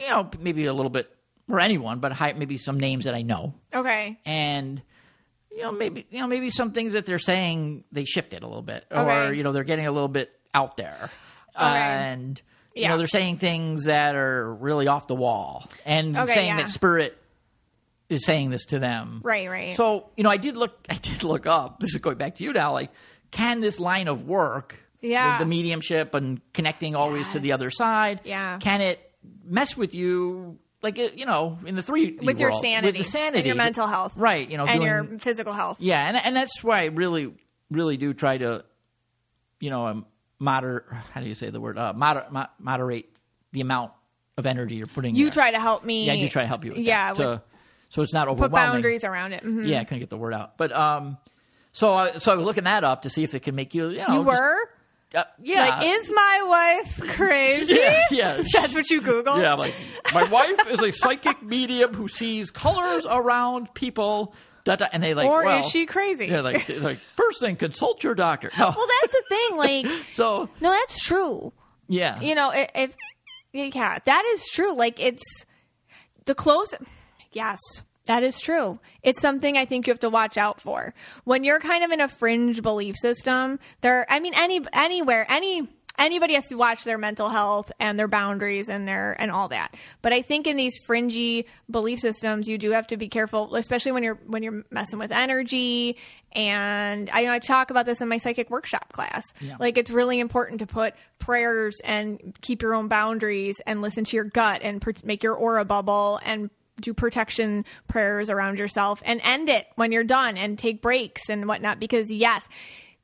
you 0.00 0.08
know 0.08 0.28
maybe 0.40 0.66
a 0.66 0.72
little 0.72 0.90
bit 0.90 1.08
or 1.48 1.60
anyone 1.60 1.98
but 2.00 2.12
high, 2.12 2.32
maybe 2.32 2.56
some 2.56 2.78
names 2.80 3.04
that 3.04 3.14
i 3.14 3.22
know. 3.22 3.54
Okay, 3.74 4.18
and 4.24 4.80
you 5.50 5.62
know 5.62 5.72
maybe 5.72 6.06
you 6.10 6.20
know 6.20 6.26
maybe 6.26 6.50
some 6.50 6.72
things 6.72 6.94
that 6.94 7.04
they're 7.06 7.18
saying 7.18 7.84
they 7.92 8.04
shifted 8.04 8.42
a 8.42 8.46
little 8.46 8.62
bit. 8.62 8.84
Or 8.90 8.98
Okay. 9.00 9.36
you 9.36 9.42
know 9.42 9.52
they're 9.52 9.64
getting 9.64 9.86
a 9.86 9.92
little 9.92 10.08
bit 10.08 10.30
out 10.54 10.76
there 10.76 11.10
and 11.56 12.40
you 12.74 12.88
know 12.88 12.98
they're 12.98 13.06
saying 13.06 13.36
things 13.38 13.84
that 13.84 14.14
are 14.14 14.54
really 14.54 14.86
off 14.88 15.06
the 15.06 15.14
wall 15.14 15.68
and 15.84 16.16
Okay, 16.16 16.32
saying 16.34 16.48
yeah. 16.48 16.56
that 16.58 16.68
spirit 16.68 17.16
is 18.08 18.24
saying 18.24 18.50
this 18.50 18.66
to 18.66 18.78
them 18.78 19.20
right, 19.24 19.48
right. 19.48 19.74
so 19.74 20.08
you 20.16 20.24
know 20.24 20.30
i 20.30 20.36
did 20.36 20.56
look 20.56 20.72
i 20.88 20.94
did 20.94 21.22
look 21.24 21.46
up 21.46 21.80
this 21.80 21.90
is 21.94 21.98
going 21.98 22.16
back 22.16 22.36
to 22.36 22.44
you 22.44 22.52
now 22.52 22.72
like 22.72 22.90
can 23.30 23.60
this 23.60 23.78
line 23.80 24.08
of 24.08 24.26
work 24.26 24.76
Yeah. 25.00 25.32
with 25.32 25.38
the 25.40 25.46
mediumship 25.46 26.14
and 26.14 26.40
connecting 26.52 26.94
always 26.96 27.28
to 27.32 27.38
the 27.40 27.52
other 27.52 27.70
side 27.70 28.20
Yeah. 28.24 28.58
can 28.58 28.80
it 28.80 28.98
mess 29.44 29.76
with 29.76 29.94
you 29.94 30.58
like 30.82 30.98
you 30.98 31.26
know 31.26 31.58
in 31.64 31.74
the 31.74 31.82
three 31.82 32.18
with 32.22 32.40
your 32.40 32.50
world, 32.50 32.62
sanity, 32.62 32.86
with 32.88 32.96
the 32.96 33.04
sanity 33.04 33.38
and 33.38 33.46
your 33.46 33.56
mental 33.56 33.86
health, 33.86 34.12
right 34.16 34.48
you 34.50 34.56
know 34.56 34.64
and 34.66 34.80
doing, 34.80 34.88
your 34.88 35.18
physical 35.20 35.52
health. 35.52 35.76
yeah 35.80 36.06
and, 36.08 36.16
and 36.16 36.34
that's 36.36 36.62
why 36.64 36.80
i 36.82 36.84
really 36.86 37.32
really 37.70 37.96
do 37.96 38.12
try 38.14 38.36
to 38.36 38.64
you 39.60 39.70
know 39.70 39.86
um, 39.86 40.06
moder 40.42 40.84
how 41.14 41.20
do 41.20 41.26
you 41.28 41.34
say 41.34 41.50
the 41.50 41.60
word 41.60 41.78
uh, 41.78 41.92
moder- 41.94 42.26
mo- 42.30 42.46
moderate 42.58 43.08
the 43.52 43.60
amount 43.60 43.92
of 44.36 44.46
energy 44.46 44.76
you're 44.76 44.86
putting 44.86 45.10
in. 45.14 45.16
You 45.16 45.26
there. 45.26 45.32
try 45.34 45.50
to 45.52 45.60
help 45.60 45.84
me. 45.84 46.06
yeah 46.06 46.12
i 46.14 46.20
do 46.20 46.28
try 46.28 46.42
to 46.42 46.48
help 46.48 46.64
you 46.64 46.70
with 46.72 46.80
yeah, 46.80 47.12
that, 47.14 47.18
with- 47.18 47.38
to, 47.40 47.42
so 47.90 48.02
it's 48.02 48.12
not 48.14 48.28
overwhelming. 48.28 48.38
put 48.50 48.56
overwhelming 48.56 48.72
boundaries 48.82 49.04
around 49.04 49.32
it. 49.32 49.42
Mhm. 49.44 49.66
yeah 49.68 49.80
i 49.80 49.84
couldn't 49.84 50.00
get 50.00 50.10
the 50.10 50.16
word 50.16 50.34
out 50.34 50.56
but 50.58 50.72
um 50.72 51.16
so 51.74 51.92
I, 51.94 52.18
so 52.18 52.32
I 52.32 52.34
was 52.34 52.44
looking 52.44 52.64
that 52.64 52.84
up 52.84 53.02
to 53.02 53.10
see 53.10 53.22
if 53.22 53.34
it 53.34 53.40
can 53.40 53.54
make 53.54 53.74
you 53.74 53.88
you 53.88 53.98
know 54.06 54.18
You 54.20 54.24
just- 54.24 54.40
were 54.42 54.58
uh, 55.14 55.24
yeah 55.42 55.68
like, 55.78 55.86
is 55.88 56.10
my 56.14 56.82
wife 56.82 57.08
crazy? 57.10 57.74
yeah 57.78 58.02
yeah 58.10 58.42
That's 58.54 58.74
what 58.74 58.88
you 58.90 59.00
Google. 59.02 59.38
Yeah, 59.40 59.52
I'm 59.52 59.58
like 59.58 59.74
my 60.14 60.24
wife 60.24 60.66
is 60.70 60.80
a 60.80 60.90
psychic 60.90 61.42
medium 61.42 61.92
who 61.94 62.08
sees 62.08 62.50
colors 62.50 63.04
around 63.08 63.74
people. 63.74 64.34
Da, 64.64 64.76
da, 64.76 64.86
and 64.92 65.02
they 65.02 65.12
like, 65.14 65.28
or 65.28 65.44
well, 65.44 65.60
is 65.60 65.68
she 65.70 65.86
crazy? 65.86 66.26
Yeah, 66.26 66.40
like, 66.40 66.66
they're 66.66 66.78
like 66.80 67.00
first 67.16 67.40
thing, 67.40 67.56
consult 67.56 68.04
your 68.04 68.14
doctor. 68.14 68.50
No, 68.56 68.72
well, 68.76 68.86
that's 69.02 69.12
the 69.12 69.22
thing. 69.28 69.56
Like, 69.56 69.86
so 70.12 70.48
no, 70.60 70.70
that's 70.70 71.02
true. 71.02 71.52
yeah, 71.88 72.20
You 72.20 72.34
know, 72.36 72.50
i- 72.50 72.68
if 72.74 72.94
yeah, 73.52 73.98
that 74.04 74.24
is 74.34 74.46
true. 74.48 74.72
Like, 74.74 75.00
it's 75.00 75.22
the 76.26 76.34
close. 76.34 76.74
Yes, 77.32 77.58
that 78.06 78.22
is 78.22 78.40
true. 78.40 78.78
It's 79.02 79.20
something 79.20 79.56
I 79.58 79.64
think 79.64 79.86
you 79.86 79.90
have 79.92 80.00
to 80.00 80.10
watch 80.10 80.36
out 80.38 80.60
for 80.60 80.94
when 81.24 81.44
you're 81.44 81.60
kind 81.60 81.82
of 81.84 81.90
in 81.90 82.00
a 82.00 82.08
fringe 82.08 82.62
belief 82.62 82.96
system. 82.96 83.58
There, 83.80 84.06
I 84.08 84.20
mean, 84.20 84.32
any 84.36 84.60
anywhere, 84.72 85.26
any 85.28 85.68
anybody 85.98 86.34
has 86.34 86.46
to 86.46 86.56
watch 86.56 86.84
their 86.84 86.98
mental 86.98 87.28
health 87.28 87.70
and 87.78 87.98
their 87.98 88.08
boundaries 88.08 88.68
and 88.68 88.86
their 88.86 89.16
and 89.20 89.30
all 89.30 89.48
that. 89.48 89.74
But 90.00 90.12
I 90.12 90.22
think 90.22 90.46
in 90.46 90.56
these 90.56 90.76
fringy 90.86 91.46
belief 91.70 92.00
systems, 92.00 92.48
you 92.48 92.58
do 92.58 92.70
have 92.70 92.86
to 92.88 92.96
be 92.96 93.08
careful, 93.08 93.54
especially 93.54 93.92
when 93.92 94.02
you're 94.02 94.18
when 94.26 94.42
you're 94.42 94.64
messing 94.70 94.98
with 94.98 95.12
energy. 95.12 95.96
And 96.32 97.10
I 97.10 97.22
know 97.24 97.32
I 97.32 97.38
talk 97.38 97.70
about 97.70 97.86
this 97.86 98.00
in 98.00 98.08
my 98.08 98.18
psychic 98.18 98.48
workshop 98.48 98.92
class. 98.92 99.24
Yeah. 99.40 99.56
Like 99.58 99.76
it's 99.76 99.90
really 99.90 100.18
important 100.18 100.60
to 100.60 100.66
put 100.66 100.94
prayers 101.18 101.78
and 101.84 102.36
keep 102.40 102.62
your 102.62 102.74
own 102.74 102.88
boundaries 102.88 103.60
and 103.66 103.82
listen 103.82 104.04
to 104.04 104.16
your 104.16 104.24
gut 104.24 104.62
and 104.62 104.80
pr- 104.80 104.90
make 105.04 105.22
your 105.22 105.34
aura 105.34 105.64
bubble 105.64 106.20
and 106.24 106.50
do 106.80 106.94
protection 106.94 107.64
prayers 107.86 108.30
around 108.30 108.58
yourself 108.58 109.02
and 109.04 109.20
end 109.22 109.48
it 109.48 109.66
when 109.76 109.92
you're 109.92 110.04
done 110.04 110.36
and 110.36 110.58
take 110.58 110.80
breaks 110.80 111.28
and 111.28 111.46
whatnot 111.46 111.78
because 111.78 112.10
yes 112.10 112.48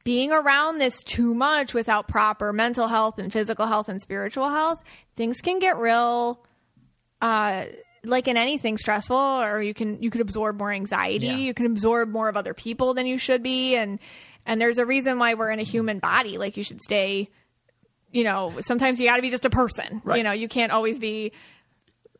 being 0.04 0.32
around 0.32 0.78
this 0.78 1.02
too 1.02 1.34
much 1.34 1.74
without 1.74 2.08
proper 2.08 2.52
mental 2.52 2.88
health 2.88 3.18
and 3.18 3.32
physical 3.32 3.66
health 3.66 3.88
and 3.88 4.00
spiritual 4.00 4.48
health, 4.48 4.82
things 5.16 5.40
can 5.40 5.58
get 5.58 5.76
real 5.78 6.44
uh 7.20 7.64
like 8.04 8.28
in 8.28 8.36
anything 8.36 8.76
stressful 8.78 9.16
or 9.16 9.60
you 9.60 9.74
can 9.74 10.02
you 10.02 10.08
could 10.10 10.20
absorb 10.20 10.58
more 10.58 10.70
anxiety, 10.72 11.26
Yeah. 11.26 11.36
you 11.36 11.52
can 11.54 11.66
absorb 11.66 12.08
more 12.08 12.28
of 12.28 12.36
other 12.36 12.54
people 12.54 12.94
than 12.94 13.06
you 13.06 13.18
should 13.18 13.42
be 13.42 13.74
and 13.76 13.98
and 14.46 14.60
there's 14.60 14.78
a 14.78 14.86
reason 14.86 15.18
why 15.18 15.34
we're 15.34 15.50
in 15.50 15.58
a 15.58 15.64
human 15.64 15.98
body 15.98 16.38
like 16.38 16.56
you 16.56 16.62
should 16.62 16.80
stay 16.80 17.28
you 18.10 18.24
know, 18.24 18.54
sometimes 18.60 18.98
you 18.98 19.06
got 19.06 19.16
to 19.16 19.22
be 19.22 19.28
just 19.28 19.44
a 19.44 19.50
person. 19.50 20.00
Right. 20.02 20.16
You 20.16 20.24
know, 20.24 20.32
you 20.32 20.48
can't 20.48 20.72
always 20.72 20.98
be 20.98 21.32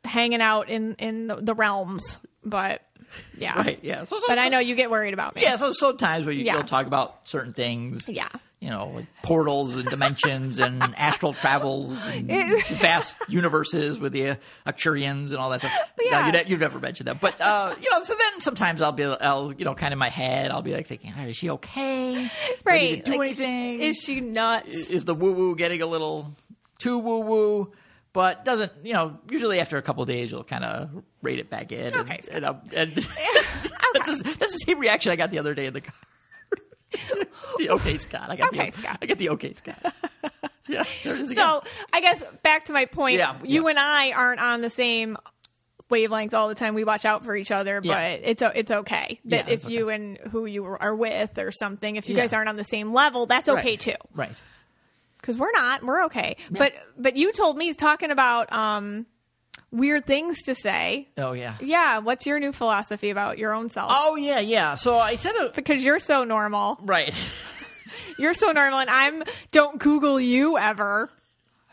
hanging 0.04 0.42
out 0.42 0.68
in 0.68 0.94
in 0.96 1.28
the 1.28 1.54
realms, 1.54 2.18
but 2.44 2.82
yeah. 3.38 3.56
Right. 3.58 3.78
Yeah. 3.82 4.04
So, 4.04 4.18
so, 4.18 4.24
But 4.28 4.38
I 4.38 4.48
know 4.48 4.58
you 4.58 4.74
get 4.74 4.90
worried 4.90 5.14
about 5.14 5.34
me. 5.36 5.42
Yeah. 5.42 5.56
So 5.56 5.72
sometimes 5.72 6.26
you, 6.26 6.32
Yeah. 6.32 6.54
you'll 6.54 6.64
talk 6.64 6.86
about 6.86 7.28
certain 7.28 7.52
things. 7.52 8.08
Yeah. 8.08 8.28
You 8.60 8.70
know, 8.70 8.88
like 8.88 9.06
portals 9.22 9.76
and 9.76 9.88
dimensions 9.88 10.58
and 10.58 10.82
astral 10.96 11.32
travels 11.32 12.04
and 12.08 12.28
vast 12.80 13.14
universes 13.28 14.00
with 14.00 14.12
the 14.12 14.30
uh, 14.30 14.34
Arcturians 14.66 15.28
and 15.28 15.36
all 15.36 15.50
that 15.50 15.60
stuff. 15.60 15.72
Yeah. 16.00 16.20
No, 16.20 16.26
you 16.26 16.32
ne- 16.32 16.44
you've 16.48 16.58
never 16.60 16.80
mentioned 16.80 17.06
that, 17.06 17.20
but 17.20 17.40
uh, 17.40 17.76
you 17.80 17.88
know. 17.92 18.02
So 18.02 18.14
then 18.18 18.40
sometimes 18.40 18.82
I'll 18.82 18.90
be, 18.90 19.04
I'll 19.04 19.52
you 19.52 19.64
know, 19.64 19.74
kind 19.74 19.92
of 19.92 19.96
in 19.96 19.98
my 20.00 20.08
head, 20.08 20.50
I'll 20.50 20.62
be 20.62 20.72
like 20.74 20.88
thinking, 20.88 21.12
"Oh, 21.16 21.22
is 21.26 21.36
she 21.36 21.50
okay? 21.50 22.14
Do 22.14 22.20
I 22.20 22.26
need 22.26 22.60
Right. 22.64 23.04
do 23.04 23.12
Like, 23.12 23.20
anything? 23.20 23.80
Is 23.82 23.98
she 23.98 24.20
nuts? 24.20 24.74
is 24.74 25.04
the 25.04 25.14
woo 25.14 25.32
woo 25.34 25.54
getting 25.54 25.80
a 25.80 25.86
little 25.86 26.32
too 26.80 26.98
woo 26.98 27.20
woo? 27.20 27.72
But 28.18 28.44
doesn't 28.44 28.72
you 28.82 28.94
know? 28.94 29.16
Usually 29.30 29.60
after 29.60 29.76
a 29.78 29.82
couple 29.82 30.02
of 30.02 30.08
days, 30.08 30.32
you'll 30.32 30.42
kind 30.42 30.64
of 30.64 30.90
rate 31.22 31.38
it 31.38 31.48
back 31.50 31.70
in. 31.70 31.94
Okay, 31.94 32.20
and, 32.32 32.36
and, 32.38 32.44
um, 32.46 32.60
and 32.74 32.90
that's, 33.94 34.18
the- 34.18 34.34
that's 34.40 34.52
the 34.54 34.58
same 34.66 34.80
reaction 34.80 35.12
I 35.12 35.16
got 35.16 35.30
the 35.30 35.38
other 35.38 35.54
day 35.54 35.66
in 35.66 35.72
the 35.72 35.82
car. 35.82 35.94
the 37.58 37.70
okay 37.70 37.96
Scott, 37.96 38.26
I 38.28 38.34
got 38.34 38.48
Okay, 38.52 38.70
the, 38.70 38.78
Scott. 38.78 38.98
I 39.02 39.06
the 39.14 39.28
okay 39.30 39.52
Scott. 39.52 39.94
yeah, 40.68 40.82
there 41.04 41.14
it 41.14 41.20
is 41.20 41.30
again. 41.30 41.44
So 41.44 41.62
I 41.92 42.00
guess 42.00 42.20
back 42.42 42.64
to 42.64 42.72
my 42.72 42.86
point, 42.86 43.18
Yeah, 43.18 43.36
you 43.44 43.62
yeah. 43.62 43.70
and 43.70 43.78
I 43.78 44.10
aren't 44.10 44.40
on 44.40 44.62
the 44.62 44.70
same 44.70 45.16
wavelength 45.88 46.34
all 46.34 46.48
the 46.48 46.56
time. 46.56 46.74
We 46.74 46.82
watch 46.82 47.04
out 47.04 47.24
for 47.24 47.36
each 47.36 47.52
other, 47.52 47.80
but 47.80 48.20
it's 48.24 48.42
it's 48.42 48.72
okay 48.72 49.20
that 49.26 49.46
Yeah, 49.46 49.54
if 49.54 49.60
it's 49.64 49.68
you 49.68 49.90
and 49.90 50.18
who 50.32 50.44
you 50.46 50.64
are 50.64 50.96
with 50.96 51.38
or 51.38 51.52
something, 51.52 51.94
if 51.94 52.08
you 52.08 52.16
Yeah. 52.16 52.22
guys 52.22 52.32
aren't 52.32 52.48
on 52.48 52.56
the 52.56 52.64
same 52.64 52.92
level, 52.92 53.26
that's 53.26 53.48
okay 53.48 53.62
right. 53.70 53.80
too. 53.80 53.94
Right. 54.12 54.32
Because 55.28 55.38
we're 55.38 55.52
not, 55.52 55.84
we're 55.84 56.04
okay. 56.06 56.38
But 56.50 56.72
but 56.96 57.14
you 57.18 57.32
told 57.34 57.58
me 57.58 57.66
he's 57.66 57.76
talking 57.76 58.10
about 58.10 58.50
um 58.50 59.04
weird 59.70 60.06
things 60.06 60.40
to 60.44 60.54
say. 60.54 61.06
Oh 61.18 61.32
yeah. 61.32 61.56
Yeah, 61.60 61.98
what's 61.98 62.24
your 62.24 62.40
new 62.40 62.50
philosophy 62.50 63.10
about 63.10 63.36
your 63.36 63.52
own 63.52 63.68
self? 63.68 63.90
Oh 63.94 64.16
yeah, 64.16 64.40
yeah. 64.40 64.74
So 64.74 64.98
I 64.98 65.16
said 65.16 65.34
a 65.38 65.50
Because 65.50 65.84
you're 65.84 65.98
so 65.98 66.24
normal. 66.24 66.78
right. 66.82 67.12
You're 68.18 68.34
so 68.34 68.50
normal, 68.50 68.80
and 68.80 68.90
I'm 68.90 69.22
don't 69.52 69.78
Google 69.78 70.18
you 70.18 70.58
ever. 70.58 71.08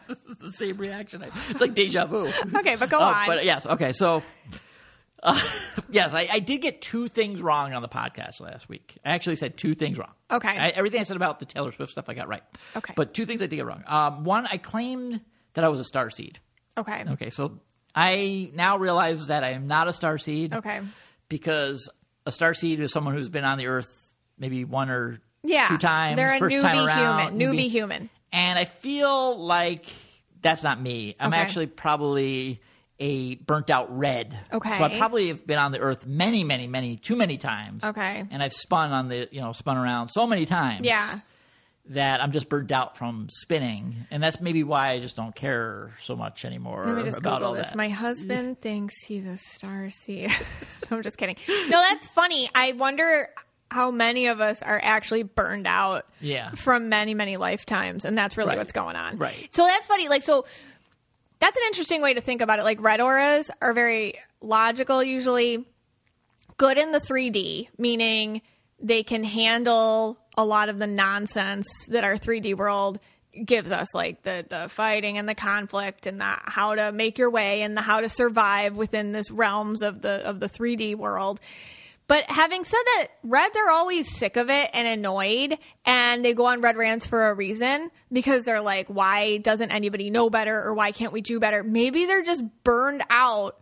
this 0.07 0.23
is 0.25 0.35
the 0.37 0.51
same 0.51 0.77
reaction. 0.77 1.23
I- 1.23 1.31
It's 1.49 1.59
like 1.61 1.73
deja 1.73 2.05
vu. 2.05 2.27
Okay, 2.57 2.75
but 2.75 2.89
go 2.89 2.99
Uh, 2.99 3.05
on. 3.05 3.25
But 3.27 3.45
yes, 3.45 3.65
okay. 3.65 3.93
So, 3.93 4.21
uh, 5.25 5.41
yes, 5.89 6.13
I, 6.13 6.27
I 6.31 6.39
did 6.39 6.61
get 6.61 6.81
two 6.81 7.07
things 7.09 7.41
wrong 7.41 7.73
on 7.73 7.81
the 7.81 7.87
podcast 7.89 8.39
last 8.39 8.69
week. 8.69 8.95
I 9.03 9.11
actually 9.11 9.35
said 9.35 9.57
two 9.57 9.75
things 9.75 9.97
wrong. 9.97 10.11
Okay. 10.31 10.47
I, 10.49 10.69
everything 10.69 11.01
I 11.01 11.03
said 11.03 11.17
about 11.17 11.39
the 11.39 11.45
Taylor 11.45 11.71
Swift 11.71 11.91
stuff, 11.91 12.05
I 12.07 12.13
got 12.13 12.27
right. 12.27 12.43
Okay. 12.75 12.93
But 12.95 13.13
two 13.13 13.25
things 13.25 13.41
I 13.41 13.47
did 13.47 13.57
get 13.57 13.65
wrong. 13.65 13.83
Um, 13.87 14.23
one, 14.23 14.47
I 14.49 14.57
claimed 14.57 15.19
that 15.55 15.63
I 15.65 15.67
was 15.67 15.79
a 15.79 15.83
star 15.83 16.09
seed. 16.09 16.39
okay. 16.77 17.03
Okay, 17.11 17.29
so 17.29 17.59
I 17.93 18.51
now 18.53 18.77
realize 18.77 19.27
that 19.27 19.43
I 19.43 19.51
am 19.51 19.67
not 19.67 19.87
a 19.87 19.93
star 19.93 20.17
seed. 20.17 20.53
Okay. 20.53 20.79
Because 21.27 21.89
a 22.25 22.31
star 22.31 22.53
seed 22.53 22.79
is 22.79 22.91
someone 22.91 23.13
who's 23.15 23.29
been 23.29 23.43
on 23.45 23.57
the 23.57 23.67
earth 23.67 24.15
maybe 24.37 24.63
one 24.65 24.89
or 24.89 25.19
Yeah. 25.43 25.67
two 25.67 25.77
times. 25.77 26.17
They're 26.17 26.35
a 26.35 26.39
first 26.39 26.55
newbie 26.55 26.61
time 26.61 26.85
around, 26.85 27.37
human. 27.39 27.55
Newbie 27.57 27.69
human. 27.69 28.09
and 28.31 28.59
I 28.59 28.65
feel 28.65 29.37
like 29.39 29.85
that's 30.41 30.61
not 30.63 30.79
me. 30.81 31.15
I'm 31.19 31.31
Okay. 31.33 31.41
actually 31.41 31.67
probably 31.67 32.61
a 32.99 33.35
burnt 33.35 33.69
out 33.69 33.95
red. 33.97 34.37
Okay. 34.53 34.77
So 34.77 34.83
I 34.85 34.97
probably 34.97 35.27
have 35.27 35.45
been 35.45 35.57
on 35.59 35.71
the 35.71 35.79
earth 35.79 36.05
many, 36.05 36.43
many, 36.43 36.67
many, 36.67 36.95
too 36.95 37.15
many 37.15 37.37
times. 37.37 37.83
Okay. 37.83 38.23
And 38.31 38.41
I've 38.41 38.53
spun 38.53 38.91
on 38.91 39.09
the, 39.09 39.27
you 39.31 39.41
know, 39.41 39.51
spun 39.51 39.77
around 39.77 40.09
so 40.09 40.25
many 40.25 40.45
times. 40.45 40.85
Yeah. 40.85 41.19
That 41.89 42.19
I'm 42.19 42.31
just 42.31 42.49
burnt 42.49 42.71
out 42.71 42.97
from 42.97 43.27
spinning, 43.29 44.07
and 44.09 44.23
that's 44.23 44.41
maybe 44.41 44.63
why 44.63 44.89
I 44.89 44.99
just 44.99 45.15
don't 45.15 45.35
care 45.35 45.93
so 46.01 46.15
much 46.15 46.43
anymore 46.43 46.83
Let 46.87 46.95
me 46.95 47.03
just 47.03 47.19
about 47.19 47.33
Google 47.41 47.47
all 47.49 47.53
this. 47.53 47.67
that. 47.67 47.75
My 47.75 47.89
husband 47.89 48.59
thinks 48.61 48.95
he's 49.05 49.27
a 49.27 49.37
star 49.37 49.91
seed. 49.91 50.31
I'm 50.89 51.03
just 51.03 51.15
kidding. 51.15 51.35
No, 51.47 51.79
that's 51.81 52.07
funny. 52.07 52.49
I 52.55 52.71
wonder 52.71 53.29
how 53.69 53.91
many 53.91 54.25
of 54.27 54.41
us 54.41 54.63
are 54.63 54.79
actually 54.81 55.21
burned 55.21 55.67
out 55.67 56.07
Yeah. 56.21 56.49
from 56.55 56.89
many, 56.89 57.13
many 57.13 57.37
lifetimes. 57.37 58.03
And 58.03 58.17
that's 58.17 58.35
really 58.35 58.49
Right. 58.49 58.57
what's 58.57 58.71
going 58.71 58.95
on. 58.95 59.17
Right. 59.17 59.47
So 59.53 59.67
that's 59.67 59.85
funny. 59.85 60.07
Like, 60.07 60.23
so 60.23 60.45
that's 61.39 61.57
an 61.57 61.63
interesting 61.67 62.01
way 62.01 62.13
to 62.13 62.21
think 62.21 62.41
about 62.41 62.59
it. 62.59 62.63
Like, 62.63 62.81
red 62.81 63.01
auras 63.01 63.49
are 63.61 63.73
very 63.73 64.15
logical, 64.41 65.03
usually 65.03 65.65
good 66.57 66.77
in 66.77 66.91
the 66.91 66.99
3D, 66.99 67.69
meaning 67.77 68.41
they 68.79 69.03
can 69.03 69.23
handle 69.23 70.17
a 70.37 70.45
lot 70.45 70.69
of 70.69 70.79
the 70.79 70.87
nonsense 70.87 71.67
that 71.89 72.03
our 72.03 72.15
3D 72.15 72.55
world 72.55 72.99
gives 73.43 73.71
us, 73.71 73.93
like 73.93 74.23
the 74.23 74.45
the 74.47 74.69
fighting 74.69 75.17
and 75.17 75.27
the 75.27 75.35
conflict 75.35 76.07
and 76.07 76.21
the 76.21 76.37
how 76.45 76.75
to 76.75 76.91
make 76.91 77.17
your 77.17 77.29
way 77.29 77.61
and 77.63 77.75
the 77.75 77.81
how 77.81 77.99
to 77.99 78.09
survive 78.09 78.75
within 78.75 79.11
this 79.11 79.29
realms 79.29 79.81
of 79.81 80.01
the 80.01 80.25
of 80.25 80.39
the 80.39 80.47
3D 80.47 80.95
world. 80.95 81.39
But 82.07 82.25
having 82.25 82.63
said 82.63 82.81
that, 82.97 83.07
Reds 83.23 83.55
are 83.57 83.69
always 83.71 84.15
sick 84.15 84.37
of 84.37 84.49
it 84.49 84.69
and 84.73 84.87
annoyed, 84.87 85.57
and 85.85 86.23
they 86.23 86.33
go 86.35 86.45
on 86.45 86.61
Red 86.61 86.77
rants 86.77 87.07
for 87.07 87.29
a 87.29 87.33
reason 87.33 87.89
because 88.11 88.45
they're 88.45 88.61
like, 88.61 88.87
why 88.87 89.37
doesn't 89.37 89.71
anybody 89.71 90.11
know 90.11 90.29
better 90.29 90.61
or 90.61 90.73
why 90.75 90.91
can't 90.91 91.11
we 91.13 91.21
do 91.21 91.39
better? 91.39 91.63
Maybe 91.63 92.05
they're 92.05 92.21
just 92.23 92.43
burned 92.63 93.03
out 93.09 93.59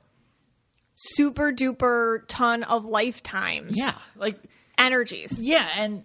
super 0.95 1.52
duper 1.53 2.24
ton 2.28 2.64
of 2.64 2.86
lifetimes. 2.86 3.78
yeah, 3.78 3.94
like 4.15 4.40
Energies. 4.78 5.40
yeah, 5.40 5.68
and 5.78 6.03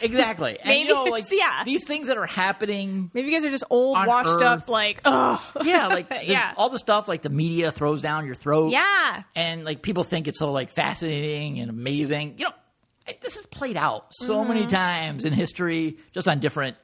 exactly. 0.00 0.58
and 0.58 0.68
Maybe 0.68 0.88
you 0.88 0.94
know, 0.94 1.04
like 1.04 1.24
yeah. 1.30 1.64
these 1.64 1.86
things 1.86 2.08
that 2.08 2.16
are 2.16 2.26
happening 2.26 3.10
Maybe 3.14 3.28
you 3.28 3.34
guys 3.34 3.44
are 3.44 3.50
just 3.50 3.64
old, 3.70 3.96
washed 3.96 4.28
Earth. 4.28 4.42
up, 4.42 4.68
like, 4.68 5.00
oh 5.04 5.52
yeah, 5.64 5.88
like 5.88 6.12
Yeah. 6.24 6.52
all 6.56 6.68
the 6.68 6.78
stuff 6.78 7.08
like 7.08 7.22
the 7.22 7.30
media 7.30 7.72
throws 7.72 8.02
down 8.02 8.26
your 8.26 8.34
throat. 8.34 8.72
Yeah. 8.72 9.22
and 9.34 9.64
like 9.64 9.82
people 9.82 10.04
think 10.04 10.28
it's 10.28 10.38
so 10.38 10.52
like 10.52 10.70
fascinating 10.70 11.60
and 11.60 11.70
amazing. 11.70 12.34
You 12.38 12.46
know, 12.46 12.52
this 13.22 13.36
is 13.36 13.46
played 13.46 13.76
out 13.76 14.06
so 14.12 14.40
mm-hmm. 14.40 14.48
many 14.54 14.66
times 14.66 15.24
in 15.24 15.32
history, 15.32 15.98
just 16.12 16.28
on 16.28 16.40
different 16.40 16.76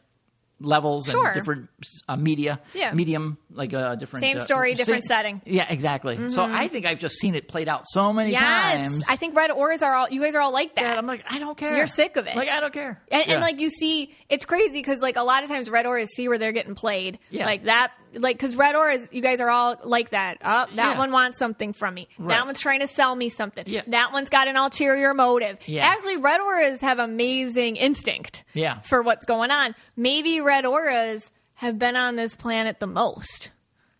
levels 0.60 1.06
Sure. 1.06 1.26
and 1.26 1.34
different 1.34 1.68
uh, 2.08 2.16
media, 2.16 2.60
Yeah. 2.74 2.92
medium, 2.92 3.38
like 3.52 3.72
uh, 3.72 3.94
different 3.94 4.22
Same 4.24 4.38
uh, 4.38 4.40
story, 4.40 4.74
different 4.74 5.04
same- 5.04 5.08
setting. 5.08 5.36
Mm-hmm. 5.36 5.54
Yeah, 5.54 5.66
exactly. 5.72 6.28
So 6.30 6.42
I 6.42 6.68
think 6.68 6.84
I've 6.86 6.98
just 6.98 7.16
seen 7.16 7.34
it 7.34 7.46
played 7.48 7.68
out 7.68 7.84
so 7.86 8.12
many 8.12 8.32
Yes. 8.32 8.42
times. 8.88 9.04
I 9.08 9.16
think 9.16 9.36
red 9.36 9.50
auras 9.50 9.82
are 9.82 9.94
all, 9.94 10.08
you 10.10 10.20
guys 10.20 10.34
are 10.34 10.40
all 10.40 10.52
like 10.52 10.74
that. 10.74 10.82
that 10.82 10.98
I'm 10.98 11.06
like, 11.06 11.24
I 11.32 11.38
don't 11.38 11.56
care. 11.56 11.76
You're 11.76 11.86
sick 11.86 12.16
of 12.16 12.26
it. 12.26 12.34
Like 12.36 12.48
I 12.48 12.60
don't 12.60 12.72
care. 12.72 13.00
And, 13.10 13.26
Yeah. 13.26 13.34
and 13.34 13.42
like 13.42 13.60
you 13.60 13.70
see, 13.70 14.12
it's 14.28 14.44
crazy 14.44 14.72
because 14.72 15.00
like 15.00 15.16
a 15.16 15.22
lot 15.22 15.44
of 15.44 15.48
times 15.48 15.70
red 15.70 15.86
auras 15.86 16.10
see 16.14 16.28
where 16.28 16.38
they're 16.38 16.52
getting 16.52 16.74
played. 16.74 17.18
Yeah. 17.30 17.46
Like 17.46 17.64
that, 17.64 17.92
like 18.14 18.36
because 18.36 18.56
red 18.56 18.74
auras, 18.74 19.06
you 19.10 19.20
guys 19.22 19.40
are 19.40 19.50
all 19.50 19.76
like 19.84 20.10
that. 20.10 20.38
Oh, 20.42 20.66
that 20.66 20.74
Yeah. 20.74 20.98
one 20.98 21.12
wants 21.12 21.38
something 21.38 21.72
from 21.72 21.94
me. 21.94 22.08
Right. 22.18 22.36
That 22.36 22.46
one's 22.46 22.60
trying 22.60 22.80
to 22.80 22.88
sell 22.88 23.14
me 23.14 23.28
something. 23.28 23.64
Yeah. 23.66 23.82
That 23.88 24.12
one's 24.12 24.28
got 24.28 24.48
an 24.48 24.56
ulterior 24.56 25.14
motive. 25.14 25.58
Yeah. 25.66 25.86
Actually, 25.86 26.16
red 26.18 26.40
auras 26.40 26.80
have 26.80 26.98
amazing 26.98 27.76
instinct. 27.76 28.44
Yeah. 28.54 28.80
For 28.80 29.02
what's 29.02 29.24
going 29.24 29.50
on. 29.50 29.74
Maybe 29.96 30.40
red 30.40 30.64
auras 30.66 31.30
have 31.54 31.78
been 31.78 31.96
on 31.96 32.16
this 32.16 32.36
planet 32.36 32.78
the 32.80 32.86
most. 32.86 33.50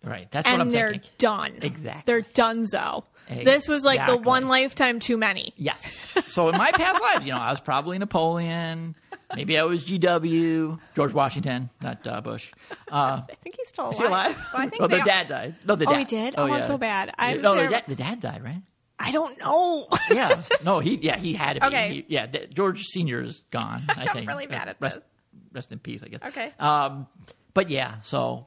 right. 0.04 0.30
That's 0.30 0.46
what 0.46 0.52
I'm 0.60 0.70
thinking. 0.70 0.72
they're 0.72 0.90
thinking. 0.92 1.10
done. 1.18 1.52
Exactly. 1.62 2.02
They're 2.06 2.20
done 2.34 2.62
donezo. 2.64 3.04
This 3.28 3.68
was 3.68 3.84
like 3.84 4.06
the 4.06 4.16
one 4.16 4.48
lifetime 4.48 5.00
too 5.00 5.16
many. 5.16 5.54
Yes. 5.56 6.06
So 6.28 6.48
in 6.50 6.58
my 6.58 6.70
past 6.72 7.00
lives, 7.00 7.26
you 7.26 7.32
know, 7.32 7.38
I 7.38 7.50
was 7.50 7.60
probably 7.60 7.98
Napoleon. 7.98 8.94
Maybe 9.34 9.56
I 9.58 9.62
was 9.64 9.84
GW, 9.84 10.78
George 10.94 11.12
Washington, 11.12 11.70
not 11.80 12.06
uh, 12.06 12.20
Bush. 12.20 12.52
Uh, 12.90 13.22
I 13.30 13.34
think 13.42 13.56
he's 13.56 13.68
still 13.68 13.86
alive. 13.86 13.92
is 13.94 13.98
he 13.98 14.04
alive? 14.06 14.36
Well, 14.52 14.62
I 14.62 14.68
think 14.68 14.82
oh, 14.82 14.86
they 14.88 14.98
the 14.98 15.04
dad 15.04 15.26
died. 15.28 15.54
No, 15.66 15.74
the 15.74 15.86
Oh, 15.88 15.94
he 15.94 16.04
did? 16.04 16.34
Oh, 16.36 16.44
I'm 16.44 16.62
so 16.62 16.76
bad. 16.76 17.12
I'm 17.18 17.36
Yeah, 17.36 17.42
no, 17.42 17.54
the 17.54 17.68
dad, 17.68 17.84
the 17.86 17.94
dad 17.94 18.20
died, 18.20 18.42
right? 18.42 18.62
I 18.98 19.10
don't 19.10 19.38
know. 19.38 19.88
Yeah. 20.10 20.40
no, 20.64 20.80
he. 20.80 20.96
Yeah, 20.96 21.16
he 21.16 21.34
had 21.34 21.54
to 21.54 21.60
be. 21.60 21.66
Okay. 21.66 21.88
He- 21.94 22.04
yeah, 22.08 22.26
George 22.26 22.84
Senior 22.84 23.22
is 23.22 23.42
gone. 23.50 23.84
I 23.88 24.06
I'm 24.06 24.08
think. 24.08 24.28
really 24.28 24.46
bad 24.46 24.68
at 24.68 24.76
rest, 24.80 24.96
this. 24.96 25.04
Rest 25.52 25.72
in 25.72 25.78
peace, 25.78 26.02
I 26.02 26.08
guess. 26.08 26.20
Okay. 26.26 26.52
Um, 26.58 27.06
but 27.54 27.70
yeah. 27.70 28.00
So 28.00 28.46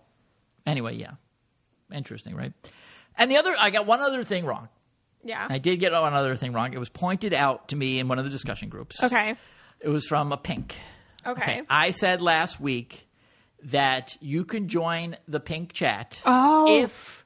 anyway, 0.66 0.96
yeah, 0.96 1.12
interesting, 1.94 2.36
right? 2.36 2.54
And 3.18 3.30
the 3.30 3.38
other, 3.38 3.56
I 3.58 3.70
got 3.70 3.86
one 3.86 4.02
other 4.02 4.24
thing 4.24 4.46
wrong. 4.46 4.70
yeah. 5.24 5.46
I 5.50 5.58
did 5.60 5.80
get 5.80 5.92
one 5.92 6.14
other 6.14 6.36
thing 6.36 6.54
wrong. 6.54 6.74
It 6.74 6.80
was 6.80 6.90
pointed 6.90 7.34
out 7.34 7.70
to 7.70 7.76
me 7.76 8.00
in 8.00 8.08
one 8.08 8.18
of 8.20 8.26
the 8.26 8.32
discussion 8.32 8.70
groups. 8.70 9.04
Okay. 9.04 9.36
It 9.80 9.90
was 9.90 10.06
from 10.06 10.32
a 10.32 10.38
pink. 10.38 10.76
Okay. 11.26 11.62
I 11.70 11.92
said 11.92 12.22
last 12.22 12.60
week 12.60 13.08
that 13.66 14.18
you 14.22 14.44
can 14.46 14.68
join 14.68 15.18
the 15.28 15.40
pink 15.40 15.74
chat 15.74 16.20
Oh. 16.26 16.82
if 16.82 17.26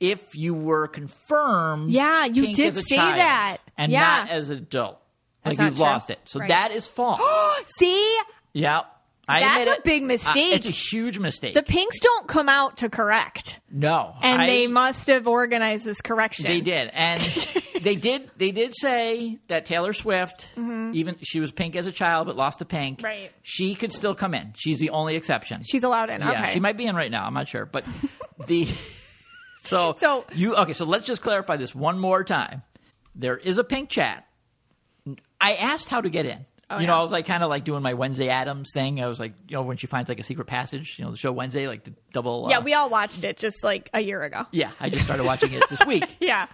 if 0.00 0.34
you 0.34 0.54
were 0.54 0.88
confirmed. 0.88 1.90
Yeah, 1.90 2.24
you 2.24 2.54
did 2.54 2.74
say 2.74 2.96
that. 2.96 3.58
and 3.78 3.92
Yeah. 3.92 4.00
not 4.00 4.30
as 4.30 4.50
an 4.50 4.58
adult. 4.58 4.98
That's 5.44 5.58
like 5.58 5.66
you've 5.66 5.76
true. 5.76 5.84
lost 5.84 6.10
it. 6.10 6.18
So 6.24 6.40
Right. 6.40 6.48
that 6.48 6.72
is 6.72 6.86
false. 6.86 7.20
See, 7.78 8.18
Yeah. 8.52 8.82
I 9.26 9.40
That's 9.40 9.70
a 9.70 9.72
it. 9.74 9.84
big 9.84 10.02
Uh, 10.02 10.06
mistake. 10.06 10.54
it's 10.54 10.66
a 10.66 10.70
huge 10.70 11.18
mistake. 11.18 11.54
The 11.54 11.62
pinks 11.62 11.98
don't 12.00 12.28
come 12.28 12.48
out 12.48 12.78
to 12.78 12.90
correct. 12.90 13.60
no. 13.70 14.14
And 14.22 14.42
I- 14.42 14.46
they 14.46 14.66
must 14.66 15.06
have 15.08 15.26
organized 15.26 15.84
this 15.84 16.00
correction. 16.00 16.44
They 16.46 16.60
did, 16.60 16.90
and 16.92 17.20
they 17.82 17.96
did. 17.96 18.30
They 18.36 18.50
did 18.50 18.74
say 18.76 19.38
that 19.48 19.64
Taylor 19.66 19.92
Swift, 19.94 20.46
even 20.56 21.16
she 21.22 21.40
was 21.40 21.52
pink 21.52 21.74
as 21.76 21.86
a 21.86 21.92
child, 21.92 22.26
but 22.26 22.36
lost 22.36 22.58
the 22.58 22.64
pink. 22.66 22.98
Mm-hmm. 22.98 23.06
Right. 23.06 23.32
She 23.42 23.74
could 23.74 23.92
still 23.92 24.14
come 24.14 24.34
in. 24.34 24.52
She's 24.56 24.78
the 24.78 24.90
only 24.90 25.16
exception. 25.16 25.62
She's 25.64 25.82
allowed 25.84 26.10
in. 26.10 26.20
yeah, 26.20 26.42
okay. 26.42 26.52
she 26.52 26.60
might 26.60 26.76
be 26.76 26.84
in 26.86 26.94
right 26.94 27.10
now. 27.10 27.24
I'm 27.26 27.34
not 27.34 27.48
sure, 27.48 27.64
but 27.66 27.84
the 28.46 28.68
so 29.64 29.94
So- 29.98 30.24
you 30.34 30.54
okay. 30.56 30.72
So 30.74 30.84
let's 30.84 31.06
just 31.06 31.22
clarify 31.22 31.56
this 31.56 31.74
one 31.74 31.98
more 31.98 32.24
time. 32.24 32.62
There 33.14 33.36
is 33.38 33.58
a 33.58 33.64
pink 33.64 33.88
chat. 33.88 34.26
I 35.40 35.54
asked 35.54 35.88
how 35.88 36.00
to 36.00 36.08
get 36.10 36.26
in. 36.26 36.46
Oh, 36.76 36.80
you 36.80 36.86
know, 36.86 36.94
yeah. 36.94 37.00
I 37.00 37.02
was 37.02 37.12
like 37.12 37.26
kind 37.26 37.42
of 37.42 37.48
like 37.50 37.64
doing 37.64 37.82
my 37.82 37.94
Wednesday 37.94 38.28
Addams 38.28 38.70
thing. 38.72 39.02
I 39.02 39.06
was 39.06 39.18
like, 39.20 39.32
you 39.48 39.54
know, 39.56 39.62
when 39.62 39.76
she 39.76 39.86
finds 39.86 40.08
like 40.08 40.20
a 40.20 40.22
secret 40.22 40.46
passage, 40.46 40.96
you 40.98 41.04
know, 41.04 41.10
the 41.10 41.16
show 41.16 41.32
Wednesday, 41.32 41.66
like 41.68 41.84
the 41.84 41.94
double. 42.12 42.46
yeah, 42.50 42.58
uh, 42.58 42.62
we 42.62 42.74
all 42.74 42.88
watched 42.90 43.24
it 43.24 43.36
just 43.36 43.62
like 43.64 43.90
a 43.94 44.00
year 44.00 44.22
ago. 44.22 44.44
yeah. 44.52 44.70
I 44.80 44.90
just 44.90 45.04
started 45.04 45.24
watching 45.24 45.52
it 45.52 45.62
this 45.70 45.84
week. 45.86 46.04
Yeah. 46.20 46.46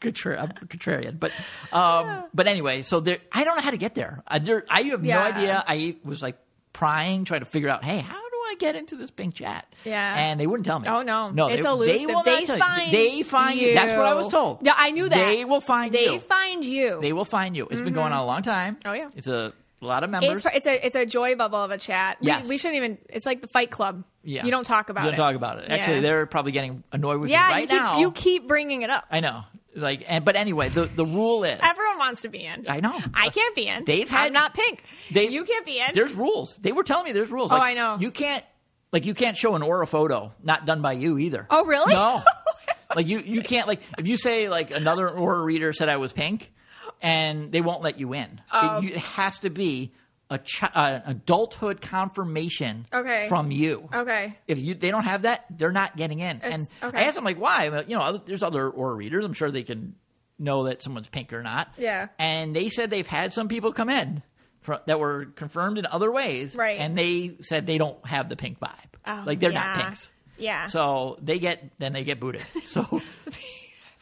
Contra- 0.00 0.40
I'm 0.40 0.48
contrarian, 0.66 1.20
but 1.20 1.30
um, 1.74 2.24
but 2.32 2.46
anyway, 2.46 2.80
so 2.80 3.00
there. 3.00 3.18
I 3.32 3.44
don't 3.44 3.56
know 3.56 3.62
how 3.62 3.70
to 3.70 3.76
get 3.76 3.94
there. 3.94 4.22
I, 4.26 4.38
there, 4.38 4.64
I 4.70 4.80
have 4.82 5.04
Yeah. 5.04 5.18
no 5.18 5.24
idea. 5.36 5.64
I 5.66 5.96
was 6.04 6.22
like 6.22 6.38
prying, 6.72 7.26
trying 7.26 7.40
to 7.40 7.46
figure 7.46 7.68
out, 7.68 7.84
hey, 7.84 7.98
how 7.98 8.19
I 8.50 8.54
get 8.58 8.76
into 8.76 8.96
this 8.96 9.10
pink 9.10 9.34
chat? 9.34 9.66
Yeah. 9.84 10.14
and 10.16 10.38
they 10.40 10.46
wouldn't 10.46 10.66
tell 10.66 10.78
me. 10.80 10.88
Oh 10.88 11.02
no, 11.02 11.30
no, 11.30 11.48
it's 11.48 11.62
they, 11.62 11.68
elusive. 11.68 11.98
They 11.98 12.06
will 12.06 12.22
They 12.22 12.38
not 12.38 12.46
tell 12.46 12.58
find 12.58 12.92
you. 12.92 12.98
They 12.98 13.22
find 13.22 13.60
you. 13.60 13.74
That's 13.74 13.96
what 13.96 14.06
I 14.06 14.14
was 14.14 14.28
told. 14.28 14.66
Yeah, 14.66 14.74
I 14.76 14.90
knew 14.90 15.08
that. 15.08 15.14
They 15.14 15.44
will 15.44 15.60
find 15.60 15.92
They 15.92 16.04
you. 16.04 16.10
They 16.12 16.18
find 16.18 16.64
you. 16.64 16.98
they 17.00 17.12
will 17.12 17.24
find 17.24 17.56
you. 17.56 17.68
It's 17.70 17.80
been 17.80 17.94
going 17.94 18.06
mm-hmm. 18.06 18.14
on 18.14 18.22
a 18.22 18.26
long 18.26 18.42
time. 18.42 18.76
Oh, 18.84 18.92
yeah. 18.92 19.08
it's 19.14 19.26
a 19.26 19.52
lot 19.80 20.04
of 20.04 20.10
members. 20.10 20.44
it's, 20.44 20.56
it's 20.56 20.66
a 20.66 20.86
it's 20.86 20.96
a 20.96 21.06
joy 21.06 21.36
bubble 21.36 21.62
of 21.62 21.70
a 21.70 21.78
chat. 21.78 22.18
Yes. 22.20 22.48
We, 22.48 22.58
shouldn't 22.58 22.76
even. 22.76 22.98
It's 23.08 23.26
like 23.26 23.40
the 23.40 23.48
Fight 23.48 23.70
Club. 23.70 24.04
yeah, 24.22 24.44
You 24.44 24.50
don't 24.50 24.64
talk 24.64 24.90
about 24.90 25.04
it. 25.04 25.06
You 25.06 25.10
don't 25.12 25.20
it. 25.20 25.28
talk 25.28 25.36
about 25.36 25.58
it. 25.58 25.70
Actually, 25.70 25.96
Yeah. 25.96 26.00
they're 26.02 26.26
probably 26.26 26.52
getting 26.52 26.82
annoyed 26.92 27.20
with 27.20 27.30
Yeah, 27.30 27.48
me 27.48 27.52
right 27.54 27.62
you 27.62 27.68
keep 27.68 27.76
now. 27.82 27.98
you 27.98 28.12
keep 28.12 28.48
bringing 28.48 28.82
it 28.82 28.90
up. 28.90 29.04
I 29.10 29.20
know. 29.20 29.44
Like, 29.74 30.04
and 30.08 30.24
but 30.24 30.34
anyway, 30.36 30.68
the 30.68 30.86
the 30.86 31.06
rule 31.06 31.44
is 31.44 31.60
Everyone 31.62 31.98
wants 31.98 32.22
to 32.22 32.28
be 32.28 32.44
in. 32.44 32.66
I 32.68 32.80
know. 32.80 32.98
I 33.14 33.28
can't 33.28 33.54
be 33.54 33.66
in. 33.68 33.84
They've 33.84 34.08
had- 34.08 34.26
I'm 34.26 34.32
not 34.32 34.52
pink. 34.54 34.82
They- 35.12 35.28
you 35.28 35.44
can't 35.44 35.64
be 35.64 35.78
in. 35.78 35.86
There's 35.94 36.12
rules. 36.14 36.58
They 36.60 36.72
were 36.72 36.82
telling 36.82 37.04
me 37.04 37.12
there's 37.12 37.30
rules. 37.30 37.52
Oh, 37.52 37.56
Like, 37.56 37.70
I 37.70 37.74
know. 37.74 37.96
You 38.00 38.10
can't 38.10 38.44
like 38.92 39.06
you 39.06 39.14
can't 39.14 39.36
show 39.36 39.54
an 39.54 39.62
aura 39.62 39.86
photo 39.86 40.32
not 40.42 40.66
done 40.66 40.82
by 40.82 40.94
you 40.94 41.18
either. 41.18 41.46
Oh, 41.50 41.64
really? 41.64 41.92
No. 41.92 42.22
like 42.96 43.06
you 43.06 43.20
you 43.20 43.42
can't 43.42 43.68
like 43.68 43.80
if 43.98 44.08
you 44.08 44.16
say 44.16 44.48
like 44.48 44.72
another 44.72 45.08
aura 45.08 45.40
reader 45.42 45.72
said 45.72 45.88
I 45.88 45.98
was 45.98 46.12
pink, 46.12 46.52
and 47.00 47.52
they 47.52 47.60
won't 47.60 47.82
let 47.82 47.98
you 48.00 48.12
in. 48.14 48.40
Oh. 48.52 48.78
It, 48.78 48.84
you- 48.84 48.90
it 48.94 49.00
has 49.00 49.38
to 49.40 49.50
be 49.50 49.92
a 50.30 50.38
chi- 50.38 50.70
uh, 50.74 51.00
adulthood 51.06 51.80
confirmation 51.80 52.86
Okay. 52.92 53.26
from 53.28 53.50
you. 53.50 53.88
Okay. 53.92 54.38
If 54.46 54.62
you 54.62 54.74
they 54.74 54.90
don't 54.90 55.02
have 55.04 55.22
that, 55.22 55.44
they're 55.50 55.72
not 55.72 55.96
getting 55.96 56.20
in. 56.20 56.40
and 56.42 56.68
okay. 56.82 56.98
I 56.98 57.02
asked 57.04 57.16
them 57.16 57.24
like 57.24 57.38
why? 57.38 57.68
Well, 57.68 57.84
You 57.86 57.96
know, 57.96 58.02
other- 58.02 58.20
there's 58.24 58.42
other 58.42 58.68
aura 58.70 58.94
readers. 58.94 59.24
I'm 59.24 59.32
sure 59.32 59.50
they 59.50 59.62
can 59.64 59.94
know 60.38 60.64
that 60.64 60.82
someone's 60.82 61.08
pink 61.08 61.32
or 61.32 61.42
not. 61.42 61.68
Yeah. 61.76 62.08
And 62.18 62.54
they 62.56 62.68
said 62.70 62.90
they've 62.90 63.06
had 63.06 63.32
some 63.32 63.48
people 63.48 63.72
come 63.72 63.90
in 63.90 64.22
fr 64.62 64.74
that 64.86 64.98
were 65.00 65.26
confirmed 65.36 65.78
in 65.78 65.86
other 65.86 66.10
ways. 66.12 66.54
Right. 66.54 66.78
And 66.78 66.96
they 66.96 67.36
said 67.40 67.66
they 67.66 67.78
don't 67.78 68.04
have 68.06 68.28
the 68.28 68.36
pink 68.36 68.58
vibe. 68.60 68.70
Oh, 69.06 69.22
like 69.26 69.38
they're 69.40 69.50
yeah. 69.52 69.64
not 69.76 69.84
pinks. 69.84 70.10
Yeah. 70.38 70.66
So 70.68 71.18
they 71.20 71.38
get 71.38 71.72
then 71.78 71.92
they 71.92 72.04
get 72.04 72.20
booted. 72.20 72.42
So 72.64 73.02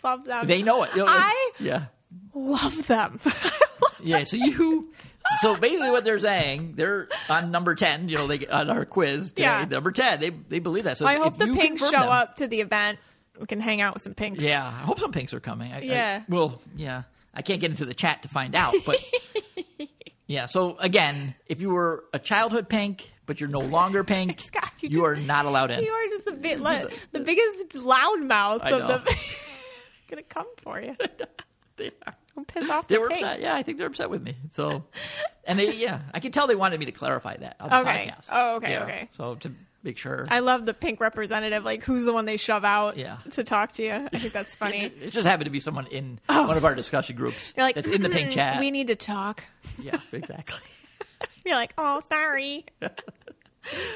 love 0.05 0.25
them. 0.25 0.47
they 0.47 0.63
know 0.63 0.83
it. 0.85 0.91
You 0.95 1.05
know, 1.05 1.11
I 1.13 1.51
yeah. 1.59 1.87
love 2.35 2.87
them. 2.87 3.19
Yeah. 4.01 4.23
So 4.23 4.37
you. 4.37 4.93
So 5.41 5.57
basically, 5.57 5.91
what 5.91 6.05
they're 6.05 6.19
saying, 6.19 6.75
they're 6.77 7.09
on 7.29 7.51
number 7.51 7.75
ten. 7.75 8.09
You 8.09 8.17
know, 8.17 8.27
they 8.27 8.47
on 8.47 8.71
our 8.71 8.85
quiz 8.85 9.33
today, 9.33 9.43
Yeah. 9.45 9.65
number 9.65 9.93
ten. 9.93 10.21
They 10.21 10.31
they 10.31 10.59
believe 10.59 10.85
that. 10.85 10.97
So 10.97 11.07
I 11.07 11.17
hope 11.17 11.37
the 11.39 11.53
pinks 11.55 11.83
show 11.83 11.91
them- 11.91 12.09
up 12.09 12.37
to 12.37 12.47
the 12.47 12.61
event. 12.61 12.99
We 13.39 13.47
can 13.47 13.61
hang 13.61 13.81
out 13.81 13.95
with 13.95 14.03
some 14.03 14.15
pinks. 14.15 14.43
Yeah, 14.43 14.67
I 14.67 14.71
hope 14.85 14.99
some 14.99 15.13
pinks 15.13 15.33
are 15.35 15.41
coming. 15.41 15.73
I, 15.73 15.77
I- 15.79 15.81
Yeah. 15.83 16.23
well, 16.29 16.61
yeah. 16.77 17.03
I 17.35 17.43
can't 17.43 17.61
get 17.61 17.71
into 17.71 17.85
the 17.85 17.95
chat 17.95 18.23
to 18.23 18.29
find 18.29 18.55
out, 18.57 18.75
but 18.85 18.97
yeah. 20.27 20.47
So 20.47 20.77
again, 20.79 21.35
if 21.47 21.61
you 21.61 21.71
were 21.71 22.05
a 22.13 22.19
childhood 22.19 22.69
pink, 22.69 23.11
but 23.27 23.41
you're 23.41 23.51
no 23.51 23.61
longer 23.61 24.03
pink, 24.05 24.41
Scott, 24.47 24.73
you 24.81 24.89
you, 24.89 24.97
just- 24.97 25.03
are 25.05 25.17
not 25.17 25.47
allowed 25.47 25.71
in. 25.71 25.85
You 25.85 25.93
are 25.93 26.09
just 26.09 26.25
the 26.25 26.33
bit 26.33 26.61
like, 26.63 26.91
the 27.13 27.21
biggest 27.21 27.69
loudmouth 27.75 28.61
I 28.63 28.71
of 28.73 28.89
the. 29.05 29.17
gonna 30.09 30.23
come 30.23 30.47
for 30.63 30.81
you. 30.81 30.97
They 31.77 31.91
are. 32.07 32.15
Don't 32.39 32.47
piss 32.55 32.71
off 32.71 32.87
They 32.87 32.95
the 32.95 33.01
were 33.01 33.11
upset. 33.13 33.41
Yeah, 33.41 33.55
I 33.57 33.63
think 33.65 33.79
they're 33.79 33.89
upset 33.89 34.11
with 34.11 34.23
me. 34.23 34.37
So, 34.53 34.85
and 35.45 35.59
they, 35.59 35.75
yeah, 35.75 36.03
I 36.15 36.21
can 36.21 36.31
tell 36.31 36.47
they 36.47 36.55
wanted 36.55 36.79
me 36.79 36.87
to 36.87 36.93
clarify 36.93 37.37
that 37.39 37.57
on 37.59 37.69
the 37.71 37.79
Okay. 37.81 38.13
podcast. 38.13 38.29
Oh, 38.31 38.57
okay, 38.57 38.71
Yeah. 38.73 38.83
okay. 38.85 39.09
So 39.13 39.35
to 39.37 39.53
make 39.83 39.99
sure, 39.99 40.27
I 40.31 40.39
love 40.39 40.65
the 40.67 40.75
pink 40.75 41.01
representative. 41.01 41.65
Like, 41.65 41.83
who's 41.83 42.05
the 42.05 42.13
one 42.13 42.27
they 42.27 42.37
shove 42.37 42.65
out 42.65 42.97
Yeah. 42.97 43.17
to 43.33 43.43
talk 43.43 43.73
to 43.73 43.83
you? 43.83 43.93
I 44.13 44.19
think 44.19 44.33
that's 44.33 44.55
funny. 44.57 44.85
it, 44.85 44.93
it 45.03 45.11
just 45.11 45.27
happened 45.27 45.47
to 45.47 45.51
be 45.51 45.59
someone 45.61 45.87
in 45.89 46.21
one 46.29 46.57
of 46.57 46.65
our 46.65 46.77
discussion 46.77 47.17
groups 47.17 47.55
You're 47.57 47.67
like, 47.67 47.75
that's 47.75 47.89
in 47.89 48.01
the 48.03 48.09
pink 48.09 48.31
"Mm, 48.31 48.35
chat. 48.35 48.61
We 48.61 48.71
need 48.71 48.87
to 48.87 48.97
talk. 48.97 49.43
yeah, 49.81 49.99
exactly. 50.13 50.61
You're 51.45 51.57
like, 51.57 51.73
oh, 51.77 52.01
sorry. 52.09 52.67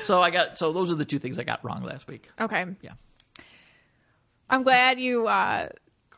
So 0.03 0.21
I 0.21 0.31
got. 0.31 0.59
So 0.59 0.73
those 0.73 0.91
are 0.91 0.95
the 0.97 1.05
two 1.05 1.19
things 1.21 1.39
I 1.39 1.45
got 1.45 1.65
wrong 1.65 1.85
last 1.85 2.09
week. 2.09 2.29
Okay. 2.41 2.67
Yeah. 2.81 2.93
I'm 4.51 4.65
glad 4.65 4.99
you 5.01 5.29
uh, 5.29 5.69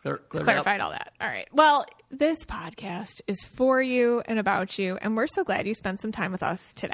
Clear, 0.04 0.18
clear 0.28 0.44
that 0.44 0.44
clarified 0.44 0.80
all 0.82 0.90
that. 0.90 1.14
All 1.18 1.28
right. 1.28 1.48
Well, 1.50 1.86
this 2.10 2.44
podcast 2.44 3.22
is 3.26 3.42
for 3.42 3.80
you 3.80 4.22
and 4.26 4.38
about 4.38 4.78
you, 4.78 4.98
and 5.00 5.16
we're 5.16 5.26
so 5.26 5.44
glad 5.44 5.66
you 5.66 5.72
spent 5.72 5.98
some 5.98 6.12
time 6.12 6.30
with 6.30 6.42
us 6.42 6.74
today. 6.74 6.92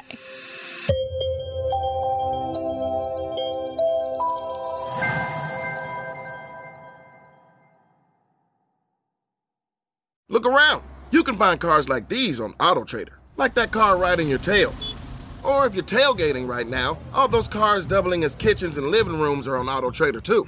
Look 10.29 10.45
around. 10.45 10.83
You 11.11 11.25
can 11.25 11.35
find 11.35 11.59
cars 11.59 11.89
like 11.89 12.07
these 12.07 12.39
on 12.39 12.53
AutoTrader, 12.53 13.15
like 13.35 13.53
that 13.55 13.71
car 13.71 13.97
riding 13.97 14.29
your 14.29 14.39
tail. 14.39 14.73
Or 15.43 15.65
if 15.67 15.75
you're 15.75 15.83
tailgating 15.83 16.47
right 16.47 16.65
now, 16.67 16.97
all 17.13 17.27
those 17.27 17.49
cars 17.49 17.85
doubling 17.85 18.23
as 18.23 18.37
kitchens 18.37 18.77
and 18.77 18.87
living 18.87 19.19
rooms 19.19 19.49
are 19.49 19.57
on 19.57 19.65
AutoTrader 19.65 20.23
too. 20.23 20.47